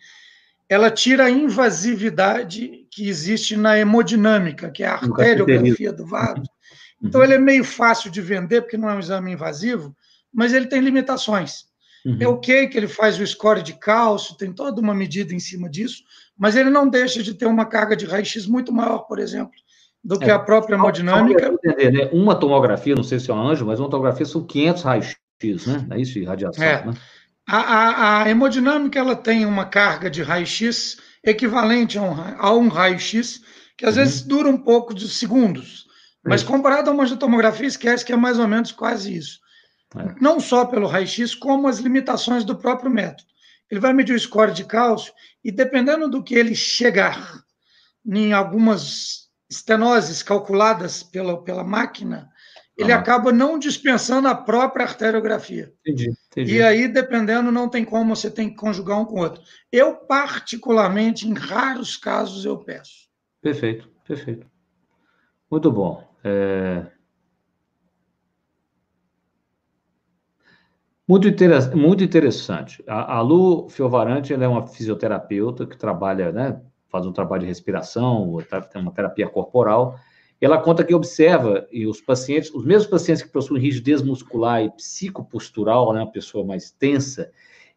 ela 0.71 0.91
tira 0.91 1.27
a 1.27 1.31
invasividade 1.31 2.87
que 2.91 3.07
existe 3.07 3.59
na 3.59 3.79
hemodinâmica, 3.79 4.71
que 4.71 4.83
é 4.83 4.87
a 4.87 4.95
arteriografia 4.95 5.93
do 5.93 6.07
vaso. 6.07 6.41
Uhum. 6.41 7.09
Então, 7.09 7.23
ele 7.23 7.35
é 7.35 7.39
meio 7.39 7.63
fácil 7.63 8.11
de 8.11 8.23
vender, 8.23 8.63
porque 8.63 8.79
não 8.79 8.89
é 8.89 8.95
um 8.95 9.01
exame 9.01 9.33
invasivo, 9.33 9.95
mas 10.33 10.55
ele 10.55 10.67
tem 10.67 10.81
limitações. 10.81 11.71
Uhum. 12.05 12.17
É 12.19 12.27
ok 12.27 12.69
que 12.69 12.77
ele 12.77 12.89
faz 12.89 13.19
o 13.19 13.27
score 13.27 13.63
de 13.63 13.75
cálcio, 13.75 14.37
tem 14.37 14.53
toda 14.53 14.81
uma 14.81 14.95
medida 14.95 15.33
em 15.33 15.39
cima 15.39 15.69
disso, 15.69 16.03
mas 16.37 16.57
ele 16.57 16.71
não 16.71 16.89
deixa 16.89 17.23
de 17.23 17.35
ter 17.35 17.47
uma 17.47 17.65
carga 17.65 17.97
de 17.97 18.07
raio-x 18.07 18.47
muito 18.47 18.73
maior, 18.73 19.01
por 19.01 19.19
exemplo, 19.19 19.55
do 20.03 20.19
que 20.19 20.31
é, 20.31 20.33
a 20.33 20.39
própria 20.39 20.75
hemodinâmica. 20.75 21.47
Entender, 21.65 21.93
né? 21.93 22.11
Uma 22.13 22.35
tomografia, 22.35 22.95
não 22.95 23.05
sei 23.05 23.21
se 23.21 23.31
é 23.31 23.35
um 23.35 23.49
anjo, 23.49 23.65
mas 23.65 23.79
uma 23.79 23.89
tomografia 23.89 24.27
são 24.27 24.45
500 24.45 24.83
raios-x, 24.83 25.67
né? 25.67 25.87
É 25.91 26.01
isso 26.01 26.15
de 26.15 26.25
radiação, 26.25 26.65
é. 26.65 26.85
né? 26.87 26.95
A, 27.47 27.59
a, 27.59 28.23
a, 28.23 28.31
hemodinâmica 28.31 28.99
ela 28.99 29.17
tem 29.17 29.45
uma 29.45 29.65
carga 29.65 30.09
de 30.09 30.23
raio-x 30.23 30.99
equivalente 31.25 31.99
a 31.99 32.03
um, 32.03 32.15
a 32.39 32.53
um 32.53 32.69
raio-x, 32.69 33.41
que 33.77 33.85
às 33.85 33.97
uhum. 33.97 34.03
vezes 34.03 34.23
dura 34.23 34.49
um 34.49 34.59
pouco 34.59 34.95
de 34.95 35.09
segundos, 35.09 35.87
mas 36.25 36.43
comparado 36.43 36.89
a 36.89 36.93
uma 36.93 37.17
tomografia, 37.17 37.67
esquece 37.67 38.05
que 38.05 38.13
é 38.13 38.17
mais 38.17 38.39
ou 38.39 38.47
menos 38.47 38.71
quase 38.71 39.15
isso. 39.15 39.42
É. 39.97 40.15
Não 40.21 40.41
só 40.41 40.65
pelo 40.65 40.87
raio-x, 40.87 41.35
como 41.35 41.69
as 41.69 41.79
limitações 41.79 42.45
do 42.45 42.57
próprio 42.57 42.91
método. 42.91 43.31
Ele 43.71 43.81
vai 43.81 43.93
medir 43.93 44.15
o 44.15 44.21
score 44.21 44.53
de 44.53 44.65
cálcio 44.65 45.13
e, 45.43 45.51
dependendo 45.51 46.09
do 46.09 46.23
que 46.23 46.35
ele 46.35 46.55
chegar 46.55 47.43
em 48.05 48.33
algumas 48.33 49.31
estenoses 49.49 50.23
calculadas 50.23 51.03
pela, 51.03 51.43
pela 51.43 51.65
máquina, 51.65 52.31
ele 52.77 52.93
ah. 52.93 52.99
acaba 52.99 53.33
não 53.33 53.59
dispensando 53.59 54.29
a 54.29 54.35
própria 54.35 54.87
arteriografia. 54.87 55.73
Entendi, 55.81 56.11
entendi. 56.31 56.55
E 56.57 56.63
aí, 56.63 56.89
dependendo, 56.89 57.53
não 57.53 57.69
tem 57.69 57.85
como, 57.85 58.17
você 58.17 58.31
tem 58.31 58.49
que 58.49 58.57
conjugar 58.57 58.99
um 58.99 59.05
com 59.05 59.17
o 59.17 59.23
outro. 59.23 59.43
Eu, 59.71 59.95
particularmente, 59.95 61.29
em 61.29 61.35
raros 61.35 61.97
casos, 61.97 62.45
eu 62.45 62.59
peço. 62.59 63.09
Perfeito, 63.41 63.89
perfeito. 64.07 64.47
Muito 65.51 65.71
bom. 65.71 66.03
É... 66.25 66.87
Muito. 71.13 71.29
Muito 71.77 72.03
interessante. 72.03 72.83
A, 72.87 73.19
a 73.19 73.21
Lu 73.21 73.69
Fiovarante 73.69 74.33
ela 74.33 74.45
é 74.45 74.49
uma 74.49 74.67
fisioterapeuta 74.67 75.67
que 75.67 75.77
trabalha, 75.77 76.33
né, 76.33 76.59
faz 76.89 77.05
um 77.05 77.13
trabalho 77.13 77.43
de 77.43 77.49
respiração, 77.49 78.39
tem 78.73 78.81
uma 78.81 78.93
terapia 78.93 79.29
corporal. 79.29 79.99
Ela 80.41 80.57
conta 80.57 80.83
que 80.83 80.95
observa 80.95 81.69
e 81.71 81.87
os 81.87 82.01
pacientes, 82.01 82.51
os 82.55 82.65
mesmos 82.65 82.87
pacientes 82.87 83.23
que 83.23 83.29
possuem 83.29 83.61
rigidez 83.61 84.01
muscular 84.01 84.65
e 84.65 84.71
psicopostural, 84.71 85.93
né, 85.93 86.01
uma 86.01 86.11
pessoa 86.11 86.47
mais 86.47 86.71
tensa, 86.71 87.31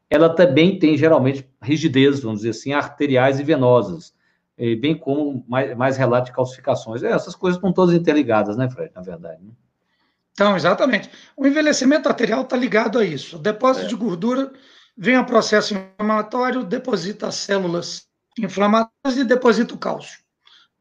ela 0.10 0.30
também 0.30 0.80
tem 0.80 0.98
geralmente 0.98 1.46
rigidez, 1.62 2.22
vamos 2.22 2.40
dizer 2.40 2.52
assim, 2.52 2.72
arteriais 2.72 3.38
e 3.38 3.44
venosas, 3.44 4.14
bem 4.80 4.98
como 4.98 5.44
mais, 5.46 5.76
mais 5.76 5.98
relato 5.98 6.28
de 6.28 6.32
calcificações. 6.32 7.04
É, 7.04 7.12
essas 7.12 7.36
coisas 7.36 7.58
estão 7.58 7.74
todas 7.74 7.94
interligadas, 7.94 8.56
né, 8.56 8.70
Fred, 8.70 8.94
na 8.96 9.02
verdade. 9.02 9.44
Né? 9.44 9.52
Então, 10.36 10.56
exatamente. 10.56 11.10
O 11.36 11.48
envelhecimento 11.48 12.10
arterial 12.10 12.42
está 12.42 12.58
ligado 12.58 13.00
a 13.00 13.06
isso. 13.06 13.38
O 13.38 13.40
depósito 13.40 13.86
é. 13.86 13.90
de 13.90 13.96
gordura 13.96 14.52
vem 14.98 15.16
ao 15.16 15.26
processo 15.26 15.74
inflamatório, 15.74 16.64
deposita 16.64 17.28
as 17.28 17.36
células 17.36 18.04
inflamatórias 18.38 19.18
e 19.18 19.24
deposita 19.24 19.74
o 19.74 19.78
cálcio. 19.78 20.20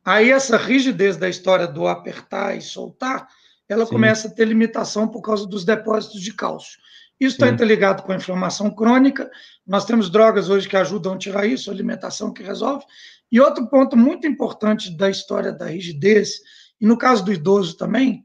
Aí 0.05 0.31
essa 0.31 0.57
rigidez 0.57 1.17
da 1.17 1.29
história 1.29 1.69
do 1.69 1.87
apertar 1.87 2.57
e 2.57 2.61
soltar, 2.61 3.29
ela 3.69 3.87
Sim. 3.87 3.93
começa 3.93 4.29
a 4.29 4.31
ter 4.31 4.45
limitação 4.45 5.07
por 5.09 5.23
causa 5.23 5.47
dos 5.47 5.65
depósitos 5.65 6.21
de 6.21 6.35
cálcio. 6.35 6.79
Isso 7.19 7.37
está 7.37 7.49
interligado 7.49 8.03
com 8.03 8.11
a 8.11 8.17
inflamação 8.17 8.69
crônica. 8.75 9.31
Nós 9.65 9.85
temos 9.85 10.11
drogas 10.11 10.51
hoje 10.51 10.69
que 10.69 10.77
ajudam 10.77 11.15
a 11.15 11.19
tirar 11.19 11.47
isso, 11.47 11.71
alimentação 11.71 12.33
que 12.33 12.43
resolve. 12.43 12.85
E 13.31 13.41
outro 13.41 13.69
ponto 13.69 13.97
muito 13.97 14.27
importante 14.27 14.95
da 14.97 15.09
história 15.09 15.53
da 15.53 15.67
rigidez 15.67 16.41
e 16.81 16.87
no 16.87 16.99
caso 16.99 17.25
do 17.25 17.33
idoso 17.33 17.77
também, 17.77 18.23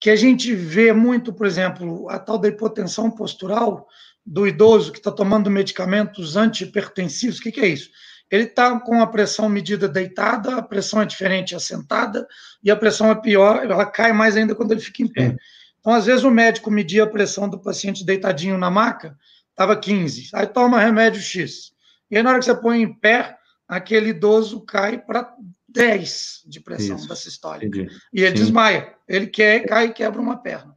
que 0.00 0.10
a 0.10 0.16
gente 0.16 0.54
vê 0.54 0.92
muito, 0.92 1.32
por 1.32 1.46
exemplo, 1.46 2.08
a 2.10 2.18
tal 2.18 2.38
da 2.38 2.48
hipotensão 2.48 3.10
postural 3.10 3.86
do 4.24 4.46
idoso 4.46 4.92
que 4.92 4.98
está 4.98 5.10
tomando 5.10 5.50
medicamentos 5.50 6.36
antihipertensivos. 6.36 7.38
O 7.38 7.42
que, 7.42 7.52
que 7.52 7.60
é 7.60 7.68
isso? 7.68 7.90
Ele 8.30 8.44
está 8.44 8.78
com 8.80 9.00
a 9.00 9.06
pressão 9.06 9.48
medida 9.48 9.88
deitada, 9.88 10.56
a 10.56 10.62
pressão 10.62 11.00
é 11.00 11.06
diferente 11.06 11.54
assentada, 11.54 12.26
e 12.62 12.70
a 12.70 12.76
pressão 12.76 13.10
é 13.10 13.14
pior, 13.14 13.64
ela 13.64 13.86
cai 13.86 14.12
mais 14.12 14.36
ainda 14.36 14.54
quando 14.54 14.72
ele 14.72 14.80
fica 14.80 15.02
em 15.02 15.08
pé. 15.08 15.36
Então, 15.78 15.92
às 15.92 16.06
vezes, 16.06 16.24
o 16.24 16.30
médico 16.30 16.68
media 16.68 17.04
a 17.04 17.06
pressão 17.06 17.48
do 17.48 17.60
paciente 17.60 18.04
deitadinho 18.04 18.58
na 18.58 18.68
maca, 18.68 19.16
estava 19.50 19.76
15, 19.76 20.30
aí 20.34 20.46
toma 20.48 20.80
remédio 20.80 21.22
X. 21.22 21.70
E 22.10 22.16
aí, 22.16 22.22
na 22.22 22.30
hora 22.30 22.38
que 22.40 22.44
você 22.44 22.54
põe 22.54 22.82
em 22.82 22.92
pé, 22.92 23.36
aquele 23.68 24.10
idoso 24.10 24.60
cai 24.62 24.98
para 24.98 25.32
10 25.76 26.42
de 26.46 26.60
pressão 26.60 26.96
Isso. 26.96 27.06
da 27.06 27.14
sistólica. 27.14 27.66
Entendi. 27.66 27.94
E 28.12 28.22
ele 28.22 28.36
Sim. 28.36 28.44
desmaia. 28.44 28.94
Ele 29.06 29.26
quer, 29.26 29.66
cai 29.66 29.86
e 29.86 29.92
quebra 29.92 30.20
uma 30.20 30.38
perna. 30.38 30.74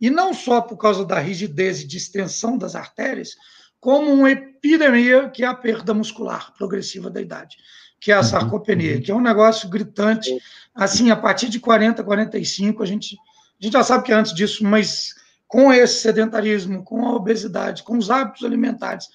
E 0.00 0.10
não 0.10 0.34
só 0.34 0.60
por 0.60 0.76
causa 0.76 1.04
da 1.04 1.18
rigidez 1.20 1.80
e 1.80 1.86
distensão 1.86 2.58
das 2.58 2.74
artérias, 2.74 3.36
como 3.78 4.12
uma 4.12 4.30
epidemia 4.30 5.30
que 5.30 5.44
é 5.44 5.46
a 5.46 5.54
perda 5.54 5.94
muscular 5.94 6.52
progressiva 6.54 7.08
da 7.08 7.20
idade, 7.20 7.56
que 8.00 8.10
é 8.10 8.14
a 8.14 8.18
uhum. 8.18 8.24
sarcopenia, 8.24 8.96
uhum. 8.96 9.02
que 9.02 9.10
é 9.10 9.14
um 9.14 9.20
negócio 9.20 9.68
gritante. 9.68 10.36
Assim, 10.74 11.10
a 11.10 11.16
partir 11.16 11.48
de 11.48 11.60
40, 11.60 12.02
45, 12.02 12.82
a 12.82 12.86
gente, 12.86 13.16
a 13.60 13.64
gente 13.64 13.72
já 13.72 13.84
sabe 13.84 14.04
que 14.04 14.12
é 14.12 14.16
antes 14.16 14.34
disso, 14.34 14.64
mas 14.64 15.14
com 15.46 15.72
esse 15.72 16.00
sedentarismo, 16.00 16.82
com 16.82 17.06
a 17.06 17.14
obesidade, 17.14 17.82
com 17.82 17.96
os 17.96 18.10
hábitos 18.10 18.44
alimentares, 18.44 19.06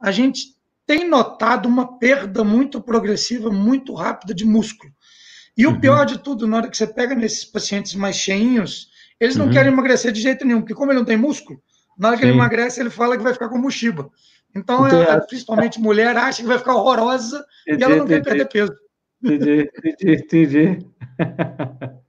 a 0.00 0.12
gente 0.12 0.55
tem 0.86 1.08
notado 1.08 1.68
uma 1.68 1.98
perda 1.98 2.44
muito 2.44 2.80
progressiva, 2.80 3.50
muito 3.50 3.92
rápida 3.92 4.32
de 4.32 4.44
músculo. 4.44 4.92
E 5.56 5.66
uhum. 5.66 5.74
o 5.74 5.80
pior 5.80 6.04
de 6.04 6.18
tudo, 6.18 6.46
na 6.46 6.58
hora 6.58 6.68
que 6.68 6.76
você 6.76 6.86
pega 6.86 7.14
nesses 7.14 7.44
pacientes 7.44 7.94
mais 7.94 8.16
cheinhos, 8.16 8.88
eles 9.18 9.36
não 9.36 9.46
uhum. 9.46 9.52
querem 9.52 9.72
emagrecer 9.72 10.12
de 10.12 10.20
jeito 10.20 10.44
nenhum, 10.44 10.60
porque 10.60 10.74
como 10.74 10.92
ele 10.92 10.98
não 10.98 11.06
tem 11.06 11.16
músculo, 11.16 11.60
na 11.98 12.08
hora 12.08 12.16
que 12.16 12.22
Sim. 12.22 12.28
ele 12.28 12.38
emagrece, 12.38 12.80
ele 12.80 12.90
fala 12.90 13.16
que 13.16 13.22
vai 13.22 13.32
ficar 13.32 13.48
como 13.48 13.70
Shiba. 13.70 14.10
Então, 14.54 14.86
é, 14.86 15.20
principalmente 15.26 15.80
mulher, 15.80 16.16
acha 16.16 16.40
que 16.40 16.48
vai 16.48 16.58
ficar 16.58 16.74
horrorosa 16.76 17.44
entendi, 17.66 17.82
e 17.82 17.84
ela 17.84 17.96
não 17.96 18.04
entendi. 18.04 18.22
quer 18.22 18.30
perder 18.30 18.48
peso. 18.48 18.72
Entendi, 19.22 19.70
entendi, 19.84 20.12
entendi. 20.12 20.86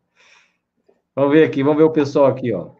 vamos 1.15 1.31
ver 1.31 1.45
aqui, 1.45 1.63
vamos 1.63 1.77
ver 1.77 1.83
o 1.83 1.91
pessoal 1.91 2.27
aqui, 2.27 2.53
ó. 2.53 2.71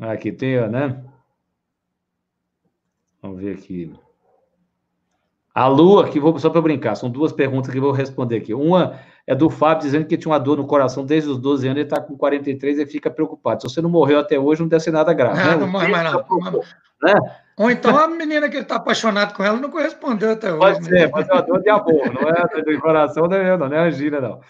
Aqui 0.00 0.32
tem, 0.32 0.68
né? 0.68 1.02
Vamos 3.22 3.40
ver 3.40 3.54
aqui. 3.54 3.92
A 5.54 5.66
Lua, 5.66 6.08
que 6.08 6.20
vou 6.20 6.38
só 6.38 6.50
para 6.50 6.60
brincar, 6.60 6.94
são 6.94 7.10
duas 7.10 7.32
perguntas 7.32 7.70
que 7.70 7.78
eu 7.78 7.82
vou 7.82 7.90
responder 7.90 8.36
aqui. 8.36 8.54
Uma 8.54 9.00
é 9.26 9.34
do 9.34 9.50
Fábio 9.50 9.82
dizendo 9.82 10.06
que 10.06 10.16
tinha 10.16 10.30
uma 10.30 10.38
dor 10.38 10.56
no 10.56 10.66
coração 10.66 11.04
desde 11.04 11.28
os 11.28 11.36
12 11.36 11.66
anos, 11.66 11.78
ele 11.78 11.86
está 11.86 12.00
com 12.00 12.16
43 12.16 12.78
e 12.78 12.86
fica 12.86 13.10
preocupado. 13.10 13.62
Se 13.62 13.68
você 13.68 13.82
não 13.82 13.90
morreu 13.90 14.20
até 14.20 14.38
hoje, 14.38 14.60
não 14.60 14.68
deve 14.68 14.84
ser 14.84 14.92
nada 14.92 15.12
grave. 15.12 15.38
Não, 15.38 15.50
né? 15.50 15.56
não 15.56 15.66
morre 15.66 15.88
mais 15.88 16.12
não. 16.12 16.24
Né? 17.02 17.14
Ou 17.58 17.70
então 17.70 17.96
a 17.98 18.06
menina 18.06 18.48
que 18.48 18.56
ele 18.56 18.62
está 18.62 18.76
apaixonado 18.76 19.34
com 19.34 19.42
ela 19.42 19.58
não 19.58 19.68
correspondeu 19.68 20.32
até 20.32 20.52
hoje. 20.52 20.58
Pode 20.58 20.84
ser, 20.84 21.10
pode 21.10 21.26
ser 21.26 21.32
uma 21.32 21.42
dor 21.42 21.60
de 21.60 21.68
amor, 21.68 22.12
não 22.14 22.28
é 22.28 22.62
do 22.62 22.80
coração, 22.80 23.26
não 23.26 23.36
é, 23.36 23.56
não 23.56 23.66
é 23.66 23.78
angina, 23.88 24.20
não. 24.20 24.40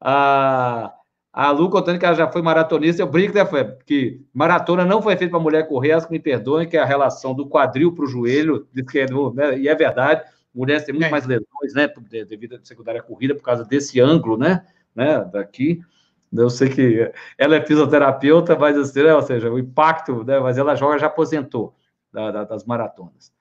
Ah, 0.00 0.92
a 1.32 1.50
Lu 1.50 1.70
contando 1.70 1.98
que 1.98 2.04
ela 2.04 2.14
já 2.14 2.30
foi 2.30 2.42
maratonista, 2.42 3.00
eu 3.00 3.06
brinco, 3.06 3.34
né, 3.34 3.46
foi, 3.46 3.64
que 3.86 4.20
maratona 4.34 4.84
não 4.84 5.00
foi 5.00 5.16
feita 5.16 5.30
para 5.30 5.40
mulher 5.40 5.66
correr, 5.66 5.92
as 5.92 6.04
que 6.04 6.12
me 6.12 6.20
perdoem, 6.20 6.68
que 6.68 6.76
é 6.76 6.80
a 6.80 6.84
relação 6.84 7.32
do 7.32 7.48
quadril 7.48 7.94
para 7.94 8.04
o 8.04 8.06
joelho, 8.06 8.68
é 8.76 9.06
né, 9.34 9.58
e 9.58 9.66
é 9.66 9.74
verdade, 9.74 10.22
mulheres 10.54 10.84
têm 10.84 10.92
muito 10.92 11.06
é. 11.06 11.10
mais 11.10 11.26
lesões, 11.26 11.72
né, 11.74 11.88
devido 12.28 12.56
à 12.56 12.60
secundária 12.62 13.02
corrida, 13.02 13.34
por 13.34 13.42
causa 13.42 13.64
desse 13.64 13.98
ângulo, 13.98 14.36
né, 14.36 14.66
né, 14.94 15.24
daqui. 15.32 15.80
Eu 16.30 16.50
sei 16.50 16.68
que 16.68 17.12
ela 17.36 17.56
é 17.56 17.66
fisioterapeuta, 17.66 18.56
mas 18.58 18.76
assim, 18.76 19.02
né, 19.02 19.14
ou 19.14 19.22
seja, 19.22 19.50
o 19.50 19.58
impacto, 19.58 20.24
né, 20.24 20.38
mas 20.38 20.58
ela 20.58 20.74
joga, 20.74 20.98
já 20.98 21.06
aposentou 21.06 21.74
da, 22.12 22.30
da, 22.30 22.44
das 22.44 22.64
maratonas. 22.66 23.32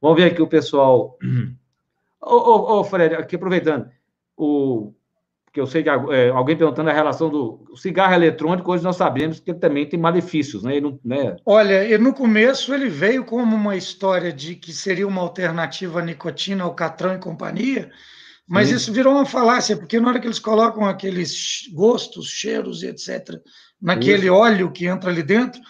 Vamos 0.00 0.18
ver 0.18 0.30
aqui 0.30 0.42
o 0.42 0.46
pessoal. 0.46 1.18
Ô, 2.20 2.34
ô, 2.34 2.80
ô 2.80 2.84
Fred, 2.84 3.14
aqui 3.14 3.36
aproveitando, 3.36 3.88
o 4.36 4.92
que 5.52 5.60
eu 5.60 5.66
sei 5.66 5.82
que 5.82 5.88
é, 5.88 6.30
alguém 6.30 6.56
perguntando 6.56 6.90
a 6.90 6.92
relação 6.92 7.30
do 7.30 7.64
cigarro 7.76 8.14
eletrônico, 8.14 8.70
hoje 8.70 8.84
nós 8.84 8.96
sabemos 8.96 9.40
que 9.40 9.50
ele 9.50 9.58
também 9.58 9.88
tem 9.88 9.98
malefícios, 9.98 10.62
né? 10.62 10.80
Não, 10.80 10.98
né? 11.04 11.36
Olha, 11.44 11.98
no 11.98 12.12
começo 12.12 12.74
ele 12.74 12.88
veio 12.88 13.24
como 13.24 13.56
uma 13.56 13.76
história 13.76 14.32
de 14.32 14.54
que 14.54 14.72
seria 14.72 15.06
uma 15.06 15.22
alternativa 15.22 16.00
à 16.00 16.02
nicotina, 16.02 16.64
ao 16.64 16.74
catrão 16.74 17.14
e 17.14 17.18
companhia, 17.18 17.90
mas 18.46 18.68
Sim. 18.68 18.76
isso 18.76 18.92
virou 18.92 19.14
uma 19.14 19.26
falácia, 19.26 19.76
porque 19.76 20.00
na 20.00 20.08
hora 20.08 20.20
que 20.20 20.26
eles 20.26 20.38
colocam 20.38 20.86
aqueles 20.86 21.68
gostos, 21.72 22.28
cheiros 22.28 22.82
e 22.82 22.86
etc., 22.86 23.40
naquele 23.80 24.26
isso. 24.26 24.34
óleo 24.34 24.72
que 24.72 24.86
entra 24.86 25.10
ali 25.10 25.22
dentro, 25.22 25.60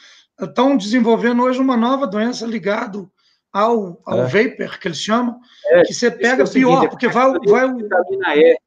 estão 0.40 0.76
desenvolvendo 0.76 1.42
hoje 1.42 1.60
uma 1.60 1.76
nova 1.76 2.06
doença 2.06 2.46
ligada 2.46 3.04
ao, 3.52 4.00
ao 4.04 4.20
é. 4.20 4.26
vapor, 4.26 4.78
que 4.78 4.88
eles 4.88 5.02
chamam, 5.02 5.38
é, 5.66 5.82
que 5.82 5.92
você 5.92 6.10
pega 6.10 6.44
é 6.44 6.46
pior, 6.46 6.76
seguinte, 6.76 6.90
porque 6.90 7.08
vai, 7.08 7.32
vai 7.46 7.64
o. 7.64 7.76
Vitamina 7.76 8.36
E 8.36 8.58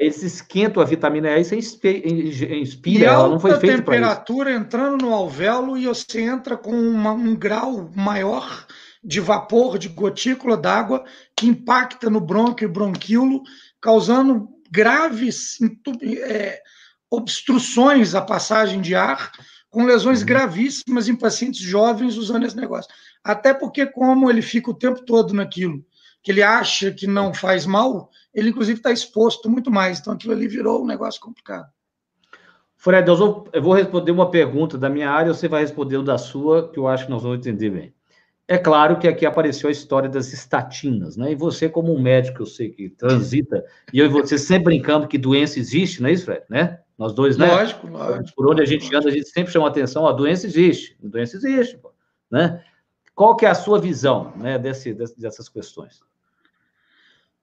esse 0.00 0.26
esquenta 0.26 0.80
a 0.80 0.84
vitamina 0.84 1.38
E 1.38 1.44
você 1.44 1.56
inspira, 1.56 3.04
e 3.04 3.04
ela 3.04 3.28
não 3.28 3.38
foi 3.38 3.50
feita 3.58 3.82
para 3.82 3.94
temperatura 3.94 4.52
entrando 4.52 5.04
no 5.04 5.12
alvéolo 5.12 5.76
e 5.76 5.86
você 5.86 6.22
entra 6.22 6.56
com 6.56 6.72
uma, 6.72 7.12
um 7.12 7.36
grau 7.36 7.90
maior 7.94 8.66
de 9.04 9.20
vapor, 9.20 9.78
de 9.78 9.88
gotícula 9.88 10.56
d'água, 10.56 11.04
que 11.36 11.46
impacta 11.46 12.10
no 12.10 12.20
brônquio 12.20 12.66
e 12.66 12.72
bronquíolo, 12.72 13.42
causando 13.80 14.48
graves 14.70 15.58
é, 16.02 16.60
obstruções 17.10 18.14
à 18.14 18.22
passagem 18.22 18.80
de 18.80 18.94
ar, 18.94 19.30
com 19.70 19.84
lesões 19.84 20.20
uhum. 20.20 20.26
gravíssimas 20.26 21.08
em 21.08 21.16
pacientes 21.16 21.60
jovens 21.60 22.16
usando 22.16 22.46
esse 22.46 22.56
negócio. 22.56 22.90
Até 23.22 23.52
porque, 23.54 23.86
como 23.86 24.30
ele 24.30 24.42
fica 24.42 24.70
o 24.70 24.74
tempo 24.74 25.04
todo 25.04 25.34
naquilo 25.34 25.84
que 26.22 26.32
ele 26.32 26.42
acha 26.42 26.90
que 26.90 27.06
não 27.06 27.32
faz 27.32 27.64
mal, 27.64 28.10
ele 28.38 28.50
inclusive 28.50 28.78
está 28.78 28.92
exposto 28.92 29.50
muito 29.50 29.70
mais. 29.70 29.98
Então 29.98 30.12
aquilo 30.12 30.32
ali 30.32 30.46
virou 30.46 30.82
um 30.82 30.86
negócio 30.86 31.20
complicado. 31.20 31.68
Fred, 32.76 33.08
eu 33.08 33.16
vou, 33.16 33.48
eu 33.52 33.62
vou 33.62 33.74
responder 33.74 34.12
uma 34.12 34.30
pergunta 34.30 34.78
da 34.78 34.88
minha 34.88 35.10
área, 35.10 35.34
você 35.34 35.48
vai 35.48 35.62
responder 35.62 35.96
o 35.96 36.02
da 36.02 36.16
sua, 36.16 36.70
que 36.70 36.78
eu 36.78 36.86
acho 36.86 37.06
que 37.06 37.10
nós 37.10 37.22
vamos 37.22 37.38
entender 37.38 37.70
bem. 37.70 37.92
É 38.46 38.56
claro 38.56 38.98
que 38.98 39.06
aqui 39.06 39.26
apareceu 39.26 39.68
a 39.68 39.72
história 39.72 40.08
das 40.08 40.32
estatinas, 40.32 41.16
né? 41.16 41.32
E 41.32 41.34
você, 41.34 41.68
como 41.68 41.92
um 41.92 42.00
médico, 42.00 42.42
eu 42.42 42.46
sei 42.46 42.70
que 42.70 42.88
transita, 42.88 43.62
e 43.92 43.98
eu 43.98 44.06
e 44.06 44.08
você 44.08 44.38
sempre 44.38 44.64
brincando 44.64 45.06
que 45.06 45.18
doença 45.18 45.58
existe, 45.58 46.00
não 46.00 46.08
é 46.08 46.12
isso, 46.12 46.24
Fred? 46.24 46.44
Né? 46.48 46.78
Nós 46.96 47.12
dois, 47.12 47.36
né? 47.36 47.46
Lógico, 47.46 47.86
lógico. 47.88 48.34
Por 48.34 48.50
onde 48.50 48.62
a 48.62 48.64
gente 48.64 48.94
anda, 48.94 49.08
a 49.08 49.12
gente 49.12 49.28
sempre 49.28 49.52
chama 49.52 49.68
atenção, 49.68 50.06
a 50.06 50.12
doença 50.12 50.46
existe, 50.46 50.96
a 51.04 51.08
doença 51.08 51.36
existe, 51.36 51.78
né? 52.30 52.64
Qual 53.14 53.36
que 53.36 53.44
é 53.44 53.50
a 53.50 53.54
sua 53.54 53.80
visão, 53.80 54.32
né, 54.36 54.58
desse, 54.58 54.94
dessas 54.94 55.48
questões? 55.48 56.00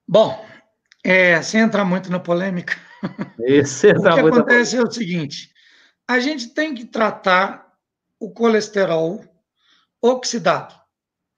Bom, 0.08 0.44
é, 1.06 1.40
sem 1.44 1.62
entrar 1.62 1.86
muito 1.86 2.12
na 2.12 2.20
polêmica, 2.20 2.76
Esse 3.40 3.92
o 3.92 4.02
que 4.02 4.08
acontece 4.08 4.76
é 4.76 4.82
o 4.82 4.92
seguinte: 4.92 5.52
a 6.08 6.20
gente 6.20 6.50
tem 6.50 6.74
que 6.74 6.84
tratar 6.84 7.64
o 8.20 8.32
colesterol 8.32 9.24
oxidado. 10.02 10.74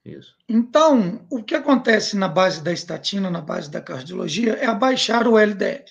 Isso. 0.06 0.34
Então, 0.48 1.26
o 1.30 1.44
que 1.44 1.54
acontece 1.54 2.16
na 2.16 2.30
base 2.30 2.64
da 2.64 2.72
estatina, 2.72 3.30
na 3.30 3.42
base 3.42 3.70
da 3.70 3.82
cardiologia, 3.82 4.54
é 4.54 4.66
abaixar 4.66 5.28
o 5.28 5.38
LDL. 5.38 5.84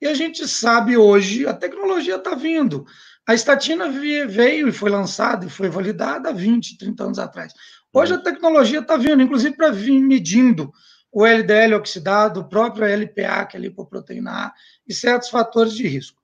E 0.00 0.06
a 0.06 0.14
gente 0.14 0.48
sabe 0.48 0.96
hoje, 0.96 1.46
a 1.46 1.52
tecnologia 1.52 2.16
está 2.16 2.34
vindo. 2.34 2.86
A 3.28 3.34
estatina 3.34 3.90
veio 3.90 4.68
e 4.68 4.72
foi 4.72 4.88
lançada 4.88 5.44
e 5.44 5.50
foi 5.50 5.68
validada 5.68 6.30
há 6.30 6.32
20, 6.32 6.78
30 6.78 7.04
anos 7.04 7.18
atrás. 7.18 7.52
Hoje 7.92 8.14
a 8.14 8.18
tecnologia 8.18 8.78
está 8.78 8.96
vindo, 8.96 9.22
inclusive 9.22 9.54
para 9.54 9.70
vir 9.70 10.00
medindo 10.00 10.72
o 11.12 11.26
LDL 11.26 11.74
oxidado, 11.74 12.40
o 12.40 12.48
próprio 12.48 12.86
LPA, 12.86 13.44
que 13.44 13.56
é 13.56 13.60
a 13.60 13.62
lipoproteína 13.62 14.30
A, 14.30 14.52
e 14.88 14.94
certos 14.94 15.28
fatores 15.28 15.74
de 15.74 15.86
risco. 15.86 16.20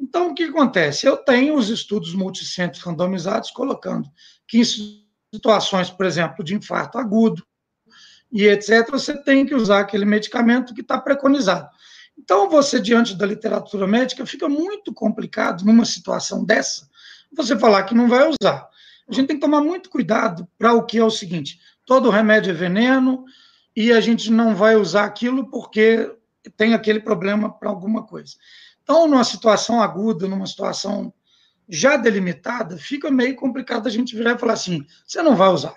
Então, 0.00 0.30
o 0.30 0.34
que 0.34 0.44
acontece? 0.44 1.06
Eu 1.06 1.16
tenho 1.16 1.56
os 1.56 1.68
estudos 1.68 2.14
multicêntricos 2.14 2.86
randomizados 2.86 3.50
colocando 3.50 4.08
que 4.46 4.60
em 4.60 4.64
situações, 5.34 5.90
por 5.90 6.06
exemplo, 6.06 6.44
de 6.44 6.54
infarto 6.54 6.98
agudo 6.98 7.44
e 8.30 8.46
etc., 8.46 8.88
você 8.90 9.20
tem 9.20 9.44
que 9.44 9.56
usar 9.56 9.80
aquele 9.80 10.04
medicamento 10.04 10.72
que 10.72 10.82
está 10.82 10.98
preconizado. 11.00 11.68
Então, 12.16 12.48
você, 12.48 12.80
diante 12.80 13.16
da 13.16 13.26
literatura 13.26 13.86
médica, 13.88 14.24
fica 14.24 14.48
muito 14.48 14.92
complicado 14.94 15.64
numa 15.64 15.84
situação 15.84 16.44
dessa, 16.44 16.88
você 17.32 17.58
falar 17.58 17.82
que 17.84 17.94
não 17.94 18.08
vai 18.08 18.28
usar. 18.28 18.68
A 19.08 19.12
gente 19.12 19.26
tem 19.26 19.36
que 19.36 19.42
tomar 19.42 19.60
muito 19.60 19.90
cuidado 19.90 20.46
para 20.56 20.74
o 20.74 20.84
que 20.84 20.98
é 20.98 21.04
o 21.04 21.10
seguinte: 21.10 21.58
todo 21.84 22.10
remédio 22.10 22.50
é 22.50 22.54
veneno, 22.54 23.24
e 23.80 23.92
a 23.92 24.00
gente 24.00 24.30
não 24.30 24.54
vai 24.54 24.76
usar 24.76 25.04
aquilo 25.04 25.48
porque 25.50 26.10
tem 26.56 26.74
aquele 26.74 27.00
problema 27.00 27.52
para 27.52 27.68
alguma 27.68 28.04
coisa. 28.04 28.34
Então, 28.82 29.06
numa 29.06 29.24
situação 29.24 29.80
aguda, 29.80 30.26
numa 30.26 30.46
situação 30.46 31.12
já 31.68 31.96
delimitada, 31.96 32.76
fica 32.76 33.10
meio 33.10 33.36
complicado 33.36 33.86
a 33.86 33.90
gente 33.90 34.16
virar 34.16 34.32
e 34.32 34.38
falar 34.38 34.54
assim: 34.54 34.84
você 35.06 35.22
não 35.22 35.36
vai 35.36 35.50
usar. 35.50 35.76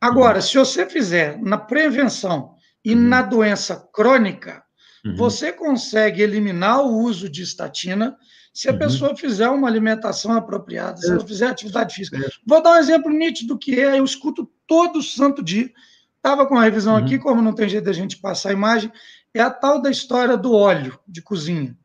Agora, 0.00 0.40
se 0.40 0.56
você 0.56 0.86
fizer 0.86 1.40
na 1.40 1.58
prevenção 1.58 2.54
e 2.84 2.94
uhum. 2.94 3.00
na 3.02 3.22
doença 3.22 3.88
crônica, 3.92 4.64
Uhum. 5.04 5.16
Você 5.16 5.52
consegue 5.52 6.22
eliminar 6.22 6.80
o 6.82 6.98
uso 6.98 7.28
de 7.28 7.42
estatina 7.42 8.16
se 8.52 8.68
a 8.68 8.72
uhum. 8.72 8.78
pessoa 8.78 9.16
fizer 9.16 9.48
uma 9.48 9.68
alimentação 9.68 10.32
apropriada, 10.32 10.96
se 10.96 11.10
ela 11.10 11.24
fizer 11.24 11.46
atividade 11.46 11.94
física. 11.94 12.18
Vou 12.44 12.62
dar 12.62 12.72
um 12.72 12.76
exemplo 12.76 13.10
nítido 13.10 13.58
que 13.58 13.78
é, 13.78 13.98
eu 13.98 14.04
escuto 14.04 14.50
todo 14.66 15.02
santo 15.02 15.42
dia, 15.42 15.70
estava 16.18 16.46
com 16.46 16.58
a 16.58 16.62
revisão 16.62 16.94
uhum. 16.94 17.04
aqui, 17.04 17.18
como 17.18 17.40
não 17.40 17.54
tem 17.54 17.68
jeito 17.68 17.84
da 17.84 17.92
gente 17.92 18.18
passar 18.18 18.50
a 18.50 18.52
imagem, 18.52 18.92
é 19.32 19.40
a 19.40 19.50
tal 19.50 19.80
da 19.80 19.90
história 19.90 20.36
do 20.36 20.52
óleo 20.52 20.98
de 21.06 21.22
cozinha. 21.22 21.76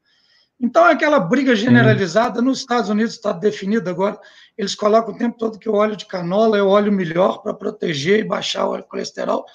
Então, 0.60 0.88
é 0.88 0.94
aquela 0.94 1.20
briga 1.20 1.56
generalizada, 1.56 2.42
nos 2.42 2.60
Estados 2.60 2.90
Unidos 2.90 3.14
está 3.14 3.34
definido 3.34 3.90
agora, 3.90 4.18
eles 4.58 4.76
colocam 4.76 5.14
o 5.14 5.18
tempo 5.18 5.38
todo 5.38 5.60
que 5.60 5.70
o 5.70 5.74
óleo 5.74 5.96
de 5.96 6.06
canola 6.06 6.58
é 6.58 6.62
o 6.62 6.70
óleo 6.70 6.92
melhor 6.92 7.42
para 7.42 7.54
proteger 7.54 8.20
e 8.20 8.24
baixar 8.24 8.66
o 8.68 8.84
colesterol. 8.84 9.46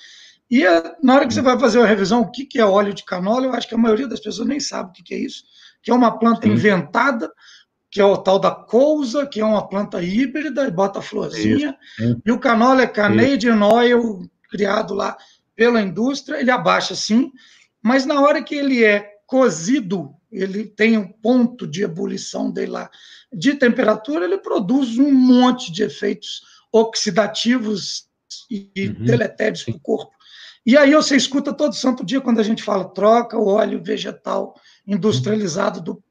E 0.50 0.66
é, 0.66 0.96
na 1.02 1.14
hora 1.14 1.26
que 1.26 1.34
você 1.34 1.42
vai 1.42 1.58
fazer 1.58 1.78
uma 1.78 1.86
revisão, 1.86 2.20
o 2.20 2.30
que, 2.30 2.44
que 2.44 2.58
é 2.58 2.64
óleo 2.64 2.92
de 2.92 3.04
canola, 3.04 3.46
eu 3.46 3.52
acho 3.52 3.68
que 3.68 3.74
a 3.74 3.78
maioria 3.78 4.08
das 4.08 4.20
pessoas 4.20 4.48
nem 4.48 4.60
sabe 4.60 4.90
o 4.90 4.92
que, 4.92 5.02
que 5.02 5.14
é 5.14 5.18
isso, 5.18 5.44
que 5.82 5.90
é 5.90 5.94
uma 5.94 6.18
planta 6.18 6.42
Sim. 6.42 6.52
inventada, 6.52 7.30
que 7.90 8.00
é 8.00 8.04
o 8.04 8.16
tal 8.16 8.38
da 8.38 8.50
cousa, 8.50 9.26
que 9.26 9.40
é 9.40 9.44
uma 9.44 9.66
planta 9.66 10.02
híbrida 10.02 10.66
e 10.66 10.70
bota 10.70 11.00
florzinha. 11.00 11.76
E 12.24 12.30
o 12.30 12.38
canola 12.38 12.82
é 12.82 12.86
Canadian 12.86 13.56
Isso. 13.56 13.74
Oil, 13.74 14.30
criado 14.48 14.94
lá 14.94 15.16
pela 15.54 15.82
indústria, 15.82 16.40
ele 16.40 16.50
abaixa 16.50 16.94
sim, 16.94 17.32
mas 17.82 18.06
na 18.06 18.20
hora 18.20 18.42
que 18.42 18.54
ele 18.54 18.84
é 18.84 19.16
cozido, 19.26 20.14
ele 20.30 20.64
tem 20.64 20.96
um 20.96 21.06
ponto 21.06 21.66
de 21.66 21.82
ebulição 21.82 22.50
dele 22.50 22.72
lá 22.72 22.90
de 23.32 23.54
temperatura, 23.54 24.24
ele 24.24 24.38
produz 24.38 24.98
um 24.98 25.12
monte 25.12 25.70
de 25.70 25.82
efeitos 25.82 26.42
oxidativos 26.72 28.08
e 28.50 28.70
uhum. 28.76 29.04
deletérios 29.04 29.64
para 29.64 29.74
o 29.74 29.80
corpo. 29.80 30.12
E 30.64 30.76
aí 30.76 30.94
você 30.94 31.16
escuta 31.16 31.52
todo 31.52 31.74
santo 31.74 32.04
dia 32.04 32.20
quando 32.20 32.40
a 32.40 32.42
gente 32.42 32.62
fala 32.62 32.88
troca 32.88 33.38
o 33.38 33.46
óleo 33.46 33.82
vegetal 33.82 34.54
industrializado 34.86 35.80
do, 35.80 36.02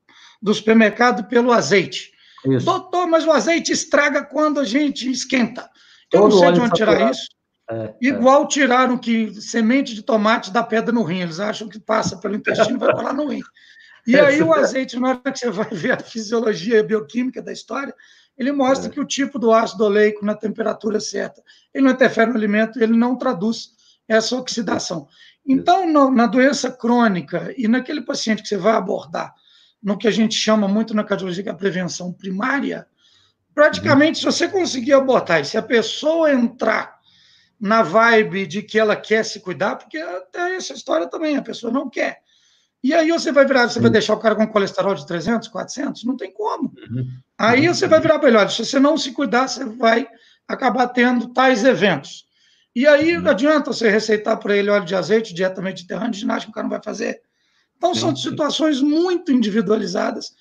do 0.41 0.53
supermercado 0.53 1.27
pelo 1.27 1.51
azeite. 1.51 2.11
Isso. 2.45 2.65
Doutor, 2.65 3.07
mas 3.07 3.25
o 3.25 3.31
azeite 3.31 3.71
estraga 3.71 4.23
quando 4.23 4.59
a 4.59 4.63
gente 4.63 5.09
esquenta. 5.09 5.69
Eu 6.11 6.21
todo 6.21 6.31
não 6.31 6.39
sei 6.39 6.51
de 6.53 6.59
onde 6.59 6.73
tirar 6.73 7.11
isso. 7.11 7.27
É, 7.69 7.75
é. 7.75 7.95
Igual 8.01 8.43
é. 8.43 8.47
tiraram 8.47 8.97
que 8.97 9.33
semente 9.41 9.93
de 9.93 10.01
tomate 10.01 10.51
dá 10.51 10.63
pedra 10.63 10.93
no 10.93 11.03
rim. 11.03 11.21
Eles 11.21 11.39
acham 11.39 11.67
que 11.67 11.79
passa 11.79 12.17
pelo 12.17 12.35
intestino 12.35 12.77
e 12.77 12.79
vai 12.79 12.93
parar 12.93 13.13
no 13.13 13.27
rim. 13.27 13.41
E 14.05 14.15
é, 14.15 14.21
aí 14.21 14.41
o 14.41 14.53
azeite, 14.53 14.97
na 14.97 15.09
hora 15.09 15.31
que 15.31 15.39
você 15.39 15.49
vai 15.49 15.69
ver 15.69 15.91
a 15.91 15.99
fisiologia 15.99 16.81
bioquímica 16.81 17.41
da 17.41 17.51
história, 17.51 17.93
ele 18.37 18.51
mostra 18.51 18.87
é. 18.87 18.91
que 18.91 18.99
o 18.99 19.05
tipo 19.05 19.37
do 19.37 19.51
ácido 19.51 19.83
oleico 19.83 20.25
na 20.25 20.33
temperatura 20.33 20.99
certa, 20.99 21.41
ele 21.73 21.83
não 21.83 21.91
interfere 21.91 22.31
no 22.31 22.37
alimento, 22.37 22.81
ele 22.81 22.95
não 22.95 23.17
traduz 23.17 23.71
essa 24.07 24.35
oxidação. 24.37 25.07
Então, 25.45 25.91
no, 25.91 26.09
na 26.09 26.25
doença 26.25 26.71
crônica 26.71 27.53
e 27.57 27.67
naquele 27.67 28.01
paciente 28.01 28.41
que 28.41 28.47
você 28.47 28.57
vai 28.57 28.75
abordar, 28.75 29.33
no 29.81 29.97
que 29.97 30.07
a 30.07 30.11
gente 30.11 30.35
chama 30.35 30.67
muito 30.67 30.93
na 30.93 31.03
cardiologia 31.03 31.43
que 31.43 31.49
é 31.49 31.51
a 31.51 31.55
prevenção 31.55 32.13
primária, 32.13 32.87
praticamente, 33.53 34.25
uhum. 34.25 34.31
se 34.31 34.37
você 34.37 34.47
conseguir 34.47 34.93
abordar, 34.93 35.41
e 35.41 35.45
se 35.45 35.57
a 35.57 35.61
pessoa 35.61 36.31
entrar 36.31 36.96
na 37.59 37.81
vibe 37.81 38.45
de 38.45 38.61
que 38.61 38.77
ela 38.77 38.95
quer 38.95 39.23
se 39.23 39.39
cuidar, 39.39 39.75
porque 39.75 39.97
até 39.97 40.55
essa 40.55 40.73
história 40.73 41.07
também, 41.07 41.37
a 41.37 41.41
pessoa 41.41 41.71
não 41.71 41.89
quer. 41.89 42.19
E 42.83 42.93
aí 42.93 43.11
você 43.11 43.31
vai 43.31 43.45
virar, 43.45 43.67
você 43.67 43.79
vai 43.79 43.89
deixar 43.89 44.13
o 44.13 44.19
cara 44.19 44.35
com 44.35 44.47
colesterol 44.47 44.93
de 44.93 45.05
300, 45.05 45.47
400? 45.47 46.03
Não 46.03 46.15
tem 46.15 46.31
como. 46.31 46.73
Uhum. 46.89 47.07
Aí 47.37 47.67
você 47.67 47.87
vai 47.87 47.99
virar 47.99 48.19
melhor. 48.19 48.49
Se 48.49 48.63
você 48.63 48.79
não 48.79 48.97
se 48.97 49.11
cuidar, 49.11 49.47
você 49.47 49.65
vai 49.65 50.07
acabar 50.47 50.87
tendo 50.87 51.33
tais 51.33 51.65
eventos. 51.65 52.25
E 52.75 52.85
aí 52.85 53.17
não 53.17 53.31
adianta 53.31 53.73
você 53.73 53.89
receitar 53.89 54.37
para 54.37 54.55
ele 54.55 54.69
óleo 54.69 54.85
de 54.85 54.95
azeite, 54.95 55.33
dieta 55.33 55.61
mediterrânea, 55.61 56.13
ginástica, 56.13 56.51
o 56.51 56.53
cara 56.53 56.65
não 56.65 56.71
vai 56.71 56.81
fazer. 56.83 57.19
Então, 57.75 57.93
são 57.93 58.15
situações 58.15 58.81
muito 58.81 59.31
individualizadas 59.31 60.31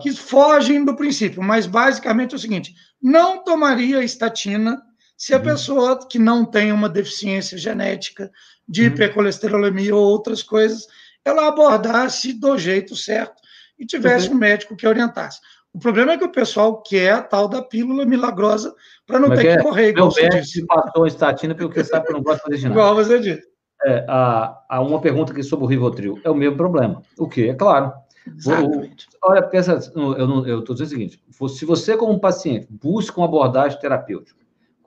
que 0.00 0.12
fogem 0.12 0.84
do 0.84 0.96
princípio. 0.96 1.42
Mas, 1.42 1.66
basicamente, 1.66 2.32
é 2.32 2.36
o 2.36 2.40
seguinte: 2.40 2.74
não 3.02 3.42
tomaria 3.42 4.02
estatina 4.02 4.80
se 5.20 5.34
a 5.34 5.36
uhum. 5.36 5.42
pessoa 5.42 6.08
que 6.08 6.18
não 6.18 6.46
tem 6.46 6.72
uma 6.72 6.88
deficiência 6.88 7.58
genética 7.58 8.30
de 8.66 8.80
uhum. 8.80 8.86
hipercolesterolemia 8.86 9.94
ou 9.94 10.02
outras 10.02 10.42
coisas, 10.42 10.86
ela 11.22 11.46
abordasse 11.46 12.32
do 12.32 12.56
jeito 12.56 12.96
certo 12.96 13.34
e 13.78 13.84
tivesse 13.84 14.28
uhum. 14.28 14.36
um 14.36 14.38
médico 14.38 14.74
que 14.74 14.86
orientasse. 14.86 15.38
O 15.74 15.78
problema 15.78 16.12
é 16.12 16.18
que 16.18 16.24
o 16.24 16.32
pessoal 16.32 16.82
quer 16.82 17.12
a 17.12 17.22
tal 17.22 17.48
da 17.48 17.60
pílula 17.60 18.06
milagrosa 18.06 18.74
para 19.06 19.18
não 19.18 19.28
Mas 19.28 19.40
ter 19.40 19.44
que 19.44 19.60
é, 19.60 19.62
correr, 19.62 19.88
igual 19.90 20.10
você 20.10 20.26
disse. 20.30 20.64
passou 20.64 21.06
estatina 21.06 21.54
porque 21.54 21.84
sabe 21.84 22.06
que 22.06 22.12
não 22.14 22.22
gosta 22.22 22.38
de 22.38 22.42
fazer 22.44 22.56
ginástica. 22.56 22.80
Igual 22.80 22.94
você 22.94 23.20
disse. 23.20 23.50
É, 23.84 24.06
há, 24.08 24.58
há 24.70 24.80
uma 24.80 25.02
pergunta 25.02 25.32
aqui 25.32 25.42
sobre 25.42 25.66
o 25.66 25.68
Rivotril. 25.68 26.18
É 26.24 26.30
o 26.30 26.34
mesmo 26.34 26.56
problema. 26.56 27.02
O 27.18 27.28
que? 27.28 27.50
É 27.50 27.54
claro. 27.54 27.92
Exatamente. 28.26 29.06
olha, 29.22 29.42
pensa, 29.42 29.78
eu 29.94 30.60
estou 30.60 30.74
dizendo 30.74 30.86
o 30.86 30.90
seguinte: 30.90 31.22
se 31.50 31.64
você, 31.66 31.94
como 31.94 32.18
paciente, 32.18 32.66
busca 32.70 33.20
uma 33.20 33.26
abordagem 33.26 33.78
terapêutica, 33.78 34.40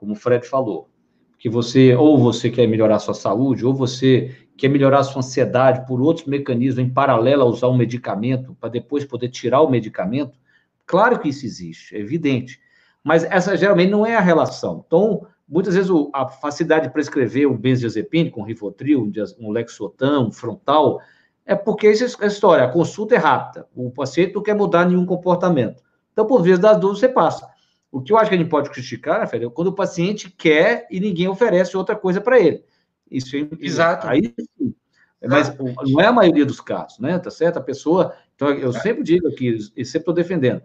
como 0.04 0.12
o 0.12 0.16
Fred 0.16 0.46
falou, 0.46 0.90
que 1.38 1.48
você, 1.48 1.94
ou 1.94 2.18
você 2.18 2.50
quer 2.50 2.66
melhorar 2.66 2.96
a 2.96 2.98
sua 2.98 3.14
saúde, 3.14 3.64
ou 3.64 3.74
você 3.74 4.36
quer 4.56 4.68
melhorar 4.68 5.00
a 5.00 5.02
sua 5.02 5.20
ansiedade 5.20 5.86
por 5.86 6.00
outros 6.00 6.26
mecanismos 6.26 6.78
em 6.78 6.88
paralelo 6.88 7.42
a 7.42 7.46
usar 7.46 7.68
um 7.68 7.76
medicamento, 7.76 8.54
para 8.60 8.68
depois 8.68 9.04
poder 9.04 9.30
tirar 9.30 9.62
o 9.62 9.70
medicamento, 9.70 10.38
claro 10.86 11.18
que 11.18 11.30
isso 11.30 11.44
existe, 11.46 11.96
é 11.96 12.00
evidente. 12.00 12.60
Mas 13.02 13.24
essa 13.24 13.56
geralmente 13.56 13.90
não 13.90 14.06
é 14.06 14.14
a 14.14 14.20
relação. 14.20 14.84
Então, 14.86 15.26
muitas 15.48 15.74
vezes 15.74 15.90
a 16.12 16.28
facilidade 16.28 16.86
de 16.86 16.92
prescrever 16.92 17.48
um 17.48 17.56
benzodiazepine 17.56 18.30
com 18.30 18.42
Rivotril, 18.42 19.10
um 19.38 19.50
Lexotan, 19.50 20.20
um 20.20 20.30
frontal, 20.30 21.00
é 21.46 21.54
porque 21.54 21.86
essa 21.86 22.26
história, 22.26 22.64
a 22.64 22.70
consulta 22.70 23.14
é 23.14 23.18
rápida, 23.18 23.66
o 23.74 23.90
paciente 23.90 24.34
não 24.34 24.42
quer 24.42 24.54
mudar 24.54 24.86
nenhum 24.86 25.04
comportamento. 25.04 25.82
Então, 26.12 26.26
por 26.26 26.42
vezes 26.42 26.60
das 26.60 26.78
dúvidas, 26.78 27.00
você 27.00 27.08
passa. 27.08 27.53
O 27.94 28.02
que 28.02 28.12
eu 28.12 28.18
acho 28.18 28.28
que 28.28 28.34
a 28.34 28.38
gente 28.38 28.50
pode 28.50 28.70
criticar, 28.70 29.24
Fred, 29.28 29.44
é 29.44 29.48
quando 29.48 29.68
o 29.68 29.72
paciente 29.72 30.28
quer 30.28 30.84
e 30.90 30.98
ninguém 30.98 31.28
oferece 31.28 31.76
outra 31.76 31.94
coisa 31.94 32.20
para 32.20 32.40
ele. 32.40 32.64
Isso 33.08 33.36
é, 33.36 33.46
Exato. 33.60 34.08
Aí 34.08 34.34
sim. 34.58 34.74
Mas 35.22 35.56
não 35.56 36.00
é 36.00 36.06
a 36.06 36.12
maioria 36.12 36.44
dos 36.44 36.60
casos, 36.60 36.98
né? 36.98 37.16
Tá 37.20 37.30
certo? 37.30 37.58
A 37.58 37.62
pessoa. 37.62 38.12
Então, 38.34 38.50
eu 38.50 38.72
sempre 38.72 39.04
digo 39.04 39.28
aqui, 39.28 39.56
e 39.76 39.84
sempre 39.84 40.00
estou 40.00 40.12
defendendo. 40.12 40.60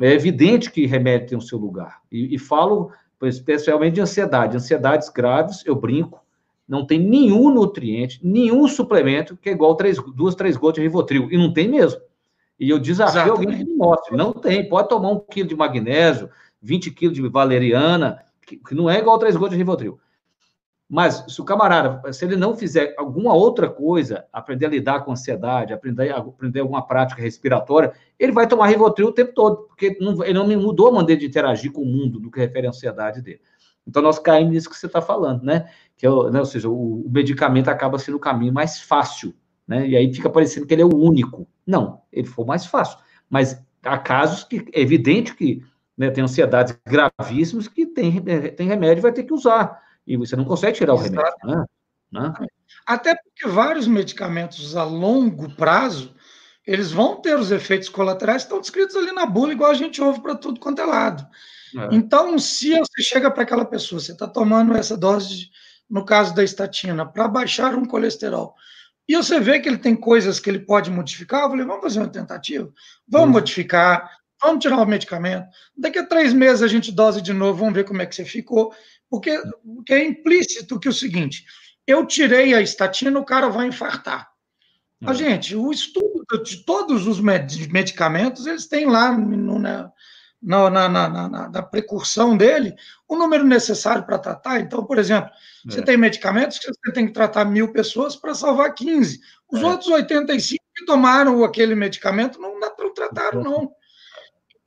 É 0.00 0.12
evidente 0.12 0.70
que 0.70 0.86
remédio 0.86 1.30
tem 1.30 1.38
o 1.38 1.42
seu 1.42 1.58
lugar. 1.58 2.00
E, 2.12 2.36
e 2.36 2.38
falo 2.38 2.92
especialmente 3.22 3.94
de 3.94 4.00
ansiedade. 4.00 4.56
Ansiedades 4.56 5.08
graves, 5.08 5.64
eu 5.66 5.74
brinco, 5.74 6.24
não 6.68 6.86
tem 6.86 7.00
nenhum 7.00 7.52
nutriente, 7.52 8.20
nenhum 8.22 8.68
suplemento 8.68 9.36
que 9.36 9.48
é 9.48 9.52
igual 9.52 9.74
três, 9.74 9.98
duas, 10.14 10.36
três 10.36 10.56
gotas 10.56 10.76
de 10.76 10.82
Rivotril. 10.82 11.28
E 11.28 11.36
não 11.36 11.52
tem 11.52 11.66
mesmo. 11.66 12.00
E 12.58 12.70
eu 12.70 12.78
desafio 12.78 13.20
Exatamente. 13.20 13.46
alguém 13.46 13.64
que 13.64 13.70
me 13.72 13.76
mostre. 13.76 14.16
Não 14.16 14.32
tem. 14.32 14.68
Pode 14.68 14.88
tomar 14.88 15.10
um 15.10 15.18
quilo 15.18 15.48
de 15.48 15.56
magnésio, 15.56 16.28
20 16.60 16.90
quilos 16.90 17.16
de 17.16 17.28
valeriana, 17.28 18.24
que, 18.46 18.56
que 18.56 18.74
não 18.74 18.88
é 18.88 18.98
igual 18.98 19.18
três 19.18 19.36
gotas 19.36 19.52
de 19.52 19.58
Rivotril. 19.58 19.98
Mas 20.88 21.22
se 21.28 21.38
o 21.40 21.44
camarada, 21.44 22.12
se 22.14 22.24
ele 22.24 22.34
não 22.34 22.56
fizer 22.56 22.94
alguma 22.96 23.34
outra 23.34 23.68
coisa, 23.68 24.24
aprender 24.32 24.64
a 24.64 24.70
lidar 24.70 25.00
com 25.04 25.12
ansiedade, 25.12 25.74
aprender, 25.74 26.10
aprender 26.10 26.60
alguma 26.60 26.86
prática 26.86 27.20
respiratória, 27.20 27.92
ele 28.18 28.32
vai 28.32 28.46
tomar 28.46 28.68
Rivotril 28.68 29.08
o 29.08 29.12
tempo 29.12 29.34
todo, 29.34 29.68
porque 29.68 29.98
não, 30.00 30.24
ele 30.24 30.32
não 30.32 30.46
mudou 30.60 30.88
a 30.88 30.92
maneira 30.92 31.20
de 31.20 31.26
interagir 31.26 31.70
com 31.72 31.82
o 31.82 31.86
mundo 31.86 32.18
no 32.18 32.30
que 32.30 32.40
refere 32.40 32.66
à 32.66 32.70
ansiedade 32.70 33.20
dele. 33.20 33.40
Então, 33.86 34.02
nós 34.02 34.18
caímos 34.18 34.52
nisso 34.52 34.68
que 34.68 34.76
você 34.76 34.86
está 34.86 35.00
falando, 35.00 35.42
né? 35.42 35.70
Que 35.96 36.06
é, 36.06 36.10
né? 36.30 36.38
Ou 36.38 36.44
seja, 36.44 36.68
o, 36.68 37.06
o, 37.06 37.10
medicamento 37.10 37.68
acaba 37.68 37.98
sendo 37.98 38.16
o 38.16 38.20
caminho 38.20 38.52
mais 38.52 38.80
fácil, 38.80 39.34
né? 39.66 39.88
E 39.88 39.96
aí 39.96 40.12
fica 40.12 40.28
parecendo 40.28 40.66
que 40.66 40.74
ele 40.74 40.82
é 40.82 40.86
o 40.86 40.94
único. 40.94 41.46
Não, 41.66 42.02
ele 42.12 42.26
foi 42.26 42.44
mais 42.44 42.66
fácil. 42.66 42.98
Mas 43.28 43.62
há 43.82 43.96
casos 43.96 44.44
que 44.44 44.66
é 44.72 44.80
evidente 44.80 45.34
que 45.34 45.62
né, 45.98 46.10
tem 46.10 46.22
ansiedades 46.22 46.78
gravíssimas 46.86 47.66
que 47.68 47.84
tem, 47.84 48.22
tem 48.22 48.68
remédio 48.68 49.00
e 49.00 49.02
vai 49.02 49.12
ter 49.12 49.24
que 49.24 49.34
usar 49.34 49.82
e 50.08 50.16
você 50.16 50.34
não 50.34 50.44
consegue 50.44 50.78
tirar 50.78 50.94
o 50.94 50.96
remédio. 50.96 51.34
Né? 51.44 51.64
né? 52.10 52.32
Até 52.86 53.14
porque 53.14 53.46
vários 53.46 53.86
medicamentos 53.86 54.74
a 54.74 54.82
longo 54.82 55.54
prazo, 55.54 56.14
eles 56.66 56.90
vão 56.90 57.20
ter 57.20 57.38
os 57.38 57.52
efeitos 57.52 57.90
colaterais 57.90 58.42
que 58.42 58.46
estão 58.46 58.60
descritos 58.60 58.96
ali 58.96 59.12
na 59.12 59.26
bula, 59.26 59.52
igual 59.52 59.70
a 59.70 59.74
gente 59.74 60.00
ouve 60.00 60.20
para 60.20 60.34
tudo 60.34 60.58
quanto 60.58 60.80
é 60.80 60.86
lado. 60.86 61.26
É. 61.76 61.88
Então, 61.94 62.38
se 62.38 62.70
você 62.78 63.02
chega 63.02 63.30
para 63.30 63.42
aquela 63.42 63.66
pessoa, 63.66 64.00
você 64.00 64.12
está 64.12 64.26
tomando 64.26 64.74
essa 64.74 64.96
dose, 64.96 65.28
de, 65.28 65.50
no 65.90 66.06
caso 66.06 66.34
da 66.34 66.42
estatina, 66.42 67.04
para 67.04 67.28
baixar 67.28 67.74
um 67.74 67.84
colesterol, 67.84 68.54
e 69.06 69.14
você 69.14 69.38
vê 69.38 69.60
que 69.60 69.68
ele 69.68 69.78
tem 69.78 69.94
coisas 69.94 70.40
que 70.40 70.48
ele 70.48 70.60
pode 70.60 70.90
modificar, 70.90 71.42
eu 71.42 71.50
falei, 71.50 71.66
vamos 71.66 71.82
fazer 71.82 72.00
uma 72.00 72.08
tentativa? 72.08 72.70
Vamos 73.06 73.30
modificar, 73.30 74.17
vamos 74.40 74.62
tirar 74.62 74.80
o 74.80 74.86
medicamento. 74.86 75.46
Daqui 75.76 75.98
a 75.98 76.06
três 76.06 76.32
meses 76.32 76.62
a 76.62 76.68
gente 76.68 76.92
dose 76.92 77.20
de 77.20 77.32
novo, 77.32 77.60
vamos 77.60 77.74
ver 77.74 77.84
como 77.84 78.02
é 78.02 78.06
que 78.06 78.14
você 78.14 78.24
ficou. 78.24 78.72
Porque, 79.10 79.40
porque 79.64 79.92
é 79.94 80.04
implícito 80.04 80.78
que 80.78 80.88
é 80.88 80.90
o 80.90 80.94
seguinte: 80.94 81.44
eu 81.86 82.06
tirei 82.06 82.54
a 82.54 82.60
estatina, 82.60 83.18
o 83.18 83.24
cara 83.24 83.48
vai 83.48 83.66
infartar. 83.66 84.28
Mas, 85.00 85.18
gente, 85.18 85.54
o 85.54 85.70
estudo 85.70 86.42
de 86.42 86.64
todos 86.64 87.06
os 87.06 87.20
medicamentos, 87.20 88.46
eles 88.46 88.66
têm 88.66 88.84
lá 88.84 89.12
no, 89.12 89.58
na, 89.58 89.92
na, 90.42 90.70
na, 90.70 91.08
na, 91.08 91.48
na, 91.48 91.62
precursão 91.62 92.36
dele, 92.36 92.74
o 93.06 93.16
número 93.16 93.44
necessário 93.44 94.04
para 94.04 94.18
tratar. 94.18 94.60
Então, 94.60 94.84
por 94.84 94.98
exemplo, 94.98 95.30
é. 95.30 95.70
você 95.70 95.82
tem 95.82 95.96
medicamentos 95.96 96.58
que 96.58 96.66
você 96.66 96.92
tem 96.92 97.06
que 97.06 97.12
tratar 97.12 97.44
mil 97.44 97.72
pessoas 97.72 98.16
para 98.16 98.34
salvar 98.34 98.74
15. 98.74 99.20
Os 99.50 99.60
é. 99.60 99.66
outros 99.66 99.88
85 99.88 100.64
que 100.74 100.84
tomaram 100.84 101.44
aquele 101.44 101.76
medicamento 101.76 102.40
não, 102.40 102.58
não 102.58 102.94
trataram, 102.94 103.42
não. 103.42 103.72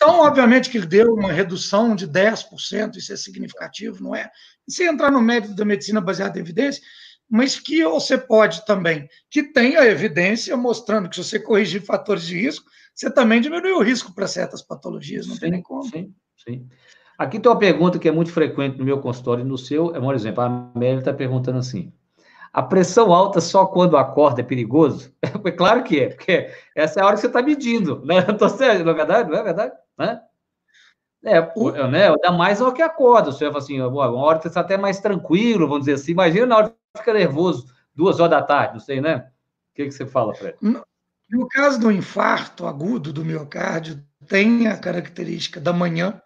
Então, 0.02 0.22
obviamente 0.22 0.68
que 0.68 0.80
ele 0.80 0.88
deu 0.88 1.14
uma 1.14 1.32
redução 1.32 1.95
de 1.95 2.08
10%, 2.08 2.95
isso 2.95 3.14
é 3.14 3.16
significativo, 3.16 4.04
não 4.04 4.16
é? 4.16 4.32
Se 4.68 4.84
entrar 4.84 5.12
no 5.12 5.22
método 5.22 5.56
da 5.56 5.64
medicina 5.64 6.02
baseada 6.02 6.39
em 6.39 6.41
evidência, 6.41 6.82
mas 7.30 7.60
que 7.60 7.84
você 7.84 8.18
pode 8.18 8.66
também, 8.66 9.08
que 9.30 9.43
tenha 9.43 9.86
evidência 9.86 10.58
mostrando 10.58 11.08
que 11.08 11.16
se 11.16 11.24
você 11.24 11.39
corrigir 11.39 11.84
fatores 11.84 12.24
de 12.24 12.36
risco, 12.36 12.66
você 12.95 13.12
também 13.12 13.39
diminui 13.39 13.74
o 13.74 13.84
risco 13.84 14.12
para 14.12 14.26
certas 14.26 14.64
patologias, 14.64 15.28
não 15.28 15.36
sim, 15.36 15.39
tem 15.41 15.52
nem 15.52 15.62
como. 15.62 15.84
Sim, 15.84 16.12
sim. 16.36 16.68
Aqui 17.16 17.39
tem 17.39 17.52
uma 17.52 17.60
pergunta 17.60 17.99
que 17.99 18.10
é 18.10 18.12
muito 18.12 18.32
frequente 18.32 18.80
no 18.80 18.86
meu 18.86 18.99
consultório 18.99 19.45
e 19.45 19.47
no 19.47 19.56
seu, 19.56 19.95
é, 19.95 19.99
por 19.99 20.16
exemplo, 20.16 20.41
a 20.41 20.72
Amélia 20.76 20.97
está 20.97 21.14
perguntando 21.14 21.60
assim, 21.60 21.93
a 22.52 22.64
pressão 22.64 23.14
alta 23.14 23.39
só 23.39 23.68
quando 23.68 23.95
acorda 23.95 24.41
é 24.41 24.43
perigoso? 24.43 25.14
É 25.45 25.52
claro 25.52 25.84
que 25.84 25.99
é, 25.99 26.10
porque 26.10 26.49
essa 26.76 26.99
é 26.99 27.04
a 27.04 27.06
hora 27.06 27.16
que 27.16 27.22
você 27.22 27.28
está 27.28 27.41
medindo, 27.41 28.04
né? 28.04 28.22
Tô 28.34 28.49
certo, 28.49 28.84
não 28.84 28.91
é 28.91 28.95
verdade? 28.95 29.30
Não 29.30 29.38
é 29.38 29.43
verdade? 29.43 29.74
Né? 29.97 30.21
É, 31.23 31.39
o, 31.55 31.71
né? 31.87 32.09
Ainda 32.09 32.31
mais 32.31 32.61
hora 32.61 32.73
que 32.73 32.81
acorda. 32.81 33.31
Você 33.31 33.45
fala 33.45 33.59
assim, 33.59 33.79
uma 33.79 34.11
hora 34.11 34.37
que 34.37 34.43
você 34.43 34.47
está 34.49 34.61
até 34.61 34.77
mais 34.77 34.99
tranquilo, 34.99 35.67
vamos 35.67 35.81
dizer 35.81 35.93
assim. 35.93 36.11
Imagina 36.11 36.45
na 36.45 36.57
hora 36.57 36.69
que 36.69 36.99
fica 36.99 37.13
nervoso, 37.13 37.67
duas 37.93 38.19
horas 38.19 38.31
da 38.31 38.41
tarde, 38.41 38.73
não 38.73 38.79
sei, 38.79 39.01
né? 39.01 39.27
O 39.71 39.75
que, 39.75 39.85
que 39.85 39.91
você 39.91 40.05
fala, 40.05 40.33
Fred? 40.33 40.57
No 41.29 41.47
caso 41.47 41.79
do 41.79 41.91
infarto 41.91 42.67
agudo 42.67 43.13
do 43.13 43.23
miocárdio, 43.23 44.03
tem 44.27 44.67
a 44.67 44.77
característica 44.77 45.61
da 45.61 45.71
manhã, 45.71 46.21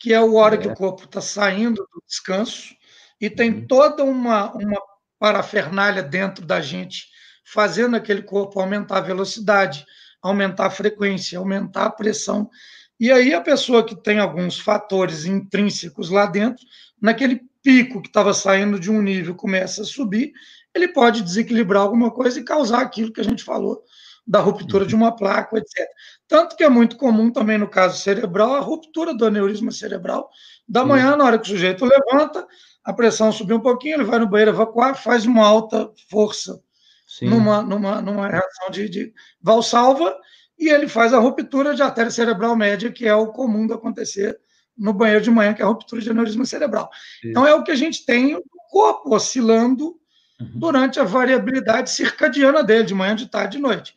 que 0.00 0.12
é 0.12 0.16
a 0.16 0.24
hora 0.24 0.56
é. 0.56 0.58
que 0.58 0.66
o 0.66 0.74
corpo 0.74 1.04
está 1.04 1.20
saindo 1.20 1.86
do 1.92 2.02
descanso, 2.06 2.74
e 3.20 3.30
tem 3.30 3.52
uhum. 3.52 3.66
toda 3.66 4.02
uma, 4.02 4.52
uma 4.52 4.80
parafernália 5.18 6.02
dentro 6.02 6.44
da 6.44 6.60
gente, 6.60 7.06
fazendo 7.44 7.96
aquele 7.96 8.22
corpo 8.22 8.60
aumentar 8.60 8.98
a 8.98 9.02
velocidade, 9.02 9.84
aumentar 10.20 10.66
a 10.66 10.70
frequência, 10.70 11.38
aumentar 11.38 11.86
a 11.86 11.90
pressão. 11.90 12.50
E 12.98 13.12
aí 13.12 13.32
a 13.32 13.40
pessoa 13.40 13.84
que 13.84 13.94
tem 13.94 14.18
alguns 14.18 14.58
fatores 14.58 15.24
intrínsecos 15.24 16.10
lá 16.10 16.26
dentro, 16.26 16.64
naquele 17.00 17.40
pico 17.62 18.02
que 18.02 18.08
estava 18.08 18.34
saindo 18.34 18.78
de 18.78 18.90
um 18.90 19.00
nível 19.00 19.34
começa 19.34 19.82
a 19.82 19.84
subir, 19.84 20.32
ele 20.74 20.88
pode 20.88 21.22
desequilibrar 21.22 21.82
alguma 21.82 22.10
coisa 22.10 22.40
e 22.40 22.44
causar 22.44 22.80
aquilo 22.80 23.12
que 23.12 23.20
a 23.20 23.24
gente 23.24 23.44
falou 23.44 23.82
da 24.26 24.40
ruptura 24.40 24.84
de 24.84 24.94
uma 24.94 25.14
placa, 25.14 25.56
etc. 25.56 25.86
Tanto 26.26 26.54
que 26.54 26.62
é 26.62 26.68
muito 26.68 26.98
comum 26.98 27.30
também 27.30 27.56
no 27.56 27.68
caso 27.68 27.98
cerebral 27.98 28.54
a 28.54 28.60
ruptura 28.60 29.14
do 29.14 29.24
aneurisma 29.24 29.70
cerebral 29.70 30.28
da 30.68 30.84
manhã, 30.84 31.16
na 31.16 31.24
hora 31.24 31.38
que 31.38 31.46
o 31.46 31.48
sujeito 31.48 31.86
levanta, 31.86 32.46
a 32.84 32.92
pressão 32.92 33.32
subiu 33.32 33.56
um 33.56 33.60
pouquinho, 33.60 33.96
ele 33.96 34.04
vai 34.04 34.18
no 34.18 34.28
banheiro 34.28 34.50
evacuar, 34.50 34.94
faz 34.94 35.24
uma 35.24 35.46
alta 35.46 35.90
força 36.10 36.60
numa, 37.22 37.62
numa, 37.62 38.02
numa 38.02 38.28
reação 38.28 38.70
de, 38.70 38.88
de 38.88 39.12
valsalva 39.40 40.14
e 40.58 40.68
ele 40.68 40.88
faz 40.88 41.12
a 41.14 41.18
ruptura 41.18 41.74
de 41.74 41.82
artéria 41.82 42.10
cerebral 42.10 42.56
média, 42.56 42.90
que 42.90 43.06
é 43.06 43.14
o 43.14 43.28
comum 43.28 43.66
de 43.66 43.72
acontecer 43.72 44.38
no 44.76 44.92
banheiro 44.92 45.22
de 45.22 45.30
manhã, 45.30 45.54
que 45.54 45.62
é 45.62 45.64
a 45.64 45.68
ruptura 45.68 46.00
de 46.00 46.10
aneurisma 46.10 46.44
cerebral. 46.44 46.90
Sim. 47.20 47.30
Então 47.30 47.46
é 47.46 47.54
o 47.54 47.62
que 47.62 47.70
a 47.70 47.76
gente 47.76 48.04
tem 48.04 48.36
o 48.36 48.42
corpo 48.70 49.14
oscilando 49.14 49.96
uhum. 50.40 50.50
durante 50.54 51.00
a 51.00 51.04
variabilidade 51.04 51.90
circadiana 51.90 52.62
dele, 52.62 52.84
de 52.84 52.94
manhã, 52.94 53.14
de 53.14 53.26
tarde, 53.26 53.56
de 53.56 53.62
noite. 53.62 53.94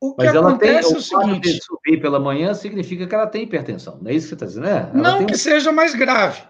O 0.00 0.14
que 0.14 0.24
Mas 0.24 0.34
ela 0.34 0.50
acontece 0.50 0.88
tem, 0.88 0.94
é 0.94 0.98
o 0.98 1.00
seguinte: 1.00 1.52
de 1.52 1.64
subir 1.64 2.00
pela 2.00 2.20
manhã 2.20 2.52
significa 2.52 3.06
que 3.06 3.14
ela 3.14 3.26
tem 3.26 3.44
hipertensão. 3.44 3.98
Não 4.02 4.10
é 4.10 4.14
isso 4.14 4.26
que 4.26 4.28
você 4.30 4.34
está 4.34 4.46
dizendo, 4.46 4.66
né? 4.66 4.90
não 4.92 5.24
que 5.24 5.36
seja 5.36 5.72
mais 5.72 5.94
grave. 5.94 6.42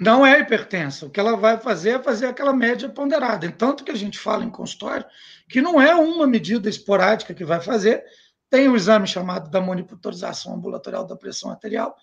Não 0.00 0.24
é 0.24 0.38
hipertensa. 0.38 1.06
O 1.06 1.10
que 1.10 1.18
ela 1.18 1.36
vai 1.36 1.58
fazer 1.58 1.90
é 1.90 2.02
fazer 2.02 2.26
aquela 2.26 2.52
média 2.52 2.88
ponderada. 2.88 3.50
Tanto 3.50 3.82
que 3.82 3.90
a 3.90 3.96
gente 3.96 4.16
fala 4.16 4.44
em 4.44 4.50
consultório 4.50 5.04
que 5.48 5.60
não 5.60 5.80
é 5.80 5.94
uma 5.94 6.26
medida 6.26 6.68
esporádica 6.68 7.34
que 7.34 7.44
vai 7.44 7.60
fazer. 7.60 8.04
Tem 8.50 8.68
o 8.68 8.72
um 8.72 8.76
exame 8.76 9.06
chamado 9.06 9.50
da 9.50 9.60
monitorização 9.60 10.54
ambulatorial 10.54 11.06
da 11.06 11.16
pressão 11.16 11.50
arterial, 11.50 11.94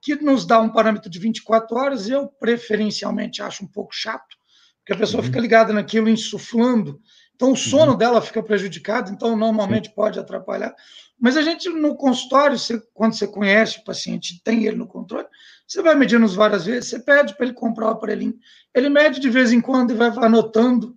que 0.00 0.16
nos 0.16 0.44
dá 0.44 0.60
um 0.60 0.68
parâmetro 0.68 1.08
de 1.08 1.18
24 1.18 1.76
horas. 1.76 2.08
Eu, 2.08 2.26
preferencialmente, 2.26 3.42
acho 3.42 3.64
um 3.64 3.68
pouco 3.68 3.94
chato, 3.94 4.36
porque 4.78 4.92
a 4.92 4.96
pessoa 4.96 5.20
uhum. 5.20 5.26
fica 5.26 5.40
ligada 5.40 5.72
naquilo, 5.72 6.08
insuflando 6.08 7.00
então, 7.42 7.54
o 7.54 7.56
sono 7.56 7.92
uhum. 7.92 7.98
dela 7.98 8.22
fica 8.22 8.40
prejudicado, 8.40 9.10
então, 9.10 9.36
normalmente 9.36 9.88
Sim. 9.88 9.94
pode 9.96 10.16
atrapalhar. 10.16 10.72
Mas 11.18 11.36
a 11.36 11.42
gente, 11.42 11.68
no 11.68 11.96
consultório, 11.96 12.56
você, 12.56 12.80
quando 12.94 13.14
você 13.14 13.26
conhece 13.26 13.80
o 13.80 13.84
paciente, 13.84 14.40
tem 14.44 14.64
ele 14.64 14.76
no 14.76 14.86
controle, 14.86 15.26
você 15.66 15.82
vai 15.82 15.96
medindo 15.96 16.26
várias 16.28 16.66
vezes, 16.66 16.90
você 16.90 17.00
pede 17.00 17.34
para 17.36 17.46
ele 17.46 17.54
comprar 17.54 17.86
o 17.86 17.90
aparelhinho. 17.90 18.38
Ele 18.72 18.88
mede 18.88 19.18
de 19.18 19.28
vez 19.28 19.52
em 19.52 19.60
quando 19.60 19.90
e 19.90 19.94
vai 19.94 20.08
anotando 20.18 20.96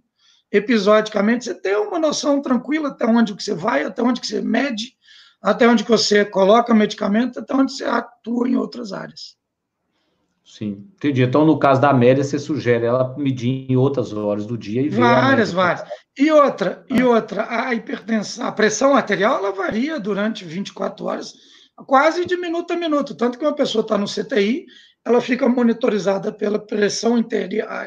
episodicamente. 0.52 1.46
Você 1.46 1.56
tem 1.56 1.76
uma 1.78 1.98
noção 1.98 2.40
tranquila 2.42 2.90
até 2.90 3.08
onde 3.08 3.34
que 3.36 3.44
você 3.44 3.56
vai, 3.56 3.84
até 3.84 4.04
onde 4.04 4.22
que 4.22 4.28
você 4.28 4.40
mede, 4.40 4.95
até 5.46 5.68
onde 5.68 5.84
você 5.84 6.26
coloca 6.26 6.74
medicamento, 6.74 7.40
até 7.40 7.54
onde 7.54 7.72
você 7.72 7.86
atua 7.86 8.50
em 8.50 8.56
outras 8.56 8.92
áreas. 8.92 9.38
Sim, 10.44 10.88
entendi. 10.96 11.22
Então, 11.22 11.46
no 11.46 11.60
caso 11.60 11.80
da 11.80 11.94
média, 11.94 12.24
você 12.24 12.40
sugere 12.40 12.86
ela 12.86 13.16
medir 13.16 13.70
em 13.70 13.76
outras 13.76 14.12
horas 14.12 14.48
do 14.48 14.58
dia 14.58 14.82
e 14.82 14.90
ver. 14.90 15.02
Várias, 15.02 15.52
várias. 15.52 15.88
E 16.18 16.32
outra, 16.32 16.84
ah. 16.90 16.96
e 16.96 17.04
outra, 17.04 17.68
a 17.68 17.76
hipertensão, 17.76 18.48
a 18.48 18.52
pressão 18.52 18.96
arterial, 18.96 19.38
ela 19.38 19.52
varia 19.52 20.00
durante 20.00 20.44
24 20.44 21.06
horas, 21.06 21.34
quase 21.86 22.26
de 22.26 22.36
minuto 22.38 22.74
a 22.74 22.76
minuto. 22.76 23.14
Tanto 23.14 23.38
que 23.38 23.46
uma 23.46 23.56
pessoa 23.56 23.84
está 23.84 24.00
no 24.00 24.08
CTI, 24.08 24.66
ela 25.06 25.22
fica 25.22 25.48
monitorizada 25.48 26.32
pela 26.32 26.58
pressão 26.58 27.24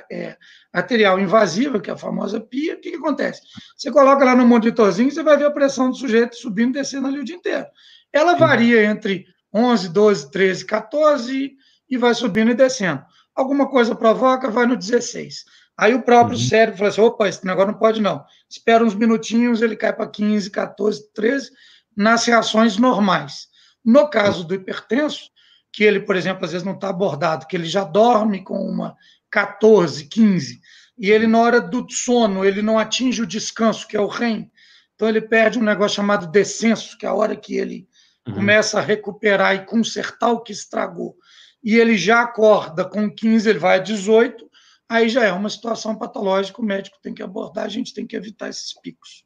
é, 0.09 0.37
arterial 0.73 1.19
invasiva, 1.19 1.81
que 1.81 1.91
é 1.91 1.93
a 1.93 1.97
famosa 1.97 2.41
PIA. 2.41 2.75
O 2.75 2.81
que, 2.81 2.93
que 2.93 2.97
acontece? 2.97 3.43
Você 3.77 3.91
coloca 3.91 4.25
lá 4.25 4.37
no 4.37 4.47
monitorzinho, 4.47 5.11
você 5.11 5.25
vai 5.25 5.37
ver 5.37 5.47
a 5.47 5.51
pressão 5.51 5.91
do 5.91 5.97
sujeito 5.97 6.37
subindo 6.37 6.71
e 6.71 6.73
descendo 6.75 7.09
ali 7.09 7.19
o 7.19 7.25
dia 7.25 7.35
inteiro. 7.35 7.67
Ela 8.13 8.37
varia 8.37 8.85
entre 8.85 9.27
11, 9.53 9.89
12, 9.89 10.31
13, 10.31 10.65
14 10.65 11.53
e 11.91 11.97
vai 11.97 12.15
subindo 12.15 12.53
e 12.53 12.55
descendo. 12.55 13.03
Alguma 13.35 13.69
coisa 13.69 13.97
provoca, 13.97 14.49
vai 14.49 14.67
no 14.67 14.77
16. 14.77 15.45
Aí 15.77 15.95
o 15.95 16.03
próprio 16.03 16.39
uhum. 16.39 16.45
cérebro 16.45 16.79
fala 16.79 16.91
assim: 16.91 17.01
opa, 17.01 17.29
esse 17.29 17.45
negócio 17.45 17.73
não 17.73 17.79
pode 17.79 18.01
não. 18.01 18.25
Espera 18.49 18.85
uns 18.85 18.95
minutinhos, 18.95 19.61
ele 19.61 19.77
cai 19.77 19.93
para 19.93 20.09
15, 20.09 20.51
14, 20.51 21.13
13, 21.13 21.51
nas 21.97 22.25
reações 22.25 22.77
normais. 22.77 23.49
No 23.85 24.09
caso 24.09 24.45
do 24.45 24.55
hipertenso, 24.55 25.31
que 25.79 25.85
ele, 25.85 26.01
por 26.01 26.17
exemplo, 26.17 26.45
às 26.45 26.51
vezes 26.51 26.67
não 26.67 26.75
está 26.75 26.89
abordado, 26.89 27.47
que 27.47 27.57
ele 27.57 27.67
já 27.67 27.85
dorme 27.85 28.43
com 28.43 28.59
uma 28.59 28.97
14, 29.31 30.07
15, 30.07 30.61
e 30.99 31.09
ele, 31.09 31.29
na 31.29 31.39
hora 31.39 31.61
do 31.61 31.87
sono, 31.89 32.45
ele 32.45 32.61
não 32.61 32.81
atinge 32.81 33.23
o 33.23 33.27
descanso, 33.27 33.87
que 33.87 33.97
é 33.97 34.01
o 34.01 34.09
REM, 34.09 34.51
então 34.97 35.09
ele 35.09 35.21
perde 35.21 35.57
um 35.57 35.63
negócio 35.63 35.95
chamado 35.95 36.27
descenso, 36.27 36.99
que 36.99 37.07
é 37.07 37.09
a 37.09 37.15
hora 37.15 37.37
que 37.37 37.55
ele 37.55 37.87
uhum. 38.27 38.35
começa 38.35 38.81
a 38.81 38.83
recuperar 38.83 39.55
e 39.55 39.67
consertar 39.67 40.33
o 40.33 40.41
que 40.41 40.51
estragou 40.51 41.17
e 41.63 41.77
ele 41.77 41.97
já 41.97 42.23
acorda 42.23 42.85
com 42.85 43.09
15, 43.09 43.49
ele 43.49 43.59
vai 43.61 43.77
a 43.77 43.83
18, 43.83 44.51
aí 44.89 45.09
já 45.09 45.25
é 45.25 45.33
uma 45.33 45.49
situação 45.49 45.95
patológica, 45.95 46.61
o 46.61 46.65
médico 46.65 46.99
tem 47.01 47.15
que 47.15 47.23
abordar, 47.23 47.65
a 47.67 47.69
gente 47.69 47.95
tem 47.95 48.05
que 48.05 48.17
evitar 48.17 48.49
esses 48.49 48.73
picos. 48.81 49.25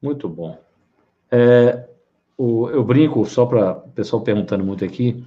Muito 0.00 0.26
bom. 0.26 0.58
É, 1.30 1.86
o, 2.36 2.70
eu 2.70 2.82
brinco, 2.82 3.26
só 3.26 3.44
para 3.44 3.72
o 3.72 3.90
pessoal 3.90 4.22
perguntando 4.22 4.64
muito 4.64 4.84
aqui, 4.84 5.22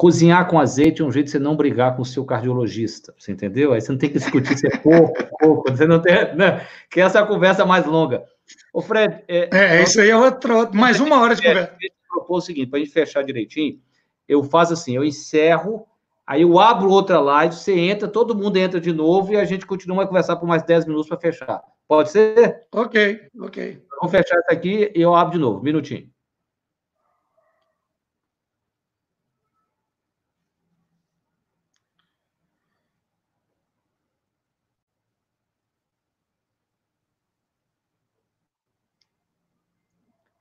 cozinhar 0.00 0.48
com 0.48 0.58
azeite 0.58 1.02
é 1.02 1.04
um 1.04 1.12
jeito 1.12 1.26
de 1.26 1.32
você 1.32 1.38
não 1.38 1.54
brigar 1.54 1.94
com 1.94 2.00
o 2.00 2.06
seu 2.06 2.24
cardiologista, 2.24 3.14
você 3.18 3.32
entendeu? 3.32 3.74
Aí 3.74 3.82
você 3.82 3.92
não 3.92 3.98
tem 3.98 4.08
que 4.08 4.18
discutir 4.18 4.56
se 4.56 4.66
é 4.66 4.78
pouco, 4.78 5.12
pouco, 5.38 5.70
você 5.70 5.84
não 5.84 6.00
tem, 6.00 6.34
né? 6.36 6.66
que 6.90 7.02
essa 7.02 7.18
é 7.18 7.22
a 7.22 7.26
conversa 7.26 7.66
mais 7.66 7.84
longa. 7.84 8.24
Ô, 8.72 8.80
Fred... 8.80 9.22
É, 9.28 9.50
é 9.52 9.82
isso 9.82 10.00
aí 10.00 10.08
é 10.08 10.16
outro, 10.16 10.74
mais 10.74 11.00
uma 11.00 11.20
hora 11.20 11.34
de 11.34 11.42
conversa. 11.42 11.76
propor 12.08 12.38
o 12.38 12.40
seguinte, 12.40 12.70
para 12.70 12.78
a 12.78 12.82
gente 12.82 12.94
fechar 12.94 13.22
direitinho, 13.22 13.78
eu 14.26 14.42
faço 14.42 14.72
assim, 14.72 14.96
eu 14.96 15.04
encerro, 15.04 15.86
aí 16.26 16.40
eu 16.40 16.58
abro 16.58 16.88
outra 16.88 17.20
live, 17.20 17.54
você 17.54 17.78
entra, 17.78 18.08
todo 18.08 18.34
mundo 18.34 18.56
entra 18.56 18.80
de 18.80 18.94
novo 18.94 19.34
e 19.34 19.36
a 19.36 19.44
gente 19.44 19.66
continua 19.66 20.04
a 20.04 20.06
conversar 20.06 20.36
por 20.36 20.46
mais 20.46 20.62
10 20.62 20.86
minutos 20.86 21.08
para 21.10 21.20
fechar. 21.20 21.62
Pode 21.86 22.10
ser? 22.10 22.66
Ok, 22.72 23.20
ok. 23.38 23.82
Vamos 23.98 24.10
fechar 24.10 24.38
isso 24.38 24.50
aqui 24.50 24.90
e 24.94 25.02
eu 25.02 25.14
abro 25.14 25.34
de 25.34 25.38
novo, 25.38 25.60
um 25.60 25.62
minutinho. 25.62 26.08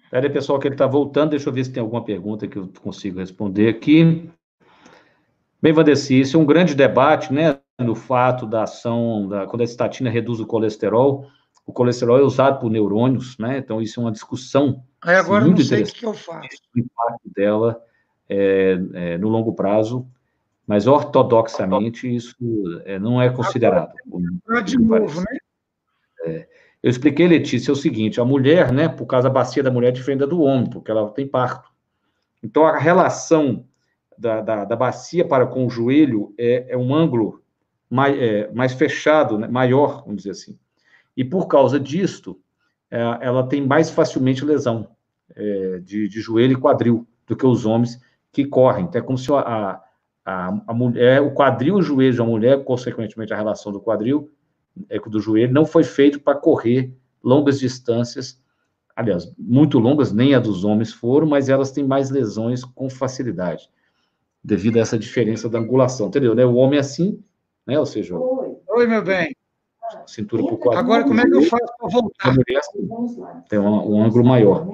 Espera 0.10 0.26
aí, 0.26 0.34
pessoal, 0.34 0.58
que 0.58 0.68
ele 0.68 0.74
está 0.74 0.88
voltando. 0.88 1.30
Deixa 1.30 1.48
eu 1.48 1.54
ver 1.54 1.64
se 1.64 1.72
tem 1.72 1.82
alguma 1.82 2.04
pergunta 2.04 2.48
que 2.48 2.58
eu 2.58 2.68
consigo 2.82 3.20
responder 3.20 3.70
aqui. 3.70 4.28
Bem, 5.62 5.72
Vandeci, 5.72 6.20
isso 6.20 6.36
é 6.36 6.40
um 6.40 6.48
grande 6.48 6.74
debate, 6.74 7.32
né, 7.32 7.60
no 7.78 7.94
fato 7.94 8.48
da 8.48 8.64
ação, 8.64 9.28
da, 9.28 9.46
quando 9.46 9.62
a 9.62 9.66
estatina 9.66 10.10
reduz 10.10 10.40
o 10.40 10.48
colesterol, 10.48 11.28
o 11.64 11.72
colesterol 11.72 12.18
é 12.18 12.24
usado 12.24 12.60
por 12.60 12.72
neurônios, 12.72 13.38
né, 13.38 13.60
então 13.60 13.80
isso 13.80 14.00
é 14.00 14.04
uma 14.04 14.12
discussão 14.12 14.84
Aí 15.04 15.16
agora 15.16 15.46
muito 15.46 15.60
não 15.60 15.66
sei 15.66 15.84
o 15.84 15.86
que 15.86 16.06
eu 16.06 16.14
faço. 16.16 16.48
O 16.76 16.80
impacto 16.80 17.30
dela 17.36 17.80
é, 18.28 18.80
é, 18.94 19.18
no 19.20 19.30
longo 19.30 19.54
prazo, 19.54 20.08
mas 20.66 20.88
ortodoxamente 20.88 22.14
isso 22.14 22.36
é, 22.84 22.98
não 22.98 23.22
é 23.22 23.30
considerado. 23.30 23.94
De 24.66 24.78
novo, 24.80 25.22
né? 25.22 25.38
É, 26.26 26.48
eu 26.82 26.90
expliquei, 26.90 27.28
Letícia, 27.28 27.72
é 27.72 27.74
o 27.74 27.76
seguinte: 27.76 28.22
a 28.22 28.26
mulher, 28.26 28.72
né, 28.72 28.88
por 28.88 29.06
causa 29.06 29.28
da 29.28 29.34
bacia 29.34 29.62
da 29.62 29.72
mulher, 29.72 29.90
é 29.90 29.92
diferente 29.92 30.20
da 30.20 30.26
do 30.26 30.42
homem, 30.42 30.70
porque 30.70 30.90
ela 30.90 31.10
tem 31.12 31.28
parto. 31.28 31.70
Então, 32.42 32.66
a 32.66 32.78
relação 32.78 33.66
da, 34.18 34.42
da, 34.42 34.66
da 34.66 34.76
bacia 34.76 35.26
para 35.26 35.46
com 35.46 35.66
o 35.66 35.70
joelho 35.70 36.34
é, 36.38 36.68
é 36.70 36.78
um 36.78 36.94
ângulo 36.94 37.42
mais, 37.90 38.18
é, 38.18 38.52
mais 38.54 38.74
fechado, 38.74 39.38
né, 39.38 39.48
maior, 39.48 40.04
vamos 40.04 40.18
dizer 40.18 40.32
assim. 40.32 40.58
E 41.18 41.24
por 41.24 41.48
causa 41.48 41.80
disto, 41.80 42.40
é, 42.90 43.00
ela 43.22 43.48
tem 43.48 43.66
mais 43.66 43.90
facilmente 43.90 44.46
lesão 44.46 44.90
é, 45.36 45.80
de, 45.80 46.08
de 46.08 46.22
joelho 46.22 46.54
e 46.54 46.62
quadril 46.62 47.06
do 47.28 47.36
que 47.36 47.46
os 47.46 47.66
homens 47.66 48.00
que 48.32 48.46
correm. 48.46 48.86
Então, 48.86 49.02
é 49.02 49.04
como 49.04 49.18
se 49.18 49.32
a, 49.34 49.82
a, 50.26 50.62
a 50.68 50.74
mulher, 50.74 51.22
o 51.22 51.34
quadril 51.34 51.76
e 51.76 51.80
o 51.80 51.82
joelho 51.82 52.18
da 52.18 52.24
mulher, 52.24 52.64
consequentemente 52.64 53.34
a 53.34 53.38
relação 53.38 53.72
do 53.72 53.82
quadril, 53.82 54.30
do 55.10 55.20
joelho, 55.20 55.54
não 55.54 55.66
foi 55.66 55.84
feito 55.84 56.20
para 56.20 56.38
correr 56.38 56.94
longas 57.24 57.60
distâncias, 57.60 58.42
aliás, 58.96 59.32
muito 59.38 59.80
longas, 59.80 60.12
nem 60.12 60.36
a 60.36 60.40
dos 60.40 60.64
homens 60.64 60.94
foram, 60.94 61.28
mas 61.28 61.50
elas 61.50 61.72
têm 61.72 61.86
mais 61.86 62.10
lesões 62.10 62.64
com 62.64 62.90
facilidade, 62.90 63.70
devido 64.44 64.78
a 64.78 64.82
essa 64.82 64.98
diferença 64.98 65.50
da 65.50 65.60
angulação, 65.60 66.08
entendeu? 66.08 66.34
Né? 66.34 66.46
O 66.46 66.56
homem 66.56 66.78
é 66.78 66.82
assim, 66.82 67.22
né? 67.66 67.78
Ou 67.80 67.86
seja, 67.86 68.18
Oi, 68.18 68.58
Oi 68.70 68.88
meu 68.88 69.04
bem. 69.04 69.36
Cintura 70.06 70.44
por 70.44 70.58
quadril. 70.58 70.80
Agora, 70.80 71.04
como 71.04 71.20
é 71.20 71.26
que 71.26 71.36
eu 71.36 71.42
faço 71.44 71.74
para 71.78 71.90
voltar? 71.90 72.30
Assim, 72.30 72.90
tem 73.50 73.60
um, 73.60 73.96
um, 73.96 74.04
ângulo 74.04 74.24
maior. 74.24 74.68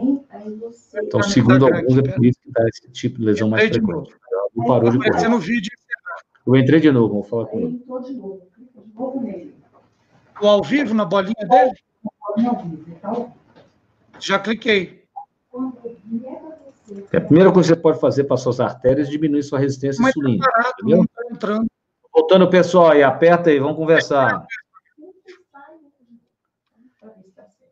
Então, 1.01 1.23
segundo 1.23 1.65
alguns, 1.65 1.97
é 1.97 2.01
por 2.01 2.25
isso 2.25 2.39
que 2.41 2.51
dá 2.51 2.67
esse 2.67 2.91
tipo 2.91 3.19
de 3.19 3.25
lesão 3.25 3.49
mais 3.49 3.69
frequente. 3.69 4.13
Parou 4.67 4.91
de 4.91 4.97
correr. 4.97 5.29
no 5.29 5.39
vídeo. 5.39 5.71
Eu 6.45 6.55
entrei 6.55 6.79
de 6.79 6.91
novo, 6.91 7.15
vou 7.15 7.23
falar 7.23 7.45
com 7.45 7.59
ele. 7.59 7.83
O 10.41 10.47
ao 10.47 10.63
vivo 10.63 10.93
na 10.93 11.05
bolinha 11.05 11.33
dele? 11.47 11.73
Já 14.19 14.39
cliquei. 14.39 15.05
É 17.11 17.17
a 17.17 17.21
primeira 17.21 17.51
coisa 17.51 17.69
que 17.69 17.75
você 17.75 17.81
pode 17.81 17.99
fazer 17.99 18.25
para 18.25 18.37
suas 18.37 18.59
artérias 18.59 19.07
é 19.07 19.11
diminuir 19.11 19.43
sua 19.43 19.59
resistência 19.59 20.01
Mas 20.01 20.15
insulínica. 20.15 20.49
Tá 20.51 20.71
entendeu? 20.79 20.97
Não 20.97 21.07
tá 21.07 21.21
entrando. 21.31 21.67
Voltando, 22.13 22.49
pessoal, 22.49 22.91
aí, 22.91 23.03
aperta 23.03 23.49
aí, 23.49 23.59
vamos 23.59 23.75
conversar. 23.75 24.45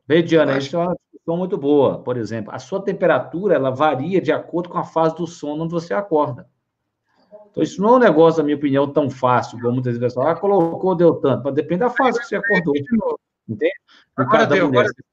Bem, 0.06 0.24
Diana, 0.24 0.58
isso 0.58 0.76
é 0.76 0.80
uma 0.80 0.96
discussão 0.96 1.38
muito 1.38 1.58
boa. 1.58 2.00
Por 2.00 2.18
exemplo, 2.18 2.54
a 2.54 2.60
sua 2.60 2.84
temperatura 2.84 3.56
ela 3.56 3.72
varia 3.72 4.20
de 4.20 4.32
acordo 4.32 4.70
com 4.70 4.78
a 4.78 4.84
fase 4.84 5.16
do 5.16 5.26
sono 5.26 5.64
onde 5.64 5.74
você 5.74 5.94
acorda. 5.94 6.50
Então, 7.54 7.62
isso 7.62 7.80
não 7.80 7.90
é 7.90 7.92
um 7.98 8.00
negócio, 8.00 8.40
na 8.40 8.46
minha 8.46 8.58
opinião, 8.58 8.92
tão 8.92 9.12
fácil, 9.12 9.60
como 9.62 9.74
muitas 9.74 9.96
vezes 9.96 10.16
falam, 10.16 10.32
ah, 10.32 10.36
colocou, 10.36 10.96
deu 10.96 11.14
tanto, 11.18 11.44
mas 11.44 11.54
depende 11.54 11.82
da 11.82 11.90
fase 11.92 12.20
que 12.20 12.26
você 12.26 12.36
acordou. 12.36 12.74
Entende? 13.48 13.74
No 14.18 14.28
caso 14.28 14.50
da 14.50 14.66
mulher, 14.66 14.88
se 14.88 15.04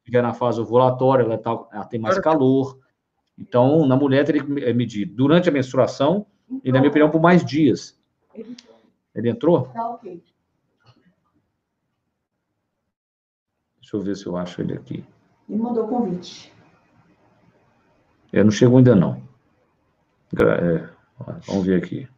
estiver 0.00 0.22
na 0.22 0.34
fase 0.34 0.60
ovulatória, 0.60 1.22
ela, 1.22 1.38
tá, 1.38 1.50
ela 1.72 1.86
tem 1.86 1.98
mais 1.98 2.18
calor. 2.18 2.78
Então, 3.38 3.86
na 3.86 3.96
mulher, 3.96 4.26
teria 4.26 4.44
que 4.44 4.64
eh, 4.64 4.72
medir 4.74 5.06
durante 5.06 5.48
a 5.48 5.52
menstruação 5.52 6.26
e, 6.62 6.70
na 6.70 6.78
minha 6.78 6.90
opinião, 6.90 7.10
por 7.10 7.22
mais 7.22 7.42
dias. 7.42 7.98
Ele 9.14 9.30
entrou? 9.30 9.68
Tá 9.68 9.88
ok. 9.88 10.22
Deixa 13.80 13.96
eu 13.96 14.00
ver 14.02 14.14
se 14.14 14.26
eu 14.26 14.36
acho 14.36 14.60
ele 14.60 14.74
aqui. 14.74 15.02
Ele 15.48 15.58
mandou 15.58 15.88
convite. 15.88 16.52
É, 18.30 18.44
não 18.44 18.50
chegou 18.50 18.76
ainda 18.76 18.94
não. 18.94 19.22
É, 20.36 20.97
Vamos 21.46 21.66
ver 21.66 21.82
aqui. 21.82 22.08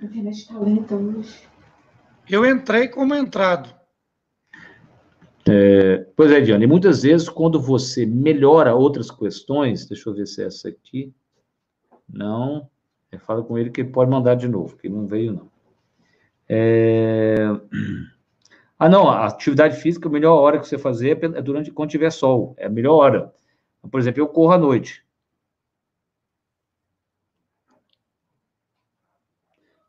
A 0.00 0.04
internet 0.04 0.36
está 0.36 0.58
lenta 0.58 0.96
hoje. 0.96 1.48
Eu 2.28 2.44
entrei 2.44 2.88
como 2.88 3.14
entrado. 3.14 3.74
É, 5.46 6.06
pois 6.16 6.32
é, 6.32 6.40
Diana, 6.40 6.64
e 6.64 6.66
muitas 6.66 7.02
vezes 7.02 7.28
quando 7.28 7.60
você 7.60 8.06
melhora 8.06 8.74
outras 8.74 9.10
questões, 9.10 9.86
deixa 9.86 10.08
eu 10.08 10.14
ver 10.14 10.26
se 10.26 10.42
é 10.42 10.46
essa 10.46 10.68
aqui. 10.68 11.12
Não, 12.08 12.68
é, 13.12 13.18
fala 13.18 13.42
com 13.42 13.58
ele 13.58 13.70
que 13.70 13.82
ele 13.82 13.90
pode 13.90 14.10
mandar 14.10 14.34
de 14.36 14.48
novo, 14.48 14.76
que 14.76 14.88
não 14.88 15.06
veio, 15.06 15.32
não. 15.32 15.50
É... 16.48 17.36
Ah, 18.76 18.88
não, 18.88 19.08
a 19.08 19.26
atividade 19.26 19.76
física, 19.76 20.08
a 20.08 20.12
melhor 20.12 20.34
hora 20.34 20.58
que 20.58 20.66
você 20.66 20.76
fazer 20.76 21.16
é 21.22 21.40
durante 21.40 21.70
quando 21.70 21.90
tiver 21.90 22.10
sol, 22.10 22.54
é 22.58 22.66
a 22.66 22.68
melhor 22.68 22.96
hora. 22.96 23.32
Por 23.88 24.00
exemplo, 24.00 24.20
eu 24.20 24.26
corro 24.26 24.52
à 24.52 24.58
noite. 24.58 25.04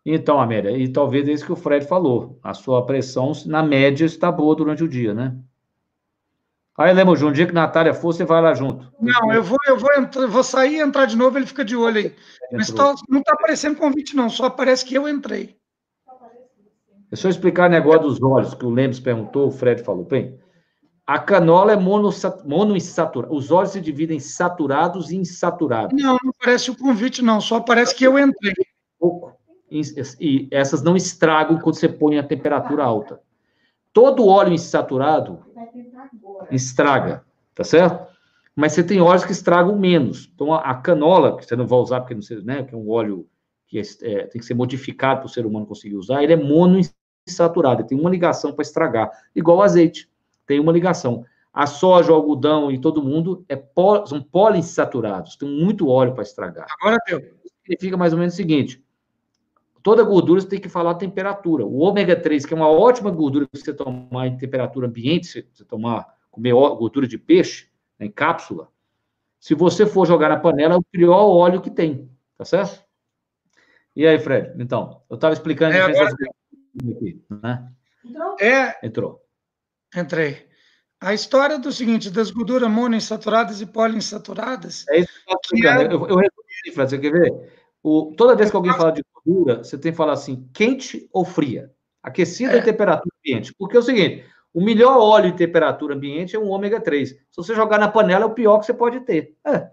Então, 0.06 0.40
Amélia, 0.40 0.78
e 0.78 0.88
talvez 0.88 1.28
é 1.28 1.32
isso 1.32 1.46
que 1.46 1.52
o 1.52 1.56
Fred 1.56 1.88
falou. 1.88 2.38
A 2.44 2.54
sua 2.54 2.86
pressão, 2.86 3.32
na 3.48 3.64
média, 3.64 4.06
está 4.06 4.32
boa 4.32 4.56
durante 4.56 4.84
o 4.84 4.88
dia, 4.88 5.16
né? 5.16 5.36
Aí, 6.78 6.94
João, 7.16 7.32
um 7.32 7.34
dia 7.34 7.48
que 7.48 7.54
Natália 7.54 7.94
for, 7.94 8.14
você 8.14 8.24
vai 8.24 8.42
lá 8.42 8.54
junto. 8.54 8.92
Não, 9.00 9.34
eu 9.34 9.42
vou, 9.42 9.58
eu 9.66 9.78
vou, 9.78 9.92
entrar, 9.94 10.28
vou 10.28 10.44
sair 10.44 10.76
e 10.76 10.82
entrar 10.82 11.06
de 11.06 11.16
novo, 11.16 11.38
ele 11.38 11.48
fica 11.48 11.66
de 11.66 11.76
olho 11.76 11.98
aí. 11.98 12.16
Mas 12.52 12.70
tá, 12.70 12.94
não 13.10 13.20
está 13.20 13.34
aparecendo 13.34 13.78
convite, 13.78 14.16
não, 14.16 14.30
só 14.30 14.46
aparece 14.46 14.86
que 14.86 14.94
eu 14.94 15.08
entrei. 15.08 15.56
É 17.12 17.16
só 17.16 17.30
explicar 17.30 17.68
o 17.68 17.72
negócio 17.72 18.02
dos 18.02 18.22
olhos, 18.22 18.54
que 18.54 18.66
o 18.66 18.70
Lemos 18.70 19.00
perguntou, 19.00 19.48
o 19.48 19.52
Fred 19.52 19.84
falou. 19.84 20.04
Bem, 20.04 20.38
a 21.08 21.18
canola 21.18 21.72
é 21.72 21.78
monoinsaturada. 21.78 23.34
Os 23.34 23.52
olhos 23.52 23.72
se 23.72 23.80
dividem 23.80 24.18
em 24.18 24.20
saturados 24.20 25.12
e 25.12 25.16
insaturados. 25.16 26.00
Não, 26.00 26.18
não 26.22 26.32
aparece 26.38 26.70
o 26.70 26.78
convite, 26.78 27.24
não, 27.24 27.40
só 27.40 27.56
aparece 27.56 27.96
que 27.96 28.04
eu 28.04 28.20
entrei. 28.20 28.54
Pouco 29.00 29.35
e 29.70 30.48
essas 30.52 30.82
não 30.84 30.96
estragam 30.96 31.60
quando 31.60 31.76
você 31.76 31.90
põe 31.90 32.18
a 32.18 32.24
temperatura 32.24 32.84
alta. 32.84 33.20
Todo 33.92 34.28
óleo 34.28 34.54
insaturado 34.54 35.40
estraga, 36.52 37.24
tá 37.54 37.64
certo? 37.64 38.14
Mas 38.56 38.74
você 38.74 38.84
tem 38.84 39.02
óleos 39.02 39.26
que 39.26 39.32
estragam 39.32 39.78
menos. 39.78 40.32
Então, 40.34 40.54
a, 40.54 40.74
canola, 40.76 41.38
que 41.38 41.46
você 41.46 41.56
não 41.56 41.68
vai 41.68 41.80
usar 41.80 42.02
porque 42.02 42.14
não 42.14 42.22
sei, 42.22 42.42
né, 42.42 42.64
que 42.64 42.74
é 42.74 42.78
um 42.78 42.90
óleo 42.90 43.28
que 43.68 43.80
é, 43.80 43.84
é, 44.04 44.28
tem 44.28 44.40
que 44.40 44.46
ser 44.46 44.54
modificado 44.54 45.22
para 45.22 45.28
o 45.28 45.30
ser 45.30 45.46
humano 45.46 45.66
conseguir 45.66 45.96
usar, 45.96 46.24
ele 46.24 46.34
é 46.34 46.38
monoinsaturado, 46.38 47.82
ele 47.82 47.88
tem 47.88 48.00
uma 48.00 48.10
ligação 48.10 48.54
para 48.54 48.62
estragar, 48.62 49.10
igual 49.36 49.58
o 49.58 49.62
azeite, 49.62 50.10
tem 50.46 50.60
uma 50.60 50.72
ligação. 50.72 51.26
A 51.52 51.66
soja, 51.66 52.12
o 52.12 52.16
algodão 52.16 52.70
e 52.70 52.78
todo 52.78 53.02
mundo 53.02 53.44
é 53.50 53.56
pó, 53.56 54.06
são 54.06 54.22
poliinsaturados, 54.22 55.36
tem 55.36 55.50
muito 55.50 55.88
óleo 55.88 56.14
para 56.14 56.24
estragar. 56.24 56.68
Agora 56.80 56.98
deu. 57.08 57.22
Significa 57.64 57.98
mais 57.98 58.14
ou 58.14 58.20
menos 58.20 58.34
o 58.34 58.38
seguinte: 58.38 58.85
Toda 59.86 60.02
gordura 60.02 60.42
você 60.42 60.48
tem 60.48 60.60
que 60.60 60.68
falar 60.68 60.90
a 60.90 60.96
temperatura. 60.96 61.64
O 61.64 61.78
ômega 61.78 62.20
3, 62.20 62.44
que 62.44 62.56
é 62.56 62.58
uma 62.58 62.68
ótima 62.68 63.12
gordura 63.12 63.46
que 63.46 63.56
você 63.56 63.72
tomar 63.72 64.26
em 64.26 64.36
temperatura 64.36 64.88
ambiente, 64.88 65.28
se 65.28 65.48
você 65.54 65.64
tomar, 65.64 66.08
comer 66.32 66.54
gordura 66.54 67.08
de 67.08 67.20
peixe, 67.20 67.70
né, 68.00 68.08
em 68.08 68.12
cápsula, 68.12 68.68
se 69.40 69.54
você 69.54 69.86
for 69.86 70.08
jogar 70.08 70.30
na 70.30 70.40
panela, 70.40 70.74
é 70.74 70.78
o 70.78 70.82
pior 70.82 71.28
óleo 71.28 71.62
que 71.62 71.70
tem, 71.70 72.10
tá 72.36 72.44
certo? 72.44 72.84
E 73.96 74.08
aí, 74.08 74.18
Fred? 74.18 74.60
Então, 74.60 75.04
eu 75.08 75.18
estava 75.18 75.36
explicando... 75.36 75.76
É, 75.76 75.82
agora... 75.82 76.10
aqui, 76.10 77.24
né? 77.30 77.72
Entrou? 78.04 78.36
É... 78.42 78.88
Entrou. 78.88 79.22
Entrei. 79.96 80.48
A 81.00 81.14
história 81.14 81.60
do 81.60 81.72
seguinte, 81.72 82.10
das 82.10 82.32
gorduras 82.32 82.72
monoinsaturadas 82.72 83.62
e 83.62 83.68
poliinsaturadas... 83.68 84.84
É 84.90 84.98
isso 84.98 85.14
que 85.14 85.32
eu 85.32 85.36
estou 85.36 85.58
explicando. 85.60 85.82
É... 85.82 85.86
Eu, 85.86 86.08
eu 86.08 86.16
resumi, 86.16 86.74
Fred, 86.74 86.90
você 86.90 86.98
quer 86.98 87.12
ver? 87.12 87.66
O, 87.84 88.16
toda 88.18 88.36
vez 88.36 88.50
que 88.50 88.56
alguém 88.56 88.74
fala 88.74 88.92
de 88.92 89.04
gordura, 89.26 89.64
você 89.64 89.78
tem 89.78 89.92
que 89.92 89.98
falar 89.98 90.14
assim, 90.14 90.48
quente 90.54 91.10
ou 91.12 91.26
fria? 91.26 91.72
Aquecida 92.04 92.58
é. 92.58 92.62
temperatura 92.62 93.14
ambiente. 93.20 93.54
Porque 93.58 93.76
é 93.76 93.80
o 93.80 93.84
seguinte, 93.84 94.24
o 94.54 94.64
melhor 94.64 94.98
óleo 94.98 95.28
em 95.28 95.36
temperatura 95.36 95.96
ambiente 95.96 96.36
é 96.36 96.40
um 96.40 96.50
ômega 96.50 96.80
3. 96.80 97.10
Se 97.10 97.18
você 97.36 97.56
jogar 97.56 97.80
na 97.80 97.88
panela, 97.88 98.24
é 98.24 98.28
o 98.28 98.34
pior 98.34 98.60
que 98.60 98.66
você 98.66 98.74
pode 98.74 99.00
ter. 99.02 99.36
É. 99.46 99.70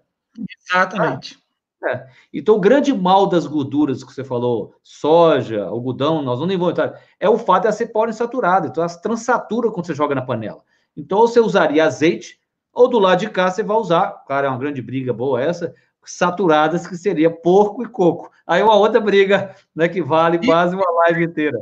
Exatamente. 0.59 1.39
É. 1.85 2.07
Então, 2.33 2.57
o 2.57 2.61
grande 2.61 2.93
mal 2.95 3.27
das 3.27 3.47
gorduras 3.47 4.05
que 4.05 4.13
você 4.13 4.23
falou, 4.23 4.75
soja, 4.83 5.65
algodão, 5.65 6.23
nós 6.23 6.39
vamos 6.39 6.55
inventar, 6.55 7.01
é 7.19 7.29
o 7.29 7.37
fato 7.37 7.63
de 7.63 7.69
ela 7.69 7.77
ser 7.77 7.87
poliinsaturada. 7.89 8.69
Então, 8.69 8.83
elas 8.83 8.97
transaturam 8.97 9.71
quando 9.73 9.87
você 9.87 9.95
joga 9.95 10.15
na 10.15 10.23
panela. 10.23 10.63
Então, 10.97 11.19
você 11.19 11.41
usaria 11.41 11.85
azeite, 11.85 12.39
ou 12.73 12.89
do 12.89 12.99
lado 12.99 13.19
de 13.19 13.29
cá 13.29 13.51
você 13.51 13.63
vai 13.63 13.77
usar, 13.77 14.25
cara, 14.27 14.47
é 14.47 14.51
uma 14.51 14.59
grande 14.59 14.81
briga 14.81 15.13
boa 15.13 15.43
essa, 15.43 15.75
saturadas, 16.05 16.87
que 16.87 16.97
seria 16.97 17.31
porco 17.31 17.83
e 17.83 17.89
coco. 17.89 18.31
Aí 18.47 18.63
uma 18.63 18.77
outra 18.77 19.01
briga, 19.01 19.55
né, 19.75 19.89
que 19.89 20.03
vale 20.03 20.45
quase 20.45 20.75
uma 20.75 20.91
live 21.03 21.25
inteira. 21.25 21.59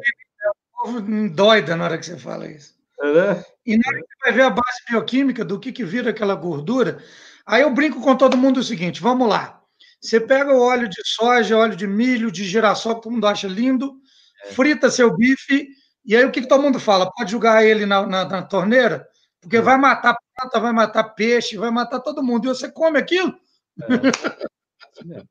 Doida 1.33 1.77
na 1.77 1.85
hora 1.85 1.99
que 1.99 2.07
você 2.07 2.17
fala 2.17 2.47
isso. 2.47 2.75
É, 3.03 3.45
E 3.67 3.77
na 3.77 3.83
hora 3.89 3.99
que 3.99 4.07
você 4.07 4.25
vai 4.25 4.33
ver 4.33 4.43
a 4.43 4.51
base 4.51 4.79
bioquímica 4.89 5.45
do 5.45 5.59
que, 5.59 5.73
que 5.73 5.85
vira 5.85 6.11
aquela 6.11 6.35
gordura, 6.35 7.03
aí 7.47 7.63
eu 7.63 7.73
brinco 7.73 8.01
com 8.01 8.17
todo 8.17 8.37
mundo 8.37 8.61
o 8.61 8.65
seguinte: 8.65 9.01
vamos 9.01 9.29
lá. 9.29 9.61
Você 10.01 10.19
pega 10.19 10.53
o 10.53 10.61
óleo 10.61 10.89
de 10.89 11.03
soja, 11.05 11.57
óleo 11.57 11.77
de 11.77 11.87
milho, 11.87 12.31
de 12.31 12.45
girassol, 12.45 12.97
que 12.97 13.03
todo 13.03 13.13
mundo 13.13 13.27
acha 13.27 13.47
lindo, 13.47 13.97
é. 14.45 14.53
frita 14.53 14.91
seu 14.91 15.15
bife, 15.15 15.69
e 16.05 16.17
aí 16.17 16.25
o 16.25 16.31
que, 16.31 16.41
que 16.41 16.49
todo 16.49 16.63
mundo 16.63 16.81
fala? 16.81 17.11
Pode 17.11 17.31
jogar 17.31 17.65
ele 17.65 17.85
na, 17.85 18.07
na, 18.07 18.25
na 18.25 18.43
torneira? 18.43 19.07
Porque 19.41 19.59
é. 19.59 19.61
vai 19.61 19.77
matar 19.77 20.17
planta, 20.37 20.61
vai 20.61 20.73
matar 20.73 21.05
peixe, 21.05 21.57
vai 21.57 21.71
matar 21.71 22.01
todo 22.01 22.23
mundo. 22.23 22.47
E 22.47 22.49
você 22.49 22.71
come 22.71 22.99
aquilo? 22.99 23.35
É. 25.13 25.23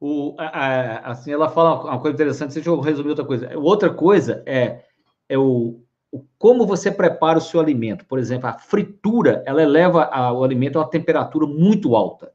O, 0.00 0.34
a, 0.38 1.10
assim, 1.10 1.32
ela 1.32 1.48
fala 1.48 1.82
uma 1.84 2.00
coisa 2.00 2.14
interessante, 2.14 2.54
deixa 2.54 2.68
eu 2.68 2.80
resumir 2.80 3.10
outra 3.10 3.24
coisa. 3.24 3.58
Outra 3.58 3.92
coisa 3.92 4.42
é, 4.44 4.84
é 5.28 5.38
o, 5.38 5.80
o 6.12 6.24
como 6.38 6.66
você 6.66 6.90
prepara 6.90 7.38
o 7.38 7.42
seu 7.42 7.58
alimento. 7.58 8.04
Por 8.04 8.18
exemplo, 8.18 8.48
a 8.48 8.52
fritura, 8.52 9.42
ela 9.46 9.62
eleva 9.62 10.04
a, 10.04 10.32
o 10.32 10.44
alimento 10.44 10.78
a 10.78 10.82
uma 10.82 10.90
temperatura 10.90 11.46
muito 11.46 11.96
alta. 11.96 12.32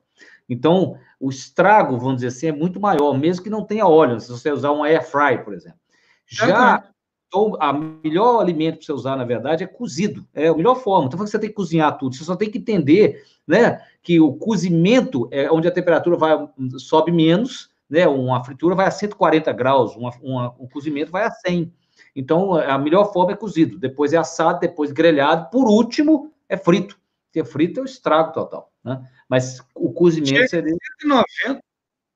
Então, 0.49 0.97
o 1.19 1.29
estrago, 1.29 1.97
vamos 1.97 2.15
dizer 2.15 2.27
assim, 2.27 2.47
é 2.47 2.51
muito 2.51 2.79
maior, 2.79 3.15
mesmo 3.17 3.43
que 3.43 3.49
não 3.49 3.63
tenha 3.63 3.85
óleo, 3.85 4.19
se 4.19 4.31
você 4.31 4.51
usar 4.51 4.71
um 4.71 4.83
air 4.83 5.05
fry, 5.05 5.43
por 5.43 5.53
exemplo. 5.53 5.77
Já 6.25 6.83
então, 7.29 7.55
a 7.59 7.71
melhor 7.71 8.41
alimento 8.41 8.77
para 8.77 8.85
você 8.87 8.91
usar, 8.91 9.15
na 9.15 9.23
verdade, 9.23 9.63
é 9.63 9.67
cozido. 9.67 10.27
É 10.33 10.47
a 10.47 10.55
melhor 10.55 10.75
forma. 10.75 11.05
Então, 11.05 11.19
você 11.19 11.37
tem 11.37 11.49
que 11.49 11.55
cozinhar 11.55 11.95
tudo. 11.95 12.15
Você 12.15 12.23
só 12.23 12.35
tem 12.35 12.49
que 12.49 12.57
entender, 12.57 13.23
né, 13.47 13.79
que 14.01 14.19
o 14.19 14.33
cozimento 14.33 15.27
é 15.31 15.51
onde 15.51 15.67
a 15.67 15.71
temperatura 15.71 16.17
vai 16.17 16.37
sobe 16.77 17.11
menos, 17.11 17.69
né? 17.89 18.07
Uma 18.07 18.43
fritura 18.43 18.75
vai 18.75 18.87
a 18.87 18.91
140 18.91 19.51
graus, 19.53 19.95
uma, 19.95 20.11
uma, 20.21 20.55
um 20.59 20.67
cozimento 20.67 21.11
vai 21.11 21.23
a 21.23 21.31
100. 21.31 21.73
Então, 22.15 22.55
a 22.55 22.77
melhor 22.77 23.11
forma 23.11 23.33
é 23.33 23.35
cozido. 23.35 23.77
Depois 23.77 24.13
é 24.13 24.17
assado, 24.17 24.59
depois 24.59 24.91
grelhado. 24.91 25.49
Por 25.49 25.67
último, 25.67 26.33
é 26.47 26.57
frito. 26.57 26.99
Porque 27.25 27.43
frito 27.43 27.79
é 27.79 27.83
o 27.83 27.85
estrago 27.85 28.33
total, 28.33 28.71
né? 28.83 29.01
Mas 29.27 29.61
o 29.75 29.93
cozimento 29.93 30.49
seria... 30.49 30.75
190. 31.01 31.61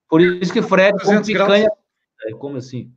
Por 0.09 0.21
isso 0.21 0.53
que 0.53 0.61
Fred 0.61 0.97
come 1.03 1.23
picanha... 1.23 1.69
Como 2.39 2.57
assim? 2.57 2.91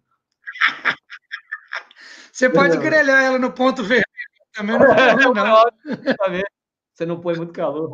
Você 2.33 2.49
pode 2.49 2.77
grelhar 2.79 3.25
ela 3.25 3.39
no 3.39 3.51
ponto 3.51 3.83
vermelho 3.83 4.07
também, 4.57 4.79
não 4.79 4.87
tem 4.87 6.45
Você 6.95 7.05
não 7.05 7.21
põe 7.21 7.37
muito 7.37 7.53
calor. 7.53 7.91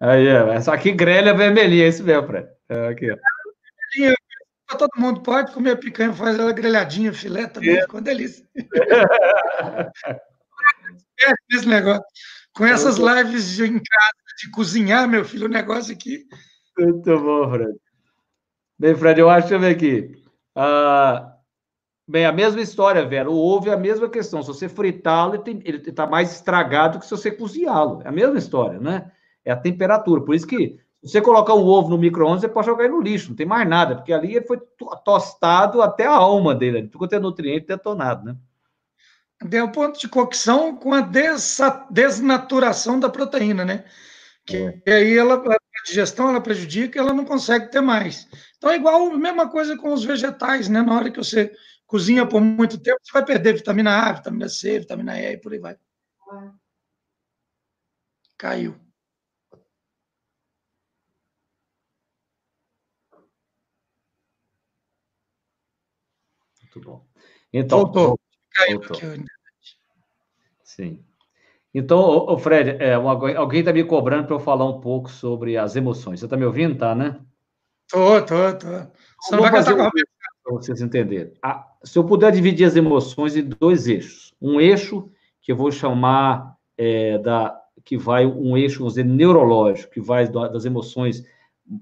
Aí, 0.00 0.26
é, 0.26 0.60
só 0.60 0.76
que 0.76 0.92
grelha 0.92 1.34
vermelhinha, 1.34 1.84
é 1.84 1.88
isso 1.88 2.04
mesmo, 2.04 2.26
Fred. 2.26 2.48
É, 2.68 2.88
aqui, 2.88 3.10
ó. 3.10 3.16
Todo 4.78 4.90
mundo 4.96 5.20
pode 5.20 5.52
comer 5.52 5.76
picanha, 5.78 6.12
faz 6.12 6.38
ela 6.38 6.52
grelhadinha, 6.52 7.12
filé 7.12 7.48
também, 7.48 7.76
é. 7.76 7.80
ficou 7.82 7.96
uma 7.96 8.04
delícia. 8.04 8.46
Esse 11.50 11.66
negócio. 11.66 12.04
Com 12.54 12.64
essas 12.64 12.96
lives 12.96 13.50
de, 13.50 13.64
em 13.64 13.74
casa, 13.74 14.12
de 14.38 14.50
cozinhar, 14.52 15.08
meu 15.08 15.24
filho, 15.24 15.46
o 15.46 15.50
negócio 15.50 15.92
aqui. 15.92 16.24
Muito 16.78 17.18
bom, 17.18 17.50
Fred. 17.50 17.74
Bem, 18.78 18.94
Fred, 18.94 19.20
eu 19.20 19.28
acho, 19.28 19.48
deixa 19.48 19.54
eu 19.56 19.60
ver 19.60 19.74
aqui. 19.74 20.22
Ah, 20.54 21.36
Bem, 22.10 22.26
a 22.26 22.32
mesma 22.32 22.60
história, 22.60 23.06
Vera. 23.06 23.30
O 23.30 23.36
ovo 23.36 23.68
é 23.68 23.72
a 23.72 23.76
mesma 23.76 24.10
questão. 24.10 24.42
Se 24.42 24.48
você 24.48 24.68
fritá-lo, 24.68 25.44
ele 25.64 25.76
está 25.76 26.08
mais 26.08 26.32
estragado 26.32 26.98
que 26.98 27.04
se 27.04 27.12
você 27.12 27.30
cozinhá-lo. 27.30 28.02
É 28.04 28.08
a 28.08 28.12
mesma 28.12 28.36
história, 28.36 28.80
né? 28.80 29.12
É 29.44 29.50
a 29.50 29.56
temperatura. 29.56 30.20
Por 30.22 30.34
isso 30.34 30.46
que, 30.46 30.78
se 31.02 31.12
você 31.12 31.20
colocar 31.20 31.54
um 31.54 31.64
ovo 31.64 31.88
no 31.88 31.98
micro-ondas, 31.98 32.42
você 32.42 32.48
pode 32.48 32.66
jogar 32.66 32.84
ele 32.84 32.94
no 32.94 33.00
lixo, 33.00 33.30
não 33.30 33.36
tem 33.36 33.46
mais 33.46 33.68
nada, 33.68 33.96
porque 33.96 34.12
ali 34.12 34.36
ele 34.36 34.46
foi 34.46 34.60
tostado 35.04 35.82
até 35.82 36.06
a 36.06 36.12
alma 36.12 36.54
dele. 36.54 36.88
Ficou 36.90 37.08
tendo 37.08 37.22
nutriente 37.22 37.66
detonado, 37.66 38.24
né? 38.24 38.36
Tem 39.48 39.62
um 39.62 39.72
ponto 39.72 39.98
de 39.98 40.06
cocção 40.06 40.76
com 40.76 40.92
a 40.92 41.00
desnaturação 41.90 43.00
da 43.00 43.08
proteína, 43.08 43.64
né? 43.64 43.84
Que 44.44 44.80
é. 44.84 44.92
aí 44.92 45.16
ela, 45.16 45.36
a 45.36 45.86
digestão 45.86 46.28
ela 46.28 46.40
prejudica 46.40 46.98
ela 46.98 47.14
não 47.14 47.24
consegue 47.24 47.70
ter 47.70 47.80
mais. 47.80 48.28
Então 48.58 48.70
é 48.70 48.76
igual 48.76 49.10
a 49.10 49.18
mesma 49.18 49.48
coisa 49.48 49.76
com 49.78 49.94
os 49.94 50.04
vegetais, 50.04 50.68
né? 50.68 50.82
Na 50.82 50.94
hora 50.94 51.10
que 51.10 51.16
você 51.16 51.50
cozinha 51.86 52.26
por 52.26 52.40
muito 52.40 52.78
tempo, 52.78 52.98
você 53.02 53.12
vai 53.12 53.24
perder 53.24 53.54
vitamina 53.54 54.08
A, 54.08 54.12
vitamina 54.12 54.48
C, 54.48 54.80
vitamina 54.80 55.18
E 55.18 55.32
e 55.32 55.36
por 55.38 55.52
aí 55.52 55.58
vai. 55.58 55.76
Caiu. 58.36 58.89
Muito 66.74 66.88
bom. 66.88 67.04
Então, 67.52 67.80
voltou. 67.80 68.18
Caiu 68.54 68.80
voltou. 68.80 68.96
Sim. 70.62 71.04
Então, 71.74 72.00
o 72.00 72.38
Fred, 72.38 72.82
é, 72.82 72.94
alguém 72.94 73.60
está 73.60 73.72
me 73.72 73.84
cobrando 73.84 74.26
para 74.26 74.36
eu 74.36 74.40
falar 74.40 74.64
um 74.66 74.80
pouco 74.80 75.10
sobre 75.10 75.56
as 75.56 75.76
emoções. 75.76 76.20
Você 76.20 76.26
está 76.26 76.36
me 76.36 76.44
ouvindo, 76.44 76.76
tá, 76.76 76.94
né? 76.94 77.20
Tô, 77.88 78.22
tô, 78.22 78.54
tô. 78.54 78.66
Você 79.20 79.36
não 79.36 79.42
vai 79.42 79.60
a 79.60 79.64
para 79.64 80.54
vocês 80.54 80.80
entenderem. 80.80 81.32
A, 81.42 81.68
se 81.84 81.98
eu 81.98 82.04
puder 82.04 82.32
dividir 82.32 82.64
as 82.64 82.76
emoções 82.76 83.36
em 83.36 83.42
dois 83.42 83.86
eixos, 83.86 84.34
um 84.40 84.60
eixo 84.60 85.10
que 85.40 85.52
eu 85.52 85.56
vou 85.56 85.70
chamar 85.70 86.56
é, 86.76 87.18
da 87.18 87.56
que 87.84 87.96
vai 87.96 88.26
um 88.26 88.56
eixo, 88.56 88.78
vamos 88.78 88.94
dizer, 88.94 89.04
neurológico, 89.04 89.92
que 89.92 90.00
vai 90.00 90.28
das 90.28 90.64
emoções 90.64 91.24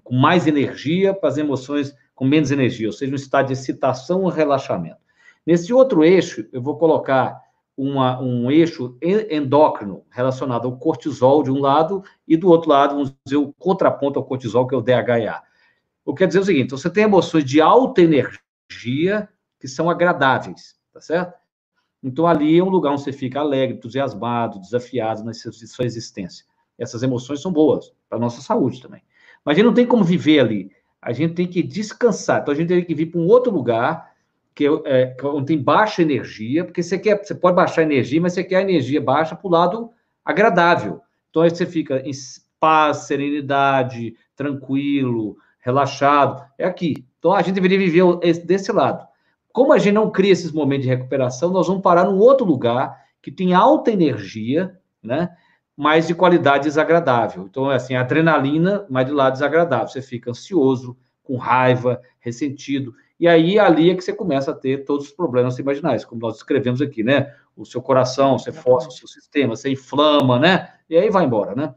com 0.04 0.14
mais 0.14 0.46
energia 0.46 1.14
para 1.14 1.28
as 1.28 1.38
emoções 1.38 1.94
com 2.18 2.24
menos 2.24 2.50
energia, 2.50 2.88
ou 2.88 2.92
seja, 2.92 3.12
um 3.12 3.14
estado 3.14 3.46
de 3.46 3.52
excitação 3.52 4.22
ou 4.22 4.28
relaxamento. 4.28 4.98
Nesse 5.46 5.72
outro 5.72 6.02
eixo, 6.02 6.48
eu 6.52 6.60
vou 6.60 6.76
colocar 6.76 7.40
uma, 7.76 8.20
um 8.20 8.50
eixo 8.50 8.98
endócrino 9.00 10.02
relacionado 10.10 10.66
ao 10.66 10.76
cortisol 10.76 11.44
de 11.44 11.50
um 11.52 11.60
lado 11.60 12.02
e 12.26 12.36
do 12.36 12.48
outro 12.48 12.70
lado, 12.70 12.96
vamos 12.96 13.14
dizer, 13.24 13.36
o 13.36 13.54
contraponto 13.56 14.18
ao 14.18 14.24
cortisol, 14.24 14.66
que 14.66 14.74
é 14.74 14.78
o 14.78 14.80
DHA. 14.80 15.40
O 16.04 16.12
que 16.12 16.18
quer 16.18 16.26
dizer 16.26 16.40
o 16.40 16.44
seguinte: 16.44 16.72
você 16.72 16.90
tem 16.90 17.04
emoções 17.04 17.44
de 17.44 17.60
alta 17.60 18.02
energia 18.02 19.28
que 19.60 19.68
são 19.68 19.88
agradáveis, 19.88 20.74
tá 20.92 21.00
certo? 21.00 21.38
Então, 22.02 22.26
ali 22.26 22.58
é 22.58 22.64
um 22.64 22.68
lugar 22.68 22.90
onde 22.90 23.02
você 23.02 23.12
fica 23.12 23.38
alegre, 23.38 23.76
entusiasmado, 23.76 24.60
desafiado 24.60 25.22
na 25.22 25.32
sua 25.32 25.84
existência. 25.84 26.44
Essas 26.76 27.04
emoções 27.04 27.40
são 27.40 27.52
boas 27.52 27.92
para 28.08 28.18
a 28.18 28.20
nossa 28.20 28.40
saúde 28.40 28.82
também. 28.82 29.02
Mas 29.44 29.52
a 29.52 29.56
gente 29.56 29.66
não 29.66 29.74
tem 29.74 29.86
como 29.86 30.02
viver 30.02 30.40
ali. 30.40 30.72
A 31.00 31.12
gente 31.12 31.34
tem 31.34 31.46
que 31.46 31.62
descansar. 31.62 32.40
Então, 32.40 32.52
a 32.52 32.56
gente 32.56 32.68
tem 32.68 32.84
que 32.84 32.94
vir 32.94 33.06
para 33.06 33.20
um 33.20 33.26
outro 33.26 33.52
lugar 33.52 34.12
que 34.54 34.66
é, 34.84 35.16
onde 35.22 35.46
tem 35.46 35.62
baixa 35.62 36.02
energia, 36.02 36.64
porque 36.64 36.82
você 36.82 36.98
quer, 36.98 37.24
você 37.24 37.34
pode 37.34 37.54
baixar 37.54 37.82
a 37.82 37.84
energia, 37.84 38.20
mas 38.20 38.32
você 38.32 38.42
quer 38.42 38.56
a 38.56 38.62
energia 38.62 39.00
baixa 39.00 39.36
para 39.36 39.46
o 39.46 39.50
lado 39.50 39.90
agradável. 40.24 41.00
Então, 41.30 41.42
aí 41.42 41.50
você 41.50 41.64
fica 41.64 42.02
em 42.04 42.10
paz, 42.58 43.06
serenidade, 43.06 44.16
tranquilo, 44.34 45.36
relaxado. 45.60 46.44
É 46.58 46.64
aqui. 46.64 47.04
Então, 47.18 47.32
a 47.32 47.42
gente 47.42 47.54
deveria 47.54 47.78
viver 47.78 48.02
desse 48.44 48.72
lado. 48.72 49.06
Como 49.52 49.72
a 49.72 49.78
gente 49.78 49.94
não 49.94 50.10
cria 50.10 50.32
esses 50.32 50.52
momentos 50.52 50.86
de 50.86 50.92
recuperação, 50.92 51.50
nós 51.50 51.66
vamos 51.66 51.82
parar 51.82 52.04
num 52.04 52.18
outro 52.18 52.44
lugar 52.44 53.00
que 53.22 53.30
tem 53.30 53.54
alta 53.54 53.90
energia, 53.90 54.76
né? 55.02 55.30
Mas 55.80 56.08
de 56.08 56.14
qualidade 56.14 56.64
desagradável. 56.64 57.44
Então, 57.48 57.70
é 57.70 57.76
assim, 57.76 57.94
adrenalina, 57.94 58.84
mas 58.90 59.06
de 59.06 59.12
lado 59.12 59.34
desagradável. 59.34 59.86
Você 59.86 60.02
fica 60.02 60.32
ansioso, 60.32 60.96
com 61.22 61.36
raiva, 61.36 62.02
ressentido. 62.18 62.92
E 63.20 63.28
aí, 63.28 63.60
ali 63.60 63.90
é 63.90 63.94
que 63.94 64.02
você 64.02 64.12
começa 64.12 64.50
a 64.50 64.54
ter 64.54 64.84
todos 64.84 65.06
os 65.06 65.12
problemas 65.12 65.56
imaginais, 65.56 66.04
como 66.04 66.20
nós 66.20 66.38
escrevemos 66.38 66.82
aqui, 66.82 67.04
né? 67.04 67.32
O 67.56 67.64
seu 67.64 67.80
coração, 67.80 68.36
você 68.36 68.50
força 68.50 68.88
o 68.88 68.90
seu 68.90 69.06
sistema, 69.06 69.54
você 69.54 69.70
inflama, 69.70 70.36
né? 70.36 70.68
E 70.90 70.96
aí 70.96 71.10
vai 71.10 71.24
embora, 71.24 71.54
né? 71.54 71.72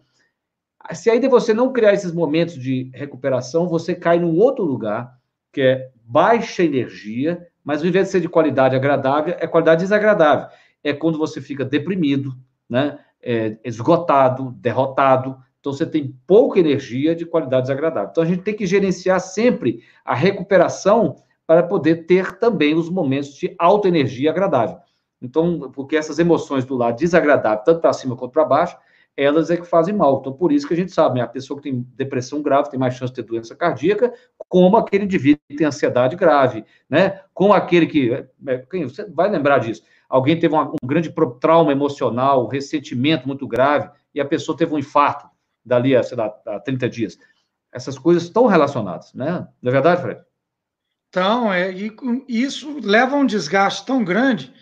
Se 0.93 1.15
de 1.19 1.27
você 1.27 1.53
não 1.53 1.71
criar 1.71 1.93
esses 1.93 2.11
momentos 2.11 2.55
de 2.55 2.89
recuperação, 2.95 3.67
você 3.67 3.93
cai 3.93 4.17
num 4.17 4.35
outro 4.35 4.65
lugar 4.65 5.15
que 5.53 5.61
é 5.61 5.91
baixa 6.03 6.63
energia, 6.63 7.47
mas 7.63 7.81
ao 7.81 7.87
invés 7.87 8.07
de 8.07 8.13
ser 8.13 8.21
de 8.21 8.27
qualidade 8.27 8.75
agradável, 8.75 9.35
é 9.37 9.45
qualidade 9.45 9.83
desagradável. 9.83 10.47
É 10.83 10.91
quando 10.91 11.19
você 11.19 11.39
fica 11.39 11.63
deprimido, 11.63 12.35
né? 12.67 12.97
É, 13.23 13.57
esgotado, 13.63 14.51
derrotado. 14.57 15.37
Então 15.59 15.71
você 15.71 15.85
tem 15.85 16.17
pouca 16.25 16.59
energia 16.59 17.15
de 17.15 17.25
qualidade 17.25 17.63
desagradável. 17.63 18.09
Então 18.11 18.23
a 18.23 18.27
gente 18.27 18.41
tem 18.41 18.55
que 18.55 18.65
gerenciar 18.65 19.19
sempre 19.19 19.83
a 20.03 20.15
recuperação 20.15 21.17
para 21.45 21.63
poder 21.63 22.05
ter 22.05 22.37
também 22.39 22.73
os 22.73 22.89
momentos 22.89 23.33
de 23.35 23.53
alta 23.59 23.87
energia 23.87 24.31
agradável. 24.31 24.77
Então, 25.21 25.71
porque 25.71 25.95
essas 25.95 26.17
emoções 26.17 26.65
do 26.65 26.75
lado 26.75 26.97
desagradável, 26.97 27.63
tanto 27.63 27.79
para 27.79 27.93
cima 27.93 28.15
quanto 28.15 28.31
para 28.31 28.43
baixo, 28.43 28.77
elas 29.15 29.51
é 29.51 29.57
que 29.57 29.65
fazem 29.65 29.93
mal. 29.93 30.19
Então, 30.19 30.33
por 30.33 30.51
isso 30.51 30.67
que 30.67 30.73
a 30.73 30.77
gente 30.77 30.91
sabe, 30.91 31.19
né? 31.19 31.21
a 31.21 31.27
pessoa 31.27 31.57
que 31.57 31.69
tem 31.69 31.85
depressão 31.95 32.41
grave 32.41 32.69
tem 32.69 32.79
mais 32.79 32.95
chance 32.95 33.13
de 33.13 33.21
ter 33.21 33.27
doença 33.27 33.55
cardíaca, 33.55 34.13
como 34.51 34.75
aquele 34.75 35.05
indivíduo 35.05 35.39
que 35.47 35.55
tem 35.55 35.65
ansiedade 35.65 36.13
grave, 36.17 36.65
né? 36.89 37.21
Como 37.33 37.53
aquele 37.53 37.87
que. 37.87 38.11
É, 38.45 38.57
quem, 38.69 38.83
você 38.83 39.09
vai 39.09 39.29
lembrar 39.29 39.59
disso. 39.59 39.81
Alguém 40.09 40.37
teve 40.37 40.53
uma, 40.53 40.65
um 40.65 40.85
grande 40.85 41.09
trauma 41.39 41.71
emocional, 41.71 42.43
um 42.43 42.49
ressentimento 42.49 43.25
muito 43.25 43.47
grave, 43.47 43.89
e 44.13 44.19
a 44.19 44.25
pessoa 44.25 44.57
teve 44.57 44.73
um 44.73 44.77
infarto 44.77 45.25
dali 45.63 45.95
a, 45.95 46.03
sei 46.03 46.17
lá, 46.17 46.35
a 46.45 46.59
30 46.59 46.89
dias. 46.89 47.17
Essas 47.71 47.97
coisas 47.97 48.23
estão 48.23 48.45
relacionadas, 48.45 49.13
né? 49.13 49.47
Não 49.61 49.69
é 49.69 49.71
verdade, 49.71 50.01
Fred? 50.01 50.21
Então, 51.07 51.53
é, 51.53 51.71
e 51.71 51.93
isso 52.27 52.77
leva 52.83 53.15
a 53.15 53.19
um 53.19 53.25
desgaste 53.25 53.85
tão 53.85 54.03
grande 54.03 54.53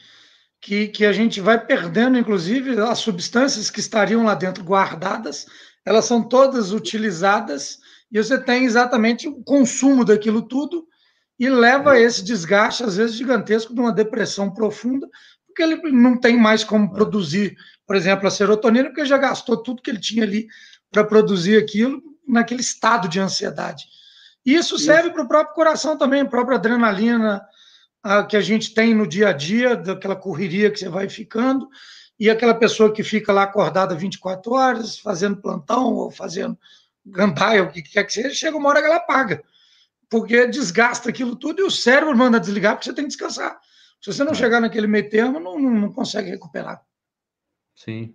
que, 0.61 0.89
que 0.89 1.03
a 1.03 1.11
gente 1.11 1.41
vai 1.41 1.65
perdendo, 1.65 2.15
inclusive, 2.15 2.79
as 2.79 2.99
substâncias 2.99 3.71
que 3.71 3.79
estariam 3.79 4.23
lá 4.23 4.35
dentro 4.35 4.63
guardadas, 4.63 5.47
elas 5.83 6.05
são 6.05 6.21
todas 6.21 6.71
utilizadas 6.71 7.79
e 8.11 8.21
você 8.21 8.37
tem 8.39 8.65
exatamente 8.65 9.27
o 9.27 9.43
consumo 9.43 10.03
daquilo 10.03 10.41
tudo 10.41 10.87
e 11.39 11.49
leva 11.49 11.93
a 11.93 11.99
esse 11.99 12.23
desgaste, 12.23 12.83
às 12.83 12.97
vezes 12.97 13.15
gigantesco, 13.15 13.73
de 13.73 13.79
uma 13.79 13.93
depressão 13.93 14.51
profunda, 14.51 15.07
porque 15.47 15.63
ele 15.63 15.91
não 15.91 16.19
tem 16.19 16.37
mais 16.37 16.63
como 16.63 16.85
é. 16.85 16.89
produzir, 16.89 17.55
por 17.87 17.95
exemplo, 17.95 18.27
a 18.27 18.31
serotonina, 18.31 18.89
porque 18.89 19.05
já 19.05 19.17
gastou 19.17 19.57
tudo 19.57 19.81
que 19.81 19.89
ele 19.89 19.99
tinha 19.99 20.23
ali 20.23 20.47
para 20.91 21.03
produzir 21.03 21.57
aquilo 21.57 22.01
naquele 22.27 22.61
estado 22.61 23.07
de 23.07 23.19
ansiedade. 23.19 23.85
Isso, 24.45 24.75
isso. 24.75 24.85
serve 24.85 25.11
para 25.11 25.23
o 25.23 25.27
próprio 25.27 25.55
coração 25.55 25.97
também, 25.97 26.21
a 26.21 26.25
própria 26.25 26.57
adrenalina 26.57 27.41
a, 28.03 28.23
que 28.23 28.35
a 28.35 28.41
gente 28.41 28.73
tem 28.73 28.93
no 28.93 29.07
dia 29.07 29.29
a 29.29 29.33
dia, 29.33 29.75
daquela 29.75 30.15
correria 30.15 30.71
que 30.71 30.79
você 30.79 30.89
vai 30.89 31.07
ficando, 31.07 31.69
e 32.19 32.29
aquela 32.29 32.53
pessoa 32.53 32.91
que 32.91 33.03
fica 33.03 33.31
lá 33.31 33.43
acordada 33.43 33.95
24 33.95 34.51
horas, 34.51 34.99
fazendo 34.99 35.37
plantão 35.37 35.93
ou 35.93 36.11
fazendo 36.11 36.57
gandaia, 37.05 37.63
o 37.63 37.71
que 37.71 37.81
quer 37.81 38.03
que 38.03 38.13
seja, 38.13 38.29
chega 38.29 38.57
uma 38.57 38.69
hora 38.69 38.81
que 38.81 38.87
ela 38.87 38.97
apaga, 38.97 39.43
porque 40.09 40.47
desgasta 40.47 41.09
aquilo 41.09 41.35
tudo 41.35 41.61
e 41.61 41.63
o 41.63 41.71
cérebro 41.71 42.15
manda 42.17 42.39
desligar 42.39 42.75
porque 42.75 42.85
você 42.85 42.93
tem 42.93 43.05
que 43.05 43.09
descansar. 43.09 43.59
Se 44.01 44.13
você 44.13 44.23
não 44.23 44.31
é. 44.31 44.35
chegar 44.35 44.61
naquele 44.61 44.87
meio 44.87 45.09
termo, 45.09 45.39
não, 45.39 45.59
não, 45.59 45.71
não 45.71 45.93
consegue 45.93 46.29
recuperar. 46.29 46.81
Sim. 47.75 48.13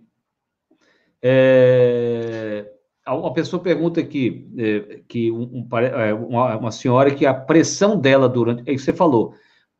É... 1.21 2.71
Uma 3.07 3.33
pessoa 3.33 3.61
pergunta 3.61 3.99
aqui, 3.99 4.49
é, 4.57 5.01
que 5.07 5.31
um, 5.31 5.67
é, 5.77 6.11
uma, 6.11 6.57
uma 6.57 6.71
senhora 6.71 7.13
que 7.13 7.23
a 7.23 7.35
pressão 7.35 7.99
dela 7.99 8.27
durante. 8.27 8.67
É 8.67 8.73
isso 8.73 8.83
que 8.83 8.91
você 8.91 8.97
falou. 8.97 9.35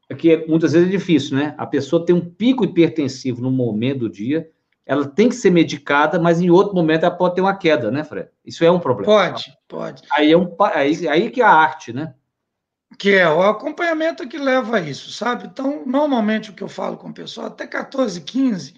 É 0.07 0.13
que 0.13 0.45
muitas 0.47 0.73
vezes 0.73 0.87
é 0.87 0.91
difícil, 0.91 1.35
né? 1.35 1.55
A 1.57 1.65
pessoa 1.65 2.05
tem 2.05 2.15
um 2.15 2.21
pico 2.23 2.63
hipertensivo 2.63 3.41
no 3.41 3.49
momento 3.49 4.01
do 4.01 4.09
dia, 4.09 4.47
ela 4.85 5.05
tem 5.05 5.29
que 5.29 5.35
ser 5.35 5.49
medicada, 5.49 6.19
mas 6.19 6.39
em 6.39 6.49
outro 6.49 6.75
momento 6.75 7.03
ela 7.03 7.15
pode 7.15 7.35
ter 7.35 7.41
uma 7.41 7.57
queda, 7.57 7.89
né, 7.89 8.03
Fred? 8.03 8.29
Isso 8.45 8.63
é 8.63 8.69
um 8.69 8.79
problema. 8.79 9.11
Pode, 9.11 9.57
pode. 9.67 10.03
Aí 10.11 10.31
é 10.31 10.37
um 10.37 10.55
aí, 10.59 11.07
aí 11.07 11.31
que 11.31 11.41
é 11.41 11.45
a 11.45 11.49
arte, 11.49 11.91
né? 11.91 12.13
Que 12.99 13.15
é 13.15 13.27
o 13.27 13.41
acompanhamento 13.41 14.27
que 14.27 14.37
leva 14.37 14.77
a 14.77 14.81
isso, 14.81 15.11
sabe? 15.11 15.47
Então, 15.47 15.83
normalmente 15.85 16.51
o 16.51 16.53
que 16.53 16.63
eu 16.63 16.69
falo 16.69 16.97
com 16.97 17.09
o 17.09 17.13
pessoal, 17.13 17.47
até 17.47 17.65
14, 17.65 18.21
15, 18.21 18.75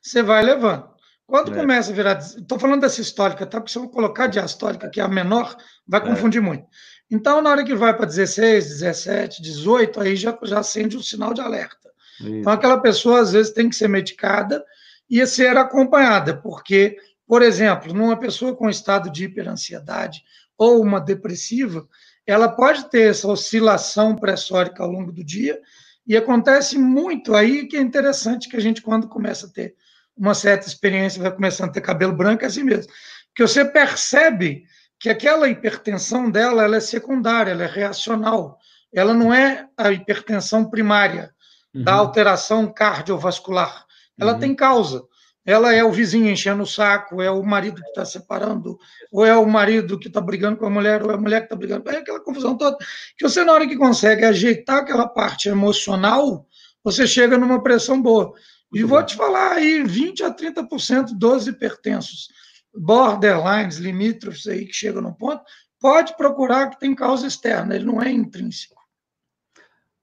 você 0.00 0.22
vai 0.22 0.42
levando. 0.44 0.88
Quando 1.26 1.52
é. 1.52 1.56
começa 1.56 1.90
a 1.90 1.94
virar. 1.94 2.18
Estou 2.18 2.58
falando 2.58 2.80
dessa 2.80 3.00
histórica, 3.00 3.44
tá? 3.44 3.60
Porque 3.60 3.72
se 3.72 3.78
eu 3.78 3.88
colocar 3.88 4.28
diastólica, 4.28 4.88
que 4.88 5.00
é 5.00 5.04
a 5.04 5.08
menor, 5.08 5.56
vai 5.86 6.00
é. 6.00 6.04
confundir 6.04 6.40
muito. 6.40 6.64
Então, 7.10 7.42
na 7.42 7.50
hora 7.50 7.64
que 7.64 7.74
vai 7.74 7.94
para 7.94 8.06
16, 8.06 8.68
17, 8.80 9.42
18, 9.42 10.00
aí 10.00 10.16
já, 10.16 10.38
já 10.44 10.60
acende 10.60 10.96
o 10.96 11.00
um 11.00 11.02
sinal 11.02 11.34
de 11.34 11.40
alerta. 11.40 11.90
Isso. 12.20 12.28
Então, 12.28 12.52
aquela 12.52 12.78
pessoa, 12.80 13.20
às 13.20 13.32
vezes, 13.32 13.52
tem 13.52 13.68
que 13.68 13.76
ser 13.76 13.88
medicada 13.88 14.64
e 15.08 15.24
ser 15.26 15.56
acompanhada, 15.56 16.36
porque, 16.36 16.96
por 17.26 17.42
exemplo, 17.42 17.92
numa 17.94 18.18
pessoa 18.18 18.54
com 18.54 18.68
estado 18.68 19.10
de 19.10 19.24
hiperansiedade 19.24 20.22
ou 20.56 20.82
uma 20.82 21.00
depressiva, 21.00 21.86
ela 22.26 22.48
pode 22.48 22.90
ter 22.90 23.10
essa 23.10 23.26
oscilação 23.28 24.14
pressórica 24.14 24.82
ao 24.82 24.90
longo 24.90 25.10
do 25.10 25.24
dia, 25.24 25.58
e 26.06 26.16
acontece 26.16 26.78
muito 26.78 27.34
aí 27.34 27.66
que 27.66 27.76
é 27.76 27.80
interessante 27.80 28.48
que 28.48 28.56
a 28.56 28.60
gente, 28.60 28.80
quando 28.80 29.08
começa 29.08 29.46
a 29.46 29.50
ter 29.50 29.74
uma 30.16 30.34
certa 30.34 30.66
experiência, 30.66 31.22
vai 31.22 31.30
começando 31.30 31.68
a 31.68 31.72
ter 31.72 31.82
cabelo 31.82 32.14
branco, 32.14 32.44
é 32.44 32.46
assim 32.46 32.64
mesmo. 32.64 32.90
Porque 33.28 33.42
você 33.46 33.64
percebe 33.64 34.64
que 34.98 35.08
aquela 35.08 35.48
hipertensão 35.48 36.30
dela 36.30 36.64
ela 36.64 36.76
é 36.76 36.80
secundária, 36.80 37.52
ela 37.52 37.64
é 37.64 37.66
reacional. 37.66 38.58
Ela 38.92 39.12
não 39.14 39.32
é 39.32 39.68
a 39.76 39.92
hipertensão 39.92 40.68
primária 40.68 41.30
uhum. 41.74 41.84
da 41.84 41.92
alteração 41.92 42.72
cardiovascular. 42.72 43.86
Ela 44.18 44.34
uhum. 44.34 44.38
tem 44.38 44.54
causa. 44.54 45.02
Ela 45.44 45.74
é 45.74 45.82
o 45.82 45.90
vizinho 45.90 46.30
enchendo 46.30 46.62
o 46.62 46.66
saco, 46.66 47.22
é 47.22 47.30
o 47.30 47.42
marido 47.42 47.80
que 47.80 47.88
está 47.88 48.04
separando, 48.04 48.78
ou 49.10 49.24
é 49.24 49.34
o 49.34 49.46
marido 49.46 49.98
que 49.98 50.08
está 50.08 50.20
brigando 50.20 50.58
com 50.58 50.66
a 50.66 50.70
mulher, 50.70 51.02
ou 51.02 51.10
é 51.10 51.14
a 51.14 51.18
mulher 51.18 51.40
que 51.40 51.46
está 51.46 51.56
brigando. 51.56 51.88
É 51.88 51.96
aquela 51.96 52.20
confusão 52.20 52.56
toda. 52.56 52.76
Que 53.16 53.26
você, 53.26 53.42
na 53.44 53.52
hora 53.52 53.66
que 53.66 53.76
consegue 53.76 54.24
ajeitar 54.24 54.78
aquela 54.78 55.08
parte 55.08 55.48
emocional, 55.48 56.46
você 56.84 57.06
chega 57.06 57.38
numa 57.38 57.62
pressão 57.62 58.00
boa. 58.02 58.34
E 58.74 58.84
vou 58.84 59.02
te 59.02 59.16
falar 59.16 59.52
aí, 59.52 59.82
20 59.82 60.24
a 60.24 60.34
30% 60.34 61.16
dos 61.16 61.46
hipertensos 61.46 62.28
borderlines, 62.74 63.76
limítrofes 63.76 64.46
aí 64.46 64.66
que 64.66 64.72
chegam 64.72 65.02
no 65.02 65.14
ponto, 65.14 65.42
pode 65.80 66.16
procurar 66.16 66.70
que 66.70 66.78
tem 66.78 66.94
causa 66.94 67.26
externa, 67.26 67.74
ele 67.74 67.84
não 67.84 68.02
é 68.02 68.10
intrínseco. 68.10 68.77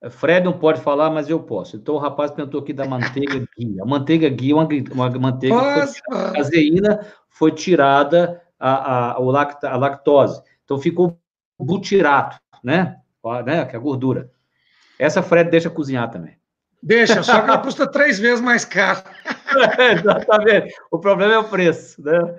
Fred 0.10 0.46
não 0.46 0.54
pode 0.54 0.82
falar, 0.82 1.10
mas 1.10 1.30
eu 1.30 1.40
posso. 1.40 1.78
Então 1.78 1.96
o 1.96 2.00
rapaz 2.00 2.32
perguntou 2.32 2.62
aqui 2.62 2.74
da 2.74 2.86
manteiga 2.86 3.46
guia. 3.58 3.82
A 3.82 3.86
manteiga 3.86 4.30
guia 4.30 4.54
é 4.54 4.56
uma, 4.56 4.68
uma 4.94 5.10
manteiga 5.20 5.56
Posso, 5.56 6.00
foi, 6.08 6.18
a 6.18 6.32
caseína 6.32 7.08
foi 7.30 7.52
tirada 7.52 8.42
a, 8.60 9.14
a, 9.14 9.16
a 9.16 9.78
lactose. 9.78 10.42
Então 10.64 10.78
ficou 10.78 11.18
butirato, 11.60 12.40
né? 12.64 12.98
né? 13.46 13.66
Que 13.66 13.76
é 13.76 13.80
a 13.80 13.82
gordura. 13.82 14.32
Essa 15.00 15.22
Fred 15.24 15.50
deixa 15.50 15.70
cozinhar 15.70 16.10
também. 16.10 16.38
Deixa, 16.82 17.24
só 17.24 17.42
que 17.42 17.50
ela 17.50 17.58
custa 17.58 17.88
três 17.88 18.20
vezes 18.20 18.42
mais 18.42 18.64
caro. 18.64 19.02
É, 19.78 19.94
exatamente. 19.94 20.76
O 20.92 21.00
problema 21.00 21.34
é 21.34 21.38
o 21.38 21.46
preço, 21.46 22.02
né? 22.04 22.36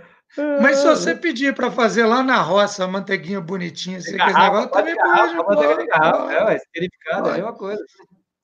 Mas 0.61 0.79
se 0.79 0.87
você 0.87 1.15
pedir 1.15 1.55
para 1.55 1.71
fazer 1.71 2.05
lá 2.05 2.23
na 2.23 2.41
roça, 2.41 2.85
a 2.85 2.89
manteiguinha 2.89 3.41
bonitinha, 3.41 4.01
você 4.01 4.17
quer 4.17 4.35
negócio, 4.35 4.71
também 4.71 4.95
pode. 4.97 5.35
Manteiga 5.35 5.77
de 5.79 5.87
garrafa, 5.87 6.53
é, 6.53 6.57
esterificada, 6.57 7.29
é 7.29 7.33
a 7.33 7.35
mesma 7.37 7.53
coisa. 7.55 7.85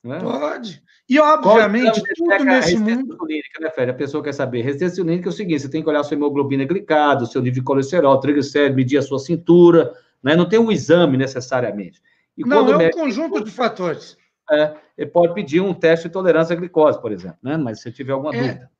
Né? 0.03 0.19
Pode. 0.19 0.83
E, 1.09 1.19
obviamente, 1.19 2.01
tudo 2.15 2.43
nesse 2.43 2.77
mundo... 2.77 3.13
Insulínica, 3.13 3.59
né, 3.61 3.69
Fred? 3.69 3.91
A 3.91 3.93
pessoa 3.93 4.23
quer 4.23 4.33
saber. 4.33 4.61
Resistência 4.61 5.01
insulínica 5.01 5.29
é 5.29 5.31
o 5.31 5.33
seguinte, 5.33 5.61
você 5.61 5.69
tem 5.69 5.83
que 5.83 5.89
olhar 5.89 5.99
a 5.99 6.03
sua 6.03 6.15
hemoglobina 6.15 6.65
glicada, 6.65 7.23
o 7.23 7.27
seu 7.27 7.41
nível 7.41 7.61
de 7.61 7.65
colesterol, 7.65 8.19
triglicérido, 8.19 8.75
medir 8.75 8.97
a 8.97 9.01
sua 9.01 9.19
cintura, 9.19 9.93
né? 10.21 10.35
Não 10.35 10.47
tem 10.47 10.59
um 10.59 10.71
exame 10.71 11.17
necessariamente. 11.17 12.01
E 12.37 12.43
Não, 12.43 12.81
é 12.81 12.87
um 12.87 12.91
conjunto 12.91 13.43
de 13.43 13.51
fatores. 13.51 14.17
É, 14.49 14.75
ele 14.97 15.09
pode 15.09 15.33
pedir 15.33 15.61
um 15.61 15.73
teste 15.73 16.07
de 16.07 16.13
tolerância 16.13 16.53
à 16.53 16.57
glicose, 16.57 16.99
por 17.01 17.11
exemplo, 17.11 17.37
né? 17.41 17.57
Mas 17.57 17.81
se 17.81 17.91
tiver 17.91 18.13
alguma 18.13 18.35
é. 18.35 18.39
dúvida. 18.39 18.71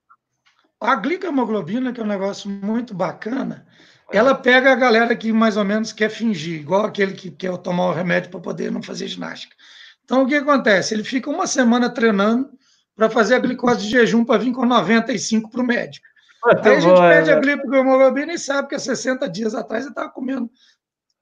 A 0.83 0.95
glicohemoglobina, 0.95 1.93
que 1.93 2.01
é 2.01 2.03
um 2.03 2.07
negócio 2.07 2.49
muito 2.49 2.93
bacana, 2.93 3.65
ela 4.11 4.35
pega 4.35 4.73
a 4.73 4.75
galera 4.75 5.15
que 5.15 5.31
mais 5.31 5.55
ou 5.55 5.63
menos 5.63 5.93
quer 5.93 6.09
fingir, 6.09 6.59
igual 6.59 6.85
aquele 6.85 7.13
que 7.13 7.31
quer 7.31 7.57
tomar 7.59 7.87
o 7.87 7.93
remédio 7.93 8.29
para 8.29 8.41
poder 8.41 8.69
não 8.69 8.83
fazer 8.83 9.07
ginástica. 9.07 9.55
Então, 10.03 10.23
o 10.23 10.27
que 10.27 10.35
acontece? 10.35 10.93
Ele 10.93 11.05
fica 11.05 11.29
uma 11.29 11.47
semana 11.47 11.89
treinando 11.89 12.49
para 12.97 13.09
fazer 13.09 13.35
a 13.35 13.39
glicose 13.39 13.83
de 13.83 13.91
jejum 13.91 14.25
para 14.25 14.39
vir 14.39 14.51
com 14.51 14.65
95 14.65 15.49
para 15.49 15.61
o 15.61 15.65
médico. 15.65 16.05
Muito 16.45 16.67
Aí 16.67 16.75
a 16.75 16.79
gente 16.81 16.93
bom, 16.93 17.09
pede 17.09 17.29
é. 17.29 17.33
a 17.33 17.39
glicohemoglobina 17.39 18.33
e 18.33 18.37
sabe 18.37 18.67
que 18.67 18.75
há 18.75 18.79
60 18.79 19.29
dias 19.29 19.55
atrás 19.55 19.85
ele 19.85 19.91
estava 19.91 20.09
comendo 20.09 20.51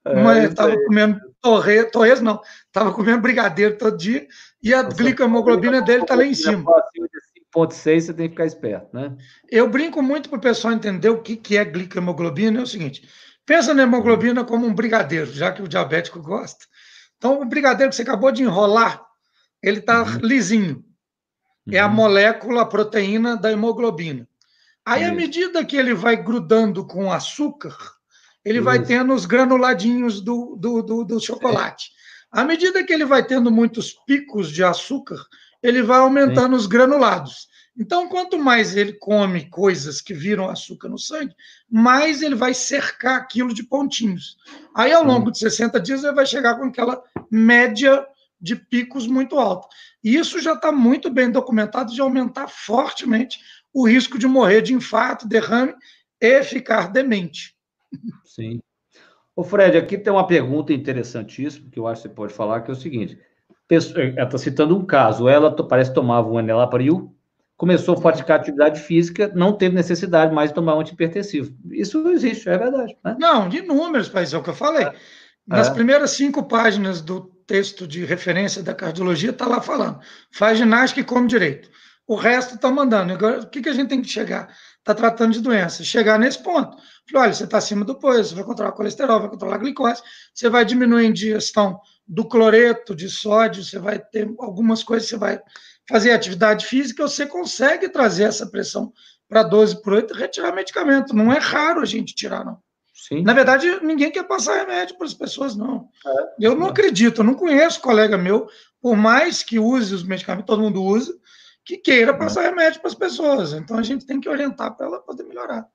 é, 0.04 0.44
estava 0.44 0.76
comendo 0.84 1.20
torre, 1.40 1.84
torres, 1.84 2.20
não, 2.20 2.40
estava 2.66 2.92
comendo 2.92 3.22
brigadeiro 3.22 3.78
todo 3.78 3.96
dia 3.96 4.26
e 4.60 4.74
a 4.74 4.82
glicohemoglobina 4.82 5.80
dele 5.80 6.02
está 6.02 6.16
lá 6.16 6.24
em 6.24 6.34
cima. 6.34 6.64
5,6 7.54 8.00
você 8.00 8.14
tem 8.14 8.26
que 8.26 8.34
ficar 8.34 8.46
esperto, 8.46 8.88
né? 8.94 9.16
Eu 9.50 9.68
brinco 9.68 10.02
muito 10.02 10.28
para 10.28 10.38
o 10.38 10.42
pessoal 10.42 10.72
entender 10.72 11.10
o 11.10 11.20
que, 11.20 11.36
que 11.36 11.56
é 11.56 11.64
glicohemoglobina. 11.64 12.60
É 12.60 12.62
o 12.62 12.66
seguinte: 12.66 13.06
pensa 13.44 13.74
na 13.74 13.82
hemoglobina 13.82 14.44
como 14.44 14.66
um 14.66 14.74
brigadeiro, 14.74 15.30
já 15.32 15.52
que 15.52 15.62
o 15.62 15.68
diabético 15.68 16.20
gosta. 16.20 16.64
Então, 17.18 17.40
o 17.40 17.44
brigadeiro 17.44 17.90
que 17.90 17.96
você 17.96 18.02
acabou 18.02 18.32
de 18.32 18.42
enrolar, 18.42 19.00
ele 19.62 19.78
está 19.78 20.02
uhum. 20.02 20.18
lisinho. 20.22 20.84
É 21.70 21.78
a 21.78 21.86
uhum. 21.86 21.92
molécula, 21.92 22.62
a 22.62 22.66
proteína 22.66 23.36
da 23.36 23.52
hemoglobina. 23.52 24.26
Aí, 24.84 25.04
à 25.04 25.12
medida 25.12 25.64
que 25.64 25.76
ele 25.76 25.94
vai 25.94 26.16
grudando 26.16 26.84
com 26.84 27.12
açúcar, 27.12 27.76
ele 28.44 28.58
Isso. 28.58 28.64
vai 28.64 28.82
tendo 28.84 29.14
os 29.14 29.26
granuladinhos 29.26 30.20
do, 30.20 30.56
do, 30.56 30.82
do, 30.82 31.04
do 31.04 31.20
chocolate. 31.20 31.90
À 32.32 32.42
medida 32.42 32.82
que 32.82 32.92
ele 32.92 33.04
vai 33.04 33.24
tendo 33.24 33.50
muitos 33.50 33.92
picos 34.06 34.50
de 34.50 34.64
açúcar, 34.64 35.24
ele 35.62 35.82
vai 35.82 35.98
aumentando 35.98 36.54
Sim. 36.54 36.60
os 36.60 36.66
granulados. 36.66 37.48
Então, 37.78 38.08
quanto 38.08 38.38
mais 38.38 38.76
ele 38.76 38.92
come 38.92 39.48
coisas 39.48 40.00
que 40.00 40.12
viram 40.12 40.48
açúcar 40.48 40.88
no 40.88 40.98
sangue, 40.98 41.34
mais 41.70 42.20
ele 42.20 42.34
vai 42.34 42.52
cercar 42.52 43.16
aquilo 43.16 43.54
de 43.54 43.62
pontinhos. 43.62 44.36
Aí, 44.74 44.92
ao 44.92 45.04
longo 45.04 45.30
de 45.30 45.38
60 45.38 45.80
dias, 45.80 46.04
ele 46.04 46.14
vai 46.14 46.26
chegar 46.26 46.56
com 46.56 46.66
aquela 46.66 47.02
média 47.30 48.06
de 48.38 48.56
picos 48.56 49.06
muito 49.06 49.38
alta. 49.38 49.68
E 50.04 50.16
isso 50.16 50.40
já 50.40 50.52
está 50.54 50.70
muito 50.70 51.08
bem 51.08 51.30
documentado 51.30 51.94
de 51.94 52.00
aumentar 52.00 52.48
fortemente 52.48 53.40
o 53.72 53.86
risco 53.86 54.18
de 54.18 54.26
morrer 54.26 54.60
de 54.60 54.74
infarto, 54.74 55.26
derrame 55.26 55.74
e 56.20 56.42
ficar 56.42 56.92
demente. 56.92 57.56
Sim. 58.24 58.60
Ô 59.34 59.42
Fred, 59.42 59.78
aqui 59.78 59.96
tem 59.96 60.12
uma 60.12 60.26
pergunta 60.26 60.74
interessantíssima 60.74 61.70
que 61.70 61.78
eu 61.78 61.86
acho 61.86 62.02
que 62.02 62.08
você 62.08 62.14
pode 62.14 62.34
falar, 62.34 62.60
que 62.60 62.70
é 62.70 62.74
o 62.74 62.76
seguinte. 62.76 63.18
Ela 63.70 64.24
está 64.24 64.38
citando 64.38 64.76
um 64.76 64.84
caso. 64.84 65.28
Ela 65.28 65.54
parece 65.66 65.90
que 65.90 65.94
tomava 65.94 66.28
um 66.28 66.38
enelapril, 66.38 67.14
começou 67.56 67.96
a 67.96 68.00
praticar 68.00 68.40
atividade 68.40 68.80
física, 68.80 69.30
não 69.34 69.52
teve 69.52 69.74
necessidade 69.74 70.34
mais 70.34 70.50
de 70.50 70.54
tomar 70.54 70.76
um 70.76 70.80
antipertensivo. 70.80 71.56
Isso 71.70 72.06
existe, 72.08 72.48
é 72.48 72.58
verdade. 72.58 72.96
Né? 73.04 73.16
Não, 73.18 73.48
de 73.48 73.62
números, 73.62 74.08
País, 74.08 74.32
é 74.34 74.38
o 74.38 74.42
que 74.42 74.50
eu 74.50 74.54
falei. 74.54 74.84
É. 74.84 74.94
Nas 75.46 75.68
é. 75.68 75.74
primeiras 75.74 76.10
cinco 76.10 76.42
páginas 76.44 77.00
do 77.00 77.20
texto 77.46 77.86
de 77.86 78.04
referência 78.04 78.62
da 78.62 78.74
cardiologia, 78.74 79.30
está 79.30 79.46
lá 79.46 79.60
falando. 79.60 80.00
Faz 80.30 80.58
ginástica 80.58 81.00
e 81.00 81.04
come 81.04 81.26
direito. 81.26 81.70
O 82.06 82.14
resto 82.14 82.56
está 82.56 82.70
mandando. 82.70 83.12
Agora, 83.12 83.40
o 83.40 83.46
que, 83.46 83.62
que 83.62 83.68
a 83.68 83.72
gente 83.72 83.88
tem 83.88 84.02
que 84.02 84.08
chegar? 84.08 84.54
Está 84.82 84.94
tratando 84.94 85.32
de 85.32 85.40
doença. 85.40 85.84
Chegar 85.84 86.18
nesse 86.18 86.42
ponto. 86.42 86.76
Falei, 87.08 87.26
olha, 87.26 87.34
você 87.34 87.44
está 87.44 87.58
acima 87.58 87.84
do 87.84 87.94
peso, 87.94 88.30
você 88.30 88.34
vai 88.34 88.44
controlar 88.44 88.72
colesterol, 88.72 89.20
vai 89.20 89.30
controlar 89.30 89.54
a 89.54 89.58
glicose, 89.58 90.02
você 90.34 90.50
vai 90.50 90.64
diminuir 90.64 91.06
a 91.06 91.08
ingestão 91.08 91.80
do 92.06 92.24
cloreto 92.24 92.94
de 92.94 93.08
sódio, 93.08 93.62
você 93.62 93.78
vai 93.78 94.00
ter 94.00 94.28
algumas 94.40 94.82
coisas, 94.82 95.08
você 95.08 95.16
vai 95.16 95.40
fazer 95.88 96.10
atividade 96.10 96.66
física, 96.66 97.06
você 97.06 97.24
consegue 97.26 97.88
trazer 97.88 98.24
essa 98.24 98.46
pressão 98.46 98.92
para 99.28 99.44
12 99.44 99.82
por 99.82 99.92
8 99.92 100.14
e 100.14 100.18
retirar 100.18 100.52
medicamento. 100.52 101.14
Não 101.14 101.32
é 101.32 101.38
raro 101.38 101.80
a 101.80 101.86
gente 101.86 102.14
tirar, 102.14 102.44
não. 102.44 102.58
Sim. 102.92 103.22
Na 103.22 103.32
verdade, 103.32 103.80
ninguém 103.82 104.10
quer 104.10 104.24
passar 104.24 104.56
remédio 104.56 104.96
para 104.96 105.06
as 105.06 105.14
pessoas, 105.14 105.56
não. 105.56 105.88
É. 106.06 106.46
Eu 106.46 106.56
não 106.56 106.66
acredito, 106.66 107.20
eu 107.20 107.24
não 107.24 107.34
conheço 107.34 107.80
colega 107.80 108.18
meu, 108.18 108.48
por 108.80 108.96
mais 108.96 109.42
que 109.42 109.58
use 109.58 109.94
os 109.94 110.02
medicamentos, 110.02 110.46
todo 110.46 110.62
mundo 110.62 110.82
usa, 110.82 111.14
que 111.64 111.78
queira 111.78 112.14
passar 112.14 112.42
é. 112.42 112.48
remédio 112.48 112.80
para 112.80 112.88
as 112.88 112.94
pessoas. 112.94 113.52
Então 113.52 113.78
a 113.78 113.82
gente 113.82 114.06
tem 114.06 114.20
que 114.20 114.28
orientar 114.28 114.76
para 114.76 114.86
ela 114.86 115.00
poder 115.00 115.24
melhorar. 115.24 115.66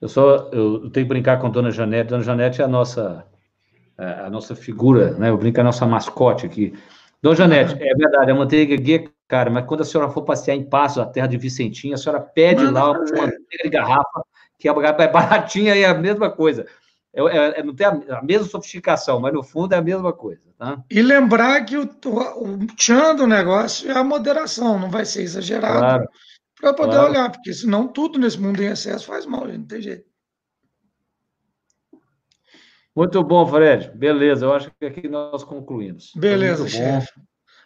Eu 0.00 0.08
só 0.08 0.50
eu 0.52 0.90
tenho 0.90 1.06
que 1.06 1.08
brincar 1.08 1.40
com 1.40 1.46
a 1.46 1.50
dona 1.50 1.70
Janete. 1.70 2.10
Dona 2.10 2.22
Janete 2.22 2.60
é 2.60 2.64
a 2.64 2.68
nossa, 2.68 3.26
é, 3.98 4.04
a 4.04 4.30
nossa 4.30 4.54
figura, 4.54 5.12
né? 5.12 5.30
Eu 5.30 5.38
brinco 5.38 5.56
com 5.56 5.62
a 5.62 5.64
nossa 5.64 5.86
mascote 5.86 6.44
aqui. 6.44 6.74
Dona 7.22 7.36
Janete, 7.36 7.74
é 7.82 7.94
verdade, 7.94 8.30
a 8.30 8.34
manteiga 8.34 8.76
guia 8.76 9.04
é 9.04 9.08
cara, 9.26 9.50
mas 9.50 9.66
quando 9.66 9.80
a 9.80 9.84
senhora 9.84 10.10
for 10.10 10.22
passear 10.22 10.54
em 10.54 10.68
Passo, 10.68 11.00
a 11.00 11.06
terra 11.06 11.26
de 11.26 11.36
Vicentinha, 11.36 11.94
a 11.94 11.98
senhora 11.98 12.20
pede 12.20 12.64
lá 12.64 12.92
uma 12.92 13.00
manteiga 13.00 13.62
de 13.64 13.70
garrafa, 13.70 14.22
que 14.58 14.68
é, 14.68 14.72
é 14.72 15.08
baratinha 15.08 15.74
e 15.74 15.82
é 15.82 15.86
a 15.86 15.94
mesma 15.94 16.30
coisa. 16.30 16.66
É, 17.16 17.22
é, 17.22 17.60
é, 17.60 17.62
não 17.62 17.74
tem 17.74 17.86
a, 17.86 18.18
a, 18.18 18.22
mesma 18.22 18.46
sofisticação, 18.46 19.18
mas 19.18 19.32
no 19.32 19.42
fundo 19.42 19.72
é 19.74 19.78
a 19.78 19.82
mesma 19.82 20.12
coisa. 20.12 20.42
Tá? 20.58 20.84
E 20.90 21.02
lembrar 21.02 21.64
que 21.64 21.76
o, 21.76 21.82
o 21.82 22.66
tchan 22.76 23.16
do 23.16 23.26
negócio 23.26 23.90
é 23.90 23.96
a 23.96 24.04
moderação, 24.04 24.78
não 24.78 24.90
vai 24.90 25.04
ser 25.04 25.22
exagerado. 25.22 25.78
Claro 25.78 26.08
para 26.60 26.72
poder 26.72 26.92
claro. 26.92 27.10
olhar, 27.10 27.30
porque 27.30 27.52
senão 27.52 27.86
tudo 27.86 28.18
nesse 28.18 28.40
mundo 28.40 28.62
em 28.62 28.66
excesso 28.66 29.06
faz 29.06 29.26
mal, 29.26 29.46
não 29.46 29.64
tem 29.64 29.80
jeito. 29.80 30.04
Muito 32.94 33.22
bom, 33.22 33.46
Fred. 33.46 33.90
Beleza, 33.94 34.46
eu 34.46 34.54
acho 34.54 34.70
que 34.78 34.86
aqui 34.86 35.06
nós 35.06 35.44
concluímos. 35.44 36.12
Beleza, 36.16 36.66
chefe. 36.66 37.12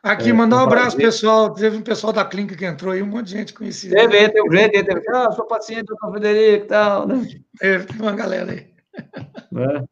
Aqui, 0.02 0.30
é, 0.30 0.32
mandar 0.32 0.56
um 0.56 0.60
abraço, 0.60 0.96
pessoal. 0.96 1.52
Teve 1.52 1.76
um 1.76 1.82
pessoal 1.82 2.12
da 2.12 2.24
clínica 2.24 2.56
que 2.56 2.64
entrou 2.64 2.92
aí, 2.92 3.02
um 3.02 3.06
monte 3.06 3.26
de 3.26 3.32
gente 3.32 3.54
conhecida. 3.54 3.94
Teve, 3.94 4.28
teve 4.28 4.56
gente, 4.56 4.82
teve, 4.82 5.08
ah, 5.10 5.30
sou 5.30 5.46
paciente, 5.46 5.84
doutor 5.84 6.10
Frederico 6.10 6.64
e 6.64 6.68
tal, 6.68 7.06
né? 7.06 7.26
Teve 7.58 8.02
uma 8.02 8.12
galera 8.12 8.50
aí. 8.50 8.70
É. 8.96 9.82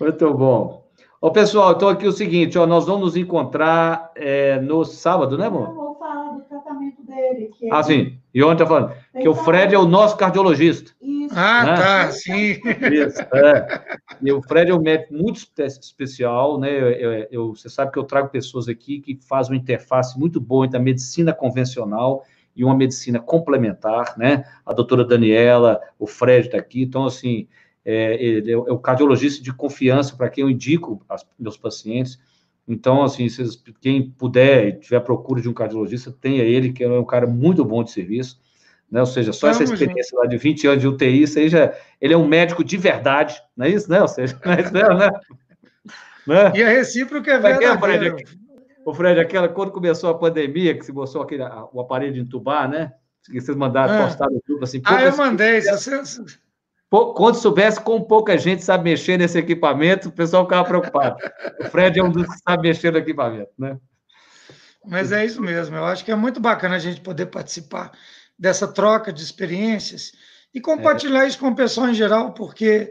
Muito 0.00 0.34
bom. 0.34 0.86
Ô, 1.20 1.32
pessoal, 1.32 1.72
então 1.72 1.88
aqui 1.88 2.06
é 2.06 2.08
o 2.08 2.12
seguinte, 2.12 2.56
ó, 2.56 2.66
nós 2.66 2.86
vamos 2.86 3.02
nos 3.02 3.16
encontrar 3.16 4.12
é, 4.14 4.60
no 4.60 4.84
sábado, 4.84 5.36
né, 5.36 5.46
amor? 5.46 5.88
dele. 7.08 7.50
Que 7.58 7.70
ah, 7.70 7.82
sim. 7.82 8.18
E 8.32 8.42
ontem 8.42 8.58
tá 8.58 8.66
falando 8.66 8.92
que 9.20 9.28
o 9.28 9.34
Fred 9.34 9.74
é 9.74 9.78
o 9.78 9.86
nosso 9.86 10.16
cardiologista. 10.16 10.92
Isso. 11.00 11.34
Ah, 11.36 11.64
né? 11.64 11.76
tá, 11.76 12.10
sim. 12.10 12.60
Isso, 12.92 13.20
é. 13.34 13.98
E 14.22 14.30
o 14.30 14.42
Fred 14.42 14.70
é 14.70 14.74
um 14.74 14.80
médico 14.80 15.14
muito 15.14 15.40
especial, 15.58 16.58
né? 16.58 16.70
Eu, 16.70 16.90
eu, 16.90 17.28
eu, 17.30 17.54
você 17.54 17.68
sabe 17.68 17.90
que 17.90 17.98
eu 17.98 18.04
trago 18.04 18.28
pessoas 18.28 18.68
aqui 18.68 19.00
que 19.00 19.18
fazem 19.26 19.52
uma 19.52 19.60
interface 19.60 20.18
muito 20.18 20.40
boa 20.40 20.66
entre 20.66 20.78
a 20.78 20.82
medicina 20.82 21.32
convencional 21.32 22.24
e 22.54 22.64
uma 22.64 22.76
medicina 22.76 23.18
complementar, 23.18 24.16
né? 24.16 24.44
A 24.64 24.72
doutora 24.72 25.04
Daniela, 25.04 25.80
o 25.98 26.06
Fred 26.06 26.46
está 26.46 26.58
aqui, 26.58 26.82
então, 26.82 27.04
assim, 27.06 27.48
é, 27.84 28.22
ele 28.22 28.52
é 28.52 28.56
o 28.56 28.78
cardiologista 28.78 29.42
de 29.42 29.52
confiança 29.52 30.16
para 30.16 30.28
quem 30.28 30.42
eu 30.42 30.50
indico 30.50 31.04
aos 31.08 31.26
meus 31.38 31.56
pacientes. 31.56 32.18
Então, 32.66 33.02
assim, 33.02 33.28
vocês, 33.28 33.62
quem 33.80 34.10
puder 34.10 34.68
e 34.68 34.72
tiver 34.74 35.00
procura 35.00 35.40
de 35.40 35.48
um 35.48 35.54
cardiologista, 35.54 36.12
tenha 36.12 36.42
ele, 36.42 36.72
que 36.72 36.84
é 36.84 36.88
um 36.88 37.04
cara 37.04 37.26
muito 37.26 37.64
bom 37.64 37.82
de 37.82 37.90
serviço. 37.90 38.38
Né? 38.90 39.00
Ou 39.00 39.06
seja, 39.06 39.32
só 39.32 39.48
essa 39.48 39.64
experiência 39.64 40.18
lá 40.18 40.26
de 40.26 40.36
20 40.36 40.66
anos 40.66 40.80
de 40.80 40.88
UTI, 40.88 41.24
aí 41.36 41.48
já, 41.48 41.74
ele 42.00 42.14
é 42.14 42.16
um 42.16 42.26
médico 42.26 42.62
de 42.62 42.76
verdade, 42.76 43.40
não 43.56 43.66
é 43.66 43.70
isso, 43.70 43.90
né? 43.90 44.00
Ou 44.00 44.08
seja, 44.08 44.38
não 44.44 44.52
é 44.52 44.60
isso, 44.60 44.72
né? 44.72 44.82
né? 46.26 46.52
E 46.54 46.62
a 46.62 46.68
recíproca 46.68 47.32
é 47.32 47.38
verdadeira. 47.38 47.78
Fred, 47.78 48.38
o 48.84 48.94
Fred, 48.94 49.20
aquela, 49.20 49.48
quando 49.48 49.72
começou 49.72 50.08
a 50.08 50.18
pandemia, 50.18 50.76
que 50.76 50.84
se 50.84 50.92
mostrou 50.92 51.22
aquele, 51.22 51.42
o 51.72 51.80
aparelho 51.80 52.14
de 52.14 52.20
entubar, 52.20 52.68
né? 52.68 52.92
Que 53.24 53.40
vocês 53.40 53.56
mandaram, 53.56 53.94
ah. 53.94 54.04
postaram 54.04 54.40
tudo 54.46 54.64
assim. 54.64 54.80
Ah, 54.84 55.02
eu 55.02 55.14
mandei. 55.14 55.60
Você, 55.60 56.02
quando 56.90 57.34
soubesse 57.36 57.80
como 57.80 58.06
pouca 58.06 58.38
gente 58.38 58.64
sabe 58.64 58.84
mexer 58.84 59.18
nesse 59.18 59.38
equipamento, 59.38 60.08
o 60.08 60.12
pessoal 60.12 60.44
ficava 60.44 60.66
preocupado. 60.66 61.16
O 61.60 61.64
Fred 61.64 61.98
é 61.98 62.02
um 62.02 62.10
dos 62.10 62.26
que 62.26 62.38
sabe 62.38 62.68
mexer 62.68 62.90
no 62.90 62.98
equipamento, 62.98 63.50
né? 63.58 63.78
Mas 64.86 65.12
é 65.12 65.24
isso 65.24 65.42
mesmo. 65.42 65.76
Eu 65.76 65.84
acho 65.84 66.04
que 66.04 66.10
é 66.10 66.16
muito 66.16 66.40
bacana 66.40 66.76
a 66.76 66.78
gente 66.78 67.00
poder 67.02 67.26
participar 67.26 67.92
dessa 68.38 68.66
troca 68.66 69.12
de 69.12 69.22
experiências 69.22 70.12
e 70.54 70.60
compartilhar 70.60 71.24
é. 71.24 71.28
isso 71.28 71.38
com 71.38 71.48
o 71.48 71.54
pessoal 71.54 71.88
em 71.88 71.94
geral, 71.94 72.32
porque 72.32 72.90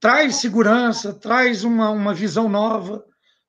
traz 0.00 0.36
segurança, 0.36 1.14
traz 1.14 1.62
uma, 1.62 1.90
uma 1.90 2.12
visão 2.12 2.48
nova 2.48 3.04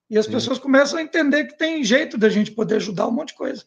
e 0.10 0.18
as 0.18 0.26
Sim. 0.26 0.34
pessoas 0.34 0.60
começam 0.60 1.00
a 1.00 1.02
entender 1.02 1.46
que 1.46 1.58
tem 1.58 1.84
jeito 1.84 2.18
da 2.18 2.30
gente 2.30 2.52
poder 2.52 2.76
ajudar 2.76 3.08
um 3.08 3.12
monte 3.12 3.30
de 3.30 3.36
coisa. 3.36 3.64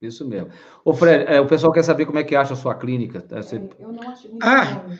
Isso 0.00 0.26
mesmo. 0.26 0.50
Ô, 0.84 0.92
Fred, 0.94 1.24
é, 1.26 1.40
o 1.40 1.46
pessoal 1.46 1.72
quer 1.72 1.82
saber 1.82 2.06
como 2.06 2.18
é 2.18 2.24
que 2.24 2.36
acha 2.36 2.52
a 2.52 2.56
sua 2.56 2.74
clínica. 2.74 3.24
Você... 3.30 3.56
Eu 3.78 3.92
não 3.92 4.10
acho 4.10 4.28
ah, 4.40 4.64
Bom, 4.64 4.96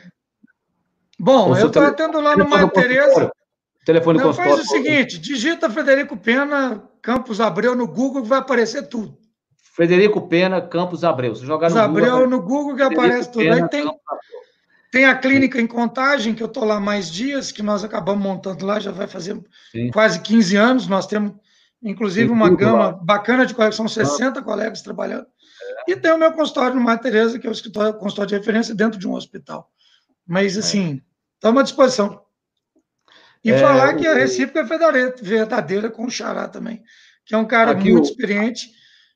eu 1.57 1.67
estou 1.67 1.83
atendo 1.83 2.21
lá 2.21 2.35
no 2.35 2.49
Maria 2.49 2.69
Tereza. 2.69 3.31
Telefone 3.85 4.19
Não, 4.19 4.33
faz 4.33 4.59
o 4.59 4.65
seguinte, 4.65 5.17
digita 5.17 5.69
Frederico 5.69 6.15
Pena, 6.15 6.83
Campos 7.01 7.41
Abreu 7.41 7.75
no 7.75 7.87
Google 7.87 8.21
que 8.21 8.27
vai 8.27 8.39
aparecer 8.39 8.87
tudo. 8.87 9.17
Frederico 9.73 10.27
Pena, 10.27 10.61
Campos 10.61 11.03
Abreu. 11.03 11.33
Se 11.35 11.45
jogar 11.45 11.69
no 11.69 11.79
Abreu 11.79 12.11
Google, 12.11 12.29
no 12.29 12.41
Google 12.41 12.75
que 12.75 12.83
Frederico 12.83 13.01
aparece 13.01 13.31
tudo. 13.31 13.43
Pena, 13.43 13.55
Aí 13.55 13.69
tem, 13.69 13.91
tem 14.91 15.05
a 15.05 15.15
clínica 15.15 15.59
em 15.59 15.67
Contagem, 15.67 16.35
que 16.35 16.43
eu 16.43 16.47
estou 16.47 16.65
lá 16.65 16.79
mais 16.79 17.09
dias, 17.09 17.51
que 17.51 17.63
nós 17.63 17.83
acabamos 17.83 18.21
montando 18.21 18.65
lá, 18.65 18.79
já 18.79 18.91
vai 18.91 19.07
fazer 19.07 19.41
Sim. 19.71 19.89
quase 19.91 20.19
15 20.19 20.55
anos. 20.55 20.87
Nós 20.87 21.07
temos, 21.07 21.33
inclusive, 21.81 22.27
tem 22.27 22.35
uma 22.35 22.49
gama 22.49 22.77
lá. 22.77 22.91
bacana 22.91 23.45
de 23.45 23.53
colegas, 23.53 23.75
são 23.75 23.87
60 23.87 24.39
ah. 24.39 24.43
colegas 24.43 24.81
trabalhando. 24.81 25.25
É. 25.87 25.91
E 25.93 25.95
tem 25.95 26.11
o 26.11 26.17
meu 26.17 26.31
consultório 26.33 26.75
no 26.75 26.81
Maria 26.81 27.01
Tereza, 27.01 27.39
que 27.39 27.47
é 27.47 27.49
o 27.49 27.93
consultório 27.93 28.29
de 28.29 28.35
referência 28.35 28.75
dentro 28.75 28.99
de 28.99 29.07
um 29.07 29.13
hospital. 29.13 29.69
Mas, 30.27 30.57
é. 30.57 30.59
assim, 30.59 31.01
Estamos 31.39 31.61
à 31.61 31.63
disposição. 31.63 32.21
E 33.43 33.51
é, 33.51 33.57
falar 33.57 33.95
que 33.95 34.05
a 34.05 34.13
recíproca 34.13 34.75
é 34.75 35.11
verdadeira 35.21 35.89
com 35.89 36.05
o 36.05 36.11
Xará 36.11 36.49
também, 36.49 36.83
que 37.25 37.33
é 37.33 37.37
um 37.37 37.45
cara 37.45 37.73
muito 37.73 37.99
o... 37.99 38.03
experiente, 38.03 38.69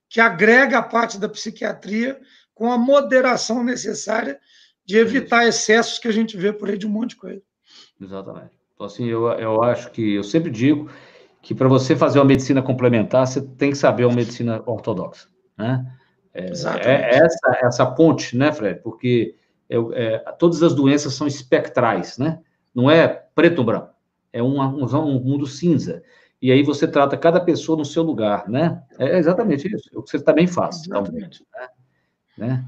que 0.10 0.22
agrega 0.22 0.78
a 0.78 0.84
parte 0.84 1.20
da 1.20 1.28
psiquiatria 1.28 2.18
com 2.56 2.72
a 2.72 2.78
moderação 2.78 3.62
necessária 3.62 4.40
de 4.86 4.98
evitar 4.98 5.46
excessos 5.46 6.00
que 6.00 6.08
a 6.08 6.14
gente 6.14 6.38
vê 6.38 6.54
por 6.54 6.70
aí 6.70 6.78
de 6.78 6.88
um 6.88 6.90
monte 6.90 7.10
de 7.10 7.16
coisa. 7.18 7.42
Exatamente. 8.00 8.52
Então, 8.74 8.86
assim, 8.86 9.06
eu, 9.06 9.28
eu 9.34 9.62
acho 9.62 9.92
que, 9.92 10.14
eu 10.14 10.24
sempre 10.24 10.50
digo 10.50 10.90
que 11.42 11.54
para 11.54 11.68
você 11.68 11.94
fazer 11.94 12.20
uma 12.20 12.26
medicina 12.26 12.62
complementar, 12.62 13.28
você 13.28 13.42
tem 13.42 13.72
que 13.72 13.78
saber 13.78 14.06
uma 14.06 14.16
medicina 14.16 14.64
ortodoxa, 14.66 15.28
né? 15.58 15.86
É, 16.34 16.46
é 16.46 17.16
essa, 17.18 17.60
essa 17.62 17.86
ponte, 17.86 18.36
né, 18.36 18.52
Fred? 18.52 18.82
Porque 18.82 19.36
é, 19.74 20.14
é, 20.16 20.20
todas 20.38 20.62
as 20.62 20.76
doenças 20.76 21.16
são 21.16 21.26
espectrais, 21.26 22.18
né? 22.18 22.40
Não 22.74 22.90
é 22.90 23.08
preto 23.08 23.60
ou 23.60 23.66
branco, 23.66 23.90
é 24.32 24.42
um, 24.42 24.62
um, 24.62 24.86
um, 24.86 25.20
mundo 25.20 25.48
cinza. 25.48 26.04
E 26.42 26.52
aí 26.52 26.62
você 26.62 26.88
trata 26.88 27.18
cada 27.18 27.40
pessoa 27.40 27.78
no 27.78 27.86
seu 27.86 28.04
lugar, 28.04 28.48
né? 28.48 28.84
É 29.00 29.18
exatamente 29.18 29.74
isso, 29.74 29.90
é 29.94 29.98
o 29.98 30.04
que 30.04 30.12
você 30.12 30.24
também 30.24 30.46
faz. 30.46 30.86
Exatamente. 30.86 31.44
Então, 31.48 31.62
né? 31.62 32.50
né? 32.50 32.66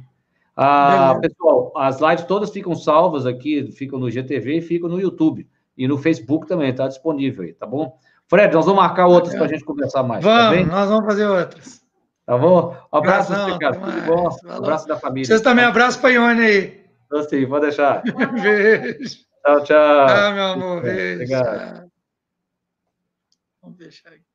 Ah, 0.56 1.20
pessoal, 1.22 1.74
as 1.76 2.00
lives 2.00 2.24
todas 2.26 2.50
ficam 2.50 2.74
salvas 2.76 3.26
aqui, 3.26 3.72
ficam 3.74 4.00
no 4.00 4.10
GTV 4.10 4.58
e 4.58 4.62
ficam 4.62 4.88
no 4.88 5.00
YouTube. 5.00 5.48
E 5.78 5.88
no 5.88 5.98
Facebook 5.98 6.48
também, 6.48 6.70
está 6.70 6.88
disponível 6.88 7.44
aí, 7.44 7.54
tá 7.54 7.66
bom? 7.68 8.00
Fred, 8.28 8.54
nós 8.54 8.66
vamos 8.66 8.82
marcar 8.82 9.08
outras 9.08 9.36
para 9.36 9.46
a 9.46 9.48
gente 9.50 9.66
conversar 9.66 10.04
mais. 10.04 10.24
Tá 10.24 10.50
vamos, 10.50 10.70
tá 10.70 10.76
nós 10.76 10.90
vamos 10.90 11.06
fazer 11.06 11.28
outras. 11.28 11.82
Tá 12.26 12.38
bom? 12.38 12.76
Um 12.92 12.98
abraço, 12.98 13.34
Ricardo. 13.34 13.80
Tudo 13.82 14.02
bom? 14.08 14.30
Um 14.46 14.52
abraço 14.52 14.88
da 14.88 14.98
família. 14.98 15.28
Vocês 15.28 15.42
também, 15.42 15.66
abraço 15.66 16.00
para 16.00 16.10
a 16.10 16.14
Ione 16.14 16.42
aí. 16.42 16.85
Gostei, 17.10 17.46
pode 17.48 17.68
deixar. 17.68 18.02
Beijo. 18.42 19.26
Tchau, 19.46 19.64
tchau. 19.64 20.08
Ah, 20.08 20.32
meu 20.32 20.44
amor, 20.44 20.82
beijo. 20.82 21.16
Obrigado. 21.16 21.92
Vamos 23.62 23.78
deixar 23.78 24.10
aqui. 24.10 24.35